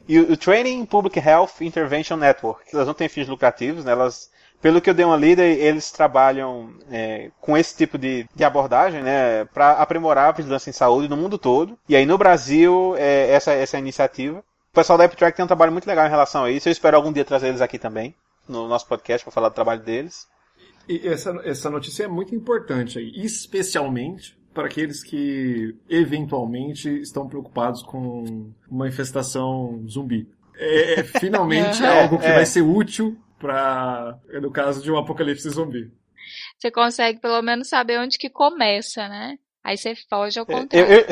E 0.09 0.19
o, 0.19 0.33
o 0.33 0.37
Training 0.37 0.85
Public 0.85 1.19
Health 1.19 1.61
Intervention 1.61 2.17
Network. 2.17 2.65
Elas 2.75 2.87
não 2.87 2.95
têm 2.95 3.09
fins 3.09 3.29
lucrativos, 3.29 3.85
né? 3.85 3.93
Elas, 3.93 4.31
pelo 4.61 4.81
que 4.81 4.91
eu 4.91 4.95
dei 4.95 5.05
uma 5.05 5.17
lida, 5.17 5.43
eles 5.43 5.91
trabalham 5.91 6.71
é, 6.91 7.31
com 7.41 7.57
esse 7.57 7.77
tipo 7.77 7.97
de, 7.97 8.27
de 8.35 8.45
abordagem, 8.45 9.03
né? 9.03 9.45
Para 9.47 9.73
aprimorar 9.73 10.29
a 10.29 10.33
vigilância 10.33 10.71
em 10.71 10.75
saúde 10.75 11.09
no 11.09 11.17
mundo 11.17 11.39
todo. 11.39 11.79
E 11.89 11.97
aí 11.97 12.05
no 12.05 12.19
Brasil, 12.19 12.95
é, 12.97 13.31
essa, 13.31 13.53
essa 13.53 13.79
iniciativa. 13.79 14.39
O 14.39 14.75
pessoal 14.75 14.99
da 14.99 15.05
AppTrack 15.05 15.35
tem 15.35 15.45
um 15.45 15.49
trabalho 15.49 15.73
muito 15.73 15.87
legal 15.87 16.07
em 16.07 16.11
relação 16.11 16.45
a 16.45 16.51
isso. 16.51 16.69
Eu 16.69 16.73
espero 16.73 16.97
algum 16.97 17.13
dia 17.13 17.25
trazer 17.25 17.49
eles 17.49 17.61
aqui 17.61 17.79
também, 17.79 18.15
no 18.49 18.69
nosso 18.69 18.87
podcast, 18.87 19.25
para 19.25 19.33
falar 19.33 19.49
do 19.49 19.55
trabalho 19.55 19.83
deles. 19.83 20.29
E 20.89 21.09
essa, 21.09 21.31
essa 21.45 21.71
notícia 21.71 22.05
é 22.05 22.09
muito 22.09 22.35
importante 22.35 22.99
aí, 22.99 23.13
especialmente 23.17 24.39
para 24.53 24.67
aqueles 24.67 25.03
que 25.03 25.75
eventualmente 25.89 26.89
estão 27.01 27.29
preocupados 27.29 27.83
com 27.83 28.51
uma 28.69 28.89
infestação 28.89 29.85
zumbi. 29.89 30.29
É, 30.57 31.01
é 31.01 31.05
finalmente 31.05 31.83
é, 31.85 32.03
algo 32.03 32.19
que 32.19 32.27
é. 32.27 32.35
vai 32.35 32.47
ser 32.47 32.63
útil 32.63 33.17
para 33.41 34.19
no 34.41 34.51
caso 34.51 34.83
de 34.83 34.93
um 34.93 34.99
apocalipse 34.99 35.49
zumbi. 35.49 35.91
Você 36.59 36.71
consegue 36.71 37.19
pelo 37.19 37.41
menos 37.43 37.69
saber 37.69 37.99
onde 37.99 38.19
que 38.19 38.29
começa, 38.29 39.09
né? 39.09 39.39
Aí 39.65 39.77
você 39.77 39.95
foge 39.95 40.39
ao 40.39 40.47
contrário. 40.47 40.89
Eu, 40.89 41.01
eu, 41.01 41.07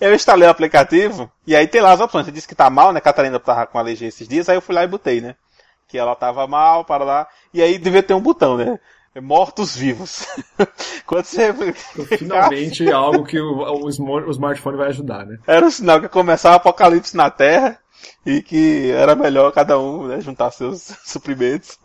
eu, 0.08 0.14
instalei 0.14 0.46
o 0.46 0.50
aplicativo 0.50 1.30
e 1.46 1.56
aí 1.56 1.66
tem 1.66 1.80
lá 1.80 1.92
as 1.92 2.00
opções. 2.00 2.26
Você 2.26 2.32
disse 2.32 2.48
que 2.48 2.54
tá 2.54 2.70
mal, 2.70 2.92
né? 2.92 3.00
Catarina 3.00 3.40
tava 3.40 3.66
com 3.66 3.78
alergia 3.78 4.08
esses 4.08 4.28
dias, 4.28 4.48
aí 4.48 4.56
eu 4.56 4.62
fui 4.62 4.74
lá 4.74 4.84
e 4.84 4.88
botei, 4.88 5.20
né? 5.20 5.34
Que 5.88 5.98
ela 5.98 6.14
tava 6.14 6.46
mal, 6.46 6.84
para 6.84 7.04
lá. 7.04 7.28
E 7.52 7.60
aí 7.60 7.78
devia 7.78 8.02
ter 8.02 8.14
um 8.14 8.20
botão, 8.20 8.56
né? 8.56 8.78
mortos-vivos. 9.20 10.26
Quando 11.04 11.24
você. 11.24 11.52
Finalmente 12.16 12.88
algo 12.92 13.24
que 13.24 13.38
o, 13.38 13.58
o, 13.58 13.84
o, 13.84 14.30
smartphone 14.30 14.78
vai 14.78 14.88
ajudar, 14.88 15.26
né? 15.26 15.38
Era 15.46 15.66
um 15.66 15.70
sinal 15.70 15.98
que 15.98 16.06
ia 16.06 16.08
começar 16.08 16.52
o 16.52 16.54
apocalipse 16.54 17.16
na 17.16 17.30
Terra 17.30 17.78
e 18.24 18.42
que 18.42 18.90
era 18.90 19.14
melhor 19.14 19.52
cada 19.52 19.78
um 19.78 20.06
né, 20.06 20.20
juntar 20.20 20.50
seus 20.50 20.82
suprimentos. 21.04 21.78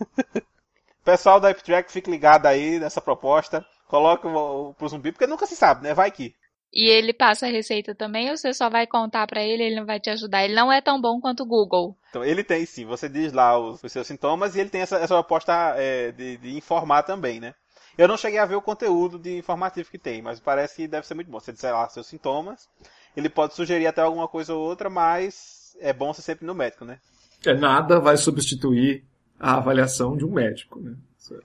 Pessoal 1.03 1.39
da 1.39 1.49
AppTrack, 1.49 1.91
fique 1.91 2.11
ligado 2.11 2.45
aí 2.45 2.80
nessa 2.80 2.99
proposta. 3.01 3.65
Coloque 3.88 4.28
o, 4.28 4.74
pro 4.74 4.89
zumbi, 4.89 5.11
porque 5.11 5.26
nunca 5.26 5.45
se 5.45 5.55
sabe, 5.55 5.84
né? 5.84 5.93
Vai 5.93 6.11
que. 6.11 6.36
E 6.74 6.89
ele 6.89 7.13
passa 7.13 7.45
a 7.45 7.49
receita 7.49 7.95
também 7.95 8.30
ou 8.30 8.38
você 8.38 8.53
só 8.53 8.70
vai 8.70 8.86
contar 8.86 9.26
para 9.26 9.41
ele 9.41 9.63
ele 9.63 9.76
não 9.76 9.86
vai 9.86 9.99
te 9.99 10.09
ajudar? 10.09 10.43
Ele 10.43 10.53
não 10.53 10.72
é 10.72 10.82
tão 10.82 10.99
bom 10.99 11.20
quanto 11.20 11.43
o 11.43 11.45
Google. 11.45 11.97
Então, 12.09 12.24
ele 12.24 12.43
tem 12.43 12.65
sim. 12.65 12.86
Você 12.86 13.07
diz 13.07 13.32
lá 13.32 13.57
os, 13.57 13.82
os 13.84 13.91
seus 13.91 14.05
sintomas 14.05 14.55
e 14.55 14.59
ele 14.59 14.70
tem 14.70 14.82
essa, 14.82 14.97
essa 14.97 15.15
proposta 15.15 15.74
é, 15.78 16.11
de, 16.11 16.38
de, 16.38 16.57
informar 16.57 17.03
também, 17.03 17.39
né? 17.39 17.55
Eu 17.97 18.07
não 18.07 18.18
cheguei 18.18 18.38
a 18.38 18.45
ver 18.45 18.55
o 18.55 18.61
conteúdo 18.61 19.18
de 19.18 19.38
informativo 19.38 19.89
que 19.89 19.97
tem, 19.97 20.22
mas 20.22 20.39
parece 20.39 20.76
que 20.76 20.88
deve 20.88 21.07
ser 21.07 21.13
muito 21.15 21.32
bom. 21.32 21.39
Você 21.39 21.53
disser 21.53 21.74
lá 21.74 21.88
seus 21.89 22.05
sintomas, 22.05 22.70
ele 23.15 23.30
pode 23.30 23.55
sugerir 23.55 23.88
até 23.88 24.01
alguma 24.01 24.28
coisa 24.28 24.53
ou 24.53 24.61
outra, 24.61 24.89
mas 24.89 25.57
é 25.80 25.93
bom 25.93 26.13
ser 26.13 26.22
sempre 26.22 26.45
no 26.45 26.55
médico, 26.55 26.86
né? 26.86 26.99
É, 27.45 27.53
nada 27.53 27.99
vai 27.99 28.18
substituir 28.18 29.03
a 29.39 29.57
avaliação 29.57 30.18
de 30.18 30.26
um 30.26 30.32
médico, 30.32 30.80
né? 30.80 30.95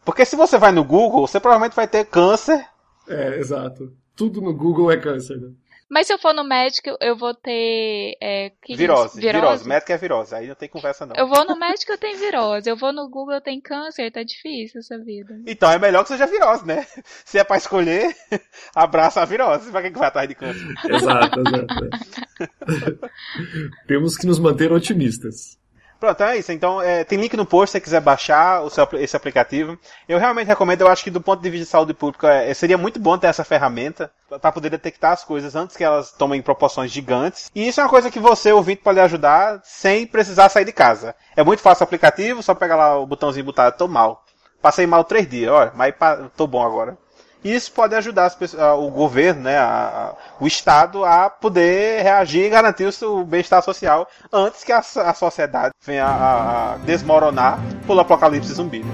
Porque 0.04 0.24
se 0.24 0.36
você 0.36 0.58
vai 0.58 0.70
no 0.70 0.84
Google, 0.84 1.26
você 1.26 1.40
provavelmente 1.40 1.74
vai 1.74 1.88
ter 1.88 2.04
câncer. 2.04 2.64
É, 3.08 3.38
exato 3.38 3.92
tudo 4.16 4.40
no 4.40 4.54
Google 4.54 4.90
é 4.90 4.96
câncer. 4.96 5.40
Né? 5.40 5.50
Mas 5.92 6.06
se 6.06 6.14
eu 6.14 6.18
for 6.18 6.32
no 6.32 6.42
médico, 6.42 6.96
eu 7.02 7.14
vou 7.14 7.34
ter. 7.34 8.16
É, 8.18 8.50
virose, 8.66 9.20
virose, 9.20 9.20
virose. 9.20 9.68
Médico 9.68 9.92
é 9.92 9.98
virose, 9.98 10.34
aí 10.34 10.46
não 10.48 10.54
tem 10.54 10.66
conversa 10.66 11.04
não. 11.04 11.14
Eu 11.14 11.28
vou 11.28 11.44
no 11.44 11.54
médico, 11.54 11.92
eu 11.92 11.98
tenho 11.98 12.18
virose. 12.18 12.70
Eu 12.70 12.78
vou 12.78 12.94
no 12.94 13.10
Google, 13.10 13.34
eu 13.34 13.42
tenho 13.42 13.60
câncer, 13.60 14.10
tá 14.10 14.22
difícil 14.22 14.80
essa 14.80 14.96
vida. 14.98 15.38
Então 15.46 15.70
é 15.70 15.78
melhor 15.78 16.02
que 16.02 16.08
seja 16.08 16.26
virose, 16.26 16.66
né? 16.66 16.86
Se 17.26 17.38
é 17.38 17.44
pra 17.44 17.58
escolher, 17.58 18.16
abraça 18.74 19.20
a 19.20 19.26
virose. 19.26 19.70
Pra 19.70 19.82
quem 19.82 19.92
vai 19.92 20.08
atrás 20.08 20.26
de 20.26 20.34
câncer? 20.34 20.66
Exato, 20.88 21.40
exato. 21.40 23.10
Temos 23.86 24.16
que 24.16 24.26
nos 24.26 24.38
manter 24.38 24.72
otimistas. 24.72 25.58
Pronto, 26.02 26.16
então 26.16 26.26
é 26.26 26.36
isso. 26.36 26.50
Então, 26.50 26.82
é, 26.82 27.04
tem 27.04 27.16
link 27.16 27.36
no 27.36 27.46
post 27.46 27.70
se 27.70 27.72
você 27.74 27.80
quiser 27.80 28.00
baixar 28.00 28.68
seu, 28.70 28.88
esse 28.94 29.16
aplicativo. 29.16 29.78
Eu 30.08 30.18
realmente 30.18 30.48
recomendo, 30.48 30.80
eu 30.80 30.88
acho 30.88 31.04
que 31.04 31.12
do 31.12 31.20
ponto 31.20 31.40
de 31.40 31.48
vista 31.48 31.64
de 31.64 31.70
saúde 31.70 31.94
pública, 31.94 32.28
é, 32.28 32.52
seria 32.54 32.76
muito 32.76 32.98
bom 32.98 33.16
ter 33.16 33.28
essa 33.28 33.44
ferramenta 33.44 34.10
para 34.28 34.50
poder 34.50 34.68
detectar 34.68 35.12
as 35.12 35.22
coisas 35.22 35.54
antes 35.54 35.76
que 35.76 35.84
elas 35.84 36.10
tomem 36.10 36.42
proporções 36.42 36.90
gigantes. 36.90 37.52
E 37.54 37.68
isso 37.68 37.80
é 37.80 37.84
uma 37.84 37.88
coisa 37.88 38.10
que 38.10 38.18
você, 38.18 38.50
ouvinte, 38.50 38.82
pode 38.82 38.98
ajudar 38.98 39.60
sem 39.62 40.04
precisar 40.04 40.48
sair 40.48 40.64
de 40.64 40.72
casa. 40.72 41.14
É 41.36 41.44
muito 41.44 41.62
fácil 41.62 41.84
o 41.84 41.86
aplicativo, 41.86 42.42
só 42.42 42.52
pegar 42.52 42.74
lá 42.74 42.98
o 42.98 43.06
botãozinho 43.06 43.44
e 43.44 43.46
botar, 43.46 43.70
tô 43.70 43.86
mal. 43.86 44.24
Passei 44.60 44.88
mal 44.88 45.04
três 45.04 45.30
dias, 45.30 45.52
olha, 45.52 45.70
mas 45.76 45.94
tô 46.36 46.48
bom 46.48 46.66
agora. 46.66 46.98
E 47.44 47.54
isso 47.54 47.72
pode 47.72 47.94
ajudar 47.94 48.30
pessoas, 48.36 48.62
o 48.78 48.88
governo, 48.88 49.42
né, 49.42 49.58
a, 49.58 50.14
o 50.40 50.46
Estado, 50.46 51.04
a 51.04 51.28
poder 51.28 52.02
reagir 52.02 52.44
e 52.44 52.50
garantir 52.50 52.84
o 52.84 52.92
seu 52.92 53.24
bem-estar 53.24 53.62
social 53.62 54.08
antes 54.32 54.62
que 54.62 54.72
a, 54.72 54.78
a 54.78 55.14
sociedade 55.14 55.74
venha 55.84 56.04
a, 56.04 56.74
a 56.74 56.76
desmoronar 56.78 57.58
pelo 57.86 58.00
apocalipse 58.00 58.52
zumbi. 58.52 58.84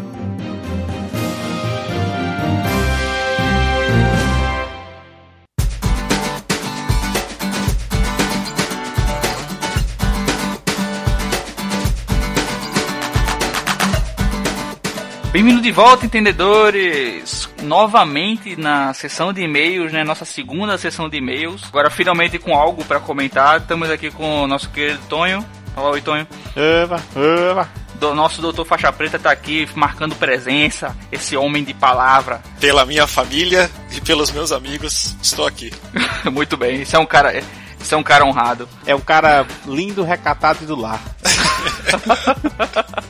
Bem-vindo 15.30 15.60
de 15.60 15.70
volta, 15.70 16.06
entendedores! 16.06 17.50
Novamente 17.62 18.58
na 18.58 18.94
sessão 18.94 19.30
de 19.30 19.42
e-mails, 19.42 19.92
né? 19.92 20.02
Nossa 20.02 20.24
segunda 20.24 20.78
sessão 20.78 21.06
de 21.06 21.18
e-mails. 21.18 21.64
Agora 21.68 21.90
finalmente 21.90 22.38
com 22.38 22.54
algo 22.54 22.82
para 22.82 22.98
comentar. 22.98 23.60
Estamos 23.60 23.90
aqui 23.90 24.10
com 24.10 24.44
o 24.44 24.46
nosso 24.46 24.70
querido 24.70 25.00
Tonho. 25.06 25.44
Olá, 25.76 25.90
oi, 25.90 26.00
Tonho. 26.00 26.26
Eva, 26.56 26.98
eva. 27.14 27.68
Do 27.96 28.14
nosso 28.14 28.40
doutor 28.40 28.64
Faixa 28.64 28.90
Preta 28.90 29.18
tá 29.18 29.30
aqui 29.30 29.68
marcando 29.74 30.16
presença, 30.16 30.96
esse 31.12 31.36
homem 31.36 31.62
de 31.62 31.74
palavra. 31.74 32.40
Pela 32.58 32.86
minha 32.86 33.06
família 33.06 33.70
e 33.90 34.00
pelos 34.00 34.30
meus 34.30 34.50
amigos, 34.50 35.14
estou 35.20 35.46
aqui. 35.46 35.70
Muito 36.32 36.56
bem, 36.56 36.82
isso 36.82 36.96
é 36.96 36.98
um 36.98 37.06
cara. 37.06 37.38
Isso 37.78 37.94
é 37.94 37.98
um 37.98 38.02
cara 38.02 38.24
honrado. 38.24 38.66
É 38.86 38.94
um 38.94 39.00
cara 39.00 39.46
lindo, 39.66 40.02
recatado 40.02 40.60
e 40.62 40.66
do 40.66 40.74
lar. 40.74 41.00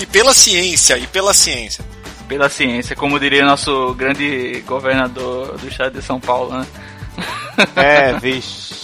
e 0.00 0.06
pela 0.06 0.34
ciência, 0.34 0.98
e 0.98 1.06
pela 1.06 1.34
ciência. 1.34 1.84
Pela 2.28 2.48
ciência, 2.48 2.94
como 2.94 3.18
diria 3.18 3.44
nosso 3.44 3.94
grande 3.94 4.62
governador 4.66 5.56
do 5.56 5.68
estado 5.68 5.98
de 5.98 6.02
São 6.04 6.20
Paulo, 6.20 6.58
né? 6.58 6.66
É, 7.74 8.12
vixe. 8.20 8.78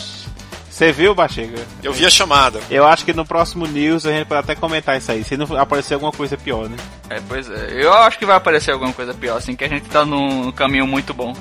Você 0.75 0.91
viu, 0.91 1.15
Bachega? 1.15 1.65
Eu 1.85 1.93
vi 1.93 2.05
a 2.05 2.11
chamada. 2.11 2.61
Eu 2.69 2.85
acho 2.85 3.05
que 3.05 3.13
no 3.13 3.25
próximo 3.25 3.65
news 3.65 4.05
a 4.05 4.11
gente 4.11 4.27
pode 4.27 4.41
até 4.41 4.57
comentar 4.57 4.99
isso 4.99 5.13
aí, 5.13 5.23
se 5.23 5.37
não 5.37 5.47
aparecer 5.57 5.95
alguma 5.95 6.11
coisa 6.11 6.37
pior, 6.37 6.69
né? 6.69 6.77
É, 7.09 7.21
pois 7.29 7.49
é. 7.49 7.81
Eu 7.81 7.93
acho 7.95 8.19
que 8.19 8.27
vai 8.27 8.35
aparecer 8.35 8.73
alguma 8.73 8.93
coisa 8.93 9.15
pior, 9.15 9.37
assim, 9.37 9.55
que 9.55 9.63
a 9.63 9.69
gente 9.69 9.89
tá 9.89 10.05
num 10.05 10.51
caminho 10.51 10.85
muito 10.85 11.15
bom. 11.15 11.33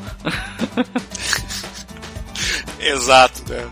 Exato, 2.80 3.42
né? 3.52 3.68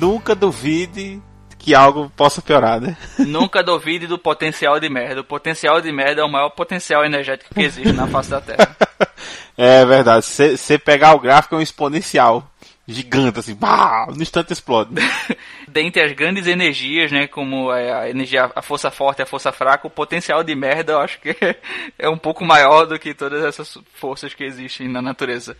Nunca 0.00 0.34
duvide 0.34 1.20
que 1.62 1.74
algo 1.74 2.10
possa 2.16 2.42
piorar, 2.42 2.80
né? 2.80 2.96
Nunca 3.18 3.62
duvide 3.62 4.06
do 4.06 4.18
potencial 4.18 4.80
de 4.80 4.88
merda. 4.88 5.20
O 5.20 5.24
potencial 5.24 5.80
de 5.80 5.92
merda 5.92 6.20
é 6.20 6.24
o 6.24 6.28
maior 6.28 6.50
potencial 6.50 7.04
energético 7.04 7.54
que 7.54 7.62
existe 7.62 7.92
na 7.92 8.06
face 8.08 8.30
da 8.30 8.40
Terra. 8.40 8.76
É 9.54 9.84
verdade. 9.84 10.24
Se 10.24 10.56
você 10.56 10.78
pegar 10.78 11.14
o 11.14 11.20
gráfico 11.20 11.54
é 11.54 11.58
um 11.58 11.62
exponencial. 11.62 12.50
gigante, 12.88 13.38
assim, 13.38 13.54
bah, 13.54 14.06
no 14.08 14.22
instante 14.22 14.52
explode. 14.52 14.94
Dentre 15.68 16.02
as 16.02 16.12
grandes 16.12 16.46
energias, 16.46 17.12
né, 17.12 17.26
como 17.26 17.70
a 17.70 18.00
a 18.00 18.10
energia, 18.10 18.50
a 18.54 18.62
força 18.62 18.90
forte 18.90 19.20
e 19.20 19.22
a 19.22 19.26
força 19.26 19.52
fraca, 19.52 19.86
o 19.86 19.90
potencial 19.90 20.42
de 20.42 20.54
merda 20.54 20.94
eu 20.94 21.00
acho 21.00 21.20
que 21.20 21.36
é 21.98 22.08
um 22.08 22.16
pouco 22.16 22.44
maior 22.44 22.86
do 22.86 22.98
que 22.98 23.14
todas 23.14 23.44
essas 23.44 23.78
forças 23.94 24.32
que 24.34 24.42
existem 24.42 24.88
na 24.88 25.02
natureza. 25.02 25.56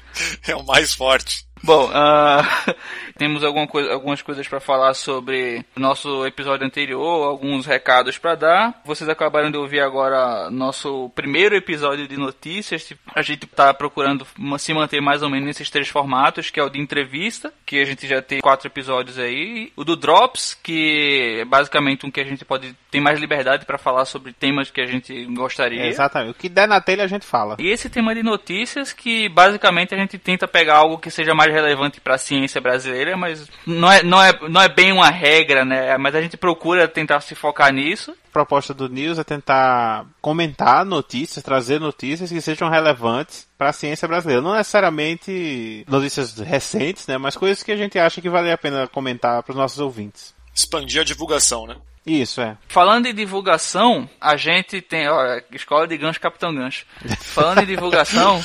É 0.48 0.56
o 0.56 0.64
mais 0.64 0.94
forte. 0.94 1.46
Bom, 1.62 1.88
ah, 1.94 2.42
temos 3.16 3.44
alguma 3.44 3.68
coisa, 3.68 3.92
algumas 3.92 4.20
coisas 4.20 4.48
para 4.48 4.58
falar 4.58 4.94
sobre 4.94 5.64
o 5.76 5.80
nosso 5.80 6.26
episódio 6.26 6.66
anterior, 6.66 7.28
alguns 7.28 7.66
recados 7.66 8.18
para 8.18 8.34
dar. 8.34 8.82
Vocês 8.84 9.08
acabaram 9.08 9.48
de 9.48 9.56
ouvir 9.56 9.80
agora 9.80 10.50
nosso 10.50 11.08
primeiro 11.14 11.54
episódio 11.54 12.08
de 12.08 12.16
notícias. 12.16 12.92
A 13.14 13.22
gente 13.22 13.44
está 13.44 13.72
procurando 13.72 14.26
se 14.58 14.74
manter 14.74 15.00
mais 15.00 15.22
ou 15.22 15.30
menos 15.30 15.46
nesses 15.46 15.70
três 15.70 15.88
formatos, 15.88 16.50
que 16.50 16.58
é 16.58 16.64
o 16.64 16.68
de 16.68 16.80
entrevista, 16.80 17.52
que 17.64 17.78
a 17.78 17.84
gente 17.84 18.08
já 18.08 18.20
tem 18.20 18.40
quatro 18.40 18.66
episódios 18.66 19.16
aí, 19.16 19.72
o 19.76 19.84
do 19.84 19.94
Drops, 19.94 20.58
que 20.60 21.38
é 21.40 21.44
basicamente 21.44 22.04
um 22.04 22.10
que 22.10 22.20
a 22.20 22.24
gente 22.24 22.44
pode 22.44 22.74
ter 22.90 23.00
mais 23.00 23.20
liberdade 23.20 23.64
para 23.64 23.78
falar 23.78 24.04
sobre 24.04 24.32
temas 24.32 24.70
que 24.70 24.80
a 24.80 24.86
gente 24.86 25.26
gostaria. 25.26 25.82
É, 25.82 25.88
exatamente. 25.88 26.32
O 26.32 26.34
que 26.34 26.48
der 26.48 26.66
na 26.66 26.80
telha 26.80 27.04
a 27.04 27.06
gente 27.06 27.24
fala. 27.24 27.56
E 27.60 27.68
esse 27.68 27.88
tema 27.88 28.12
de 28.14 28.22
notícias 28.22 28.92
que 28.92 29.28
basicamente 29.28 29.94
a 29.94 29.98
gente 29.98 30.18
tenta 30.18 30.48
pegar 30.48 30.76
algo 30.76 30.98
que 30.98 31.10
seja 31.10 31.34
mais 31.34 31.51
relevante 31.52 32.00
para 32.00 32.14
a 32.14 32.18
ciência 32.18 32.60
brasileira, 32.60 33.16
mas 33.16 33.48
não 33.66 33.90
é, 33.90 34.02
não, 34.02 34.22
é, 34.22 34.32
não 34.48 34.60
é 34.60 34.68
bem 34.68 34.92
uma 34.92 35.10
regra, 35.10 35.64
né? 35.64 35.96
Mas 35.98 36.14
a 36.14 36.20
gente 36.20 36.36
procura 36.36 36.88
tentar 36.88 37.20
se 37.20 37.34
focar 37.34 37.72
nisso. 37.72 38.10
A 38.10 38.32
proposta 38.32 38.72
do 38.72 38.88
News 38.88 39.18
é 39.18 39.24
tentar 39.24 40.06
comentar 40.20 40.84
notícias, 40.84 41.44
trazer 41.44 41.78
notícias 41.78 42.30
que 42.30 42.40
sejam 42.40 42.68
relevantes 42.68 43.46
para 43.58 43.70
a 43.70 43.72
ciência 43.72 44.08
brasileira. 44.08 44.42
Não 44.42 44.54
necessariamente 44.54 45.84
notícias 45.88 46.38
recentes, 46.38 47.06
né? 47.06 47.18
Mas 47.18 47.36
coisas 47.36 47.62
que 47.62 47.72
a 47.72 47.76
gente 47.76 47.98
acha 47.98 48.20
que 48.20 48.30
vale 48.30 48.50
a 48.50 48.58
pena 48.58 48.88
comentar 48.88 49.42
para 49.42 49.52
os 49.52 49.58
nossos 49.58 49.78
ouvintes. 49.78 50.34
Expandir 50.54 51.02
a 51.02 51.04
divulgação, 51.04 51.66
né? 51.66 51.76
Isso, 52.06 52.40
é. 52.40 52.56
Falando 52.66 53.06
em 53.06 53.14
divulgação, 53.14 54.08
a 54.20 54.36
gente 54.36 54.80
tem. 54.80 55.08
Ó, 55.08 55.40
Escola 55.52 55.86
de 55.86 55.96
Gancho, 55.96 56.20
Capitão 56.20 56.54
Gancho. 56.54 56.84
Falando 57.20 57.62
em 57.62 57.66
divulgação, 57.66 58.44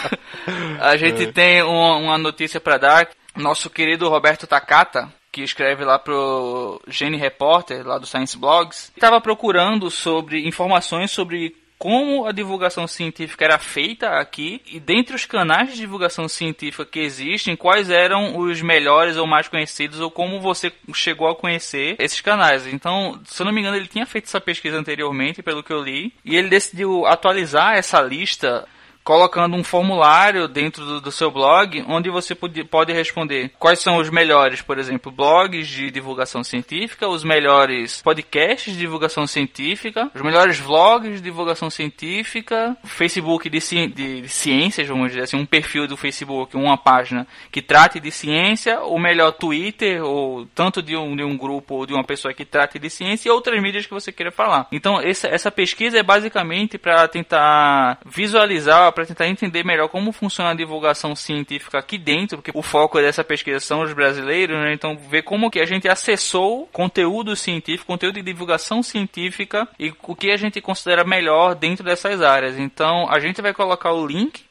a 0.80 0.96
gente 0.96 1.26
tem 1.32 1.62
uma, 1.62 1.96
uma 1.96 2.18
notícia 2.18 2.60
para 2.60 2.78
dar. 2.78 3.08
Nosso 3.36 3.70
querido 3.70 4.08
Roberto 4.08 4.48
Takata, 4.48 5.12
que 5.30 5.42
escreve 5.42 5.84
lá 5.84 5.96
pro 5.98 6.82
Gene 6.88 7.16
Reporter, 7.16 7.86
lá 7.86 7.98
do 7.98 8.06
Science 8.06 8.36
Blogs, 8.36 8.90
estava 8.96 9.20
procurando 9.20 9.90
sobre 9.90 10.48
informações 10.48 11.12
sobre 11.12 11.54
como 11.78 12.26
a 12.26 12.32
divulgação 12.32 12.86
científica 12.86 13.44
era 13.44 13.58
feita 13.58 14.18
aqui 14.18 14.60
e 14.66 14.80
dentre 14.80 15.14
os 15.14 15.24
canais 15.24 15.70
de 15.70 15.76
divulgação 15.76 16.28
científica 16.28 16.84
que 16.84 16.98
existem, 16.98 17.54
quais 17.54 17.88
eram 17.88 18.36
os 18.36 18.60
melhores 18.60 19.16
ou 19.16 19.26
mais 19.26 19.46
conhecidos 19.46 20.00
ou 20.00 20.10
como 20.10 20.40
você 20.40 20.72
chegou 20.92 21.28
a 21.28 21.36
conhecer 21.36 21.94
esses 21.98 22.20
canais. 22.20 22.66
Então, 22.66 23.20
se 23.24 23.40
eu 23.40 23.46
não 23.46 23.52
me 23.52 23.60
engano, 23.60 23.76
ele 23.76 23.86
tinha 23.86 24.06
feito 24.06 24.24
essa 24.24 24.40
pesquisa 24.40 24.76
anteriormente, 24.76 25.42
pelo 25.42 25.62
que 25.62 25.72
eu 25.72 25.82
li, 25.82 26.12
e 26.24 26.36
ele 26.36 26.48
decidiu 26.48 27.06
atualizar 27.06 27.76
essa 27.76 28.00
lista 28.00 28.66
colocando 29.08 29.56
um 29.56 29.64
formulário 29.64 30.46
dentro 30.46 30.84
do, 30.84 31.00
do 31.00 31.10
seu 31.10 31.30
blog, 31.30 31.82
onde 31.88 32.10
você 32.10 32.34
pode, 32.34 32.62
pode 32.64 32.92
responder 32.92 33.50
quais 33.58 33.78
são 33.78 33.96
os 33.96 34.10
melhores, 34.10 34.60
por 34.60 34.78
exemplo, 34.78 35.10
blogs 35.10 35.66
de 35.66 35.90
divulgação 35.90 36.44
científica, 36.44 37.08
os 37.08 37.24
melhores 37.24 38.02
podcasts 38.02 38.74
de 38.74 38.78
divulgação 38.78 39.26
científica, 39.26 40.10
os 40.14 40.20
melhores 40.20 40.58
vlogs 40.58 41.14
de 41.14 41.22
divulgação 41.22 41.70
científica, 41.70 42.76
Facebook 42.84 43.48
de, 43.48 43.62
ci- 43.62 43.86
de, 43.86 44.20
de 44.20 44.28
ciências, 44.28 44.86
vamos 44.86 45.08
dizer 45.08 45.22
assim, 45.22 45.38
um 45.38 45.46
perfil 45.46 45.86
do 45.86 45.96
Facebook, 45.96 46.54
uma 46.54 46.76
página 46.76 47.26
que 47.50 47.62
trate 47.62 47.98
de 47.98 48.10
ciência, 48.10 48.82
o 48.82 48.98
melhor 48.98 49.32
Twitter, 49.32 50.04
ou 50.04 50.44
tanto 50.54 50.82
de 50.82 50.94
um, 50.94 51.16
de 51.16 51.24
um 51.24 51.34
grupo 51.34 51.76
ou 51.76 51.86
de 51.86 51.94
uma 51.94 52.04
pessoa 52.04 52.34
que 52.34 52.44
trate 52.44 52.78
de 52.78 52.90
ciência 52.90 53.30
e 53.30 53.32
outras 53.32 53.58
mídias 53.62 53.86
que 53.86 53.94
você 53.94 54.12
queira 54.12 54.30
falar. 54.30 54.66
Então, 54.70 55.00
essa, 55.00 55.28
essa 55.28 55.50
pesquisa 55.50 55.98
é 55.98 56.02
basicamente 56.02 56.76
para 56.76 57.08
tentar 57.08 58.00
visualizar, 58.04 58.97
para 58.98 59.06
tentar 59.06 59.28
entender 59.28 59.64
melhor 59.64 59.88
como 59.88 60.10
funciona 60.10 60.50
a 60.50 60.54
divulgação 60.54 61.14
científica 61.14 61.78
aqui 61.78 61.96
dentro, 61.96 62.38
porque 62.38 62.50
o 62.52 62.62
foco 62.62 62.98
dessa 63.00 63.22
pesquisa 63.22 63.60
são 63.60 63.82
os 63.82 63.92
brasileiros, 63.92 64.56
né? 64.56 64.72
Então, 64.72 64.96
ver 64.96 65.22
como 65.22 65.52
que 65.52 65.60
a 65.60 65.64
gente 65.64 65.88
acessou 65.88 66.66
conteúdo 66.72 67.36
científico, 67.36 67.86
conteúdo 67.86 68.16
de 68.16 68.22
divulgação 68.22 68.82
científica 68.82 69.68
e 69.78 69.94
o 70.02 70.16
que 70.16 70.32
a 70.32 70.36
gente 70.36 70.60
considera 70.60 71.04
melhor 71.04 71.54
dentro 71.54 71.84
dessas 71.84 72.20
áreas. 72.20 72.58
Então, 72.58 73.08
a 73.08 73.20
gente 73.20 73.40
vai 73.40 73.54
colocar 73.54 73.92
o 73.92 74.04
link 74.04 74.42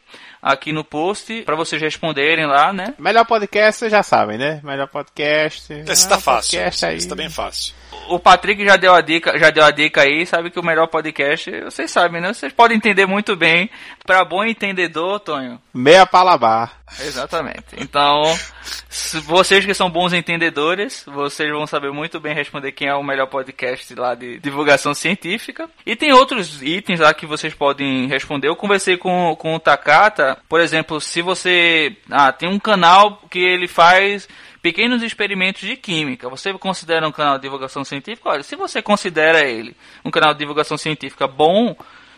aqui 0.42 0.72
no 0.72 0.86
post 0.86 1.42
para 1.42 1.58
vocês 1.58 1.82
responderem 1.82 2.46
lá, 2.46 2.72
né? 2.72 2.94
Melhor 2.98 3.26
podcast, 3.26 3.80
vocês 3.80 3.92
já 3.92 4.02
sabem, 4.02 4.38
né? 4.38 4.62
Melhor 4.64 4.88
podcast. 4.88 5.74
Esse 5.74 6.08
tá 6.08 6.18
fácil. 6.18 6.58
podcast 6.58 6.86
aí. 6.86 6.96
Esse 6.96 7.10
tá 7.10 7.16
bem 7.16 7.30
fácil. 7.30 7.74
O 8.10 8.20
Patrick 8.20 8.64
já 8.64 8.76
deu 8.78 8.94
a 8.94 9.02
dica, 9.02 9.38
já 9.38 9.50
deu 9.50 9.64
a 9.64 9.72
dica 9.72 10.02
aí, 10.02 10.26
sabe 10.26 10.50
que 10.50 10.60
o 10.60 10.64
melhor 10.64 10.88
podcast, 10.88 11.52
vocês 11.62 11.92
sabem, 11.92 12.22
né? 12.22 12.34
Vocês 12.34 12.54
podem 12.54 12.78
entender 12.78 13.06
muito 13.06 13.36
bem. 13.36 13.70
Para 14.06 14.24
bom 14.24 14.44
entendedor, 14.44 15.20
Tonho. 15.20 15.60
Meia 15.74 16.06
palabar. 16.06 16.78
Exatamente. 17.02 17.66
Então, 17.78 18.24
vocês 19.24 19.66
que 19.66 19.74
são 19.74 19.90
bons 19.90 20.14
entendedores, 20.14 21.04
vocês 21.06 21.52
vão 21.52 21.68
saber 21.68 21.92
muito 21.92 22.20
bem 22.20 22.34
responder 22.34 22.72
quem 22.72 22.88
é 22.88 22.96
o 22.96 23.04
melhor 23.04 23.28
podcast 23.28 23.94
lá 23.94 24.16
de 24.16 24.40
divulgação 24.40 24.94
científica. 24.94 25.70
E 25.86 25.96
tem 25.96 26.14
outros 26.14 26.62
itens 26.62 27.00
lá 27.00 27.14
que 27.14 27.26
vocês 27.26 27.54
podem 27.54 28.08
responder. 28.08 28.48
Eu 28.48 28.56
conversei 28.56 28.98
com, 28.98 29.36
com 29.38 29.56
o 29.56 29.60
Takata, 29.60 30.38
por 30.48 30.62
exemplo, 30.62 31.02
se 31.02 31.22
você 31.22 31.96
ah, 32.10 32.32
tem 32.32 32.48
um 32.48 32.60
canal 32.60 33.22
que 33.30 33.40
ele 33.40 33.68
faz 33.68 34.28
pequenos 34.68 35.02
experimentos 35.02 35.62
de 35.62 35.78
química. 35.78 36.28
Você 36.30 36.52
considera 36.54 37.08
um 37.08 37.12
canal 37.12 37.38
de 37.38 37.44
divulgação 37.44 37.86
científica? 37.86 38.30
Olha, 38.30 38.44
se 38.44 38.56
você 38.56 38.82
considera 38.82 39.48
ele 39.48 39.74
um 40.04 40.12
canal 40.12 40.34
de 40.34 40.40
divulgação 40.40 40.78
científica 40.78 41.26
bom, 41.26 41.74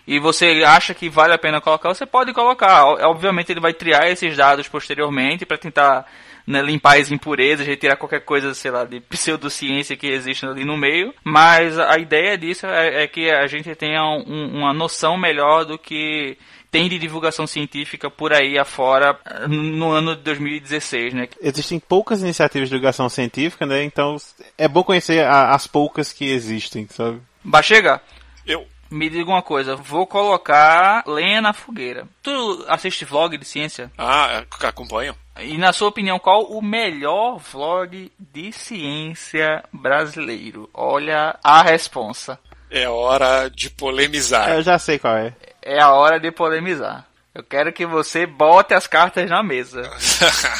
e 0.07 0.17
você 0.19 0.63
acha 0.65 0.95
que 0.95 1.07
vale 1.07 1.33
a 1.33 1.37
pena 1.37 1.61
colocar, 1.61 1.89
você 1.93 2.07
pode 2.07 2.33
colocar. 2.33 2.85
Obviamente 3.07 3.51
ele 3.51 3.59
vai 3.59 3.73
triar 3.73 4.07
esses 4.07 4.35
dados 4.35 4.67
posteriormente 4.67 5.45
para 5.45 5.55
tentar 5.57 6.07
né, 6.47 6.63
limpar 6.63 6.97
as 6.97 7.11
impurezas, 7.11 7.67
retirar 7.67 7.95
qualquer 7.95 8.21
coisa, 8.21 8.55
sei 8.55 8.71
lá, 8.71 8.83
de 8.83 8.99
pseudociência 9.01 9.95
que 9.95 10.07
existe 10.07 10.47
ali 10.47 10.65
no 10.65 10.75
meio. 10.75 11.13
Mas 11.23 11.77
a 11.77 11.99
ideia 11.99 12.35
disso 12.35 12.65
é, 12.65 13.03
é 13.03 13.07
que 13.07 13.29
a 13.29 13.45
gente 13.45 13.75
tenha 13.75 14.01
um- 14.03 14.57
uma 14.57 14.73
noção 14.73 15.15
melhor 15.15 15.63
do 15.63 15.77
que 15.77 16.35
tem 16.71 16.87
de 16.89 16.99
divulgação 16.99 17.47
científica 17.47 18.09
por 18.09 18.31
aí 18.33 18.57
afora 18.57 19.17
eh, 19.25 19.47
no 19.47 19.91
ano 19.91 20.15
de 20.15 20.21
2016, 20.23 21.13
né? 21.13 21.27
Existem 21.41 21.79
poucas 21.79 22.21
iniciativas 22.21 22.69
de 22.69 22.75
divulgação 22.75 23.09
científica, 23.09 23.65
né? 23.65 23.83
Então 23.83 24.17
é 24.57 24.67
bom 24.67 24.83
conhecer 24.83 25.25
a- 25.25 25.53
as 25.53 25.65
poucas 25.67 26.13
que 26.13 26.29
existem, 26.29 26.87
sabe? 26.89 27.19
Bachega, 27.43 28.01
Eu. 28.45 28.67
me 28.91 29.09
diga 29.09 29.29
uma 29.29 29.41
coisa, 29.41 29.75
vou 29.75 30.05
colocar 30.05 31.03
lenha 31.07 31.41
na 31.41 31.53
fogueira. 31.53 32.07
Tu 32.21 32.65
assiste 32.67 33.05
vlog 33.05 33.37
de 33.37 33.45
ciência? 33.45 33.91
Ah, 33.97 34.39
ac- 34.39 34.65
acompanho. 34.65 35.15
E 35.41 35.57
na 35.57 35.71
sua 35.71 35.87
opinião, 35.87 36.19
qual 36.19 36.43
o 36.43 36.61
melhor 36.61 37.37
vlog 37.39 38.11
de 38.19 38.51
ciência 38.51 39.63
brasileiro? 39.71 40.69
Olha 40.73 41.37
a 41.43 41.61
responsa. 41.63 42.37
É 42.69 42.87
hora 42.89 43.49
de 43.49 43.69
polemizar. 43.69 44.49
Eu 44.51 44.61
já 44.61 44.77
sei 44.77 44.99
qual 44.99 45.15
é. 45.17 45.33
É 45.69 45.79
a 45.79 45.91
hora 45.91 46.19
de 46.19 46.31
polemizar. 46.31 47.05
Eu 47.31 47.43
quero 47.43 47.71
que 47.71 47.85
você 47.85 48.25
bote 48.25 48.73
as 48.73 48.87
cartas 48.87 49.29
na 49.29 49.43
mesa. 49.43 49.83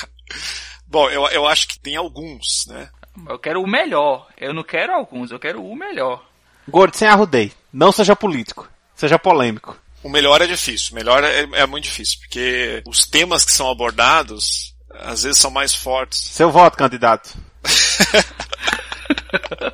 Bom, 0.86 1.10
eu, 1.10 1.26
eu 1.30 1.48
acho 1.48 1.68
que 1.68 1.80
tem 1.80 1.96
alguns, 1.96 2.68
né? 2.68 2.92
Eu 3.28 3.40
quero 3.40 3.60
o 3.60 3.68
melhor. 3.68 4.28
Eu 4.38 4.54
não 4.54 4.62
quero 4.62 4.94
alguns, 4.94 5.32
eu 5.32 5.40
quero 5.40 5.66
o 5.66 5.76
melhor. 5.76 6.24
Gordo, 6.68 6.96
sem 6.96 7.08
arrudei. 7.08 7.52
Não 7.74 7.92
seja 7.92 8.16
político. 8.16 8.70
Seja 8.96 9.18
polêmico. 9.18 9.76
O 10.04 10.10
melhor 10.10 10.44
é 10.44 10.48
difícil. 10.48 10.92
O 10.92 10.96
melhor 10.96 11.24
é, 11.24 11.40
é 11.54 11.66
muito 11.66 11.86
difícil, 11.86 12.20
porque 12.20 12.84
os 12.86 13.08
temas 13.08 13.44
que 13.44 13.52
são 13.52 13.68
abordados 13.68 14.76
às 14.92 15.24
vezes 15.24 15.42
são 15.42 15.50
mais 15.50 15.74
fortes. 15.74 16.20
Seu 16.20 16.52
voto, 16.52 16.78
candidato. 16.78 17.36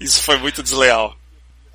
Isso 0.00 0.24
foi 0.24 0.38
muito 0.38 0.60
desleal. 0.60 1.16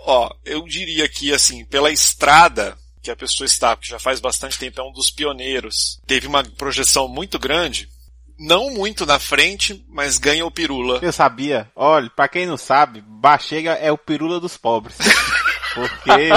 Ó, 0.05 0.33
eu 0.45 0.63
diria 0.63 1.07
que, 1.07 1.33
assim, 1.33 1.65
pela 1.65 1.91
estrada 1.91 2.77
que 3.01 3.11
a 3.11 3.15
pessoa 3.15 3.45
está, 3.45 3.75
que 3.75 3.87
já 3.87 3.99
faz 3.99 4.19
bastante 4.19 4.57
tempo, 4.57 4.79
é 4.79 4.83
um 4.83 4.91
dos 4.91 5.09
pioneiros. 5.09 5.99
Teve 6.05 6.27
uma 6.27 6.43
projeção 6.43 7.07
muito 7.07 7.39
grande. 7.39 7.89
Não 8.37 8.71
muito 8.71 9.05
na 9.05 9.19
frente, 9.19 9.83
mas 9.89 10.17
ganha 10.17 10.45
o 10.45 10.51
pirula. 10.51 10.99
Eu 11.01 11.11
sabia. 11.11 11.69
Olha, 11.75 12.09
pra 12.09 12.27
quem 12.27 12.45
não 12.45 12.55
sabe, 12.55 13.01
Bachega 13.05 13.73
é 13.73 13.91
o 13.91 13.97
pirula 13.97 14.39
dos 14.39 14.55
pobres. 14.55 14.97
Porque 15.75 16.31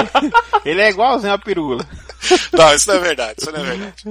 ele 0.65 0.81
é 0.81 0.89
igualzinho 0.89 1.33
a 1.33 1.37
pirula. 1.37 1.87
Não, 2.51 2.73
isso 2.73 2.87
não 2.89 2.95
é 2.95 2.99
verdade, 2.99 3.35
isso 3.41 3.51
não 3.51 3.59
é 3.59 3.63
verdade. 3.63 4.03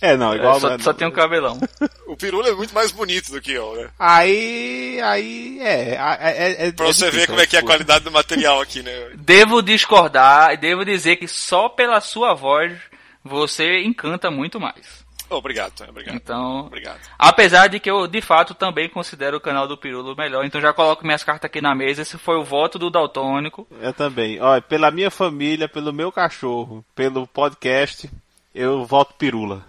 É, 0.00 0.16
não, 0.16 0.34
igual... 0.34 0.56
É, 0.56 0.60
só, 0.60 0.78
só 0.78 0.92
tem 0.92 1.06
um 1.06 1.12
cabelão. 1.12 1.58
O 2.06 2.16
pirula 2.16 2.48
é 2.48 2.52
muito 2.52 2.74
mais 2.74 2.92
bonito 2.92 3.32
do 3.32 3.40
que 3.40 3.52
eu, 3.52 3.74
né? 3.76 3.88
Aí, 3.98 5.00
aí, 5.02 5.58
é, 5.60 5.94
é, 5.94 6.18
é, 6.20 6.68
é 6.68 6.72
Pra 6.72 6.86
você 6.86 7.10
ver 7.10 7.26
como 7.26 7.40
é 7.40 7.46
que 7.46 7.56
é 7.56 7.60
a 7.60 7.64
qualidade 7.64 8.04
do 8.04 8.12
material 8.12 8.60
aqui, 8.60 8.82
né? 8.82 9.10
Devo 9.16 9.62
discordar 9.62 10.52
e 10.52 10.56
devo 10.56 10.84
dizer 10.84 11.16
que 11.16 11.26
só 11.26 11.68
pela 11.68 12.00
sua 12.00 12.34
voz 12.34 12.72
você 13.24 13.82
encanta 13.82 14.30
muito 14.30 14.60
mais. 14.60 15.06
Obrigado, 15.28 15.72
obrigado. 15.88 16.14
Então, 16.14 16.66
Obrigado. 16.66 17.00
apesar 17.18 17.66
de 17.66 17.80
que 17.80 17.90
eu, 17.90 18.06
de 18.06 18.20
fato, 18.20 18.54
também 18.54 18.88
considero 18.88 19.38
o 19.38 19.40
canal 19.40 19.66
do 19.66 19.76
Pirulo 19.76 20.14
melhor, 20.16 20.44
então 20.44 20.60
já 20.60 20.72
coloco 20.72 21.04
minhas 21.04 21.24
cartas 21.24 21.48
aqui 21.48 21.60
na 21.60 21.74
mesa. 21.74 22.02
Esse 22.02 22.16
foi 22.16 22.36
o 22.36 22.44
voto 22.44 22.78
do 22.78 22.90
Daltônico. 22.90 23.66
Eu 23.80 23.92
também. 23.92 24.40
Olha, 24.40 24.62
pela 24.62 24.90
minha 24.90 25.10
família, 25.10 25.68
pelo 25.68 25.92
meu 25.92 26.12
cachorro, 26.12 26.84
pelo 26.94 27.26
podcast, 27.26 28.08
eu 28.56 28.84
voto 28.84 29.14
pirula. 29.14 29.64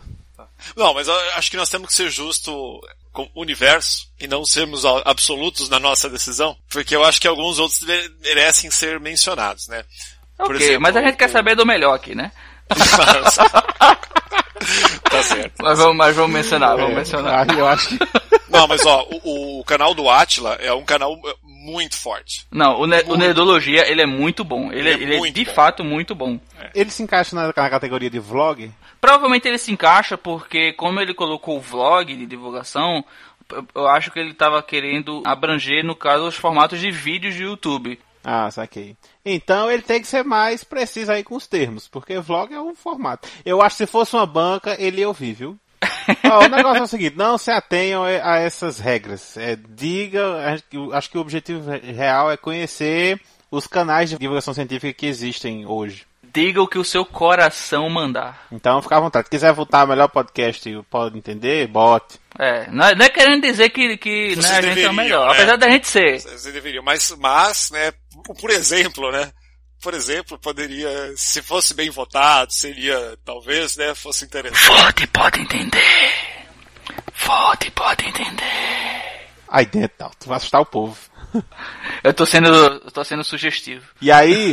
Não, 0.76 0.94
mas 0.94 1.08
eu 1.08 1.14
acho 1.36 1.52
que 1.52 1.58
nós 1.58 1.70
temos 1.70 1.88
que 1.90 1.94
ser 1.94 2.10
justo 2.10 2.82
com 3.14 3.30
o 3.34 3.42
universo 3.42 4.08
e 4.20 4.28
não 4.28 4.44
sermos 4.46 4.84
absolutos 5.06 5.70
na 5.70 5.80
nossa 5.80 6.10
decisão, 6.10 6.56
porque 6.70 6.96
eu 6.96 7.04
acho 7.04 7.20
que 7.22 7.28
alguns 7.28 7.60
outros 7.60 7.82
mere- 7.82 8.12
merecem 8.22 8.70
ser 8.72 9.00
mencionados, 9.00 9.68
né? 9.68 9.84
Por 10.38 10.56
Ok, 10.56 10.66
exemplo, 10.66 10.82
mas 10.82 10.96
a 10.96 11.02
gente 11.02 11.18
quer 11.18 11.30
o- 11.30 11.32
saber 11.32 11.56
do 11.56 11.66
melhor 11.66 11.94
aqui, 11.94 12.14
né? 12.16 12.32
tá 15.10 15.24
certo. 15.24 15.54
Mas 15.64 15.78
vamos, 15.80 15.96
mas 15.98 16.16
vamos 16.16 16.32
mencionar, 16.32 16.76
vamos 16.78 16.96
mencionar. 16.96 17.48
Ah, 17.50 17.54
eu 17.54 17.68
acho 17.68 17.90
que. 17.90 17.98
Não, 18.60 18.68
mas 18.68 18.86
ó, 18.86 19.08
o, 19.24 19.60
o 19.60 19.64
canal 19.64 19.94
do 19.94 20.10
Atila 20.10 20.56
é 20.56 20.74
um 20.74 20.84
canal 20.84 21.14
eh, 21.26 21.36
muito 21.44 21.96
forte. 21.98 22.46
Não, 22.52 22.80
o, 22.80 22.86
ne 22.88 23.02
o 23.02 23.08
Muito. 23.08 23.18
Nerdologia, 23.18 23.90
ele 23.90 24.02
é 24.02 24.06
muito 24.06 24.44
bom. 24.44 24.72
Ele, 24.72 24.80
Ele 24.82 24.90
é 24.90 24.94
ele 24.94 25.16
é 25.16 25.18
muito 25.18 25.36
de 25.36 25.46
bom. 25.46 25.54
fato 25.54 25.84
muito 25.84 26.14
bom. 26.16 26.40
Ele 26.74 26.90
se 26.90 27.04
encaixa 27.04 27.36
na, 27.36 27.48
na 27.48 27.54
categoria 27.70 28.10
de 28.10 28.20
vlog? 28.20 28.72
Provavelmente 29.02 29.48
ele 29.48 29.58
se 29.58 29.72
encaixa 29.72 30.18
porque, 30.18 30.74
como 30.74 31.00
ele 31.00 31.14
colocou 31.14 31.58
o 31.58 31.62
vlog 31.62 32.16
de 32.16 32.26
divulgação, 32.26 33.04
eu- 33.52 33.66
eu 33.76 33.88
acho 33.88 34.12
que 34.12 34.20
ele 34.20 34.32
estava 34.32 34.62
querendo 34.64 35.22
abranger, 35.26 35.84
no 35.86 35.96
caso, 35.96 36.26
os 36.28 36.36
formatos 36.36 36.80
de 36.80 36.90
vídeos 36.92 37.36
de 37.36 37.44
YouTube. 37.44 38.00
Ah, 38.24 38.52
saquei. 38.52 38.98
Então 39.24 39.72
ele 39.72 39.82
tem 39.84 40.02
que 40.02 40.08
ser 40.08 40.24
mais 40.24 40.64
preciso 40.64 41.12
aí 41.12 41.24
com 41.24 41.36
os 41.36 41.48
termos, 41.48 41.88
porque 41.88 42.20
vlog 42.20 42.54
é 42.54 42.60
um 42.60 42.76
formato. 42.76 43.28
Eu 43.46 43.62
acho 43.62 43.78
que 43.78 43.86
se 43.86 43.92
fosse 43.92 44.16
uma 44.16 44.26
banca, 44.26 44.76
ele 44.80 45.00
ia 45.02 45.08
ouvir, 45.08 45.34
viu? 45.34 45.58
Ó, 46.32 46.46
o 46.46 46.50
negócio 46.50 46.80
é 46.80 46.84
o 46.84 46.88
seguinte, 46.88 47.16
não 47.18 47.38
se 47.38 47.52
atenham 47.52 48.04
a 48.04 48.38
essas 48.38 48.80
regras. 48.80 49.36
É, 49.38 49.58
diga, 49.70 50.60
acho 50.94 51.10
que- 51.10 51.18
o 51.18 51.22
objetivo 51.22 51.70
real 51.72 52.32
é 52.32 52.38
conhecer 52.38 53.20
os 53.52 53.66
canais 53.68 54.10
de 54.10 54.18
divulgação 54.18 54.54
científica 54.54 54.94
que 54.94 55.06
existem 55.08 55.66
hoje. 55.66 56.06
Diga 56.34 56.62
o 56.62 56.68
que 56.68 56.78
o 56.78 56.84
seu 56.84 57.04
coração 57.04 57.90
mandar. 57.90 58.46
Então 58.52 58.82
fica 58.82 58.98
à 58.98 59.00
vontade. 59.00 59.26
Se 59.26 59.32
quiser 59.32 59.54
votar 59.54 59.88
melhor 59.88 60.08
podcast, 60.10 60.70
pode 60.90 61.18
entender, 61.18 61.68
bote. 61.68 62.20
É, 62.38 62.70
não 62.70 62.86
é, 62.86 62.94
não 62.96 63.06
é 63.06 63.10
querendo 63.10 63.42
dizer 63.42 63.70
que, 63.70 63.98
que 63.98 64.36
né, 64.36 64.42
Vocês 64.42 64.46
a 64.46 64.62
gente 64.62 64.66
é 64.68 64.72
o 64.72 64.74
deveriam, 64.76 64.94
melhor. 64.94 65.28
né? 65.30 65.34
Apesar 65.34 65.56
da 65.56 65.70
gente 65.70 65.88
ser. 65.88 66.20
Você 66.20 66.52
deveria, 66.52 66.82
mas, 66.84 67.16
mas, 67.18 67.72
né, 67.72 67.92
por 68.40 68.52
exemplo, 68.52 69.12
né, 69.12 69.32
por 69.88 69.94
exemplo, 69.94 70.38
poderia, 70.38 71.14
se 71.16 71.42
fosse 71.42 71.74
bem 71.74 71.90
votado, 71.90 72.52
seria, 72.52 73.18
talvez, 73.24 73.78
né, 73.78 73.96
fosse 73.96 74.26
interessante. 74.26 74.68
Vote 74.68 75.08
pode 75.08 75.40
entender. 75.40 76.12
Vote 77.26 77.72
pode 77.72 78.06
entender. 78.06 79.30
Aí 79.48 79.66
dentro, 79.66 79.96
não, 79.98 80.12
tu 80.20 80.28
vai 80.28 80.36
assustar 80.36 80.60
o 80.60 80.66
povo. 80.66 80.98
Eu 82.04 82.14
tô 82.14 82.26
sendo, 82.26 82.50
eu 82.50 82.92
tô 82.92 83.02
sendo 83.06 83.24
sugestivo. 83.24 83.86
E 84.02 84.12
aí, 84.12 84.52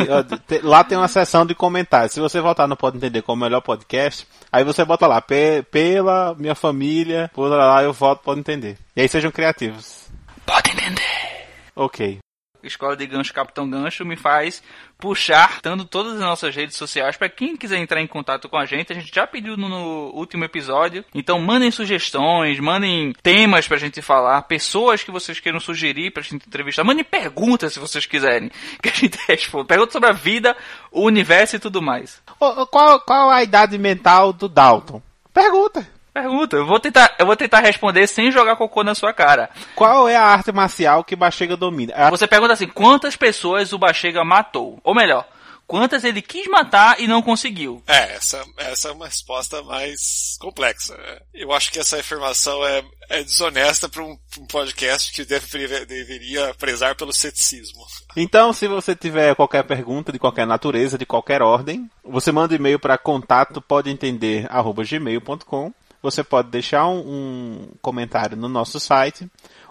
lá 0.63 0.85
tem 0.85 0.97
uma 0.97 1.09
seção 1.09 1.45
de 1.45 1.53
comentários. 1.53 2.13
Se 2.13 2.21
você 2.21 2.41
votar 2.41 2.69
no 2.69 2.77
Pode 2.77 2.99
Entender 2.99 3.23
como 3.23 3.43
melhor 3.45 3.61
podcast, 3.61 4.29
aí 4.53 4.63
você 4.63 4.85
bota 4.85 5.05
lá, 5.09 5.21
"Pe- 5.21 5.65
pela 5.69 6.37
minha 6.37 6.55
família, 6.55 7.29
por 7.35 7.49
lá 7.49 7.83
eu 7.83 7.93
voto 7.93 8.23
Pode 8.23 8.39
Entender. 8.39 8.79
E 8.95 9.01
aí 9.03 9.09
sejam 9.09 9.33
criativos. 9.33 10.07
Pode 10.47 10.71
entender. 10.71 11.49
Ok. 11.75 12.19
Escola 12.67 12.97
de 12.97 13.07
Gancho 13.07 13.33
Capitão 13.33 13.69
Gancho 13.69 14.05
me 14.05 14.17
faz 14.17 14.63
puxar, 14.99 15.59
dando 15.63 15.85
todas 15.85 16.15
as 16.15 16.21
nossas 16.21 16.55
redes 16.55 16.77
sociais 16.77 17.17
para 17.17 17.29
quem 17.29 17.57
quiser 17.57 17.79
entrar 17.79 18.01
em 18.01 18.07
contato 18.07 18.49
com 18.49 18.57
a 18.57 18.65
gente. 18.65 18.93
A 18.93 18.95
gente 18.95 19.15
já 19.15 19.27
pediu 19.27 19.57
no, 19.57 19.69
no 19.69 20.11
último 20.15 20.45
episódio. 20.45 21.05
Então 21.15 21.39
mandem 21.41 21.71
sugestões, 21.71 22.59
mandem 22.59 23.13
temas 23.23 23.69
pra 23.69 23.77
gente 23.77 24.01
falar, 24.01 24.43
pessoas 24.43 25.03
que 25.03 25.11
vocês 25.11 25.41
queiram 25.41 25.61
sugerir 25.61 26.11
pra 26.11 26.23
gente 26.23 26.47
entrevistar. 26.47 26.85
Mandem 26.85 27.05
perguntas 27.05 27.73
se 27.73 27.79
vocês 27.79 28.07
quiserem, 28.07 28.51
que 28.83 28.89
a 28.89 28.93
gente 28.93 29.19
responda. 29.29 29.67
Perguntas 29.67 29.93
sobre 29.93 30.09
a 30.09 30.13
vida, 30.13 30.57
o 30.91 31.03
universo 31.03 31.57
e 31.57 31.59
tudo 31.59 31.83
mais. 31.83 32.23
Qual, 32.39 33.01
qual 33.01 33.31
a 33.31 33.43
idade 33.43 33.77
mental 33.79 34.33
do 34.33 34.49
Dalton? 34.49 35.03
Pergunta. 35.33 35.94
Pergunta, 36.15 36.55
eu 36.57 36.65
vou 36.65 36.79
tentar, 36.79 37.13
eu 37.19 37.27
vou 37.27 37.35
tentar 37.37 37.59
responder 37.59 38.07
sem 38.07 38.31
jogar 38.31 38.55
cocô 38.55 38.85
na 38.85 38.95
sua 38.95 39.13
cara. 39.13 39.51
Qual 39.75 40.09
é 40.09 40.15
a 40.15 40.23
arte 40.23 40.53
marcial 40.53 41.03
que 41.03 41.17
Bachega 41.17 41.57
domina? 41.57 41.93
A- 41.95 42.09
Você 42.11 42.29
pergunta 42.29 42.53
assim, 42.53 42.69
quantas 42.69 43.17
pessoas 43.17 43.73
o 43.73 43.79
Bachega 43.79 44.23
matou? 44.25 44.79
Ou 44.85 44.95
melhor, 44.95 45.27
quantas 45.67 46.05
ele 46.05 46.23
quis 46.23 46.47
matar 46.47 47.01
e 47.01 47.09
não 47.09 47.21
conseguiu? 47.21 47.83
É, 47.89 48.15
essa, 48.15 48.45
essa 48.59 48.91
é 48.91 48.93
uma 48.93 49.07
resposta 49.07 49.61
mais 49.65 50.37
complexa. 50.41 50.97
Eu 51.35 51.53
acho 51.53 51.73
que 51.73 51.81
essa 51.81 51.99
afirmação 51.99 52.65
é, 52.65 52.85
é 53.11 53.25
desonesta 53.25 53.89
para 53.89 54.05
um, 54.05 54.17
pra 54.31 54.41
um 54.43 54.47
podcast 54.47 55.13
que 55.13 55.25
deve, 55.25 55.85
deveria 55.85 56.55
prezar 56.55 56.95
pelo 56.95 57.13
ceticismo. 57.13 57.83
Então, 58.17 58.53
se 58.53 58.69
você 58.69 58.95
tiver 58.95 59.35
qualquer 59.35 59.65
pergunta 59.65 60.13
de 60.13 60.21
qualquer 60.21 60.47
natureza, 60.47 60.97
de 60.97 61.05
qualquer 61.07 61.43
ordem, 61.43 61.91
você 62.05 62.31
manda 62.31 62.55
e-mail 62.55 62.79
para 62.79 62.97
contato 62.97 63.61
podeentender@gmail.com. 63.61 65.73
Você 66.05 66.23
pode 66.23 66.51
deixar 66.51 66.87
um, 66.87 66.99
um 66.99 67.69
comentário 67.81 68.37
no 68.37 68.47
nosso 68.47 68.79
site 68.79 69.27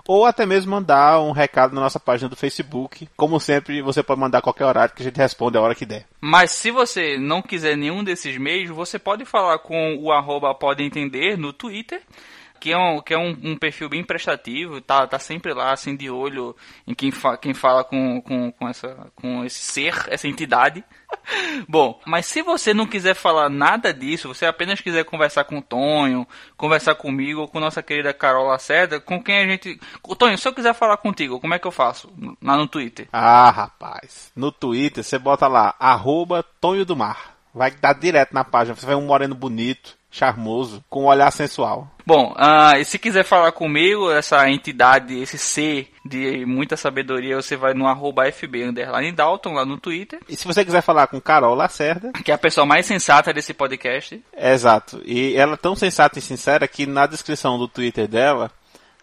ou 0.07 0.25
até 0.25 0.47
mesmo 0.47 0.71
mandar 0.71 1.21
um 1.21 1.31
recado 1.31 1.75
na 1.75 1.81
nossa 1.81 1.99
página 1.99 2.27
do 2.27 2.35
Facebook. 2.35 3.07
Como 3.15 3.39
sempre, 3.39 3.83
você 3.83 4.01
pode 4.01 4.19
mandar 4.19 4.39
a 4.39 4.41
qualquer 4.41 4.65
horário 4.65 4.95
que 4.95 5.03
a 5.03 5.05
gente 5.05 5.17
responde 5.17 5.59
a 5.59 5.61
hora 5.61 5.75
que 5.75 5.85
der. 5.85 6.07
Mas 6.19 6.49
se 6.49 6.71
você 6.71 7.19
não 7.19 7.39
quiser 7.39 7.77
nenhum 7.77 8.03
desses 8.03 8.35
meios, 8.39 8.71
você 8.71 8.97
pode 8.97 9.25
falar 9.25 9.59
com 9.59 9.95
o 10.01 10.11
arroba 10.11 10.55
pode 10.55 10.83
entender 10.83 11.37
no 11.37 11.53
Twitter, 11.53 12.01
que 12.63 12.71
é 12.71 12.77
um, 12.77 13.01
que 13.01 13.13
é 13.13 13.17
um, 13.17 13.37
um 13.43 13.57
perfil 13.57 13.89
bem 13.89 14.05
prestativo, 14.05 14.79
tá, 14.79 15.05
tá 15.05 15.19
sempre 15.19 15.53
lá, 15.53 15.73
assim, 15.73 15.97
de 15.97 16.09
olho 16.09 16.55
em 16.87 16.93
quem, 16.93 17.11
fa 17.11 17.35
quem 17.35 17.53
fala 17.53 17.83
com, 17.83 18.21
com, 18.21 18.53
com, 18.53 18.69
essa, 18.69 19.11
com 19.15 19.43
esse 19.43 19.59
ser, 19.59 20.05
essa 20.07 20.29
entidade. 20.29 20.81
Bom, 21.67 21.99
mas 22.05 22.25
se 22.25 22.41
você 22.41 22.73
não 22.73 22.87
quiser 22.87 23.15
falar 23.15 23.49
nada 23.49 23.93
disso, 23.93 24.33
você 24.33 24.45
apenas 24.45 24.79
quiser 24.79 25.03
conversar 25.03 25.43
com 25.43 25.57
o 25.57 25.61
Tonho, 25.61 26.25
conversar 26.55 26.95
comigo 26.95 27.41
ou 27.41 27.49
com 27.49 27.59
nossa 27.59 27.83
querida 27.83 28.13
Carol 28.13 28.47
Lacerda, 28.47 28.97
com 28.97 29.21
quem 29.21 29.39
a 29.39 29.45
gente... 29.45 29.77
Tonho, 30.17 30.37
se 30.37 30.47
eu 30.47 30.53
quiser 30.53 30.73
falar 30.73 30.95
contigo, 30.95 31.41
como 31.41 31.53
é 31.53 31.59
que 31.59 31.67
eu 31.67 31.71
faço? 31.71 32.13
Lá 32.41 32.55
no 32.55 32.65
Twitter. 32.65 33.09
Ah, 33.11 33.49
rapaz. 33.49 34.31
No 34.33 34.53
Twitter, 34.53 35.03
você 35.03 35.19
bota 35.19 35.49
lá, 35.49 35.75
arroba 35.77 36.41
Tonho 36.61 36.85
do 36.85 36.95
Mar. 36.95 37.35
Vai 37.53 37.71
dar 37.71 37.91
direto 37.91 38.33
na 38.33 38.45
página. 38.45 38.73
Você 38.73 38.85
vai 38.85 38.95
um 38.95 39.05
moreno 39.05 39.35
bonito, 39.35 39.97
charmoso, 40.13 40.83
com 40.89 41.03
um 41.03 41.07
olhar 41.07 41.31
sensual. 41.31 41.87
Bom, 42.05 42.33
ah, 42.37 42.77
e 42.77 42.85
se 42.85 42.99
quiser 42.99 43.23
falar 43.25 43.51
comigo, 43.51 44.11
essa 44.11 44.47
entidade, 44.49 45.17
esse 45.19 45.37
ser 45.39 45.89
de 46.05 46.45
muita 46.45 46.77
sabedoria, 46.77 47.35
você 47.35 47.55
vai 47.57 47.73
no 47.73 47.87
arroba 47.87 48.31
FB 48.31 48.65
underline 48.65 49.11
Dalton 49.11 49.53
lá 49.53 49.65
no 49.65 49.77
Twitter, 49.79 50.19
E 50.29 50.35
se 50.35 50.45
você 50.45 50.63
quiser 50.63 50.81
falar 50.81 51.07
com 51.07 51.19
Carol 51.19 51.55
Lacerda, 51.55 52.11
que 52.23 52.31
é 52.31 52.35
a 52.35 52.37
pessoa 52.37 52.65
mais 52.65 52.85
sensata 52.85 53.33
desse 53.33 53.53
podcast. 53.53 54.23
Exato. 54.37 55.01
E 55.03 55.35
ela 55.35 55.53
é 55.53 55.57
tão 55.57 55.75
sensata 55.75 56.19
e 56.19 56.21
sincera 56.21 56.67
que 56.67 56.85
na 56.85 57.07
descrição 57.07 57.57
do 57.57 57.67
Twitter 57.67 58.07
dela, 58.07 58.51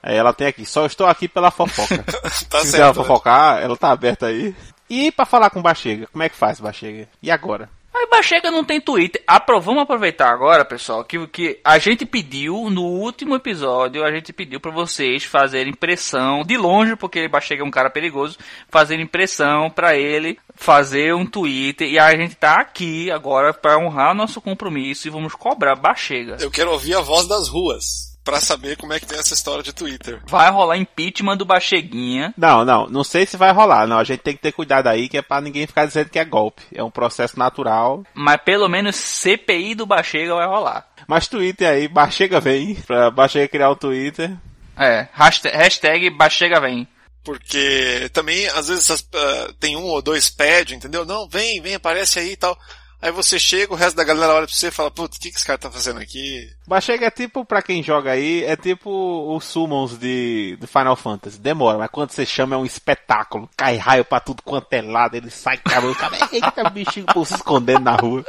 eh, 0.02 0.14
ela 0.16 0.32
tem 0.32 0.46
aqui, 0.46 0.64
só 0.64 0.86
estou 0.86 1.08
aqui 1.08 1.26
pela 1.26 1.50
fofoca. 1.50 2.04
Tá 2.12 2.30
Se 2.30 2.46
quiser 2.46 2.78
certo. 2.78 2.96
fofocar, 2.96 3.60
ela 3.60 3.76
tá 3.76 3.90
aberta 3.90 4.26
aí. 4.26 4.54
E 4.88 5.10
pra 5.10 5.24
falar 5.26 5.50
com 5.50 5.62
Bachega, 5.62 6.06
como 6.12 6.22
é 6.22 6.28
que 6.28 6.36
faz, 6.36 6.60
Bachega? 6.60 7.08
E 7.22 7.30
agora? 7.30 7.68
Aí 7.92 8.06
Bachega 8.08 8.50
não 8.50 8.64
tem 8.64 8.80
Twitter. 8.80 9.22
Apro, 9.26 9.60
vamos 9.60 9.82
aproveitar 9.82 10.30
agora, 10.30 10.64
pessoal, 10.64 11.04
que, 11.04 11.26
que 11.26 11.60
a 11.64 11.78
gente 11.78 12.06
pediu 12.06 12.70
no 12.70 12.82
último 12.82 13.34
episódio, 13.34 14.04
a 14.04 14.12
gente 14.12 14.32
pediu 14.32 14.60
pra 14.60 14.70
vocês 14.70 15.24
fazerem 15.24 15.72
pressão 15.72 16.42
de 16.44 16.56
longe, 16.56 16.94
porque 16.94 17.26
Bachega 17.26 17.62
é 17.62 17.66
um 17.66 17.70
cara 17.70 17.90
perigoso, 17.90 18.38
fazerem 18.68 19.06
pressão 19.06 19.68
pra 19.68 19.96
ele 19.96 20.38
fazer 20.54 21.14
um 21.14 21.26
Twitter 21.26 21.88
e 21.88 21.98
a 21.98 22.14
gente 22.16 22.36
tá 22.36 22.60
aqui 22.60 23.10
agora 23.10 23.52
pra 23.52 23.78
honrar 23.78 24.14
nosso 24.14 24.40
compromisso 24.40 25.08
e 25.08 25.10
vamos 25.10 25.34
cobrar 25.34 25.74
Bachega. 25.74 26.36
Eu 26.40 26.50
quero 26.50 26.70
ouvir 26.70 26.94
a 26.94 27.00
voz 27.00 27.26
das 27.26 27.48
ruas 27.48 28.09
pra 28.24 28.40
saber 28.40 28.76
como 28.76 28.92
é 28.92 29.00
que 29.00 29.06
tem 29.06 29.18
essa 29.18 29.34
história 29.34 29.62
de 29.62 29.72
Twitter. 29.72 30.20
Vai 30.26 30.50
rolar 30.50 30.76
impeachment 30.76 31.36
do 31.36 31.44
Bacheguinha. 31.44 32.34
Não, 32.36 32.64
não, 32.64 32.86
não 32.86 33.04
sei 33.04 33.26
se 33.26 33.36
vai 33.36 33.52
rolar, 33.52 33.86
não. 33.86 33.98
A 33.98 34.04
gente 34.04 34.20
tem 34.20 34.34
que 34.34 34.42
ter 34.42 34.52
cuidado 34.52 34.88
aí, 34.88 35.08
que 35.08 35.18
é 35.18 35.22
pra 35.22 35.40
ninguém 35.40 35.66
ficar 35.66 35.86
dizendo 35.86 36.10
que 36.10 36.18
é 36.18 36.24
golpe. 36.24 36.62
É 36.74 36.82
um 36.82 36.90
processo 36.90 37.38
natural. 37.38 38.04
Mas 38.14 38.40
pelo 38.42 38.68
menos 38.68 38.96
CPI 38.96 39.74
do 39.74 39.86
Bachega 39.86 40.34
vai 40.34 40.46
rolar. 40.46 40.86
Mas 41.06 41.28
Twitter 41.28 41.68
aí, 41.68 41.88
Bachega 41.88 42.40
vem, 42.40 42.74
pra 42.74 43.10
Bachega 43.10 43.48
criar 43.48 43.70
o 43.70 43.76
Twitter. 43.76 44.36
É, 44.76 45.08
hashtag, 45.12 45.56
hashtag 45.56 46.10
Bachega 46.10 46.60
vem. 46.60 46.86
Porque 47.22 48.08
também, 48.12 48.46
às 48.48 48.68
vezes, 48.68 49.06
ah, 49.14 49.52
tem 49.60 49.76
um 49.76 49.84
ou 49.84 50.00
dois 50.00 50.30
pede, 50.30 50.74
entendeu? 50.74 51.04
Não, 51.04 51.28
vem, 51.28 51.60
vem, 51.60 51.74
aparece 51.74 52.18
aí 52.18 52.32
e 52.32 52.36
tal. 52.36 52.58
Aí 53.02 53.10
você 53.10 53.38
chega, 53.38 53.72
o 53.72 53.76
resto 53.76 53.96
da 53.96 54.04
galera 54.04 54.34
olha 54.34 54.46
pra 54.46 54.54
você 54.54 54.68
e 54.68 54.70
fala, 54.70 54.90
putz, 54.90 55.16
o 55.16 55.20
que, 55.20 55.30
que 55.30 55.36
esse 55.36 55.46
cara 55.46 55.58
tá 55.58 55.70
fazendo 55.70 56.00
aqui? 56.00 56.50
Bachega 56.66 57.06
é 57.06 57.10
tipo, 57.10 57.46
pra 57.46 57.62
quem 57.62 57.82
joga 57.82 58.12
aí, 58.12 58.44
é 58.44 58.56
tipo 58.56 59.34
os 59.34 59.44
summons 59.44 59.98
de, 59.98 60.58
de 60.60 60.66
Final 60.66 60.96
Fantasy. 60.96 61.38
Demora, 61.38 61.78
mas 61.78 61.90
quando 61.90 62.10
você 62.10 62.26
chama 62.26 62.56
é 62.56 62.58
um 62.58 62.66
espetáculo. 62.66 63.48
Cai 63.56 63.76
raio 63.78 64.04
pra 64.04 64.20
tudo 64.20 64.42
quanto 64.42 64.70
é 64.74 64.82
lado, 64.82 65.14
ele 65.14 65.30
sai 65.30 65.56
cabelo, 65.56 65.94
cara, 65.94 66.16
eita 66.30 66.68
bichinho 66.68 67.06
por 67.06 67.26
se 67.26 67.34
escondendo 67.34 67.80
na 67.80 67.96
rua. 67.96 68.22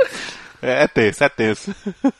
É, 0.61 0.83
é 0.83 0.87
tenso, 0.87 1.23
é 1.23 1.29
tenso. 1.29 1.75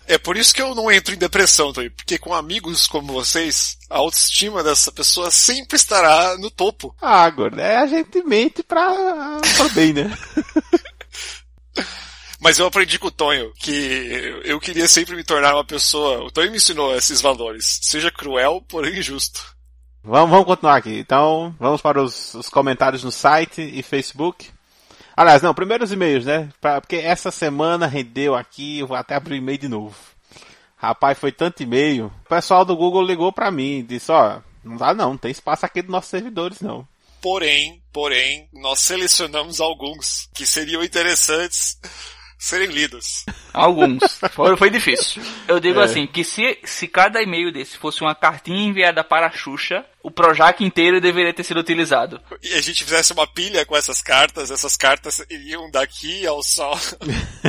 É 0.05 0.17
por 0.17 0.35
isso 0.35 0.53
que 0.53 0.61
eu 0.61 0.75
não 0.75 0.91
entro 0.91 1.13
em 1.13 1.17
depressão, 1.17 1.71
Tony, 1.71 1.89
porque 1.89 2.17
com 2.17 2.33
amigos 2.33 2.85
como 2.85 3.13
vocês, 3.13 3.77
a 3.89 3.99
autoestima 3.99 4.61
dessa 4.61 4.91
pessoa 4.91 5.31
sempre 5.31 5.77
estará 5.77 6.35
no 6.37 6.51
topo. 6.51 6.93
Ah, 6.99 7.23
agora, 7.23 7.61
é 7.61 7.77
a 7.77 7.85
gente 7.85 8.21
mente 8.23 8.61
pra, 8.61 8.91
pra 9.55 9.69
bem, 9.69 9.93
né? 9.93 10.11
Mas 12.41 12.57
eu 12.57 12.65
aprendi 12.65 12.97
com 12.97 13.07
o 13.07 13.11
Tonho 13.11 13.53
que 13.53 14.41
eu 14.43 14.59
queria 14.59 14.87
sempre 14.87 15.15
me 15.15 15.23
tornar 15.23 15.53
uma 15.53 15.63
pessoa. 15.63 16.23
O 16.23 16.31
Tonho 16.31 16.49
me 16.49 16.57
ensinou 16.57 16.95
esses 16.95 17.21
valores. 17.21 17.79
Seja 17.83 18.09
cruel, 18.09 18.65
porém 18.67 18.99
justo. 18.99 19.55
Vamos, 20.03 20.31
vamos 20.31 20.45
continuar 20.47 20.77
aqui. 20.77 20.97
Então, 20.97 21.55
vamos 21.59 21.79
para 21.81 22.01
os, 22.01 22.33
os 22.33 22.49
comentários 22.49 23.03
no 23.03 23.11
site 23.11 23.61
e 23.61 23.83
Facebook. 23.83 24.49
Aliás, 25.15 25.43
não, 25.43 25.53
primeiro 25.53 25.83
os 25.83 25.91
e-mails, 25.91 26.25
né? 26.25 26.49
Pra- 26.59 26.81
porque 26.81 26.95
essa 26.95 27.29
semana 27.29 27.85
rendeu 27.85 28.33
aqui, 28.33 28.79
eu 28.79 28.87
vou 28.87 28.97
até 28.97 29.13
abrir 29.13 29.35
o 29.35 29.37
e-mail 29.37 29.59
de 29.59 29.67
novo. 29.67 29.95
Rapaz, 30.75 31.19
foi 31.19 31.31
tanto 31.31 31.61
e-mail. 31.61 32.11
O 32.25 32.27
pessoal 32.29 32.65
do 32.65 32.75
Google 32.75 33.05
ligou 33.05 33.31
pra 33.31 33.51
mim 33.51 33.77
e 33.79 33.83
disse, 33.83 34.11
ó, 34.11 34.39
não 34.63 34.77
dá 34.77 34.95
não, 34.95 35.11
não 35.11 35.17
tem 35.17 35.29
espaço 35.29 35.63
aqui 35.63 35.83
dos 35.83 35.91
nossos 35.91 36.09
servidores 36.09 36.59
não. 36.59 36.87
Porém, 37.21 37.83
porém, 37.93 38.49
nós 38.51 38.79
selecionamos 38.79 39.61
alguns 39.61 40.27
que 40.33 40.43
seriam 40.43 40.83
interessantes 40.83 41.77
serem 42.43 42.69
lidos. 42.69 43.23
Alguns. 43.53 44.19
Foi, 44.31 44.57
foi 44.57 44.69
difícil. 44.69 45.21
Eu 45.47 45.59
digo 45.59 45.79
É. 45.79 45.83
assim, 45.83 46.07
que 46.07 46.23
se, 46.23 46.57
se 46.63 46.87
cada 46.87 47.21
e-mail 47.21 47.51
desse 47.51 47.77
fosse 47.77 48.01
uma 48.01 48.15
cartinha 48.15 48.63
enviada 48.67 49.03
para 49.03 49.27
a 49.27 49.31
Xuxa, 49.31 49.85
o 50.01 50.09
Projac 50.09 50.63
inteiro 50.63 50.99
deveria 50.99 51.33
ter 51.33 51.43
sido 51.43 51.59
utilizado. 51.59 52.19
E 52.41 52.53
a 52.53 52.61
gente 52.61 52.83
fizesse 52.83 53.13
uma 53.13 53.27
pilha 53.27 53.65
com 53.65 53.75
essas 53.77 54.01
cartas, 54.01 54.49
essas 54.49 54.75
cartas 54.75 55.23
iriam 55.29 55.69
daqui 55.69 56.25
ao 56.25 56.41
sol. 56.41 56.77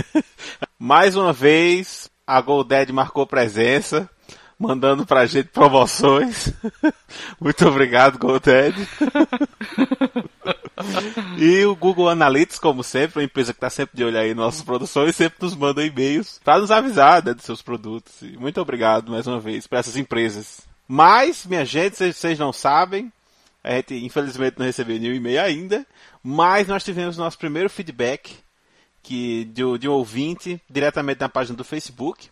Mais 0.78 1.16
uma 1.16 1.32
vez, 1.32 2.10
a 2.26 2.40
GoDaddy 2.40 2.92
marcou 2.92 3.26
presença, 3.26 4.08
mandando 4.58 5.06
pra 5.06 5.24
gente 5.26 5.48
promoções. 5.48 6.52
Muito 7.40 7.66
obrigado, 7.66 8.18
GoDaddy. 8.18 8.86
e 11.38 11.64
o 11.64 11.74
Google 11.76 12.08
Analytics, 12.08 12.58
como 12.58 12.82
sempre, 12.82 13.18
uma 13.20 13.24
empresa 13.24 13.52
que 13.52 13.56
está 13.58 13.68
sempre 13.70 13.96
de 13.96 14.04
olho 14.04 14.18
aí 14.18 14.28
nas 14.34 14.44
nossas 14.44 14.62
produções, 14.62 15.14
sempre 15.16 15.38
nos 15.42 15.54
manda 15.54 15.84
e-mails 15.84 16.40
para 16.42 16.60
nos 16.60 16.70
avisar 16.70 17.24
né, 17.24 17.34
dos 17.34 17.44
seus 17.44 17.60
produtos. 17.62 18.22
E 18.22 18.36
muito 18.38 18.60
obrigado 18.60 19.10
mais 19.10 19.26
uma 19.26 19.38
vez 19.40 19.66
para 19.66 19.78
essas 19.78 19.96
empresas. 19.96 20.60
Mas, 20.88 21.46
minha 21.46 21.64
gente, 21.64 21.96
vocês- 21.96 22.38
não 22.38 22.52
sabem, 22.52 23.12
a 23.62 23.72
gente 23.76 23.94
infelizmente 24.04 24.58
não 24.58 24.66
recebeu 24.66 24.98
nenhum 24.98 25.14
e-mail 25.14 25.40
ainda, 25.40 25.86
mas 26.22 26.68
nós 26.68 26.84
tivemos 26.84 27.16
nosso 27.16 27.38
primeiro 27.38 27.70
feedback 27.70 28.34
que 29.02 29.44
de, 29.46 29.78
de 29.78 29.88
um 29.88 29.92
ouvinte 29.92 30.60
diretamente 30.70 31.20
na 31.20 31.28
página 31.28 31.56
do 31.56 31.64
Facebook, 31.64 32.28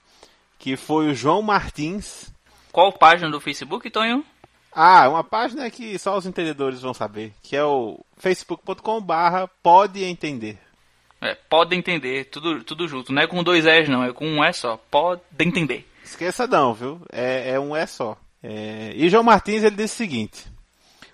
que 0.59 0.77
foi 0.77 1.09
o 1.11 1.15
João 1.15 1.43
Martins. 1.43 2.31
Qual 2.71 2.93
página 2.93 3.29
do 3.31 3.41
Facebook, 3.41 3.91
Tonho? 3.91 4.25
Ah, 4.73 5.09
uma 5.09 5.25
página 5.25 5.69
que 5.71 5.99
só 5.99 6.17
os 6.17 6.27
entendedores 6.27 6.81
vão 6.81 6.95
saber, 6.95 7.33
que 7.43 7.57
é 7.57 7.65
o 7.65 7.99
facebook.com/barra 8.19 9.49
pode 9.63 10.03
entender. 10.05 10.59
É, 11.21 11.35
pode 11.35 11.77
entender, 11.77 12.25
tudo, 12.27 12.63
tudo 12.65 12.89
junto. 12.89 13.13
Não 13.13 13.21
é 13.23 13.27
com 13.27 13.43
dois 13.43 13.67
S, 13.67 13.91
não, 13.91 14.03
é 14.05 14.13
com 14.13 14.27
um 14.27 14.43
S 14.45 14.61
só. 14.61 14.77
Pode 14.91 15.21
entender. 15.39 15.87
Esqueça 16.05 16.47
não, 16.47 16.73
viu? 16.73 17.01
É, 17.13 17.51
é 17.51 17.61
um 17.61 17.77
é 17.77 17.87
só. 17.87 18.17
É, 18.43 18.93
E 18.95 19.09
João 19.11 19.23
Martins 19.23 19.63
ele 19.63 19.77
disse 19.77 19.95
o 19.95 19.99
seguinte: 19.99 20.47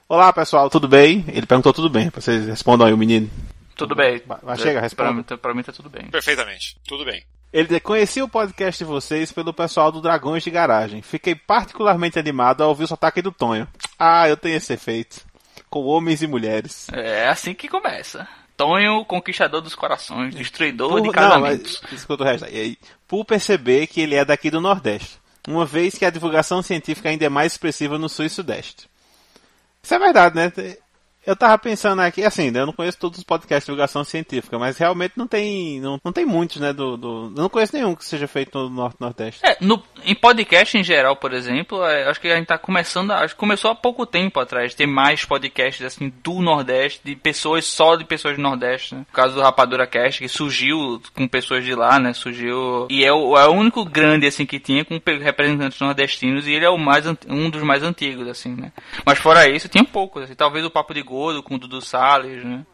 Olá 0.08 0.32
pessoal, 0.32 0.70
tudo 0.70 0.86
bem? 0.86 1.24
Ele 1.28 1.44
perguntou 1.46 1.72
tudo 1.72 1.90
bem. 1.90 2.08
Vocês 2.10 2.46
respondam 2.46 2.86
aí 2.86 2.92
o 2.92 2.96
menino. 2.98 3.28
Tudo 3.74 3.94
bem. 3.96 4.22
Vai- 4.24 4.38
vai, 4.42 4.56
chega, 4.56 4.88
pra, 4.94 5.12
mim, 5.12 5.22
tá- 5.24 5.36
pra 5.36 5.52
mim 5.52 5.62
tá 5.62 5.72
tudo 5.72 5.90
bem. 5.90 6.06
Perfeitamente. 6.08 6.76
Tudo 6.86 7.04
bem. 7.04 7.24
Ele 7.52 7.68
diz, 7.68 7.80
conheci 7.80 8.20
o 8.20 8.28
podcast 8.28 8.78
de 8.78 8.84
vocês 8.84 9.32
pelo 9.32 9.52
pessoal 9.54 9.90
do 9.90 10.00
Dragões 10.00 10.42
de 10.42 10.50
Garagem. 10.50 11.00
Fiquei 11.00 11.34
particularmente 11.34 12.18
animado 12.18 12.62
ao 12.62 12.68
ouvir 12.70 12.84
o 12.84 12.88
sotaque 12.88 13.22
do 13.22 13.32
Tonho. 13.32 13.66
Ah, 13.98 14.28
eu 14.28 14.36
tenho 14.36 14.56
esse 14.56 14.72
efeito. 14.72 15.24
Com 15.70 15.84
homens 15.84 16.22
e 16.22 16.26
mulheres. 16.26 16.86
É 16.92 17.28
assim 17.28 17.54
que 17.54 17.68
começa. 17.68 18.28
Tonho, 18.56 19.04
conquistador 19.04 19.60
dos 19.60 19.74
corações, 19.74 20.34
destruidor 20.34 20.88
Por- 20.90 21.00
de 21.00 21.06
não, 21.06 21.12
casamentos. 21.12 21.80
mas, 21.82 21.92
escuta 21.92 22.22
o 22.22 22.26
resto. 22.26 22.46
E 22.50 22.58
aí, 22.58 22.78
Por 23.08 23.24
perceber 23.24 23.86
que 23.86 24.00
ele 24.00 24.14
é 24.14 24.24
daqui 24.24 24.50
do 24.50 24.60
Nordeste. 24.60 25.18
Uma 25.46 25.64
vez 25.64 25.94
que 25.96 26.04
a 26.04 26.10
divulgação 26.10 26.60
científica 26.62 27.08
ainda 27.08 27.24
é 27.24 27.28
mais 27.28 27.52
expressiva 27.52 27.98
no 27.98 28.08
Sul 28.08 28.24
e 28.24 28.30
Sudeste. 28.30 28.88
Isso 29.82 29.94
é 29.94 29.98
verdade, 29.98 30.34
né? 30.34 30.52
Eu 31.26 31.34
tava 31.36 31.58
pensando 31.58 32.00
aqui, 32.02 32.22
assim, 32.22 32.50
né, 32.50 32.60
eu 32.60 32.66
não 32.66 32.72
conheço 32.72 32.98
todos 32.98 33.18
os 33.18 33.24
podcasts 33.24 33.64
de 33.64 33.72
divulgação 33.72 34.04
científica, 34.04 34.58
mas 34.58 34.78
realmente 34.78 35.14
não 35.16 35.26
tem, 35.26 35.80
não, 35.80 35.98
não 36.04 36.12
tem 36.12 36.24
muitos, 36.24 36.60
né, 36.60 36.72
do, 36.72 36.96
do- 36.96 37.32
eu 37.36 37.42
não 37.42 37.48
conheço 37.48 37.74
nenhum 37.74 37.94
que 37.96 38.04
seja 38.04 38.28
feito 38.28 38.56
no 38.58 38.70
Norte 38.70 38.96
Nordeste. 39.00 39.40
É, 39.44 39.56
no, 39.60 39.82
em 40.04 40.14
podcast 40.14 40.78
em 40.78 40.84
geral, 40.84 41.16
por 41.16 41.32
exemplo, 41.32 41.82
é, 41.84 42.08
acho 42.08 42.20
que 42.20 42.28
a 42.28 42.36
gente 42.36 42.46
tá 42.46 42.56
começando, 42.56 43.10
acho 43.10 43.34
que 43.34 43.40
começou 43.40 43.70
há 43.70 43.74
pouco 43.74 44.06
tempo 44.06 44.38
atrás, 44.38 44.74
ter 44.74 44.86
mais 44.86 45.24
podcasts 45.24 45.84
assim 45.84 46.12
do 46.22 46.34
Nordeste, 46.40 47.00
de 47.04 47.16
pessoas 47.16 47.64
só 47.66 47.96
de 47.96 48.04
pessoas 48.04 48.36
do 48.36 48.42
Nordeste, 48.42 48.94
né? 48.94 49.00
No 49.00 49.12
caso 49.12 49.34
do 49.34 49.42
Rapadura 49.42 49.86
Cast, 49.86 50.20
que 50.20 50.28
surgiu 50.28 51.00
com 51.14 51.26
pessoas 51.26 51.64
de 51.64 51.74
lá, 51.74 51.98
né? 51.98 52.12
Surgiu. 52.12 52.86
E 52.88 53.04
é 53.04 53.12
o, 53.12 53.36
é 53.36 53.46
o 53.48 53.52
único 53.52 53.84
grande 53.84 54.26
assim 54.26 54.46
que 54.46 54.60
tinha 54.60 54.84
com 54.84 55.00
representantes 55.22 55.80
nordestinos, 55.80 56.46
e 56.46 56.52
ele 56.52 56.64
é 56.64 56.70
o 56.70 56.78
mais 56.78 57.04
um 57.28 57.50
dos 57.50 57.62
mais 57.62 57.82
antigos, 57.82 58.28
assim, 58.28 58.54
né? 58.54 58.72
Mas 59.04 59.18
fora 59.18 59.48
isso, 59.48 59.68
tinha 59.68 59.84
poucos, 59.84 60.22
assim, 60.22 60.34
talvez 60.34 60.64
o 60.64 60.70
Papo 60.70 60.94
de 60.94 61.02
Gordo 61.16 61.42
com 61.42 61.54
o 61.54 61.58
Dudu 61.58 61.80
Salles, 61.80 62.44
né? 62.44 62.66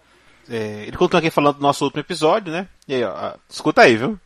É, 0.51 0.83
ele 0.85 0.97
continua 0.97 1.21
aqui 1.21 1.31
falando 1.31 1.59
do 1.59 1.63
nosso 1.63 1.85
último 1.85 2.01
episódio, 2.01 2.53
né? 2.53 2.67
E 2.89 2.97
aí, 2.97 3.05
ó, 3.05 3.35
escuta 3.49 3.83
aí, 3.83 3.97
viu? 3.97 4.19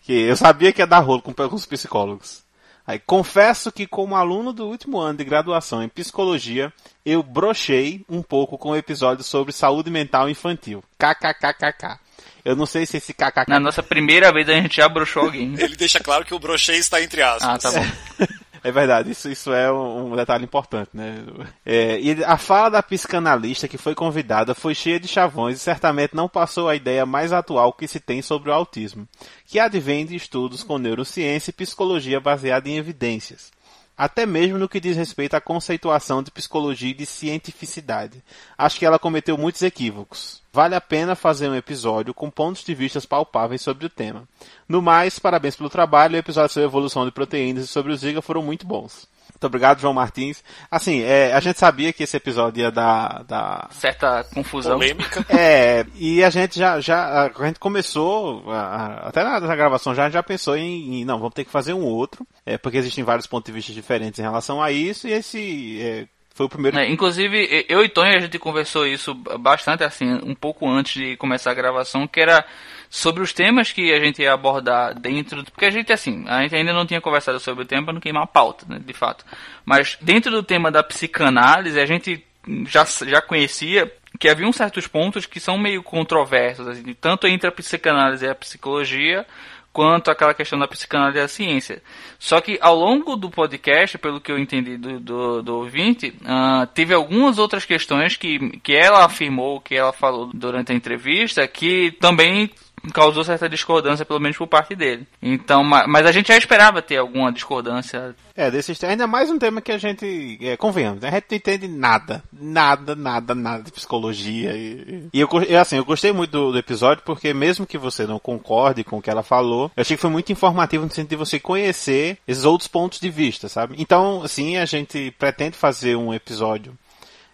Que 0.00 0.12
eu 0.22 0.36
sabia 0.36 0.72
que 0.72 0.80
ia 0.80 0.86
dar 0.86 1.00
rolo 1.00 1.20
com, 1.20 1.34
com 1.34 1.54
os 1.54 1.66
psicólogos. 1.66 2.42
Aí, 2.86 2.98
confesso 2.98 3.70
que 3.70 3.86
como 3.86 4.16
aluno 4.16 4.50
do 4.50 4.66
último 4.66 4.98
ano 4.98 5.18
de 5.18 5.24
graduação 5.24 5.82
em 5.82 5.88
psicologia, 5.90 6.72
eu 7.04 7.22
brochei 7.22 8.02
um 8.08 8.22
pouco 8.22 8.56
com 8.56 8.70
o 8.70 8.76
episódio 8.76 9.22
sobre 9.22 9.52
saúde 9.52 9.90
mental 9.90 10.30
infantil. 10.30 10.82
KKKKK. 10.98 11.98
Eu 12.42 12.56
não 12.56 12.64
sei 12.64 12.86
se 12.86 12.96
esse 12.96 13.12
KKK... 13.12 13.44
Na 13.46 13.60
nossa 13.60 13.82
primeira 13.82 14.32
vez 14.32 14.48
a 14.48 14.54
gente 14.54 14.76
já 14.76 14.88
broxou 14.88 15.24
alguém. 15.24 15.54
Ele 15.58 15.76
deixa 15.76 16.00
claro 16.00 16.24
que 16.24 16.32
o 16.32 16.38
brochê 16.38 16.76
está 16.76 17.02
entre 17.02 17.20
aspas. 17.20 17.44
Ah, 17.44 17.58
tá 17.58 17.70
bom. 17.70 17.86
É 18.62 18.70
verdade, 18.70 19.10
isso, 19.10 19.28
isso 19.28 19.52
é 19.52 19.70
um, 19.72 20.14
detalhe 20.16 20.44
importante, 20.44 20.90
né? 20.92 21.24
É, 21.64 22.00
e 22.00 22.24
a 22.24 22.36
fala 22.36 22.68
da 22.70 22.82
psicanalista 22.82 23.68
que 23.68 23.78
foi 23.78 23.94
convidada 23.94 24.54
foi 24.54 24.74
cheia 24.74 24.98
de 24.98 25.08
chavões 25.08 25.56
e 25.56 25.60
certamente 25.60 26.14
não 26.14 26.28
passou 26.28 26.68
a 26.68 26.76
ideia 26.76 27.06
mais 27.06 27.32
atual 27.32 27.72
que 27.72 27.86
se 27.86 28.00
tem 28.00 28.22
sobre 28.22 28.50
o 28.50 28.52
autismo, 28.52 29.08
que 29.46 29.58
advém 29.58 30.04
de 30.04 30.16
estudos 30.16 30.62
com 30.62 30.78
neurociência 30.78 31.50
e 31.50 31.54
psicologia 31.54 32.20
baseada 32.20 32.68
em 32.68 32.76
evidências. 32.76 33.50
Até 33.98 34.24
mesmo 34.24 34.58
no 34.58 34.68
que 34.68 34.78
diz 34.78 34.96
respeito 34.96 35.34
à 35.34 35.40
conceituação 35.40 36.22
de 36.22 36.30
psicologia 36.30 36.90
e 36.90 36.94
de 36.94 37.04
cientificidade. 37.04 38.22
Acho 38.56 38.78
que 38.78 38.86
ela 38.86 38.96
cometeu 38.96 39.36
muitos 39.36 39.60
equívocos. 39.62 40.40
Vale 40.52 40.76
a 40.76 40.80
pena 40.80 41.16
fazer 41.16 41.48
um 41.48 41.56
episódio 41.56 42.14
com 42.14 42.30
pontos 42.30 42.62
de 42.62 42.74
vista 42.76 43.00
palpáveis 43.08 43.60
sobre 43.60 43.86
o 43.86 43.90
tema. 43.90 44.22
No 44.68 44.80
mais, 44.80 45.18
parabéns 45.18 45.56
pelo 45.56 45.68
trabalho. 45.68 46.14
O 46.14 46.18
episódio 46.18 46.52
sobre 46.52 46.66
a 46.66 46.70
evolução 46.70 47.04
de 47.04 47.10
proteínas 47.10 47.64
e 47.64 47.66
sobre 47.66 47.92
o 47.92 47.96
Zika 47.96 48.22
foram 48.22 48.40
muito 48.40 48.64
bons. 48.64 49.08
Muito 49.38 49.46
obrigado, 49.46 49.80
João 49.80 49.94
Martins. 49.94 50.42
Assim, 50.68 51.00
é, 51.02 51.32
a 51.32 51.38
gente 51.38 51.60
sabia 51.60 51.92
que 51.92 52.02
esse 52.02 52.16
episódio 52.16 52.60
ia 52.62 52.72
dar, 52.72 53.22
dar 53.22 53.68
Certa 53.70 54.24
confusão. 54.34 54.72
Polêmica. 54.76 55.24
é, 55.30 55.86
e 55.94 56.24
a 56.24 56.28
gente 56.28 56.58
já, 56.58 56.80
já 56.80 57.30
a 57.32 57.46
gente 57.46 57.60
começou, 57.60 58.42
a- 58.50 58.58
a- 59.04 59.08
até 59.08 59.22
na, 59.22 59.38
na 59.38 59.54
gravação 59.54 59.94
já, 59.94 60.10
já 60.10 60.24
pensou 60.24 60.56
em, 60.56 61.02
em, 61.02 61.04
não, 61.04 61.18
vamos 61.18 61.34
ter 61.34 61.44
que 61.44 61.52
fazer 61.52 61.72
um 61.72 61.84
outro, 61.84 62.26
é, 62.44 62.58
porque 62.58 62.78
existem 62.78 63.04
vários 63.04 63.28
pontos 63.28 63.46
de 63.46 63.52
vista 63.52 63.72
diferentes 63.72 64.18
em 64.18 64.22
relação 64.22 64.60
a 64.60 64.72
isso, 64.72 65.06
e 65.06 65.12
esse 65.12 65.80
é, 65.80 66.06
foi 66.34 66.46
o 66.46 66.48
primeiro. 66.48 66.76
É, 66.76 66.90
inclusive, 66.90 67.64
eu 67.68 67.84
e 67.84 67.88
Tonho, 67.88 68.16
a 68.16 68.20
gente 68.20 68.40
conversou 68.40 68.88
isso 68.88 69.14
bastante, 69.14 69.84
assim, 69.84 70.18
um 70.24 70.34
pouco 70.34 70.68
antes 70.68 70.94
de 71.00 71.16
começar 71.16 71.52
a 71.52 71.54
gravação, 71.54 72.08
que 72.08 72.20
era 72.20 72.44
sobre 72.90 73.22
os 73.22 73.32
temas 73.32 73.72
que 73.72 73.92
a 73.92 74.00
gente 74.00 74.22
ia 74.22 74.32
abordar 74.32 74.98
dentro, 74.98 75.44
porque 75.44 75.66
a 75.66 75.70
gente, 75.70 75.92
assim, 75.92 76.24
a 76.26 76.42
gente 76.42 76.54
ainda 76.54 76.72
não 76.72 76.86
tinha 76.86 77.00
conversado 77.00 77.38
sobre 77.38 77.64
o 77.64 77.66
tema 77.66 77.84
para 77.84 77.94
não 77.94 78.00
queimar 78.00 78.22
a 78.22 78.26
pauta, 78.26 78.64
né, 78.68 78.80
de 78.84 78.92
fato. 78.92 79.24
Mas 79.64 79.98
dentro 80.00 80.30
do 80.30 80.42
tema 80.42 80.70
da 80.70 80.82
psicanálise, 80.82 81.78
a 81.78 81.86
gente 81.86 82.24
já, 82.66 82.84
já 83.06 83.20
conhecia 83.20 83.92
que 84.18 84.28
havia 84.28 84.50
certos 84.52 84.86
pontos 84.86 85.26
que 85.26 85.38
são 85.38 85.58
meio 85.58 85.82
controversos, 85.82 86.66
assim, 86.66 86.94
tanto 86.94 87.26
entre 87.26 87.48
a 87.48 87.52
psicanálise 87.52 88.24
e 88.24 88.28
a 88.28 88.34
psicologia, 88.34 89.26
quanto 89.70 90.10
aquela 90.10 90.34
questão 90.34 90.58
da 90.58 90.66
psicanálise 90.66 91.18
e 91.18 91.20
da 91.20 91.28
ciência. 91.28 91.82
Só 92.18 92.40
que 92.40 92.58
ao 92.60 92.74
longo 92.74 93.14
do 93.16 93.30
podcast, 93.30 93.96
pelo 93.98 94.20
que 94.20 94.32
eu 94.32 94.38
entendi 94.38 94.76
do, 94.76 94.98
do, 94.98 95.42
do 95.42 95.56
ouvinte, 95.56 96.14
ah, 96.24 96.66
teve 96.74 96.94
algumas 96.94 97.38
outras 97.38 97.64
questões 97.64 98.16
que, 98.16 98.58
que 98.58 98.74
ela 98.74 99.04
afirmou, 99.04 99.60
que 99.60 99.76
ela 99.76 99.92
falou 99.92 100.30
durante 100.34 100.72
a 100.72 100.74
entrevista, 100.74 101.46
que 101.46 101.92
também 102.00 102.50
causou 102.92 103.24
certa 103.24 103.48
discordância, 103.48 104.04
pelo 104.04 104.20
menos 104.20 104.36
por 104.36 104.46
parte 104.46 104.74
dele. 104.74 105.06
Então, 105.22 105.62
ma- 105.64 105.86
mas 105.86 106.06
a 106.06 106.12
gente 106.12 106.28
já 106.28 106.36
esperava 106.36 106.82
ter 106.82 106.96
alguma 106.96 107.32
discordância. 107.32 108.14
É, 108.36 108.50
desses 108.50 108.82
ainda 108.84 109.06
mais 109.06 109.30
um 109.30 109.38
tema 109.38 109.60
que 109.60 109.72
a 109.72 109.78
gente, 109.78 110.38
é, 110.40 110.56
convenhamos, 110.56 111.00
né? 111.02 111.08
a 111.08 111.12
gente 111.12 111.26
não 111.30 111.36
entende 111.36 111.68
nada, 111.68 112.22
nada, 112.32 112.94
nada, 112.94 113.34
nada 113.34 113.62
de 113.62 113.72
psicologia. 113.72 114.56
E, 114.56 115.08
e 115.12 115.20
eu, 115.20 115.28
assim, 115.60 115.76
eu 115.76 115.84
gostei 115.84 116.12
muito 116.12 116.30
do, 116.30 116.52
do 116.52 116.58
episódio 116.58 117.02
porque 117.04 117.34
mesmo 117.34 117.66
que 117.66 117.76
você 117.76 118.06
não 118.06 118.18
concorde 118.18 118.84
com 118.84 118.98
o 118.98 119.02
que 119.02 119.10
ela 119.10 119.22
falou, 119.22 119.70
eu 119.76 119.80
achei 119.80 119.96
que 119.96 120.00
foi 120.00 120.10
muito 120.10 120.30
informativo 120.30 120.84
no 120.84 120.90
sentido 120.90 121.10
de 121.10 121.16
você 121.16 121.40
conhecer 121.40 122.18
esses 122.26 122.44
outros 122.44 122.68
pontos 122.68 123.00
de 123.00 123.10
vista, 123.10 123.48
sabe? 123.48 123.74
Então, 123.78 124.22
assim, 124.22 124.56
a 124.56 124.64
gente 124.64 125.10
pretende 125.18 125.56
fazer 125.56 125.96
um 125.96 126.14
episódio 126.14 126.72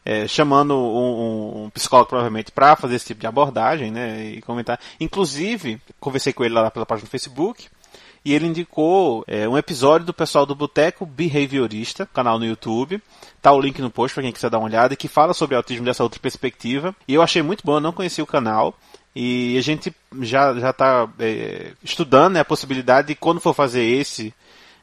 é, 0.05 0.26
chamando 0.28 0.74
um, 0.76 1.64
um- 1.64 1.70
psicólogo 1.70 2.09
provavelmente 2.09 2.52
para 2.52 2.76
fazer 2.76 2.97
esse 2.97 3.06
tipo 3.06 3.20
de 3.20 3.26
abordagem, 3.26 3.90
né, 3.90 4.24
e 4.24 4.43
comentar. 4.43 4.78
Inclusive, 5.01 5.81
conversei 5.98 6.32
com 6.32 6.44
ele 6.44 6.55
lá 6.55 6.70
pela 6.70 6.86
página 6.86 7.06
do 7.06 7.10
Facebook 7.10 7.66
e 8.24 8.32
ele 8.32 8.47
indicou 8.47 9.22
é, 9.26 9.47
um 9.48 9.56
episódio 9.59 10.06
do 10.06 10.14
pessoal 10.14 10.47
do 10.47 10.55
Boteco 10.55 11.05
Behaviorista, 11.05 12.06
canal 12.06 12.39
no 12.39 12.47
YouTube. 12.47 13.02
Tá 13.43 13.52
o 13.52 13.60
link 13.60 13.81
no 13.82 13.90
post 13.90 14.14
para 14.14 14.22
quem 14.22 14.32
quiser 14.32 14.48
dar 14.48 14.59
uma 14.59 14.66
olhada, 14.68 14.97
que 14.97 15.09
fala 15.09 15.35
sobre 15.35 15.56
autismo 15.56 15.85
dessa 15.85 16.02
outra 16.02 16.18
perspectiva. 16.18 16.94
E 17.06 17.12
eu 17.12 17.20
achei 17.20 17.43
muito 17.43 17.62
bom, 17.64 17.74
eu 17.76 17.81
não 17.81 17.93
conhecia 17.93 18.24
o 18.24 18.26
canal. 18.26 18.74
E 19.14 19.56
a 19.59 19.60
gente 19.60 19.94
já 20.22 20.55
já 20.59 20.70
está 20.70 21.09
estudando 21.82 22.35
né, 22.35 22.40
a 22.40 22.44
possibilidade 22.44 23.09
de 23.09 23.14
quando 23.14 23.40
for 23.40 23.55
fazer 23.55 23.85
esse 23.85 24.32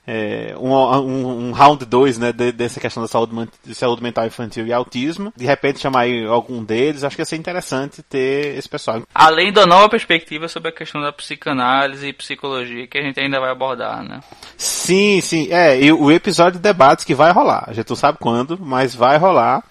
é, 0.08 0.56
um, 0.60 0.74
um, 0.74 1.50
um 1.50 1.52
round 1.52 1.86
2 1.86 2.18
né, 2.18 2.32
de- 2.32 2.52
dessa 2.52 2.80
questão 2.80 3.04
da 3.04 3.08
saúde, 3.08 3.48
de 3.64 3.76
saúde 3.76 4.02
mental 4.02 4.26
infantil 4.26 4.66
e 4.66 4.74
autismo. 4.74 5.32
De 5.38 5.46
repente 5.46 5.80
chamar 5.80 6.06
algum 6.30 6.64
deles, 6.64 7.04
acho 7.04 7.16
que 7.16 7.22
ia 7.22 7.26
ser 7.26 7.36
interessante 7.36 8.02
ter 8.04 8.58
esse 8.58 8.68
pessoal. 8.68 9.02
Além 9.14 9.54
da 9.54 9.66
nova 9.66 9.88
perspectiva 9.90 10.48
sobre 10.48 10.70
a 10.70 10.72
questão 10.74 11.02
da 11.02 11.12
psicanálise 11.12 12.08
e 12.08 12.14
psicologia, 12.14 12.88
que 12.88 12.98
a 12.98 13.02
gente 13.04 13.20
ainda 13.20 13.40
vai 13.40 13.52
abordar, 13.52 14.04
né? 14.04 14.20
Sim, 14.58 15.22
sim. 15.22 15.48
É, 15.52 15.80
e 15.82 15.92
o 15.92 16.12
episódio 16.12 16.54
de 16.60 16.64
debates 16.64 17.06
que 17.06 17.16
vai 17.16 17.32
rolar. 17.32 17.66
A 17.68 17.74
gente 17.74 17.90
não 17.90 17.96
sabe 17.96 18.18
quando, 18.20 18.58
mas 18.60 18.96
vai 18.96 19.18
rolar. 19.18 19.64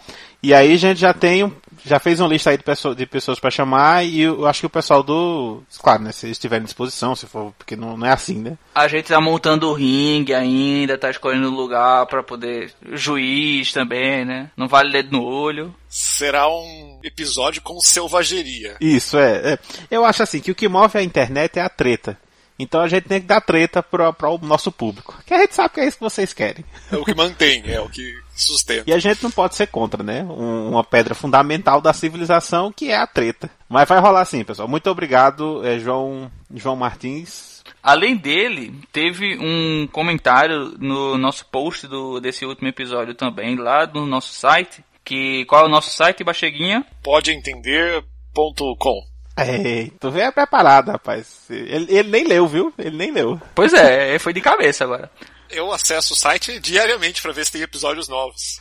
E 0.42 0.54
aí 0.54 0.72
a 0.72 0.76
gente 0.78 0.98
já 0.98 1.12
tem 1.12 1.44
um- 1.44 1.52
já 1.84 1.98
fez 1.98 2.20
uma 2.20 2.28
lista 2.28 2.50
aí 2.50 2.56
de, 2.58 2.62
pessoa- 2.64 2.94
de 2.94 3.06
pessoas 3.06 3.38
para 3.40 3.50
chamar 3.50 4.04
e 4.04 4.20
eu 4.20 4.46
acho 4.46 4.60
que 4.60 4.66
o 4.66 4.70
pessoal 4.70 5.02
do, 5.02 5.62
claro, 5.80 6.02
né, 6.02 6.12
se 6.12 6.26
eles 6.26 6.36
estiverem 6.36 6.62
à 6.62 6.66
disposição, 6.66 7.14
se 7.16 7.26
for, 7.26 7.52
porque 7.58 7.76
não, 7.76 7.96
não 7.96 8.06
é 8.06 8.12
assim, 8.12 8.36
né? 8.38 8.56
A 8.74 8.86
gente 8.88 9.06
tá 9.08 9.20
montando 9.20 9.68
o 9.68 9.72
ringue 9.72 10.34
ainda, 10.34 10.98
tá 10.98 11.10
escolhendo 11.10 11.48
o 11.48 11.54
lugar 11.54 12.06
pra 12.06 12.22
poder. 12.22 12.72
Juiz 12.92 13.72
também, 13.72 14.24
né? 14.24 14.50
Não 14.56 14.68
vale 14.68 14.92
dedo 14.92 15.12
no 15.12 15.24
olho. 15.24 15.74
Será 15.88 16.48
um 16.48 17.00
episódio 17.02 17.62
com 17.62 17.80
selvageria. 17.80 18.76
Isso 18.80 19.16
é, 19.18 19.52
é. 19.54 19.58
Eu 19.90 20.04
acho 20.04 20.22
assim 20.22 20.40
que 20.40 20.50
o 20.50 20.54
que 20.54 20.68
move 20.68 20.96
a 20.98 21.02
internet 21.02 21.58
é 21.58 21.62
a 21.62 21.68
treta. 21.68 22.16
Então 22.58 22.80
a 22.82 22.88
gente 22.88 23.08
tem 23.08 23.20
que 23.20 23.26
dar 23.26 23.40
treta 23.40 23.82
para 23.82 24.10
o 24.28 24.38
nosso 24.38 24.70
público. 24.70 25.16
Que 25.26 25.32
a 25.32 25.38
gente 25.38 25.54
sabe 25.54 25.72
que 25.74 25.80
é 25.80 25.86
isso 25.86 25.96
que 25.96 26.02
vocês 26.04 26.32
querem. 26.34 26.62
É 26.92 26.96
o 26.96 27.04
que 27.04 27.14
mantém, 27.14 27.62
é 27.66 27.80
o 27.80 27.88
que 27.88 28.14
sustenta. 28.42 28.84
E 28.86 28.92
a 28.92 28.98
gente 28.98 29.22
não 29.22 29.30
pode 29.30 29.54
ser 29.54 29.66
contra, 29.68 30.02
né? 30.02 30.22
Um- 30.24 30.70
uma 30.70 30.84
pedra 30.84 31.14
fundamental 31.14 31.80
da 31.80 31.92
civilização 31.92 32.72
que 32.72 32.90
é 32.90 32.96
a 32.96 33.06
treta. 33.06 33.50
Mas 33.68 33.88
vai 33.88 33.98
rolar 34.00 34.24
sim, 34.24 34.42
pessoal. 34.44 34.68
Muito 34.68 34.88
obrigado, 34.90 35.64
é, 35.66 35.78
João, 35.78 36.30
João 36.54 36.76
Martins. 36.76 37.62
Além 37.82 38.16
dele, 38.16 38.74
teve 38.92 39.38
um 39.40 39.86
comentário 39.90 40.74
no 40.78 41.16
nosso 41.16 41.46
post 41.46 41.86
do, 41.86 42.20
desse 42.20 42.44
último 42.44 42.68
episódio 42.68 43.14
também, 43.14 43.56
lá 43.56 43.86
no 43.86 44.06
nosso 44.06 44.32
site. 44.34 44.84
Que, 45.04 45.44
qual 45.46 45.64
é 45.64 45.66
o 45.66 45.70
nosso 45.70 45.90
site, 45.90 46.22
Bacheguinha? 46.22 46.84
Podeentender.com 47.02 49.00
Ei, 49.38 49.90
tu 49.98 50.10
veio 50.10 50.30
preparado, 50.32 50.90
rapaz. 50.90 51.46
Ele, 51.48 51.86
ele 51.88 52.10
nem 52.10 52.24
leu, 52.24 52.46
viu? 52.46 52.72
Ele 52.78 52.96
nem 52.96 53.10
leu. 53.10 53.40
Pois 53.54 53.72
é, 53.72 54.18
foi 54.18 54.32
de 54.34 54.40
cabeça 54.40 54.84
agora. 54.84 55.10
Eu 55.50 55.72
acesso 55.72 56.14
o 56.14 56.16
site 56.16 56.58
diariamente 56.60 57.20
para 57.22 57.32
ver 57.32 57.44
se 57.44 57.52
tem 57.52 57.62
episódios 57.62 58.08
novos. 58.08 58.58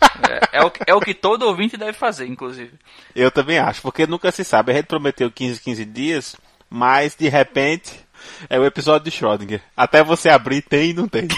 É, 0.52 0.60
é 0.60 0.64
o, 0.64 0.72
que- 0.72 0.84
é 0.88 0.94
o 0.96 1.00
que 1.00 1.14
todo 1.14 1.44
ouvinte 1.48 1.78
deve 1.78 1.94
fazer, 1.94 2.26
inclusive. 2.28 2.72
Eu 3.16 3.30
também 3.32 3.60
acho, 3.60 3.82
porque 3.82 4.06
nunca 4.08 4.32
se 4.32 4.44
sabe. 4.44 4.72
A 4.72 4.76
gente 4.76 4.86
prometeu 4.88 5.32
15, 5.32 5.62
15 5.62 5.86
dias, 5.86 6.36
mas 6.70 7.16
de 7.16 7.30
repente 7.30 7.92
é 8.50 8.60
o 8.60 8.66
episódio 8.66 9.10
de 9.10 9.18
Schrödinger. 9.18 9.62
Até 9.78 10.04
você 10.04 10.30
abrir, 10.30 10.62
tem 10.62 10.90
e 10.90 10.94
não 10.94 11.08
tem. 11.08 11.28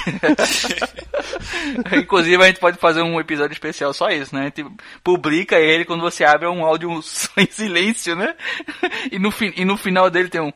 Inclusive, 1.98 2.42
a 2.44 2.48
gente 2.48 2.60
pode 2.60 2.78
fazer 2.78 3.02
um 3.02 3.20
episódio 3.20 3.54
especial 3.54 3.94
só 3.94 4.10
isso, 4.10 4.34
né? 4.36 4.42
A 4.42 4.46
gente 4.46 4.66
publica 5.04 5.58
ele 5.60 5.86
quando 5.86 6.02
você 6.02 6.24
abre 6.24 6.48
um 6.48 6.64
áudio 6.66 6.90
em 7.38 7.48
silêncio, 7.52 8.16
né? 8.16 8.36
E 9.12 9.20
no, 9.20 9.32
fi- 9.32 9.54
e 9.56 9.66
no 9.66 9.78
final 9.78 10.10
dele 10.10 10.30
tem 10.30 10.42
um. 10.42 10.52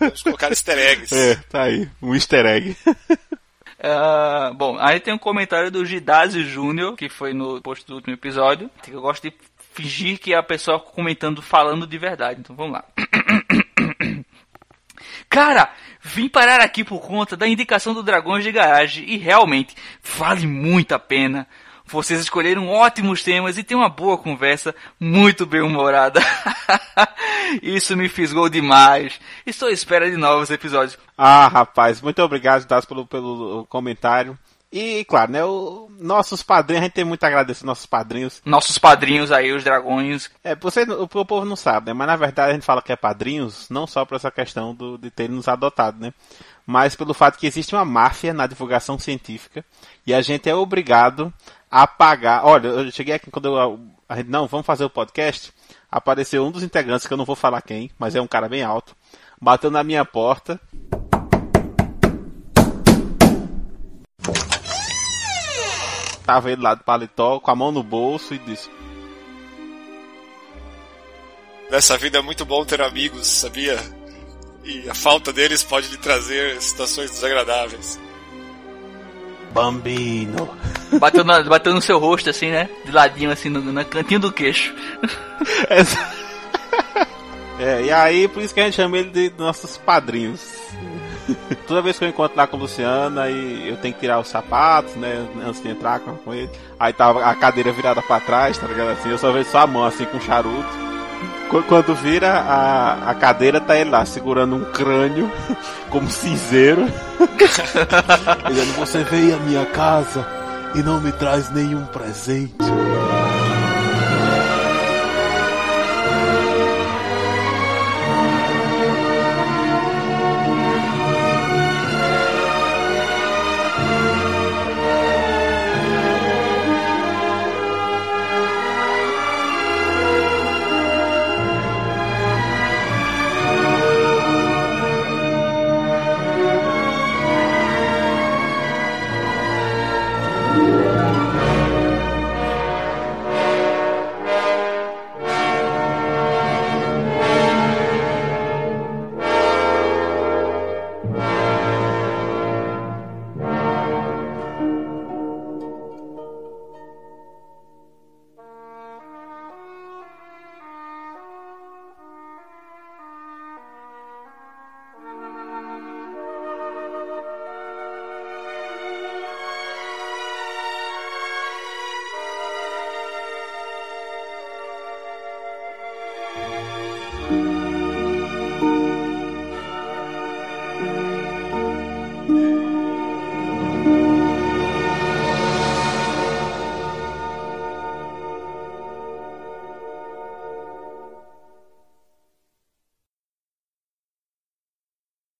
Vamos 0.00 0.22
colocar 0.22 0.48
easter 0.50 0.78
eggs. 0.78 1.14
É, 1.14 1.34
tá 1.50 1.64
aí. 1.64 1.88
Um 2.02 2.14
easter 2.14 2.44
egg. 2.46 2.76
Ah, 3.86 4.50
bom, 4.54 4.78
aí 4.80 4.98
tem 4.98 5.12
um 5.12 5.18
comentário 5.18 5.70
do 5.70 5.84
Gidásio 5.84 6.42
Júnior, 6.42 6.96
que 6.96 7.10
foi 7.10 7.34
no 7.34 7.60
post 7.60 7.86
do 7.86 7.96
último 7.96 8.14
episódio. 8.14 8.70
Eu 8.88 9.02
gosto 9.02 9.28
de 9.28 9.36
fingir 9.74 10.18
que 10.18 10.32
é 10.32 10.38
a 10.38 10.42
pessoa 10.42 10.80
comentando, 10.80 11.42
falando 11.42 11.86
de 11.86 11.98
verdade. 11.98 12.40
Então 12.40 12.56
vamos 12.56 12.72
lá. 12.72 12.84
Cara, 15.28 15.70
vim 16.00 16.30
parar 16.30 16.62
aqui 16.62 16.82
por 16.82 16.98
conta 17.02 17.36
da 17.36 17.46
indicação 17.46 17.92
do 17.92 18.02
Dragões 18.02 18.42
de 18.42 18.50
Garagem 18.50 19.04
e 19.06 19.18
realmente 19.18 19.74
vale 20.02 20.46
muito 20.46 20.94
a 20.94 20.98
pena. 20.98 21.46
Vocês 21.86 22.20
escolheram 22.20 22.68
ótimos 22.68 23.22
temas 23.22 23.58
e 23.58 23.62
tem 23.62 23.76
uma 23.76 23.88
boa 23.88 24.16
conversa, 24.16 24.74
muito 24.98 25.44
bem 25.44 25.60
humorada. 25.60 26.20
Isso 27.62 27.96
me 27.96 28.08
fisgou 28.08 28.48
demais. 28.48 29.20
Estou 29.44 29.68
à 29.68 29.72
espera 29.72 30.10
de 30.10 30.16
novos 30.16 30.50
episódios. 30.50 30.98
Ah, 31.16 31.46
rapaz, 31.46 32.00
muito 32.00 32.22
obrigado, 32.22 32.66
Das, 32.66 32.84
pelo, 32.84 33.06
pelo 33.06 33.66
comentário. 33.66 34.38
E, 34.76 35.04
claro, 35.04 35.30
né, 35.30 35.44
o, 35.44 35.88
nossos 36.00 36.42
padrinhos, 36.42 36.80
a 36.80 36.84
gente 36.86 36.94
tem 36.94 37.04
muito 37.04 37.22
a 37.22 37.28
agradecer 37.28 37.64
nossos 37.64 37.86
padrinhos. 37.86 38.42
Nossos 38.44 38.76
padrinhos 38.76 39.30
aí, 39.30 39.52
os 39.52 39.62
dragões. 39.62 40.28
É, 40.42 40.56
você, 40.56 40.82
o, 40.82 41.04
o 41.04 41.24
povo 41.24 41.44
não 41.44 41.54
sabe, 41.54 41.86
né, 41.86 41.92
mas 41.92 42.08
na 42.08 42.16
verdade 42.16 42.50
a 42.50 42.54
gente 42.54 42.66
fala 42.66 42.82
que 42.82 42.90
é 42.90 42.96
padrinhos, 42.96 43.68
não 43.70 43.86
só 43.86 44.04
por 44.04 44.16
essa 44.16 44.32
questão 44.32 44.74
do, 44.74 44.98
de 44.98 45.12
terem 45.12 45.36
nos 45.36 45.46
adotado, 45.46 46.00
né, 46.00 46.12
mas 46.66 46.96
pelo 46.96 47.14
fato 47.14 47.38
que 47.38 47.46
existe 47.46 47.72
uma 47.72 47.84
máfia 47.84 48.34
na 48.34 48.48
divulgação 48.48 48.98
científica 48.98 49.64
e 50.04 50.12
a 50.12 50.20
gente 50.20 50.50
é 50.50 50.54
obrigado 50.56 51.32
a 51.74 51.88
pagar. 51.88 52.44
Olha, 52.44 52.68
eu 52.68 52.92
cheguei 52.92 53.16
aqui 53.16 53.32
quando 53.32 53.46
eu, 53.46 53.80
a 54.08 54.16
gente, 54.16 54.30
não, 54.30 54.46
vamos 54.46 54.64
fazer 54.64 54.84
o 54.84 54.90
podcast, 54.90 55.52
apareceu 55.90 56.46
um 56.46 56.52
dos 56.52 56.62
integrantes, 56.62 57.04
que 57.04 57.12
eu 57.12 57.16
não 57.16 57.24
vou 57.24 57.34
falar 57.34 57.60
quem, 57.62 57.90
mas 57.98 58.14
é 58.14 58.20
um 58.20 58.28
cara 58.28 58.48
bem 58.48 58.62
alto, 58.62 58.94
bateu 59.42 59.72
na 59.72 59.82
minha 59.82 60.04
porta, 60.04 60.60
Tava 66.24 66.50
ele 66.50 66.62
lá 66.62 66.74
do 66.74 66.82
paletó, 66.84 67.38
com 67.38 67.50
a 67.50 67.54
mão 67.54 67.70
no 67.70 67.82
bolso 67.82 68.32
e 68.32 68.38
disse: 68.38 68.70
Nessa 71.70 71.98
vida 71.98 72.18
é 72.18 72.22
muito 72.22 72.46
bom 72.46 72.64
ter 72.64 72.80
amigos, 72.80 73.26
sabia? 73.26 73.78
E 74.64 74.88
a 74.88 74.94
falta 74.94 75.34
deles 75.34 75.62
pode 75.62 75.88
lhe 75.88 75.98
trazer 75.98 76.62
situações 76.62 77.10
desagradáveis. 77.10 78.00
Bambino. 79.52 80.48
Bateu, 80.98 81.24
na- 81.24 81.42
bateu 81.42 81.72
no 81.74 81.80
seu 81.80 81.98
rosto, 81.98 82.30
assim, 82.30 82.50
né? 82.50 82.68
De 82.84 82.92
ladinho, 82.92 83.30
assim, 83.30 83.48
no, 83.48 83.60
no 83.60 83.84
cantinho 83.84 84.20
do 84.20 84.32
queixo. 84.32 84.72
É, 87.58 87.82
e 87.82 87.92
aí, 87.92 88.26
por 88.26 88.42
isso 88.42 88.52
que 88.52 88.60
a 88.60 88.64
gente 88.64 88.74
chama 88.74 88.98
ele 88.98 89.10
de 89.10 89.32
nossos 89.38 89.76
padrinhos. 89.76 90.40
Toda 91.68 91.80
vez 91.80 91.96
que 91.96 92.04
eu 92.04 92.08
encontro 92.08 92.36
lá 92.36 92.46
com 92.48 92.56
o 92.56 92.60
Luciano, 92.60 93.20
aí 93.20 93.68
eu 93.68 93.76
tenho 93.76 93.94
que 93.94 94.00
tirar 94.00 94.18
os 94.18 94.26
sapatos, 94.28 94.94
né? 94.96 95.24
Antes 95.46 95.62
de 95.62 95.68
entrar 95.68 96.00
com 96.00 96.16
com 96.16 96.34
ele. 96.34 96.50
Aí 96.78 96.92
tava 96.92 97.24
a 97.24 97.34
cadeira 97.34 97.70
virada 97.72 98.02
pra 98.02 98.18
trás, 98.20 98.58
tá 98.58 98.66
ligado? 98.66 98.90
Assim, 98.90 99.08
eu 99.08 99.16
só 99.18 99.30
vejo 99.30 99.48
só 99.50 99.58
a 99.60 99.66
mão 99.68 99.84
assim 99.84 100.04
com 100.04 100.20
charuto. 100.20 100.66
Qu- 101.48 101.62
Quando 101.62 101.94
vira 101.94 102.28
a, 102.32 103.10
a 103.10 103.14
cadeira, 103.14 103.60
tá 103.60 103.76
ele 103.78 103.88
lá 103.90 104.04
segurando 104.04 104.56
um 104.56 104.64
crânio, 104.72 105.30
como 105.90 106.10
cinzeiro. 106.10 106.86
Dizendo: 108.48 108.72
Você 108.78 109.04
veio 109.04 109.36
à 109.36 109.38
minha 109.38 109.64
casa 109.66 110.26
e 110.74 110.82
não 110.82 111.00
me 111.00 111.12
traz 111.12 111.50
nenhum 111.50 111.84
presente. 111.86 112.54